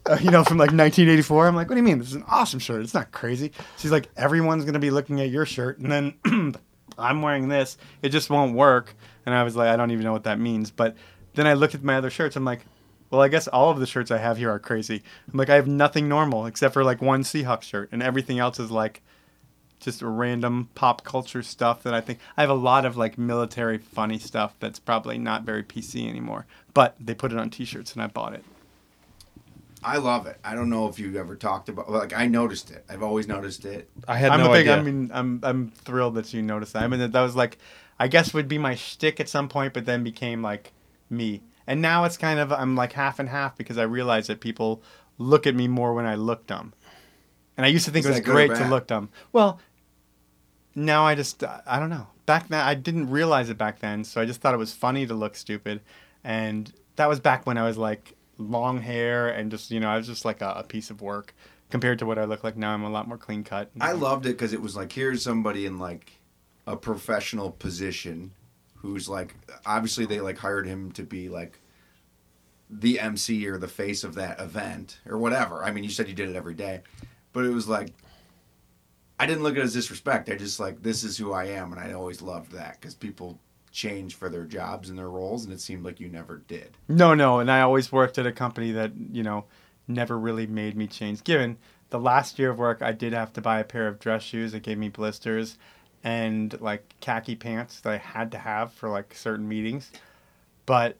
uh, 0.05 0.17
you 0.21 0.31
know, 0.31 0.43
from 0.43 0.57
like 0.57 0.71
1984. 0.71 1.47
I'm 1.47 1.55
like, 1.55 1.69
what 1.69 1.75
do 1.75 1.81
you 1.81 1.85
mean? 1.87 1.99
This 1.99 2.09
is 2.09 2.15
an 2.15 2.25
awesome 2.27 2.59
shirt. 2.59 2.81
It's 2.81 2.93
not 2.93 3.11
crazy. 3.11 3.51
She's 3.77 3.91
like, 3.91 4.09
everyone's 4.17 4.65
gonna 4.65 4.79
be 4.79 4.91
looking 4.91 5.21
at 5.21 5.29
your 5.29 5.45
shirt, 5.45 5.77
and 5.79 5.91
then 5.91 6.55
I'm 6.97 7.21
wearing 7.21 7.47
this. 7.47 7.77
It 8.01 8.09
just 8.09 8.29
won't 8.29 8.55
work. 8.55 8.95
And 9.25 9.35
I 9.35 9.43
was 9.43 9.55
like, 9.55 9.69
I 9.69 9.77
don't 9.77 9.91
even 9.91 10.03
know 10.03 10.11
what 10.11 10.23
that 10.23 10.39
means. 10.39 10.71
But 10.71 10.95
then 11.35 11.45
I 11.45 11.53
looked 11.53 11.75
at 11.75 11.83
my 11.83 11.95
other 11.95 12.09
shirts. 12.09 12.35
I'm 12.35 12.45
like, 12.45 12.65
well, 13.09 13.21
I 13.21 13.27
guess 13.27 13.47
all 13.47 13.69
of 13.69 13.79
the 13.79 13.85
shirts 13.85 14.11
I 14.11 14.17
have 14.17 14.37
here 14.37 14.51
are 14.51 14.59
crazy. 14.59 15.03
I'm 15.31 15.37
like, 15.37 15.49
I 15.49 15.55
have 15.55 15.67
nothing 15.67 16.07
normal 16.07 16.45
except 16.45 16.73
for 16.73 16.83
like 16.83 17.01
one 17.01 17.23
Seahawks 17.23 17.63
shirt, 17.63 17.89
and 17.91 18.03
everything 18.03 18.39
else 18.39 18.59
is 18.59 18.71
like 18.71 19.01
just 19.79 20.01
random 20.01 20.69
pop 20.75 21.03
culture 21.03 21.41
stuff 21.41 21.83
that 21.83 21.93
I 21.93 22.01
think 22.01 22.19
I 22.35 22.41
have 22.41 22.49
a 22.49 22.55
lot 22.55 22.85
of 22.85 22.97
like 22.97 23.17
military 23.17 23.77
funny 23.77 24.19
stuff 24.19 24.55
that's 24.59 24.79
probably 24.79 25.17
not 25.17 25.43
very 25.43 25.63
PC 25.63 26.07
anymore. 26.07 26.45
But 26.73 26.95
they 26.99 27.13
put 27.13 27.31
it 27.31 27.37
on 27.37 27.49
T-shirts, 27.49 27.93
and 27.93 28.01
I 28.01 28.07
bought 28.07 28.33
it. 28.33 28.43
I 29.83 29.97
love 29.97 30.27
it. 30.27 30.37
I 30.43 30.55
don't 30.55 30.69
know 30.69 30.87
if 30.87 30.99
you 30.99 31.15
ever 31.17 31.35
talked 31.35 31.69
about 31.69 31.89
like 31.89 32.13
I 32.13 32.27
noticed 32.27 32.71
it. 32.71 32.83
I've 32.89 33.03
always 33.03 33.27
noticed 33.27 33.65
it. 33.65 33.89
I 34.07 34.17
had 34.17 34.31
I'm 34.31 34.41
no 34.41 34.51
a 34.51 34.53
big. 34.53 34.67
idea. 34.67 34.77
I 34.77 34.81
mean, 34.83 35.11
I'm 35.13 35.39
I'm 35.43 35.69
thrilled 35.69 36.15
that 36.15 36.33
you 36.33 36.41
noticed 36.41 36.73
that. 36.73 36.83
I 36.83 36.87
mean, 36.87 36.99
that, 36.99 37.13
that 37.13 37.21
was 37.21 37.35
like, 37.35 37.57
I 37.97 38.07
guess 38.07 38.33
would 38.33 38.47
be 38.47 38.57
my 38.57 38.75
shtick 38.75 39.19
at 39.19 39.29
some 39.29 39.47
point, 39.47 39.73
but 39.73 39.85
then 39.85 40.03
became 40.03 40.41
like 40.41 40.73
me. 41.09 41.41
And 41.65 41.81
now 41.81 42.03
it's 42.03 42.17
kind 42.17 42.39
of 42.39 42.51
I'm 42.51 42.75
like 42.75 42.93
half 42.93 43.19
and 43.19 43.29
half 43.29 43.55
because 43.55 43.77
I 43.77 43.83
realize 43.83 44.27
that 44.27 44.41
people 44.41 44.81
look 45.17 45.47
at 45.47 45.55
me 45.55 45.67
more 45.67 45.93
when 45.93 46.05
I 46.05 46.15
look 46.15 46.45
dumb. 46.45 46.73
And 47.55 47.65
I 47.65 47.69
used 47.69 47.85
to 47.85 47.91
think 47.91 48.05
Is 48.05 48.07
it 48.07 48.09
was 48.09 48.19
that 48.19 48.25
good 48.25 48.31
or 48.31 48.47
great 48.47 48.57
to 48.57 48.67
look 48.69 48.87
dumb. 48.87 49.09
Well, 49.31 49.59
now 50.79 51.05
I 51.05 51.15
just 51.15 51.43
uh, 51.43 51.61
I 51.65 51.79
don't 51.79 51.89
know. 51.89 52.07
Back 52.25 52.47
then 52.47 52.61
I 52.61 52.73
didn't 52.73 53.09
realize 53.09 53.49
it 53.49 53.57
back 53.57 53.79
then, 53.79 54.03
so 54.03 54.21
I 54.21 54.25
just 54.25 54.41
thought 54.41 54.53
it 54.53 54.57
was 54.57 54.73
funny 54.73 55.05
to 55.05 55.13
look 55.13 55.35
stupid. 55.35 55.81
And 56.23 56.71
that 56.95 57.09
was 57.09 57.19
back 57.19 57.45
when 57.45 57.57
I 57.57 57.63
was 57.63 57.77
like 57.77 58.15
long 58.37 58.81
hair 58.81 59.27
and 59.27 59.51
just 59.51 59.69
you 59.69 59.79
know 59.79 59.89
I 59.89 59.97
was 59.97 60.07
just 60.07 60.25
like 60.25 60.41
a, 60.41 60.53
a 60.57 60.63
piece 60.63 60.89
of 60.89 61.01
work 61.01 61.33
compared 61.69 61.99
to 61.99 62.05
what 62.05 62.17
I 62.17 62.25
look 62.25 62.43
like 62.43 62.57
now. 62.57 62.71
I'm 62.71 62.83
a 62.83 62.89
lot 62.89 63.07
more 63.07 63.17
clean 63.17 63.43
cut. 63.43 63.69
I 63.79 63.91
loved 63.91 64.25
it 64.25 64.29
because 64.29 64.53
it 64.53 64.61
was 64.61 64.75
like 64.75 64.91
here's 64.91 65.23
somebody 65.23 65.65
in 65.65 65.77
like 65.77 66.13
a 66.65 66.75
professional 66.75 67.51
position 67.51 68.31
who's 68.75 69.09
like 69.09 69.35
obviously 69.65 70.05
they 70.05 70.21
like 70.21 70.37
hired 70.37 70.65
him 70.65 70.91
to 70.93 71.03
be 71.03 71.29
like 71.29 71.59
the 72.69 72.99
MC 72.99 73.47
or 73.47 73.57
the 73.57 73.67
face 73.67 74.03
of 74.03 74.15
that 74.15 74.39
event 74.39 74.99
or 75.07 75.17
whatever. 75.17 75.63
I 75.63 75.71
mean, 75.71 75.83
you 75.83 75.89
said 75.89 76.07
you 76.07 76.13
did 76.13 76.29
it 76.29 76.35
every 76.35 76.53
day, 76.53 76.81
but 77.33 77.43
it 77.43 77.49
was 77.49 77.67
like 77.67 77.91
I 79.19 79.25
didn't 79.25 79.43
look 79.43 79.55
at 79.55 79.59
it 79.59 79.63
as 79.63 79.73
disrespect. 79.73 80.29
I 80.29 80.35
just 80.35 80.59
like 80.59 80.81
this 80.81 81.03
is 81.03 81.17
who 81.17 81.33
I 81.33 81.45
am, 81.45 81.73
and 81.73 81.81
I 81.81 81.91
always 81.91 82.21
loved 82.21 82.53
that 82.53 82.79
because 82.79 82.95
people 82.95 83.37
change 83.71 84.15
for 84.15 84.29
their 84.29 84.45
jobs 84.45 84.89
and 84.89 84.97
their 84.97 85.09
roles, 85.09 85.43
and 85.43 85.53
it 85.53 85.59
seemed 85.59 85.83
like 85.83 85.99
you 85.99 86.07
never 86.07 86.37
did. 86.47 86.77
No, 86.87 87.13
no, 87.13 87.39
and 87.39 87.51
I 87.51 87.61
always 87.61 87.91
worked 87.91 88.17
at 88.17 88.25
a 88.25 88.31
company 88.31 88.71
that 88.71 88.93
you 89.11 89.21
know 89.21 89.45
never 89.87 90.17
really 90.17 90.47
made 90.47 90.77
me 90.77 90.87
change. 90.87 91.23
Given 91.23 91.57
the 91.89 91.99
last 91.99 92.39
year 92.39 92.49
of 92.49 92.57
work, 92.57 92.81
I 92.81 92.93
did 92.93 93.11
have 93.11 93.33
to 93.33 93.41
buy 93.41 93.59
a 93.59 93.65
pair 93.65 93.87
of 93.87 93.99
dress 93.99 94.23
shoes 94.23 94.53
that 94.53 94.63
gave 94.63 94.77
me 94.77 94.87
blisters, 94.87 95.57
and 96.03 96.59
like 96.61 96.95
khaki 97.01 97.35
pants 97.35 97.81
that 97.81 97.91
I 97.91 97.97
had 97.97 98.31
to 98.31 98.37
have 98.37 98.71
for 98.71 98.89
like 98.89 99.13
certain 99.13 99.49
meetings. 99.49 99.91
But 100.65 100.95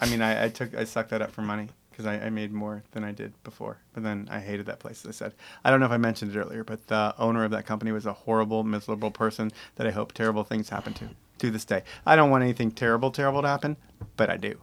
I 0.00 0.06
mean, 0.06 0.22
I, 0.22 0.46
I 0.46 0.48
took 0.48 0.74
I 0.74 0.82
sucked 0.82 1.10
that 1.10 1.22
up 1.22 1.30
for 1.30 1.42
money 1.42 1.68
because 1.92 2.06
I, 2.06 2.14
I 2.14 2.30
made 2.30 2.52
more 2.52 2.82
than 2.92 3.04
I 3.04 3.12
did 3.12 3.32
before. 3.44 3.78
But 3.94 4.02
then 4.02 4.28
I 4.30 4.40
hated 4.40 4.66
that 4.66 4.80
place. 4.80 5.04
As 5.04 5.08
I 5.08 5.12
said, 5.12 5.34
I 5.64 5.70
don't 5.70 5.78
know 5.80 5.86
if 5.86 5.92
I 5.92 5.96
mentioned 5.98 6.34
it 6.34 6.38
earlier, 6.38 6.64
but 6.64 6.86
the 6.88 7.14
owner 7.18 7.44
of 7.44 7.50
that 7.52 7.66
company 7.66 7.92
was 7.92 8.06
a 8.06 8.12
horrible, 8.12 8.64
miserable 8.64 9.10
person 9.10 9.52
that 9.76 9.86
I 9.86 9.90
hope 9.90 10.12
terrible 10.12 10.42
things 10.44 10.68
happen 10.70 10.94
to. 10.94 11.10
To 11.38 11.50
this 11.50 11.64
day, 11.64 11.82
I 12.06 12.14
don't 12.16 12.30
want 12.30 12.42
anything 12.44 12.70
terrible, 12.70 13.10
terrible 13.10 13.42
to 13.42 13.48
happen, 13.48 13.76
but 14.16 14.30
I 14.30 14.36
do. 14.36 14.58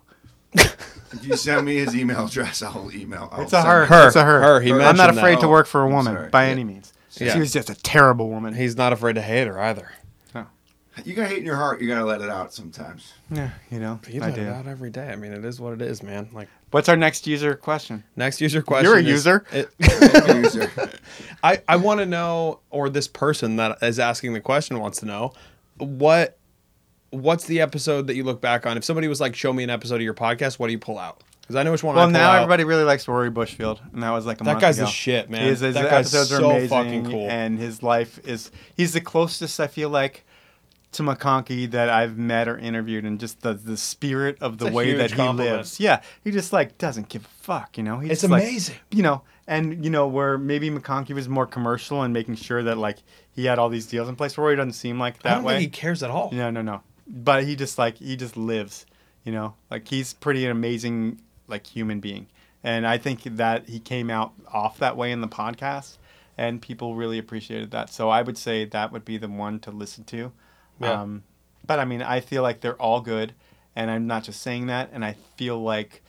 If 0.53 1.25
you 1.25 1.35
send 1.35 1.65
me 1.65 1.75
his 1.77 1.95
email 1.95 2.25
address, 2.27 2.61
I'll 2.61 2.89
email. 2.93 3.29
I'll 3.31 3.41
It's 3.41 3.53
a 3.53 3.57
send 3.57 3.67
her. 3.67 3.83
it. 3.83 3.87
Her. 3.89 4.07
It's 4.07 4.15
a 4.15 4.23
her. 4.23 4.41
Her. 4.41 4.61
He 4.61 4.71
I'm 4.71 4.77
mentioned 4.77 4.97
not 4.97 5.13
that. 5.13 5.17
afraid 5.17 5.39
to 5.41 5.47
Oh, 5.47 5.49
work 5.49 5.67
for 5.67 5.81
a 5.81 5.85
I'm 5.87 5.91
woman 5.93 6.29
by 6.31 6.45
Yeah. 6.45 6.51
any 6.51 6.63
means. 6.63 6.93
Yeah. 7.17 7.33
She 7.33 7.39
was 7.39 7.51
just 7.51 7.69
a 7.69 7.75
terrible 7.75 8.29
woman. 8.29 8.53
He's 8.53 8.77
not 8.77 8.93
afraid 8.93 9.13
to 9.15 9.21
hate 9.21 9.47
her 9.47 9.59
either. 9.59 9.91
You 11.05 11.13
got 11.13 11.29
hate 11.29 11.37
in 11.37 11.45
your 11.45 11.55
heart. 11.55 11.79
You 11.81 11.87
gotta 11.87 12.03
let 12.03 12.19
it 12.19 12.29
out 12.29 12.53
sometimes. 12.53 13.13
yeah, 13.31 13.51
you 13.71 13.79
know, 13.79 14.01
You 14.09 14.21
I 14.21 14.25
let 14.29 14.37
it 14.37 14.43
do. 14.43 14.49
out 14.49 14.67
every 14.67 14.89
day. 14.89 15.07
I 15.09 15.15
mean, 15.15 15.31
it 15.31 15.45
is 15.45 15.57
what 15.59 15.71
it 15.73 15.81
is, 15.81 16.03
man. 16.03 16.27
Like 16.33 16.49
What's 16.71 16.87
our 16.89 16.95
next 16.97 17.25
user 17.25 17.55
question? 17.55 18.03
next 18.15 18.41
user 18.41 18.61
question. 18.61 18.85
You're 18.85 18.97
a 18.97 19.01
is- 19.01 19.07
user. 19.07 19.45
it- 19.51 19.69
User. 20.43 20.71
I, 21.43 21.61
I 21.67 21.77
want 21.77 21.99
to 21.99 22.05
know, 22.05 22.59
or 22.69 22.89
this 22.89 23.07
person 23.07 23.55
that 23.55 23.77
is 23.81 23.97
asking 23.99 24.33
the 24.33 24.41
question 24.41 24.79
wants 24.79 24.99
to 24.99 25.05
know, 25.05 25.33
what 25.77 26.37
what's 27.11 27.45
the 27.45 27.59
episode 27.61 28.05
that 28.07 28.15
you 28.15 28.23
look 28.23 28.39
back 28.41 28.65
on? 28.67 28.77
If 28.77 28.83
somebody 28.83 29.07
was 29.07 29.19
like, 29.21 29.35
"Show 29.35 29.51
me 29.53 29.63
an 29.63 29.69
episode 29.69 29.95
of 29.95 30.01
your 30.01 30.13
podcast," 30.13 30.59
what 30.59 30.67
do 30.67 30.73
you 30.73 30.79
pull 30.79 30.99
out? 30.99 31.23
Because 31.41 31.55
I 31.55 31.63
know 31.63 31.71
which 31.71 31.81
one. 31.83 31.95
I 31.95 31.99
Well, 31.99 32.05
pull 32.07 32.11
now 32.13 32.31
out. 32.31 32.35
everybody 32.43 32.63
really 32.65 32.83
likes 32.83 33.07
Rory 33.07 33.31
Bushfield, 33.31 33.79
and 33.93 34.03
that 34.03 34.11
was 34.11 34.25
like 34.27 34.39
a 34.41 34.43
That 34.43 34.59
guy's 34.61 34.77
ago. 34.77 34.85
the 34.85 34.91
shit, 34.91 35.29
man. 35.29 35.41
His, 35.47 35.61
his 35.61 35.73
That 35.73 35.89
guy's 35.89 36.13
episodes 36.13 36.33
are 36.33 36.37
so 36.41 36.49
amazing, 36.51 36.69
fucking 36.69 37.05
cool. 37.09 37.27
and 37.29 37.57
his 37.57 37.81
life 37.81 38.19
is. 38.27 38.51
He's 38.77 38.93
the 38.93 39.01
closest 39.01 39.59
I 39.59 39.65
feel 39.67 39.89
like 39.89 40.23
to 40.91 41.03
McConkey 41.03 41.69
that 41.71 41.89
I've 41.89 42.17
met 42.17 42.47
or 42.47 42.57
interviewed, 42.57 43.05
and 43.05 43.19
just 43.19 43.41
the 43.41 43.53
the 43.53 43.77
spirit 43.77 44.37
of 44.41 44.57
the 44.57 44.67
It's 44.67 44.75
way 44.75 44.93
that 44.95 45.11
he 45.11 45.17
compliment. 45.17 45.57
lives. 45.57 45.79
Yeah, 45.79 46.01
he 46.23 46.31
just 46.31 46.51
like 46.53 46.77
doesn't 46.77 47.09
give 47.09 47.25
a 47.25 47.43
fuck, 47.43 47.77
you 47.77 47.83
know. 47.83 47.99
He's 47.99 48.11
It's 48.11 48.21
just, 48.21 48.31
like- 48.31 48.43
amazing. 48.43 48.75
you 48.91 49.03
know, 49.03 49.21
and 49.47 49.83
you 49.83 49.91
know 49.91 50.07
where 50.07 50.37
maybe 50.37 50.69
McConkey 50.69 51.13
was 51.13 51.29
more 51.29 51.45
commercial 51.45 52.01
and 52.01 52.13
making 52.13 52.35
sure 52.35 52.63
that 52.63 52.77
like 52.77 52.97
he 53.31 53.45
had 53.45 53.59
all 53.59 53.69
these 53.69 53.85
deals 53.85 54.09
in 54.09 54.15
place. 54.15 54.37
Rory 54.37 54.55
doesn't 54.55 54.73
seem 54.73 54.99
like 54.99 55.15
I 55.23 55.29
that 55.29 55.35
don't 55.35 55.43
way. 55.43 55.59
think 55.59 55.75
he 55.75 55.81
cares 55.81 56.01
at 56.03 56.09
all. 56.09 56.31
No, 56.31 56.49
no, 56.49 56.61
no. 56.61 56.81
but 57.07 57.43
he 57.43 57.55
just 57.55 57.77
like 57.77 57.97
he 57.97 58.15
just 58.15 58.35
lives, 58.35 58.85
you 59.23 59.31
know. 59.31 59.53
Like 59.69 59.87
he's 59.87 60.13
pretty 60.13 60.43
an 60.45 60.51
amazing 60.51 61.21
like 61.47 61.67
human 61.67 61.99
being. 61.99 62.27
And 62.63 62.85
I 62.85 62.97
think 62.97 63.23
that 63.23 63.69
he 63.69 63.79
came 63.79 64.09
out 64.09 64.33
off 64.51 64.79
that 64.79 64.97
way 64.97 65.11
in 65.11 65.21
the 65.21 65.27
podcast 65.27 65.97
and 66.37 66.61
people 66.61 66.95
really 66.95 67.17
appreciated 67.17 67.71
that. 67.71 67.89
So 67.91 68.09
I 68.09 68.21
would 68.21 68.37
say 68.37 68.65
that 68.65 68.91
would 68.91 69.05
be 69.05 69.17
the 69.17 69.29
one 69.29 69.59
to 69.61 69.71
listen 69.71 70.03
to. 70.05 70.31
Yeah. 70.79 71.01
Um, 71.01 71.23
but 71.65 71.79
I 71.79 71.85
mean, 71.85 72.01
I 72.01 72.19
feel 72.19 72.41
like 72.41 72.61
they're 72.61 72.81
all 72.81 73.01
good 73.01 73.33
and 73.75 73.89
I'm 73.91 74.07
not 74.07 74.23
just 74.23 74.41
saying 74.41 74.67
that 74.67 74.89
and 74.91 75.05
I 75.05 75.15
feel 75.35 75.61
like 75.61 76.03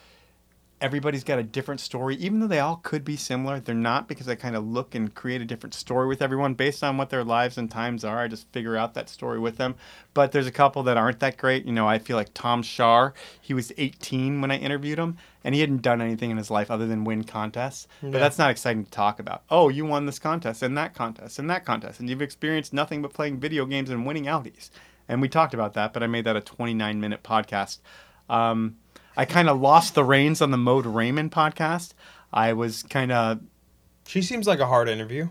everybody's 0.80 1.24
got 1.24 1.38
a 1.38 1.42
different 1.42 1.80
story. 1.80 2.16
Even 2.16 2.40
though 2.40 2.46
they 2.46 2.58
all 2.58 2.76
could 2.76 3.04
be 3.04 3.16
similar 3.16 3.60
they're 3.60 3.74
not 3.74 4.08
because 4.08 4.28
i 4.28 4.34
kind 4.34 4.56
of 4.56 4.66
look 4.66 4.94
and 4.94 5.14
create 5.14 5.40
a 5.40 5.44
different 5.44 5.74
story 5.74 6.06
with 6.06 6.22
everyone. 6.22 6.54
Based 6.54 6.82
on 6.82 6.96
what 6.96 7.10
their 7.10 7.24
lives 7.24 7.58
and 7.58 7.70
times 7.70 8.04
are 8.04 8.18
i 8.18 8.28
just 8.28 8.50
figure 8.52 8.76
out 8.76 8.94
that 8.94 9.08
story 9.08 9.38
with 9.38 9.56
them. 9.56 9.74
But 10.14 10.32
there's 10.32 10.46
a 10.46 10.52
couple 10.52 10.82
that 10.84 10.96
aren't 10.96 11.20
that 11.20 11.36
great. 11.36 11.64
You 11.64 11.72
know 11.72 11.88
i 11.88 11.98
feel 11.98 12.16
like 12.16 12.30
tom 12.34 12.62
shar 12.62 13.14
he 13.40 13.54
was 13.54 13.72
18 13.76 14.40
when 14.40 14.50
i 14.50 14.56
interviewed 14.56 14.98
him 14.98 15.16
and 15.44 15.54
he 15.54 15.60
hadn't 15.60 15.82
done 15.82 16.00
anything 16.00 16.30
in 16.30 16.36
his 16.36 16.50
life 16.50 16.70
other 16.70 16.86
than 16.86 17.04
win 17.04 17.24
contests. 17.24 17.86
But 18.02 18.18
that's 18.18 18.38
not 18.38 18.50
exciting 18.50 18.84
to 18.84 18.90
talk 18.90 19.20
about. 19.20 19.42
Oh 19.50 19.68
you 19.68 19.84
won 19.84 20.06
this 20.06 20.18
contest 20.18 20.62
and 20.62 20.76
that 20.78 20.94
contest 20.94 21.38
and 21.38 21.50
that 21.50 21.64
contest 21.64 22.00
and 22.00 22.08
you've 22.08 22.22
experienced 22.22 22.72
nothing 22.72 23.02
but 23.02 23.12
playing 23.12 23.38
video 23.40 23.66
games 23.66 23.90
and 23.90 24.06
winning 24.06 24.24
outies 24.24 24.70
and 25.08 25.20
we 25.20 25.28
talked 25.28 25.54
about 25.54 25.74
that 25.74 25.92
but 25.92 26.02
i 26.02 26.06
made 26.06 26.24
that 26.24 26.36
a 26.36 26.40
29 26.40 27.00
minute 27.00 27.22
podcast. 27.22 27.78
Um, 28.28 28.76
I 29.20 29.26
kind 29.26 29.50
of 29.50 29.60
lost 29.60 29.94
the 29.94 30.02
reins 30.02 30.40
on 30.40 30.50
the 30.50 30.56
Mode 30.56 30.86
Raymond 30.86 31.30
podcast. 31.30 31.92
I 32.32 32.54
was 32.54 32.82
kind 32.84 33.12
of, 33.12 33.40
She 34.06 34.22
seems 34.22 34.46
like 34.46 34.60
a 34.60 34.66
hard 34.66 34.88
interview. 34.88 35.28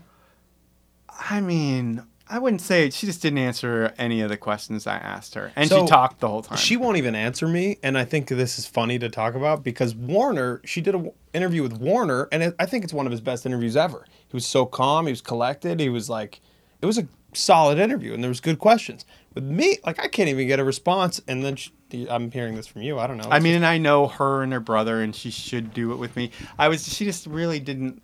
I 1.08 1.40
mean, 1.40 2.04
I 2.28 2.38
wouldn't 2.38 2.60
say 2.60 2.90
she 2.90 3.06
just 3.06 3.20
didn't 3.20 3.38
answer 3.38 3.92
any 3.98 4.20
of 4.20 4.28
the 4.28 4.36
questions 4.36 4.86
I 4.86 4.98
asked 4.98 5.34
her, 5.34 5.50
and 5.56 5.68
So, 5.68 5.80
she 5.80 5.88
talked 5.88 6.20
the 6.20 6.28
whole 6.28 6.42
time. 6.42 6.56
She 6.56 6.76
won't 6.76 6.98
even 6.98 7.16
answer 7.16 7.48
me, 7.48 7.78
and 7.82 7.98
I 7.98 8.04
think 8.04 8.28
this 8.28 8.60
is 8.60 8.64
funny 8.64 8.96
to 9.00 9.08
talk 9.08 9.34
about 9.34 9.64
because 9.64 9.92
Warner. 9.96 10.60
She 10.64 10.80
did 10.80 10.94
an 10.94 11.10
interview 11.34 11.64
with 11.64 11.72
Warner, 11.72 12.28
and 12.30 12.44
it, 12.44 12.54
I 12.60 12.66
think 12.66 12.84
it's 12.84 12.92
one 12.92 13.06
of 13.06 13.10
his 13.10 13.20
best 13.20 13.44
interviews 13.44 13.76
ever. 13.76 14.06
He 14.28 14.36
was 14.36 14.46
so 14.46 14.66
calm. 14.66 15.06
He 15.06 15.12
was 15.12 15.20
collected. 15.20 15.80
He 15.80 15.88
was 15.88 16.08
like, 16.08 16.40
it 16.80 16.86
was 16.86 16.96
a 16.96 17.08
solid 17.32 17.80
interview, 17.80 18.14
and 18.14 18.22
there 18.22 18.30
was 18.30 18.40
good 18.40 18.60
questions. 18.60 19.04
With 19.34 19.44
me, 19.44 19.78
like 19.86 20.00
I 20.00 20.08
can't 20.08 20.28
even 20.28 20.48
get 20.48 20.58
a 20.58 20.64
response, 20.64 21.20
and 21.28 21.44
then 21.44 21.56
she, 21.56 21.72
I'm 22.08 22.30
hearing 22.30 22.56
this 22.56 22.66
from 22.66 22.82
you. 22.82 22.98
I 22.98 23.06
don't 23.06 23.16
know. 23.16 23.28
I 23.30 23.38
mean, 23.38 23.54
and 23.54 23.64
I 23.66 23.78
know 23.78 24.08
her 24.08 24.42
and 24.42 24.52
her 24.52 24.60
brother, 24.60 25.00
and 25.00 25.14
she 25.14 25.30
should 25.30 25.72
do 25.72 25.92
it 25.92 25.96
with 25.96 26.16
me. 26.16 26.32
I 26.58 26.68
was, 26.68 26.92
she 26.92 27.04
just 27.04 27.26
really 27.26 27.60
didn't. 27.60 28.02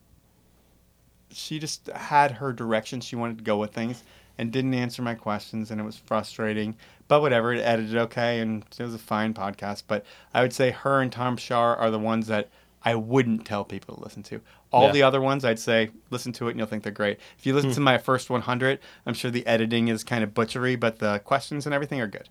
She 1.30 1.58
just 1.58 1.88
had 1.88 2.30
her 2.32 2.52
direction. 2.52 3.00
She 3.00 3.16
wanted 3.16 3.38
to 3.38 3.44
go 3.44 3.58
with 3.58 3.72
things, 3.72 4.04
and 4.38 4.52
didn't 4.52 4.74
answer 4.74 5.02
my 5.02 5.14
questions, 5.14 5.70
and 5.70 5.80
it 5.80 5.84
was 5.84 5.96
frustrating. 5.96 6.76
But 7.08 7.22
whatever, 7.22 7.52
it 7.52 7.60
edited 7.60 7.96
okay, 7.96 8.40
and 8.40 8.64
it 8.78 8.82
was 8.82 8.94
a 8.94 8.98
fine 8.98 9.34
podcast. 9.34 9.84
But 9.88 10.04
I 10.32 10.42
would 10.42 10.52
say 10.52 10.70
her 10.70 11.00
and 11.00 11.10
Tom 11.10 11.36
Shar 11.36 11.76
are 11.76 11.90
the 11.90 11.98
ones 11.98 12.28
that 12.28 12.48
I 12.82 12.94
wouldn't 12.94 13.44
tell 13.44 13.64
people 13.64 13.96
to 13.96 14.04
listen 14.04 14.22
to. 14.24 14.40
All 14.76 14.86
Yeah. 14.86 14.92
the 14.92 15.02
other 15.02 15.20
ones, 15.20 15.44
I'd 15.44 15.58
say 15.58 15.90
listen 16.10 16.32
to 16.34 16.48
it, 16.48 16.50
and 16.52 16.58
you'll 16.60 16.68
think 16.68 16.82
they're 16.82 16.92
great. 16.92 17.18
If 17.38 17.46
you 17.46 17.52
Hmm. 17.52 17.56
listen 17.56 17.72
to 17.72 17.80
my 17.80 17.98
first 17.98 18.28
100, 18.30 18.78
I'm 19.06 19.14
sure 19.14 19.30
the 19.30 19.46
editing 19.46 19.88
is 19.88 20.04
kind 20.04 20.22
of 20.22 20.34
butchery, 20.34 20.76
but 20.76 20.98
the 20.98 21.18
questions 21.20 21.66
and 21.66 21.74
everything 21.74 22.00
are 22.00 22.06
good. 22.06 22.28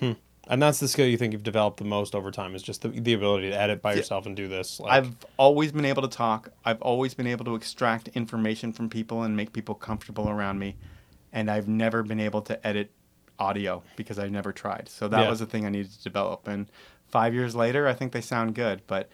Hmm. 0.00 0.12
and 0.50 0.62
that's 0.62 0.80
the 0.80 0.88
skill 0.88 1.06
you 1.06 1.18
think 1.18 1.34
you've 1.34 1.42
developed 1.42 1.76
the 1.76 1.84
most 1.84 2.14
over 2.14 2.30
time 2.30 2.54
is 2.54 2.62
just 2.62 2.80
the, 2.80 2.88
the 2.88 3.12
ability 3.12 3.50
to 3.50 3.60
edit 3.60 3.82
by 3.82 3.92
yourself 3.94 4.24
and 4.24 4.34
do 4.34 4.48
this. 4.48 4.80
Like, 4.80 4.92
I've 4.92 5.14
always 5.36 5.72
been 5.72 5.84
able 5.84 6.00
to 6.00 6.08
talk. 6.08 6.50
I've 6.64 6.80
always 6.80 7.12
been 7.12 7.26
able 7.26 7.44
to 7.46 7.54
extract 7.54 8.08
information 8.08 8.72
from 8.72 8.88
people 8.88 9.24
and 9.24 9.36
make 9.36 9.52
people 9.52 9.74
comfortable 9.74 10.26
around 10.30 10.58
me. 10.58 10.76
And 11.34 11.50
I've 11.50 11.68
never 11.68 12.02
been 12.02 12.20
able 12.20 12.40
to 12.42 12.66
edit 12.66 12.90
audio 13.38 13.82
because 13.96 14.18
I've 14.18 14.30
never 14.30 14.50
tried. 14.52 14.88
So 14.88 15.06
that 15.08 15.20
Yeah. 15.24 15.28
was 15.28 15.40
the 15.40 15.46
thing 15.46 15.66
I 15.66 15.68
needed 15.68 15.92
to 15.92 16.02
develop. 16.02 16.48
And 16.48 16.70
five 17.08 17.34
years 17.34 17.54
later, 17.54 17.86
I 17.86 17.92
think 17.92 18.12
they 18.12 18.22
sound 18.22 18.54
good. 18.54 18.80
But 18.86 19.10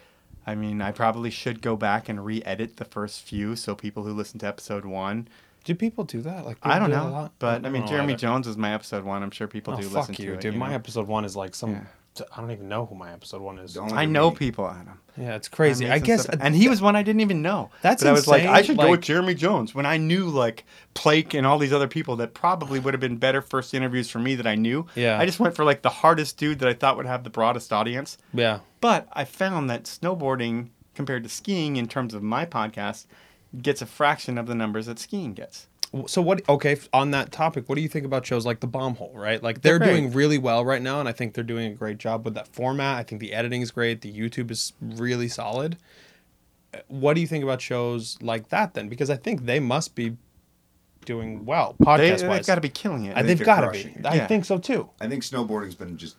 I 0.46 0.54
mean, 0.54 0.82
I 0.82 0.92
probably 0.92 1.30
should 1.30 1.62
go 1.62 1.76
back 1.76 2.08
and 2.08 2.24
re 2.24 2.42
edit 2.44 2.76
the 2.76 2.84
first 2.84 3.22
few 3.22 3.56
so 3.56 3.74
people 3.74 4.04
who 4.04 4.12
listen 4.12 4.38
to 4.40 4.46
episode 4.46 4.84
one. 4.84 5.28
do 5.64 5.74
people 5.74 6.04
do 6.04 6.20
that? 6.22 6.44
Like 6.44 6.58
I 6.62 6.78
don't 6.78 6.90
do 6.90 6.96
know. 6.96 7.08
lot? 7.08 7.32
But 7.38 7.56
I 7.56 7.58
don't 7.60 7.72
mean, 7.72 7.86
Jeremy 7.86 8.12
either. 8.12 8.20
Jones 8.20 8.46
is 8.46 8.56
my 8.56 8.74
episode 8.74 9.04
one. 9.04 9.22
I'm 9.22 9.30
sure 9.30 9.48
people 9.48 9.74
Oh 9.74 9.76
do 9.78 9.88
fuck 9.88 10.08
listen 10.08 10.24
you, 10.24 10.30
to 10.32 10.34
it. 10.34 10.40
dude! 10.40 10.54
you 10.54 10.60
my 10.60 10.74
episode 10.74 11.06
one 11.06 11.24
is 11.24 11.34
like 11.36 11.54
some. 11.54 11.70
Yeah. 11.72 11.84
I 12.32 12.40
don't 12.40 12.50
even 12.50 12.68
know 12.68 12.86
who 12.86 12.94
my 12.94 13.12
episode 13.12 13.42
one 13.42 13.58
is. 13.58 13.74
Don't 13.74 13.92
I 13.92 14.04
know 14.04 14.30
me. 14.30 14.36
people, 14.36 14.68
Adam. 14.68 15.00
Yeah, 15.16 15.36
it's 15.36 15.48
crazy. 15.48 15.88
I 15.88 15.98
guess, 16.00 16.22
stuff. 16.22 16.40
and 16.40 16.54
he 16.54 16.68
was 16.68 16.82
one 16.82 16.96
I 16.96 17.02
didn't 17.02 17.20
even 17.20 17.40
know. 17.42 17.70
That's 17.82 18.02
but 18.02 18.08
I 18.08 18.12
was 18.12 18.26
like, 18.26 18.44
I 18.44 18.58
insane, 18.58 18.64
should 18.64 18.76
go 18.78 18.90
with 18.90 19.00
Jeremy 19.02 19.34
Jones 19.34 19.74
when 19.74 19.86
I 19.86 19.96
knew 19.96 20.26
like 20.26 20.64
Plake 20.94 21.34
and 21.34 21.46
all 21.46 21.58
these 21.58 21.72
other 21.72 21.86
people 21.88 22.16
that 22.16 22.34
probably 22.34 22.80
would 22.80 22.94
have 22.94 23.00
been 23.00 23.16
better 23.16 23.40
first 23.40 23.74
interviews 23.74 24.10
for 24.10 24.18
me 24.18 24.34
that 24.34 24.46
I 24.46 24.54
knew. 24.56 24.86
Yeah. 24.94 25.18
I 25.18 25.26
just 25.26 25.38
went 25.38 25.54
for 25.54 25.64
like 25.64 25.82
the 25.82 25.90
hardest 25.90 26.36
dude 26.36 26.58
that 26.60 26.68
I 26.68 26.74
thought 26.74 26.96
would 26.96 27.06
have 27.06 27.22
the 27.24 27.30
broadest 27.30 27.72
audience. 27.72 28.18
yeah. 28.32 28.60
But 28.80 29.08
I 29.12 29.24
found 29.24 29.70
that 29.70 29.84
snowboarding 29.84 30.68
compared 30.94 31.22
to 31.22 31.28
skiing 31.28 31.76
in 31.76 31.88
terms 31.88 32.12
of 32.12 32.22
my 32.22 32.44
podcast 32.44 33.06
gets 33.62 33.80
a 33.80 33.86
fraction 33.86 34.36
of 34.36 34.46
the 34.46 34.54
numbers 34.54 34.86
that 34.86 34.98
skiing 34.98 35.32
gets. 35.32 35.68
So 36.06 36.20
what? 36.22 36.46
Okay, 36.48 36.76
on 36.92 37.12
that 37.12 37.30
topic, 37.30 37.68
what 37.68 37.76
do 37.76 37.80
you 37.82 37.88
think 37.88 38.04
about 38.04 38.26
shows 38.26 38.44
like 38.44 38.60
The 38.60 38.66
Bomb 38.66 38.96
Hole? 38.96 39.12
Right, 39.14 39.42
like 39.42 39.62
they're, 39.62 39.78
They're 39.78 39.88
doing 39.94 40.12
really 40.12 40.38
well 40.38 40.64
right 40.64 40.82
now, 40.82 40.98
and 41.00 41.08
I 41.08 41.12
think 41.12 41.34
they're 41.34 41.44
doing 41.44 41.70
a 41.72 41.74
great 41.74 41.98
job 41.98 42.24
with 42.24 42.34
that 42.34 42.48
format. 42.48 42.98
I 42.98 43.02
think 43.04 43.20
the 43.20 43.32
editing 43.32 43.62
is 43.62 43.70
great. 43.70 44.00
The 44.00 44.12
YouTube 44.12 44.50
is 44.50 44.72
really 44.80 45.28
solid. 45.28 45.76
Uh, 46.72 46.78
What 46.88 47.14
do 47.14 47.20
you 47.20 47.26
think 47.28 47.44
about 47.44 47.60
shows 47.62 48.18
like 48.20 48.48
that 48.48 48.74
then? 48.74 48.88
Because 48.88 49.08
I 49.08 49.16
think 49.16 49.44
they 49.46 49.60
must 49.60 49.94
be 49.94 50.16
doing 51.06 51.44
well 51.44 51.76
They, 51.78 51.84
podcast 51.84 52.28
they've 52.28 52.46
got 52.46 52.54
to 52.56 52.60
be 52.60 52.68
killing 52.70 53.04
it. 53.04 53.16
I 53.16 53.22
think 53.22 53.38
they've 53.38 53.46
got 53.46 53.60
to 53.60 53.70
be. 53.70 53.94
I 54.04 54.14
Yeah. 54.16 54.26
think 54.26 54.44
so 54.46 54.58
too. 54.58 54.88
I 55.00 55.06
think 55.08 55.22
snowboarding's 55.22 55.74
been 55.74 55.96
just. 55.96 56.16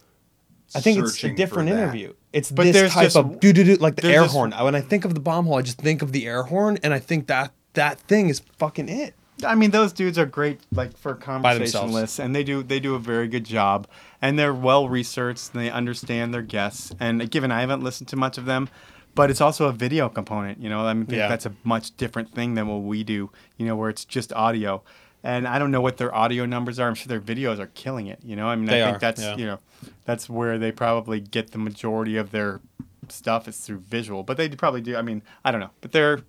I 0.74 0.80
think 0.80 1.00
it's 1.00 1.24
a 1.24 1.30
different 1.34 1.70
for 1.70 1.76
that. 1.76 1.84
interview. 1.84 2.14
It's 2.34 2.52
But 2.52 2.64
this 2.72 2.94
type 2.94 3.04
just- 3.06 3.16
of 3.18 3.40
do 3.40 3.52
do 3.52 3.64
do 3.64 3.76
like 3.76 3.96
the 3.98 4.08
air 4.08 4.22
just- 4.24 4.34
horn. 4.34 4.52
When 4.52 4.76
I 4.76 4.82
think 4.82 5.04
of 5.06 5.14
the 5.14 5.20
bomb 5.20 5.46
hole, 5.48 5.56
I 5.58 5.62
just 5.64 5.80
think 5.80 6.02
of 6.02 6.12
the 6.12 6.26
air 6.28 6.44
horn, 6.44 6.78
and 6.84 6.94
I 6.94 7.00
think 7.00 7.28
that 7.28 7.52
that 7.74 8.00
thing 8.00 8.30
is 8.30 8.42
fucking 8.58 8.88
it. 8.90 9.16
I 9.44 9.56
mean, 9.56 9.72
those 9.72 9.92
dudes 9.92 10.18
are 10.18 10.26
great, 10.26 10.62
like 10.72 10.98
for 10.98 11.14
conversationalists, 11.14 12.20
and 12.20 12.34
they 12.36 12.44
do 12.44 12.64
they 12.64 12.80
do 12.80 12.96
a 12.96 13.00
very 13.00 13.28
good 13.28 13.44
job, 13.44 13.88
and 14.22 14.40
they're 14.40 14.54
well 14.54 14.88
researched, 14.88 15.54
and 15.54 15.62
they 15.62 15.70
understand 15.70 16.34
their 16.34 16.42
guests. 16.42 16.94
And 17.00 17.30
given 17.30 17.52
I 17.52 17.60
haven't 17.62 17.84
listened 17.84 18.08
to 18.10 18.16
much 18.16 18.38
of 18.38 18.46
them, 18.46 18.70
but 19.14 19.30
it's 19.30 19.42
also 19.42 19.68
a 19.68 19.74
video 19.74 20.08
component. 20.10 20.62
You 20.62 20.70
know, 20.70 20.86
I 20.86 20.94
mean, 20.94 21.08
Yeah. 21.10 21.28
that's 21.28 21.46
a 21.46 21.54
much 21.64 21.96
different 21.98 22.34
thing 22.34 22.54
than 22.56 22.68
what 22.68 22.84
we 22.84 23.04
do. 23.04 23.30
You 23.58 23.66
know, 23.66 23.76
where 23.76 23.90
it's 23.90 24.06
just 24.06 24.32
audio. 24.34 24.84
And 25.24 25.48
I 25.48 25.58
don't 25.58 25.72
know 25.72 25.82
what 25.82 25.98
their 25.98 26.14
audio 26.14 26.46
numbers 26.46 26.80
are. 26.80 26.88
I'm 26.88 26.94
sure 26.94 27.08
their 27.08 27.20
videos 27.20 27.58
are 27.58 27.66
killing 27.74 28.06
it. 28.08 28.20
You 28.24 28.36
know, 28.36 28.48
I 28.48 28.56
mean, 28.56 28.66
They 28.68 28.84
I 28.84 28.86
think 28.86 28.98
are, 28.98 29.00
that's 29.00 29.22
yeah. 29.22 29.36
you 29.36 29.46
know, 29.48 29.60
that's 30.06 30.30
where 30.30 30.60
they 30.60 30.72
probably 30.72 31.20
get 31.20 31.52
the 31.52 31.58
majority 31.58 32.16
of 32.16 32.30
their 32.30 32.62
stuff 33.10 33.48
is 33.48 33.58
through 33.58 33.80
visual. 33.80 34.22
But 34.22 34.38
they 34.38 34.48
probably 34.50 34.82
do. 34.82 34.96
I 34.96 35.02
mean, 35.02 35.24
I 35.44 35.52
don't 35.52 35.62
know, 35.62 35.72
but 35.82 35.94
they're, 35.94 36.22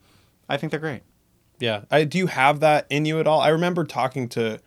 I 0.48 0.56
think 0.56 0.70
they're 0.70 0.80
great. 0.80 1.02
Yeah. 1.58 1.82
I, 1.90 2.04
do 2.04 2.18
you 2.18 2.26
have 2.26 2.60
that 2.60 2.86
in 2.90 3.04
you 3.06 3.18
at 3.20 3.26
all? 3.26 3.40
I 3.40 3.48
remember 3.48 3.84
talking 3.84 4.28
to, 4.30 4.60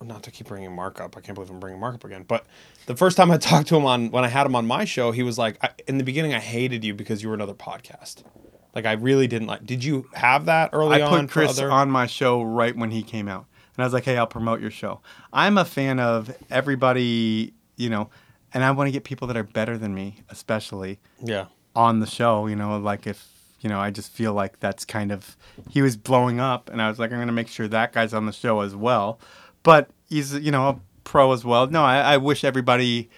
not 0.00 0.22
to 0.24 0.30
keep 0.30 0.48
bringing 0.48 0.72
Mark 0.74 1.00
up. 1.00 1.16
I 1.16 1.20
can't 1.20 1.34
believe 1.34 1.50
I'm 1.50 1.60
bringing 1.60 1.80
Mark 1.80 1.94
up 1.94 2.04
again. 2.04 2.24
But 2.26 2.46
the 2.86 2.96
first 2.96 3.16
time 3.16 3.30
I 3.30 3.36
talked 3.38 3.68
to 3.68 3.76
him 3.76 3.84
on 3.86 4.10
when 4.10 4.24
I 4.24 4.28
had 4.28 4.46
him 4.46 4.54
on 4.56 4.66
my 4.66 4.84
show, 4.84 5.10
he 5.12 5.22
was 5.22 5.38
like, 5.38 5.58
I, 5.64 5.70
in 5.86 5.98
the 5.98 6.04
beginning, 6.04 6.34
I 6.34 6.38
hated 6.40 6.84
you 6.84 6.94
because 6.94 7.22
you 7.22 7.28
were 7.28 7.34
another 7.34 7.54
podcast. 7.54 8.22
Like 8.74 8.86
I 8.86 8.92
really 8.92 9.26
didn't 9.26 9.48
like. 9.48 9.66
Did 9.66 9.84
you 9.84 10.06
have 10.14 10.46
that 10.46 10.70
early 10.72 11.02
I 11.02 11.06
on? 11.06 11.12
I 11.14 11.20
put 11.22 11.30
Chris 11.30 11.58
other- 11.58 11.70
on 11.70 11.90
my 11.90 12.06
show 12.06 12.42
right 12.42 12.74
when 12.76 12.90
he 12.90 13.02
came 13.02 13.28
out. 13.28 13.46
And 13.76 13.82
I 13.82 13.86
was 13.86 13.92
like, 13.94 14.04
hey, 14.04 14.16
I'll 14.18 14.26
promote 14.26 14.60
your 14.60 14.70
show. 14.70 15.00
I'm 15.32 15.56
a 15.58 15.64
fan 15.64 15.98
of 15.98 16.34
everybody, 16.50 17.52
you 17.76 17.88
know, 17.90 18.10
and 18.54 18.64
I 18.64 18.70
want 18.70 18.88
to 18.88 18.92
get 18.92 19.04
people 19.04 19.26
that 19.28 19.36
are 19.36 19.42
better 19.42 19.78
than 19.78 19.94
me, 19.94 20.16
especially 20.30 21.00
Yeah. 21.22 21.46
on 21.74 22.00
the 22.00 22.06
show, 22.06 22.46
you 22.46 22.56
know, 22.56 22.78
like 22.78 23.06
if, 23.06 23.26
you 23.62 23.68
know, 23.70 23.80
I 23.80 23.90
just 23.90 24.12
feel 24.12 24.34
like 24.34 24.60
that's 24.60 24.84
kind 24.84 25.10
of, 25.10 25.36
he 25.70 25.80
was 25.80 25.96
blowing 25.96 26.38
up 26.40 26.68
and 26.68 26.82
I 26.82 26.88
was 26.88 26.98
like, 26.98 27.10
I'm 27.10 27.16
going 27.18 27.28
to 27.28 27.32
make 27.32 27.48
sure 27.48 27.68
that 27.68 27.92
guy's 27.92 28.12
on 28.12 28.26
the 28.26 28.32
show 28.32 28.60
as 28.60 28.74
well. 28.76 29.18
But 29.62 29.88
he's, 30.08 30.34
you 30.34 30.50
know, 30.50 30.68
a 30.68 30.80
pro 31.04 31.32
as 31.32 31.44
well. 31.44 31.66
No, 31.68 31.82
I, 31.84 31.98
I 31.98 32.16
wish 32.18 32.44
everybody 32.44 33.08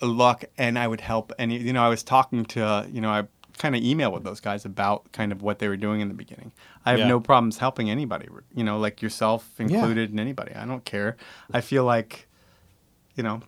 luck 0.00 0.44
and 0.58 0.78
I 0.78 0.86
would 0.86 1.00
help 1.00 1.32
any, 1.38 1.56
you 1.58 1.72
know, 1.72 1.82
I 1.82 1.88
was 1.88 2.02
talking 2.02 2.44
to, 2.46 2.64
uh, 2.64 2.86
you 2.90 3.00
know, 3.00 3.08
I 3.10 3.24
kind 3.58 3.74
of 3.74 3.82
email 3.82 4.12
with 4.12 4.22
those 4.24 4.40
guys 4.40 4.66
about 4.66 5.10
kind 5.12 5.32
of 5.32 5.40
what 5.42 5.58
they 5.58 5.68
were 5.68 5.78
doing 5.78 6.02
in 6.02 6.08
the 6.08 6.14
beginning. 6.14 6.52
I 6.84 6.90
have 6.90 7.00
Yeah. 7.00 7.08
no 7.08 7.20
problems 7.20 7.56
helping 7.58 7.88
anybody, 7.90 8.28
you 8.54 8.62
know, 8.62 8.78
like 8.78 9.00
yourself 9.00 9.50
included 9.58 10.10
and 10.10 10.20
anybody. 10.20 10.54
I 10.54 10.66
don't 10.66 10.84
care. 10.84 11.16
I 11.52 11.62
feel 11.62 11.84
like, 11.84 12.28
you 13.14 13.22
know, 13.22 13.40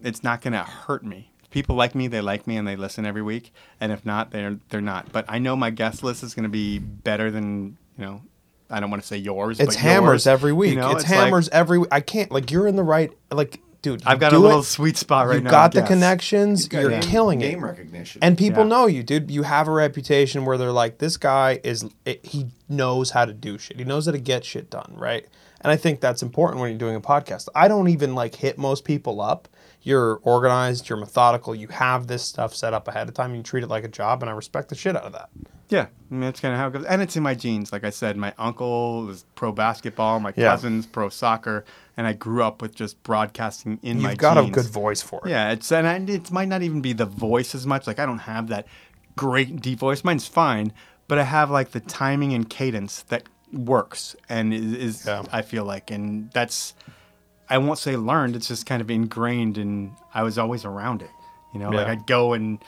it's 0.00 0.22
not 0.22 0.40
going 0.40 0.52
to 0.52 0.62
hurt 0.62 1.04
me. 1.04 1.32
If 1.54 1.56
people 1.56 1.76
like 1.76 1.94
me, 1.94 2.08
they 2.08 2.20
like 2.20 2.48
me 2.48 2.56
and 2.56 2.66
they 2.66 2.74
listen 2.74 3.06
every 3.06 3.22
week. 3.22 3.52
And 3.80 3.92
if 3.92 4.04
not, 4.04 4.32
they're 4.32 4.58
they're 4.70 4.80
not. 4.80 5.12
But 5.12 5.24
I 5.28 5.38
know 5.38 5.54
my 5.54 5.70
guest 5.70 6.02
list 6.02 6.24
is 6.24 6.34
going 6.34 6.42
to 6.42 6.48
be 6.48 6.80
better 6.80 7.30
than, 7.30 7.78
you 7.96 8.04
know, 8.04 8.22
I 8.68 8.80
don't 8.80 8.90
want 8.90 9.02
to 9.02 9.06
say 9.06 9.18
yours, 9.18 9.60
It's 9.60 9.76
but 9.76 9.80
hammers 9.80 10.24
yours. 10.24 10.26
every 10.26 10.52
week. 10.52 10.70
You 10.74 10.80
know, 10.80 10.90
it's, 10.90 11.04
like- 11.04 11.12
hammers 11.12 11.48
every 11.50 11.78
week. 11.78 11.88
I 11.92 12.00
can't 12.00 12.32
like 12.32 12.50
you're 12.50 12.66
in 12.66 12.74
the 12.74 12.82
right 12.82 13.12
like 13.30 13.60
dude. 13.82 14.02
I've 14.04 14.18
got 14.18 14.32
a 14.32 14.38
little 14.38 14.60
it. 14.60 14.64
sweet 14.64 14.96
spot 14.96 15.28
right 15.28 15.34
now. 15.34 15.38
you 15.38 15.44
now. 15.44 15.50
got 15.52 15.64
I 15.64 15.68
the 15.68 15.80
guess. 15.82 15.88
connections. 15.88 16.66
Got 16.68 16.80
You're 16.80 16.90
name- 16.90 17.02
killing 17.02 17.40
it. 17.40 17.50
Name 17.50 17.64
recognition. 17.64 18.18
And 18.24 18.36
people 18.36 18.64
Yeah. 18.64 18.68
know 18.70 18.86
you, 18.86 19.04
dude. 19.04 19.30
You 19.30 19.44
have 19.44 19.68
a 19.68 19.72
reputation 19.72 20.44
where 20.46 20.58
they're 20.58 20.72
like, 20.72 20.98
this 20.98 21.16
guy 21.16 21.60
is, 21.62 21.84
it, 22.04 22.24
he 22.26 22.46
knows 22.68 23.10
how 23.10 23.26
to 23.26 23.32
do 23.32 23.58
shit. 23.58 23.76
He 23.76 23.84
knows 23.84 24.06
how 24.06 24.12
to 24.12 24.18
get 24.18 24.44
shit 24.44 24.70
done, 24.70 24.92
right? 24.96 25.24
And 25.60 25.70
I 25.70 25.76
think 25.76 26.00
that's 26.00 26.22
important 26.22 26.60
when 26.60 26.70
you're 26.70 26.78
doing 26.78 26.96
a 26.96 27.00
podcast. 27.00 27.48
I 27.54 27.68
don't 27.68 27.88
even 27.88 28.14
like 28.16 28.34
hit 28.34 28.58
most 28.58 28.84
people 28.84 29.20
up. 29.20 29.48
You're 29.84 30.16
organized, 30.22 30.88
you're 30.88 30.98
methodical, 30.98 31.54
you 31.54 31.68
have 31.68 32.06
this 32.06 32.22
stuff 32.22 32.54
set 32.54 32.72
up 32.74 32.88
ahead 32.88 33.06
of 33.08 33.14
time, 33.14 33.34
you 33.34 33.42
treat 33.42 33.62
it 33.62 33.68
like 33.68 33.84
a 33.84 33.88
job, 33.88 34.22
and 34.22 34.30
I 34.30 34.32
respect 34.32 34.70
the 34.70 34.74
shit 34.74 34.96
out 34.96 35.04
of 35.04 35.12
that. 35.12 35.28
Yeah, 35.68 35.82
I 35.82 35.86
mean, 36.10 36.20
that's 36.22 36.40
kind 36.40 36.52
of 36.54 36.58
how 36.60 36.68
it 36.68 36.72
goes. 36.72 36.84
And 36.86 37.00
it's 37.02 37.16
in 37.16 37.22
my 37.22 37.34
genes. 37.34 37.70
Like 37.72 37.84
I 37.84 37.90
said, 37.90 38.16
my 38.16 38.32
uncle 38.38 39.08
is 39.10 39.24
pro 39.34 39.52
basketball, 39.52 40.20
my 40.20 40.32
Yeah. 40.36 40.50
cousins 40.52 40.86
pro 40.86 41.08
soccer, 41.10 41.64
and 41.96 42.06
I 42.06 42.12
grew 42.14 42.42
up 42.42 42.60
with 42.62 42.74
just 42.74 43.02
broadcasting 43.02 43.78
in 43.82 44.00
my 44.00 44.10
You've 44.10 44.18
got 44.18 44.34
genes. 44.36 44.48
a 44.48 44.52
good 44.62 44.70
voice 44.70 45.02
for 45.02 45.20
it. 45.26 45.30
Yeah, 45.30 45.52
it's 45.52 45.70
and 45.70 45.86
I, 45.86 45.96
it 46.12 46.30
might 46.30 46.48
not 46.48 46.62
even 46.62 46.80
be 46.80 46.92
the 46.94 47.06
voice 47.06 47.54
as 47.54 47.66
much. 47.66 47.86
Like 47.86 47.98
I 47.98 48.06
don't 48.06 48.18
have 48.20 48.48
that 48.48 48.66
great 49.16 49.60
deep 49.60 49.78
voice. 49.80 50.02
Mine's 50.02 50.26
fine, 50.26 50.72
but 51.08 51.18
I 51.18 51.24
have 51.24 51.50
like 51.50 51.70
the 51.72 51.80
timing 51.80 52.32
and 52.34 52.48
cadence 52.48 53.02
that 53.04 53.24
works 53.52 54.16
and 54.28 54.52
is, 54.54 54.72
is 54.72 55.06
Yeah. 55.06 55.24
I 55.32 55.42
feel 55.42 55.64
like, 55.64 55.90
and 55.90 56.30
that's 56.32 56.74
I 57.54 57.58
won't 57.58 57.78
say 57.78 57.96
learned. 57.96 58.36
It's 58.36 58.48
just 58.48 58.66
kind 58.66 58.82
of 58.82 58.90
ingrained, 58.90 59.58
and 59.58 59.92
I 60.12 60.22
was 60.22 60.38
always 60.38 60.64
around 60.64 61.02
it. 61.02 61.10
You 61.52 61.60
know, 61.60 61.70
like 61.70 61.86
I'd 61.86 62.06
go 62.06 62.32
and. 62.32 62.58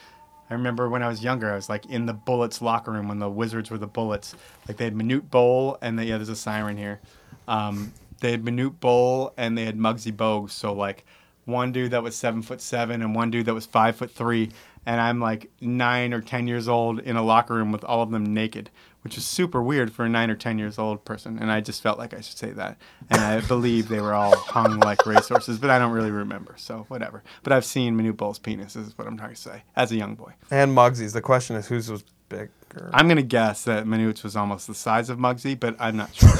I 0.48 0.54
remember 0.54 0.88
when 0.88 1.02
I 1.02 1.08
was 1.08 1.24
younger, 1.24 1.50
I 1.50 1.56
was 1.56 1.68
like 1.68 1.86
in 1.86 2.06
the 2.06 2.12
Bullets 2.12 2.62
locker 2.62 2.92
room 2.92 3.08
when 3.08 3.18
the 3.18 3.28
Wizards 3.28 3.68
were 3.68 3.78
the 3.78 3.88
Bullets. 3.88 4.36
Like 4.68 4.76
they 4.76 4.84
had 4.84 4.94
Manute 4.94 5.28
Bol 5.28 5.76
and 5.82 5.98
they, 5.98 6.04
yeah, 6.04 6.18
there's 6.18 6.28
a 6.28 6.36
siren 6.36 6.76
here. 6.76 7.00
Um, 7.48 7.92
they 8.20 8.30
had 8.30 8.44
Manute 8.44 8.78
Bol 8.78 9.32
and 9.36 9.58
they 9.58 9.64
had 9.64 9.76
Muggsy 9.76 10.12
Bogues. 10.12 10.50
So 10.52 10.72
like 10.72 11.04
one 11.46 11.72
dude 11.72 11.90
that 11.90 12.04
was 12.04 12.14
seven 12.14 12.42
foot 12.42 12.60
seven 12.60 13.02
and 13.02 13.12
one 13.12 13.32
dude 13.32 13.46
that 13.46 13.54
was 13.54 13.66
five 13.66 13.96
foot 13.96 14.12
three, 14.12 14.50
and 14.86 15.00
I'm 15.00 15.18
like 15.20 15.50
nine 15.60 16.12
or 16.12 16.20
ten 16.20 16.46
years 16.46 16.68
old 16.68 17.00
in 17.00 17.16
a 17.16 17.24
locker 17.24 17.54
room 17.54 17.72
with 17.72 17.82
all 17.82 18.02
of 18.02 18.12
them 18.12 18.32
naked, 18.32 18.70
which 19.06 19.16
is 19.16 19.24
super 19.24 19.62
weird 19.62 19.92
for 19.92 20.04
a 20.04 20.08
nine 20.08 20.30
or 20.30 20.34
ten 20.34 20.58
years 20.58 20.80
old 20.80 21.04
person. 21.04 21.38
And 21.38 21.48
I 21.48 21.60
just 21.60 21.80
felt 21.80 21.96
like 21.96 22.12
I 22.12 22.20
should 22.20 22.36
say 22.36 22.50
that, 22.50 22.76
and 23.08 23.20
I 23.20 23.40
believe 23.46 23.86
they 23.86 24.00
were 24.00 24.14
all 24.14 24.34
hung 24.34 24.80
like 24.80 25.06
racehorses, 25.06 25.60
but 25.60 25.70
I 25.70 25.78
don't 25.78 25.92
really 25.92 26.10
remember, 26.10 26.54
so 26.56 26.86
whatever. 26.88 27.22
But 27.44 27.52
I've 27.52 27.64
seen 27.64 27.96
Manute 27.96 28.16
Bol's 28.16 28.40
penis, 28.40 28.74
is 28.74 28.98
what 28.98 29.06
I'm 29.06 29.16
trying 29.16 29.30
to 29.30 29.40
say, 29.40 29.62
as 29.76 29.92
a 29.92 29.96
young 29.96 30.16
boy. 30.16 30.32
And 30.50 30.76
Muggsy's. 30.76 31.12
The 31.12 31.22
question 31.22 31.54
is 31.54 31.68
whose 31.68 31.88
was 31.88 32.02
bigger? 32.28 32.50
I'm 32.92 33.06
gonna 33.06 33.22
guess 33.22 33.62
that 33.62 33.86
Manute 33.86 34.24
was 34.24 34.34
almost 34.34 34.66
the 34.66 34.74
size 34.74 35.08
of 35.08 35.18
Muggsy, 35.18 35.58
but 35.58 35.76
I'm 35.78 35.96
not 35.96 36.12
sure. 36.12 36.28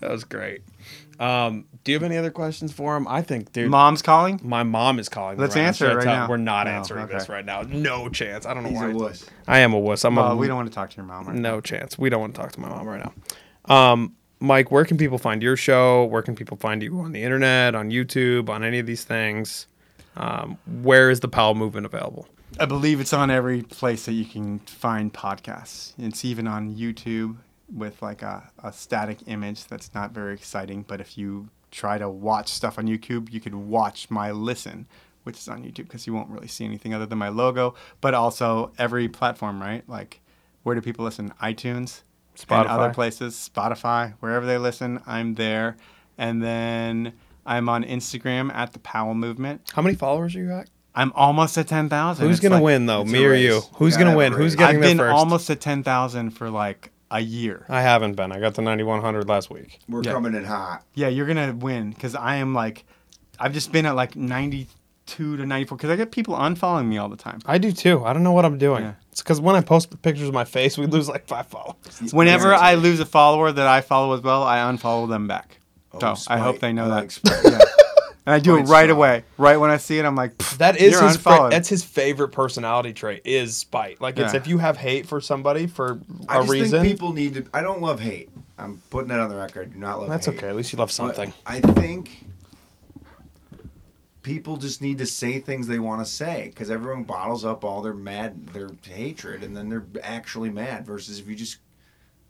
That 0.00 0.10
was 0.10 0.24
great. 0.24 0.62
Um, 1.20 1.66
do 1.84 1.92
you 1.92 1.96
have 1.96 2.02
any 2.02 2.16
other 2.16 2.30
questions 2.30 2.72
for 2.72 2.96
him? 2.96 3.06
I 3.06 3.20
think, 3.22 3.52
dude. 3.52 3.70
Mom's 3.70 4.00
calling. 4.02 4.40
My 4.42 4.62
mom 4.62 4.98
is 4.98 5.08
calling. 5.10 5.38
Let's 5.38 5.54
right 5.54 5.62
answer 5.62 5.90
it 5.90 5.94
right 5.96 6.06
now. 6.06 6.28
We're 6.28 6.38
not 6.38 6.66
No, 6.66 6.72
answering 6.72 7.06
this 7.08 7.28
right 7.28 7.44
now. 7.44 7.62
No 7.62 8.08
chance. 8.08 8.46
I 8.46 8.54
don't 8.54 8.62
know 8.62 8.70
He's 8.70 8.78
why. 8.78 8.90
a 8.90 8.94
wuss. 8.94 9.26
I 9.46 9.58
am 9.58 9.74
a 9.74 9.78
wuss. 9.78 10.04
I'm 10.04 10.16
Well, 10.16 10.32
a 10.32 10.36
we 10.36 10.46
don't 10.46 10.56
want 10.56 10.68
to 10.70 10.74
talk 10.74 10.90
to 10.90 10.96
your 10.96 11.04
mom. 11.04 11.26
Right 11.26 11.36
now. 11.36 11.56
no 11.56 11.60
chance. 11.60 11.98
We 11.98 12.08
don't 12.08 12.20
want 12.22 12.34
to 12.34 12.40
talk 12.40 12.52
to 12.52 12.60
my 12.60 12.68
mom 12.70 12.88
right 12.88 13.04
now. 13.68 13.74
Um, 13.74 14.14
Mike, 14.40 14.70
where 14.70 14.86
can 14.86 14.96
people 14.96 15.18
find 15.18 15.42
your 15.42 15.56
show? 15.56 16.06
Where 16.06 16.22
can 16.22 16.34
people 16.34 16.56
find 16.56 16.82
you 16.82 16.98
on 17.00 17.12
the 17.12 17.22
internet, 17.22 17.74
on 17.74 17.90
YouTube, 17.90 18.48
on 18.48 18.64
any 18.64 18.78
of 18.78 18.86
these 18.86 19.04
things? 19.04 19.66
Um, 20.16 20.56
where 20.82 21.10
is 21.10 21.20
the 21.20 21.28
Powell 21.28 21.54
movement 21.54 21.84
available? 21.84 22.26
I 22.58 22.64
believe 22.64 23.00
it's 23.00 23.12
on 23.12 23.30
every 23.30 23.62
place 23.62 24.06
that 24.06 24.12
you 24.12 24.24
can 24.24 24.58
find 24.60 25.12
podcasts. 25.12 25.92
It's 25.98 26.24
even 26.24 26.46
on 26.48 26.74
YouTube 26.74 27.36
with 27.72 28.00
like 28.02 28.22
a, 28.22 28.50
a 28.62 28.72
static 28.72 29.18
image 29.26 29.64
that's 29.66 29.94
not 29.94 30.12
very 30.12 30.34
exciting. 30.34 30.84
But 30.86 31.00
if 31.00 31.16
you 31.18 31.48
try 31.70 31.98
to 31.98 32.08
watch 32.08 32.48
stuff 32.48 32.78
on 32.78 32.86
YouTube, 32.86 33.32
you 33.32 33.40
could 33.40 33.54
watch 33.54 34.10
my 34.10 34.30
listen, 34.30 34.86
which 35.24 35.38
is 35.38 35.48
on 35.48 35.62
YouTube 35.62 35.84
because 35.84 36.06
you 36.06 36.12
won't 36.14 36.30
really 36.30 36.48
see 36.48 36.64
anything 36.64 36.94
other 36.94 37.06
than 37.06 37.18
my 37.18 37.28
logo. 37.28 37.74
But 38.00 38.14
also 38.14 38.72
every 38.78 39.08
platform, 39.08 39.60
right? 39.60 39.88
Like, 39.88 40.20
where 40.62 40.74
do 40.74 40.80
people 40.80 41.04
listen? 41.04 41.32
iTunes, 41.42 42.02
and 42.48 42.68
other 42.68 42.92
places, 42.94 43.50
Spotify, 43.54 44.14
wherever 44.20 44.46
they 44.46 44.58
listen, 44.58 45.00
I'm 45.06 45.34
there. 45.34 45.76
And 46.18 46.42
then 46.42 47.12
I'm 47.46 47.68
on 47.68 47.84
Instagram 47.84 48.52
at 48.54 48.72
the 48.72 48.78
Powell 48.78 49.14
Movement. 49.14 49.62
How 49.74 49.82
many 49.82 49.94
followers 49.94 50.34
are 50.34 50.38
you 50.38 50.48
got? 50.48 50.68
I'm 50.94 51.12
almost 51.14 51.56
at 51.56 51.68
10,000. 51.68 52.26
Who's 52.26 52.36
It's 52.38 52.42
gonna 52.42 52.56
like- 52.56 52.64
win 52.64 52.86
though? 52.86 53.04
Me 53.04 53.24
or 53.24 53.34
you? 53.34 53.60
Who's 53.74 53.96
gonna 53.96 54.16
win? 54.16 54.32
Who's 54.32 54.56
getting 54.56 54.76
I've 54.76 54.82
been 54.82 54.98
first? 54.98 55.14
almost 55.14 55.48
at 55.50 55.60
10,000 55.60 56.30
for 56.30 56.50
like 56.50 56.90
a 57.10 57.20
year. 57.20 57.66
I 57.68 57.82
haven't 57.82 58.14
been. 58.14 58.30
I 58.32 58.38
got 58.40 58.54
the 58.54 58.62
9100 58.62 59.28
last 59.28 59.50
week. 59.50 59.80
We're 59.88 60.02
Yeah. 60.02 60.12
coming 60.12 60.34
in 60.34 60.44
hot. 60.44 60.84
Yeah, 60.94 61.08
you're 61.08 61.26
going 61.26 61.44
to 61.48 61.52
win 61.56 61.90
because 61.90 62.14
I 62.14 62.36
am 62.36 62.54
like, 62.54 62.84
I've 63.38 63.52
just 63.52 63.72
been 63.72 63.86
at 63.86 63.96
like 63.96 64.14
92 64.16 65.36
to 65.36 65.44
94 65.46 65.76
because 65.78 65.90
I 65.90 65.96
get 65.96 66.12
people 66.12 66.34
unfollowing 66.36 66.86
me 66.86 66.98
all 66.98 67.08
the 67.08 67.16
time. 67.16 67.40
I 67.46 67.58
do 67.58 67.72
too. 67.72 68.04
I 68.04 68.12
don't 68.12 68.22
know 68.22 68.32
what 68.32 68.44
I'm 68.44 68.58
doing. 68.58 68.84
Yeah. 68.84 68.92
It's 69.10 69.22
because 69.22 69.40
when 69.40 69.56
I 69.56 69.60
post 69.60 70.00
pictures 70.02 70.28
of 70.28 70.34
my 70.34 70.44
face, 70.44 70.78
we 70.78 70.86
lose 70.86 71.08
like 71.08 71.26
five 71.26 71.46
followers. 71.48 72.12
Whenever 72.12 72.54
I 72.54 72.74
lose 72.74 73.00
a 73.00 73.06
follower 73.06 73.50
that 73.50 73.66
I 73.66 73.80
follow 73.80 74.14
as 74.14 74.20
well, 74.20 74.42
I 74.44 74.58
unfollow 74.58 75.08
them 75.08 75.26
back. 75.26 75.58
Oh, 75.92 76.14
so 76.14 76.32
I 76.32 76.38
hope 76.38 76.56
spite. 76.56 76.60
they 76.60 76.72
know 76.72 76.84
I 76.84 76.88
that. 76.88 76.94
like 76.94 77.10
spite. 77.10 77.40
yeah. 77.44 77.58
And 78.26 78.34
I 78.34 78.38
do 78.38 78.56
it 78.56 78.62
right 78.62 78.84
strong. 78.84 78.90
away. 78.90 79.24
Right 79.38 79.56
when 79.56 79.70
I 79.70 79.78
see 79.78 79.98
it, 79.98 80.04
I'm 80.04 80.14
like, 80.14 80.36
That 80.58 80.76
is 80.76 80.92
his. 80.92 81.16
Fa- 81.16 81.30
unfollowed." 81.30 81.52
that's 81.52 81.68
his 81.68 81.82
favorite 81.82 82.28
personality 82.28 82.92
trait. 82.92 83.22
Is 83.24 83.56
spite. 83.56 84.00
Like 84.00 84.18
it's 84.18 84.34
Yeah. 84.34 84.40
if 84.40 84.46
you 84.46 84.58
have 84.58 84.76
hate 84.76 85.06
for 85.06 85.20
somebody 85.20 85.66
for 85.66 86.00
I 86.28 86.36
a 86.36 86.40
just 86.40 86.50
reason. 86.52 86.80
think 86.82 86.92
people 86.92 87.12
need 87.12 87.34
to. 87.34 87.46
I 87.54 87.62
don't 87.62 87.80
love 87.80 88.00
hate. 88.00 88.28
I'm 88.58 88.82
putting 88.90 89.08
that 89.08 89.20
on 89.20 89.30
the 89.30 89.36
record. 89.36 89.70
I 89.70 89.72
do 89.72 89.78
not 89.78 90.00
love 90.00 90.08
that's 90.10 90.26
hate. 90.26 90.36
okay. 90.36 90.48
At 90.48 90.56
least 90.56 90.72
you 90.72 90.78
love 90.78 90.88
But 90.88 90.94
something. 90.94 91.32
I 91.46 91.60
think 91.60 92.24
people 94.22 94.58
just 94.58 94.82
need 94.82 94.98
to 94.98 95.06
say 95.06 95.38
things 95.40 95.66
they 95.66 95.78
want 95.78 96.04
to 96.04 96.10
say 96.10 96.48
because 96.50 96.70
everyone 96.70 97.04
bottles 97.04 97.44
up 97.44 97.64
all 97.64 97.80
their 97.80 97.94
mad, 97.94 98.48
their 98.48 98.70
hatred, 98.86 99.42
and 99.42 99.56
then 99.56 99.68
they're 99.70 99.86
actually 100.02 100.50
mad. 100.50 100.84
Versus 100.84 101.18
if 101.18 101.26
you 101.26 101.34
just 101.34 101.56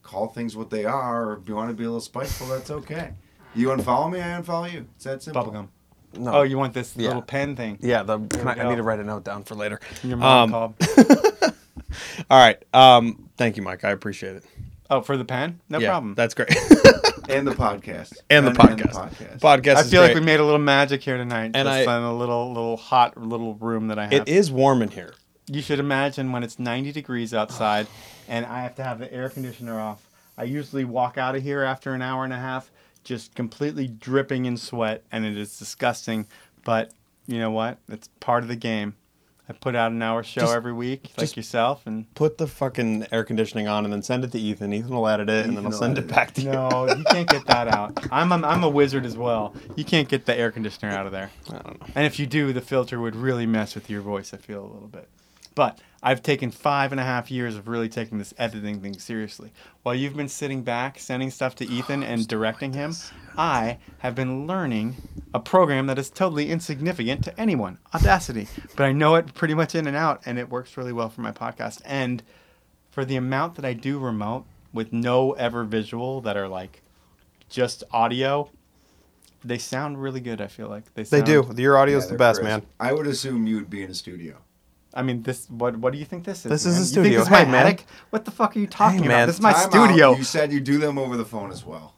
call 0.02 0.28
things 0.28 0.56
what 0.56 0.70
they 0.70 0.84
are, 0.84 1.30
or 1.30 1.38
if 1.42 1.48
you 1.48 1.54
want 1.56 1.68
to 1.70 1.74
be 1.74 1.82
a 1.84 1.86
little 1.88 2.00
spiteful, 2.00 2.46
that's 2.46 2.70
okay. 2.70 3.12
You 3.54 3.68
unfollow 3.68 4.10
me, 4.12 4.20
I 4.20 4.40
unfollow 4.40 4.72
you. 4.72 4.86
It's 4.94 5.04
that 5.04 5.22
simple. 5.22 5.44
bubblegum. 5.44 5.68
No. 6.16 6.32
Oh, 6.32 6.42
you 6.42 6.58
want 6.58 6.74
this 6.74 6.94
Yeah. 6.96 7.08
little 7.08 7.22
pen 7.22 7.56
thing? 7.56 7.78
yeah. 7.80 8.02
The, 8.02 8.18
can 8.18 8.48
I, 8.48 8.54
I 8.64 8.68
need 8.68 8.76
to 8.76 8.82
write 8.82 8.98
a 9.00 9.04
note 9.04 9.24
down 9.24 9.44
for 9.44 9.54
later. 9.54 9.80
Your 10.02 10.16
mom 10.16 10.52
Um, 10.54 10.74
called. 10.74 10.74
All 12.30 12.38
right. 12.38 12.62
Um. 12.74 13.28
Thank 13.36 13.56
you, 13.56 13.62
Mike. 13.62 13.84
I 13.84 13.90
appreciate 13.90 14.36
it. 14.36 14.44
Oh, 14.90 15.00
for 15.00 15.16
the 15.16 15.24
pen? 15.24 15.60
No 15.68 15.78
yeah, 15.78 15.90
problem. 15.90 16.14
That's 16.14 16.34
great. 16.34 16.54
And 17.28 17.46
the 17.46 17.52
podcast. 17.52 18.14
and 18.28 18.44
the 18.44 18.50
podcast. 18.50 18.92
podcast. 18.92 19.38
podcast. 19.38 19.76
I 19.76 19.80
is 19.82 19.90
feel 19.92 20.02
like 20.02 20.16
we 20.16 20.20
made 20.20 20.40
a 20.40 20.44
little 20.44 20.58
magic 20.58 21.00
here 21.00 21.16
tonight. 21.16 21.52
And 21.54 21.68
just 21.68 21.86
I- 21.88 21.96
in 21.98 22.02
a 22.02 22.12
little 22.12 22.48
little 22.52 22.76
hot 22.76 23.16
little 23.16 23.54
room 23.54 23.86
that 23.86 24.00
I 24.00 24.04
have. 24.04 24.12
It 24.12 24.28
is 24.28 24.50
warm 24.50 24.82
in 24.82 24.88
here. 24.88 25.14
You 25.46 25.62
should 25.62 25.78
imagine 25.78 26.32
when 26.32 26.42
it's 26.42 26.58
90 26.58 26.90
degrees 26.90 27.32
outside 27.32 27.86
and 28.28 28.44
I 28.46 28.62
have 28.62 28.74
to 28.76 28.82
have 28.82 28.98
the 28.98 29.12
air 29.12 29.28
conditioner 29.28 29.78
off. 29.78 30.04
I 30.36 30.42
usually 30.42 30.84
walk 30.84 31.18
out 31.18 31.36
of 31.36 31.42
here 31.44 31.62
after 31.62 31.94
an 31.94 32.02
hour 32.02 32.24
and 32.24 32.32
a 32.32 32.36
half 32.38 32.68
just 33.04 33.34
completely 33.34 33.86
dripping 33.88 34.44
in 34.44 34.56
sweat 34.56 35.04
and 35.10 35.24
it 35.24 35.36
is 35.36 35.58
disgusting. 35.58 36.26
But 36.64 36.92
you 37.26 37.38
know 37.38 37.50
what? 37.50 37.78
It's 37.88 38.08
part 38.20 38.42
of 38.42 38.48
the 38.48 38.56
game. 38.56 38.94
I 39.48 39.52
put 39.52 39.74
out 39.74 39.90
an 39.90 40.00
hour 40.00 40.22
show 40.22 40.42
Just- 40.42 40.54
every 40.54 40.72
week, 40.72 41.10
like 41.18 41.36
yourself, 41.36 41.84
and 41.84 42.12
Put 42.14 42.38
the 42.38 42.46
fucking 42.46 43.08
air 43.10 43.24
conditioning 43.24 43.66
on 43.66 43.84
and 43.84 43.92
then 43.92 44.00
send 44.02 44.22
it 44.22 44.30
to 44.30 44.38
Ethan. 44.38 44.72
Ethan 44.72 44.90
will 44.94 45.08
edit 45.08 45.28
it 45.28 45.44
and 45.44 45.56
then 45.56 45.66
I'll 45.66 45.72
send 45.72 45.98
it 45.98 46.06
back 46.06 46.34
to 46.34 46.40
you. 46.40 46.52
no, 46.52 46.86
you 46.86 47.02
can't 47.10 47.28
get 47.28 47.44
that 47.46 47.66
out. 47.66 48.06
I'm 48.12 48.30
a, 48.30 48.36
I'm 48.46 48.62
a 48.62 48.68
wizard 48.68 49.04
as 49.04 49.16
well. 49.16 49.56
You 49.74 49.84
can't 49.84 50.08
get 50.08 50.24
the 50.26 50.36
air 50.38 50.52
conditioner 50.52 50.92
out 50.92 51.06
of 51.06 51.10
there. 51.12 51.30
I 51.48 51.58
don't 51.58 51.80
know. 51.80 51.86
And 51.96 52.06
if 52.06 52.20
you 52.20 52.26
do, 52.26 52.52
the 52.52 52.60
filter 52.60 53.00
would 53.00 53.16
really 53.16 53.44
mess 53.46 53.74
with 53.74 53.90
your 53.90 54.02
voice, 54.02 54.32
I 54.32 54.36
feel 54.36 54.60
a 54.60 54.70
little 54.72 54.86
bit. 54.88 55.08
But 55.56 55.80
I've 56.02 56.22
taken 56.22 56.50
five 56.50 56.92
and 56.92 57.00
a 57.00 57.04
half 57.04 57.30
years 57.30 57.56
of 57.56 57.68
really 57.68 57.88
taking 57.88 58.18
this 58.18 58.32
editing 58.38 58.80
thing 58.80 58.98
seriously. 58.98 59.52
While 59.82 59.94
you've 59.94 60.16
been 60.16 60.28
sitting 60.28 60.62
back, 60.62 60.98
sending 60.98 61.30
stuff 61.30 61.54
to 61.56 61.66
Ethan 61.68 62.02
and 62.02 62.26
directing 62.26 62.72
him, 62.72 62.94
I 63.36 63.78
have 63.98 64.14
been 64.14 64.46
learning 64.46 64.96
a 65.34 65.40
program 65.40 65.86
that 65.88 65.98
is 65.98 66.08
totally 66.08 66.50
insignificant 66.50 67.22
to 67.24 67.38
anyone 67.38 67.78
Audacity. 67.94 68.48
But 68.76 68.84
I 68.84 68.92
know 68.92 69.14
it 69.16 69.34
pretty 69.34 69.54
much 69.54 69.74
in 69.74 69.86
and 69.86 69.96
out, 69.96 70.22
and 70.24 70.38
it 70.38 70.48
works 70.48 70.76
really 70.76 70.92
well 70.92 71.10
for 71.10 71.20
my 71.20 71.32
podcast. 71.32 71.82
And 71.84 72.22
for 72.90 73.04
the 73.04 73.16
amount 73.16 73.56
that 73.56 73.64
I 73.66 73.74
do 73.74 73.98
remote 73.98 74.46
with 74.72 74.92
no 74.92 75.32
ever 75.32 75.64
visual 75.64 76.22
that 76.22 76.36
are 76.36 76.48
like 76.48 76.82
just 77.50 77.84
audio, 77.92 78.50
they 79.44 79.58
sound 79.58 80.00
really 80.00 80.20
good, 80.20 80.40
I 80.40 80.46
feel 80.46 80.68
like. 80.68 80.92
They, 80.94 81.02
They 81.02 81.22
do. 81.22 81.50
Your 81.56 81.76
audio's 81.76 82.06
Yeah, 82.06 82.12
the 82.12 82.18
best, 82.18 82.40
crisp. 82.40 82.62
man. 82.62 82.66
I 82.78 82.92
would 82.94 83.06
assume 83.06 83.46
you 83.46 83.56
would 83.56 83.70
be 83.70 83.82
in 83.82 83.90
a 83.90 83.94
studio. 83.94 84.38
I 84.92 85.02
mean, 85.02 85.22
this. 85.22 85.48
What? 85.48 85.76
What 85.76 85.92
do 85.92 85.98
you 85.98 86.04
think 86.04 86.24
this 86.24 86.44
is? 86.44 86.50
This 86.50 86.66
is 86.66 86.74
man? 86.74 86.76
a 86.76 86.80
You 86.80 86.86
studio. 86.86 87.02
think 87.02 87.14
this 87.16 87.22
is 87.22 87.28
Hey, 87.38 87.44
my 87.44 87.50
man. 87.52 87.66
attic? 87.66 87.86
What 88.10 88.24
the 88.24 88.30
fuck 88.30 88.56
are 88.56 88.60
you 88.60 88.66
talking 88.66 89.00
Hey, 89.00 89.06
about? 89.06 89.16
man. 89.16 89.26
This 89.28 89.36
is 89.36 89.42
my 89.42 89.52
Time 89.52 89.64
out. 89.66 89.70
studio. 89.72 90.14
You 90.16 90.24
said 90.24 90.52
you 90.52 90.60
do 90.60 90.78
them 90.78 90.98
over 90.98 91.16
the 91.16 91.24
phone 91.24 91.50
as 91.52 91.64
well. 91.64 91.94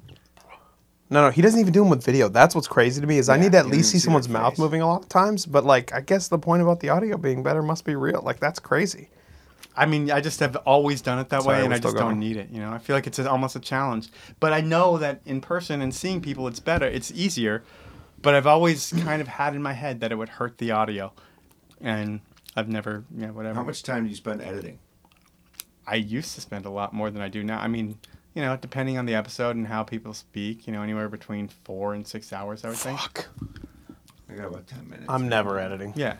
No, 1.10 1.26
no, 1.26 1.30
he 1.30 1.42
doesn't 1.42 1.60
even 1.60 1.72
do 1.74 1.80
them 1.80 1.90
with 1.90 2.02
video. 2.02 2.28
That's 2.30 2.54
what's 2.54 2.68
crazy 2.68 2.98
to 3.00 3.06
me 3.06 3.18
is 3.18 3.28
I 3.28 3.36
need 3.36 3.52
to 3.52 3.58
at 3.58 3.66
least 3.66 3.90
see 3.90 3.98
see 3.98 4.04
someone's 4.04 4.30
mouth 4.30 4.58
moving 4.58 4.80
a 4.80 4.86
lot 4.86 5.02
of 5.02 5.08
times. 5.10 5.44
But 5.44 5.64
like, 5.64 5.92
I 5.92 6.00
guess 6.00 6.28
the 6.28 6.38
point 6.38 6.62
about 6.62 6.80
the 6.80 6.88
audio 6.88 7.18
being 7.18 7.42
better 7.42 7.62
must 7.62 7.84
be 7.84 7.94
real. 7.96 8.22
Like 8.22 8.40
that's 8.40 8.58
crazy. 8.58 9.10
I 9.76 9.86
mean, 9.86 10.10
I 10.10 10.20
just 10.20 10.40
have 10.40 10.56
always 10.56 11.00
done 11.00 11.18
it 11.18 11.28
that 11.30 11.42
Sorry, 11.42 11.58
way, 11.58 11.64
and 11.64 11.72
I 11.72 11.78
just 11.78 11.94
still 11.94 12.08
don't 12.08 12.18
need 12.18 12.36
it. 12.36 12.50
You 12.50 12.60
know, 12.60 12.72
I 12.72 12.78
feel 12.78 12.94
like 12.96 13.06
it's 13.06 13.18
a, 13.18 13.30
almost 13.30 13.56
a 13.56 13.60
challenge. 13.60 14.08
But 14.40 14.52
I 14.52 14.60
know 14.60 14.98
that 14.98 15.20
in 15.24 15.40
person 15.40 15.80
and 15.80 15.94
seeing 15.94 16.20
people, 16.20 16.46
it's 16.46 16.60
better. 16.60 16.86
It's 16.86 17.10
easier. 17.10 17.62
But 18.20 18.34
I've 18.34 18.46
always 18.46 18.92
kind 19.00 19.20
of 19.20 19.28
had 19.28 19.54
in 19.54 19.62
my 19.62 19.72
head 19.72 20.00
that 20.00 20.12
it 20.12 20.16
would 20.16 20.28
hurt 20.30 20.58
the 20.58 20.70
audio, 20.70 21.12
and 21.80 22.20
I've 22.56 22.68
never, 22.68 23.04
yeah, 23.16 23.30
whatever. 23.30 23.54
How 23.54 23.64
much 23.64 23.82
time 23.82 24.04
do 24.04 24.10
you 24.10 24.16
spend 24.16 24.42
editing? 24.42 24.78
I 25.86 25.96
used 25.96 26.34
to 26.34 26.40
spend 26.40 26.64
a 26.66 26.70
lot 26.70 26.92
more 26.92 27.10
than 27.10 27.22
I 27.22 27.28
do 27.28 27.42
now. 27.42 27.58
I 27.60 27.66
mean, 27.68 27.98
you 28.34 28.42
know, 28.42 28.56
depending 28.56 28.98
on 28.98 29.06
the 29.06 29.14
episode 29.14 29.56
and 29.56 29.66
how 29.66 29.82
people 29.82 30.14
speak, 30.14 30.66
you 30.66 30.72
know, 30.72 30.82
anywhere 30.82 31.08
between 31.08 31.48
four 31.48 31.94
and 31.94 32.06
six 32.06 32.32
hours, 32.32 32.64
I 32.64 32.68
would 32.68 32.78
think. 32.78 32.98
Fuck. 32.98 33.28
I 34.30 34.34
got 34.34 34.46
about 34.48 34.66
ten 34.66 34.88
minutes. 34.88 35.06
I'm 35.08 35.28
never 35.28 35.58
editing. 35.58 35.92
Yeah. 35.96 36.16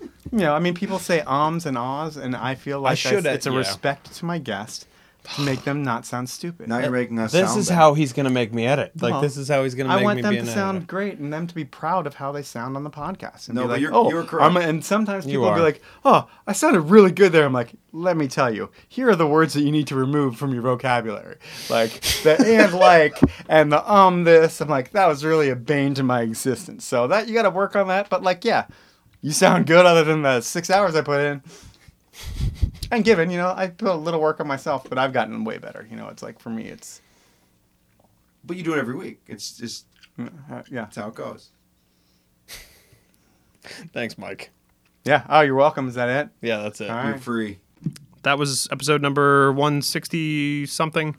You 0.00 0.10
know, 0.38 0.54
I 0.54 0.58
mean, 0.58 0.74
people 0.74 0.98
say 0.98 1.20
ums 1.20 1.64
and 1.64 1.78
ahs, 1.78 2.16
and 2.16 2.36
I 2.36 2.54
feel 2.54 2.80
like 2.80 2.98
should 2.98 3.24
that's- 3.24 3.36
it's 3.36 3.46
a 3.46 3.50
yeah. 3.50 3.58
respect 3.58 4.12
to 4.14 4.24
my 4.24 4.38
guest 4.38 4.86
to 5.34 5.40
make 5.44 5.64
them 5.64 5.82
not 5.82 6.06
sound 6.06 6.28
stupid. 6.30 6.68
Now 6.68 6.78
you're 6.78 6.90
making 6.90 7.18
us. 7.18 7.32
Sound. 7.32 7.42
This 7.44 7.50
sound 7.50 7.60
is 7.60 7.68
bad. 7.68 7.74
how 7.74 7.94
he's 7.94 8.12
gonna 8.12 8.30
make 8.30 8.52
me 8.54 8.66
edit. 8.66 8.92
Like 9.00 9.12
Well, 9.12 9.20
this 9.20 9.36
is 9.36 9.48
how 9.48 9.64
he's 9.64 9.74
gonna 9.74 9.90
I 9.90 10.02
want 10.02 10.16
me 10.16 10.22
them 10.22 10.30
be 10.30 10.36
to 10.36 10.42
an 10.42 10.48
sound 10.48 10.76
editor. 10.78 10.86
great 10.86 11.18
and 11.18 11.32
them 11.32 11.46
to 11.46 11.54
be 11.54 11.64
proud 11.64 12.06
of 12.06 12.14
how 12.14 12.32
they 12.32 12.42
sound 12.42 12.76
on 12.76 12.84
the 12.84 12.90
podcast. 12.90 13.48
And 13.48 13.56
No, 13.56 13.62
be 13.62 13.66
but 13.66 13.72
like, 13.74 13.80
you're- 13.80 13.94
oh, 13.94 14.10
you're 14.10 14.24
correct. 14.24 14.44
I'm- 14.44 14.56
and 14.56 14.84
sometimes 14.84 15.26
You 15.26 15.32
people 15.32 15.46
will 15.46 15.54
be 15.54 15.60
are. 15.60 15.64
like, 15.64 15.82
oh, 16.04 16.28
I 16.46 16.52
sounded 16.52 16.80
really 16.82 17.10
good 17.12 17.32
there. 17.32 17.44
I'm 17.44 17.52
like, 17.52 17.72
let 17.92 18.16
me 18.16 18.28
tell 18.28 18.52
you, 18.54 18.70
here 18.88 19.08
are 19.08 19.16
the 19.16 19.26
words 19.26 19.54
that 19.54 19.62
you 19.62 19.72
need 19.72 19.86
to 19.88 19.94
remove 19.96 20.36
from 20.36 20.52
your 20.52 20.62
vocabulary. 20.62 21.36
Like 21.70 22.00
the 22.22 22.36
and 22.46 22.72
like 22.74 23.18
and 23.48 23.72
the 23.72 23.90
um 23.92 24.24
this. 24.24 24.60
I'm 24.60 24.68
like, 24.68 24.90
that 24.92 25.06
was 25.06 25.24
really 25.24 25.48
a 25.50 25.56
bane 25.56 25.94
to 25.94 26.02
my 26.02 26.20
existence. 26.22 26.84
So 26.84 27.06
that 27.08 27.26
you 27.28 27.34
got 27.34 27.42
to 27.42 27.50
work 27.50 27.74
on 27.76 27.88
that. 27.88 28.08
But 28.10 28.22
like, 28.22 28.44
yeah, 28.44 28.66
you 29.22 29.32
sound 29.32 29.66
good 29.66 29.86
other 29.86 30.04
than 30.04 30.22
the 30.22 30.40
six 30.42 30.68
hours 30.70 30.94
I 30.94 31.00
put 31.02 31.20
in. 31.20 31.42
And 32.92 33.04
given, 33.04 33.30
you 33.30 33.38
know, 33.38 33.52
I 33.56 33.68
put 33.68 33.88
a 33.88 33.94
little 33.94 34.20
work 34.20 34.40
on 34.40 34.46
myself, 34.46 34.88
but 34.88 34.96
I've 34.98 35.12
gotten 35.12 35.42
way 35.44 35.58
better. 35.58 35.86
You 35.90 35.96
know, 35.96 36.08
it's 36.08 36.22
like 36.22 36.38
for 36.38 36.50
me, 36.50 36.66
it's 36.66 37.00
But 38.44 38.56
you 38.56 38.62
do 38.62 38.74
it 38.74 38.78
every 38.78 38.94
week. 38.94 39.20
It's 39.26 39.56
just 39.56 39.86
uh, 40.18 40.28
yeah, 40.70 40.82
that's 40.82 40.96
how 40.96 41.08
it 41.08 41.14
goes. 41.14 41.50
Thanks, 43.92 44.16
Mike. 44.16 44.50
yeah. 45.04 45.24
Oh, 45.28 45.40
you're 45.40 45.54
welcome. 45.56 45.88
Is 45.88 45.94
that 45.94 46.08
it? 46.08 46.28
Yeah, 46.40 46.62
that's 46.62 46.80
it. 46.80 46.88
All 46.90 47.02
You're 47.02 47.12
right. 47.14 47.20
free. 47.20 47.58
that 48.22 48.38
was 48.38 48.68
episode 48.70 49.02
number 49.02 49.52
160 49.52 50.66
something 50.66 51.16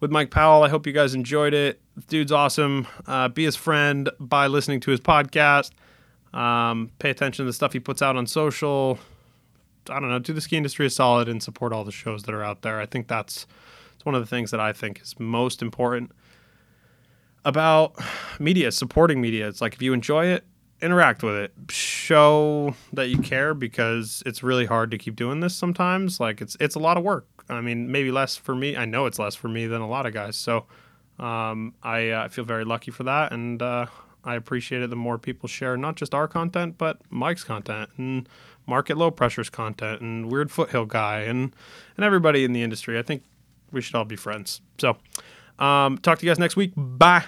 with 0.00 0.10
Mike 0.10 0.30
Powell. 0.30 0.62
I 0.62 0.68
hope 0.68 0.86
you 0.86 0.92
guys 0.92 1.14
enjoyed 1.14 1.54
it. 1.54 1.80
Dude's 2.08 2.32
awesome. 2.32 2.86
Uh, 3.06 3.28
be 3.28 3.44
his 3.44 3.56
friend 3.56 4.10
by 4.18 4.48
listening 4.48 4.80
to 4.80 4.90
his 4.90 5.00
podcast. 5.00 5.70
Um, 6.32 6.90
pay 6.98 7.10
attention 7.10 7.44
to 7.44 7.46
the 7.48 7.52
stuff 7.52 7.72
he 7.72 7.78
puts 7.80 8.02
out 8.02 8.16
on 8.16 8.26
social. 8.26 8.98
I 9.90 10.00
don't 10.00 10.08
know. 10.08 10.18
Do 10.18 10.32
the 10.32 10.40
ski 10.40 10.56
industry 10.56 10.86
a 10.86 10.90
solid 10.90 11.28
and 11.28 11.42
support 11.42 11.72
all 11.72 11.84
the 11.84 11.92
shows 11.92 12.24
that 12.24 12.34
are 12.34 12.42
out 12.42 12.62
there. 12.62 12.80
I 12.80 12.86
think 12.86 13.08
that's 13.08 13.46
it's 13.94 14.04
one 14.04 14.14
of 14.14 14.22
the 14.22 14.26
things 14.26 14.50
that 14.50 14.60
I 14.60 14.72
think 14.72 15.00
is 15.00 15.18
most 15.18 15.62
important 15.62 16.12
about 17.44 17.98
media, 18.38 18.72
supporting 18.72 19.20
media. 19.20 19.48
It's 19.48 19.60
like 19.60 19.74
if 19.74 19.82
you 19.82 19.92
enjoy 19.92 20.26
it, 20.26 20.44
interact 20.80 21.22
with 21.22 21.34
it, 21.34 21.52
show 21.70 22.74
that 22.92 23.08
you 23.08 23.18
care 23.18 23.54
because 23.54 24.22
it's 24.26 24.42
really 24.42 24.66
hard 24.66 24.90
to 24.90 24.98
keep 24.98 25.16
doing 25.16 25.40
this 25.40 25.54
sometimes. 25.54 26.20
Like 26.20 26.40
it's 26.40 26.56
it's 26.60 26.74
a 26.74 26.80
lot 26.80 26.96
of 26.96 27.04
work. 27.04 27.26
I 27.48 27.60
mean, 27.60 27.90
maybe 27.90 28.10
less 28.10 28.36
for 28.36 28.54
me. 28.54 28.76
I 28.76 28.84
know 28.84 29.06
it's 29.06 29.18
less 29.18 29.34
for 29.34 29.48
me 29.48 29.66
than 29.66 29.80
a 29.80 29.88
lot 29.88 30.06
of 30.06 30.14
guys. 30.14 30.36
So 30.36 30.66
um, 31.18 31.74
I 31.82 32.08
uh, 32.08 32.28
feel 32.28 32.44
very 32.44 32.64
lucky 32.64 32.90
for 32.90 33.04
that, 33.04 33.32
and 33.32 33.60
uh, 33.60 33.86
I 34.24 34.34
appreciate 34.34 34.82
it. 34.82 34.90
The 34.90 34.96
more 34.96 35.18
people 35.18 35.48
share, 35.48 35.76
not 35.76 35.96
just 35.96 36.14
our 36.14 36.26
content, 36.26 36.76
but 36.78 37.00
Mike's 37.10 37.44
content 37.44 37.90
and 37.96 38.28
Market 38.66 38.96
Low 38.96 39.10
Pressure's 39.10 39.50
content 39.50 40.00
and 40.00 40.30
Weird 40.30 40.50
Foothill 40.50 40.86
guy 40.86 41.20
and 41.20 41.54
and 41.96 42.04
everybody 42.04 42.44
in 42.44 42.52
the 42.52 42.62
industry. 42.62 42.98
I 42.98 43.02
think 43.02 43.22
we 43.70 43.80
should 43.80 43.94
all 43.94 44.04
be 44.04 44.16
friends. 44.16 44.60
So 44.78 44.96
um, 45.58 45.98
talk 45.98 46.18
to 46.18 46.26
you 46.26 46.30
guys 46.30 46.38
next 46.38 46.56
week. 46.56 46.72
Bye. 46.76 47.24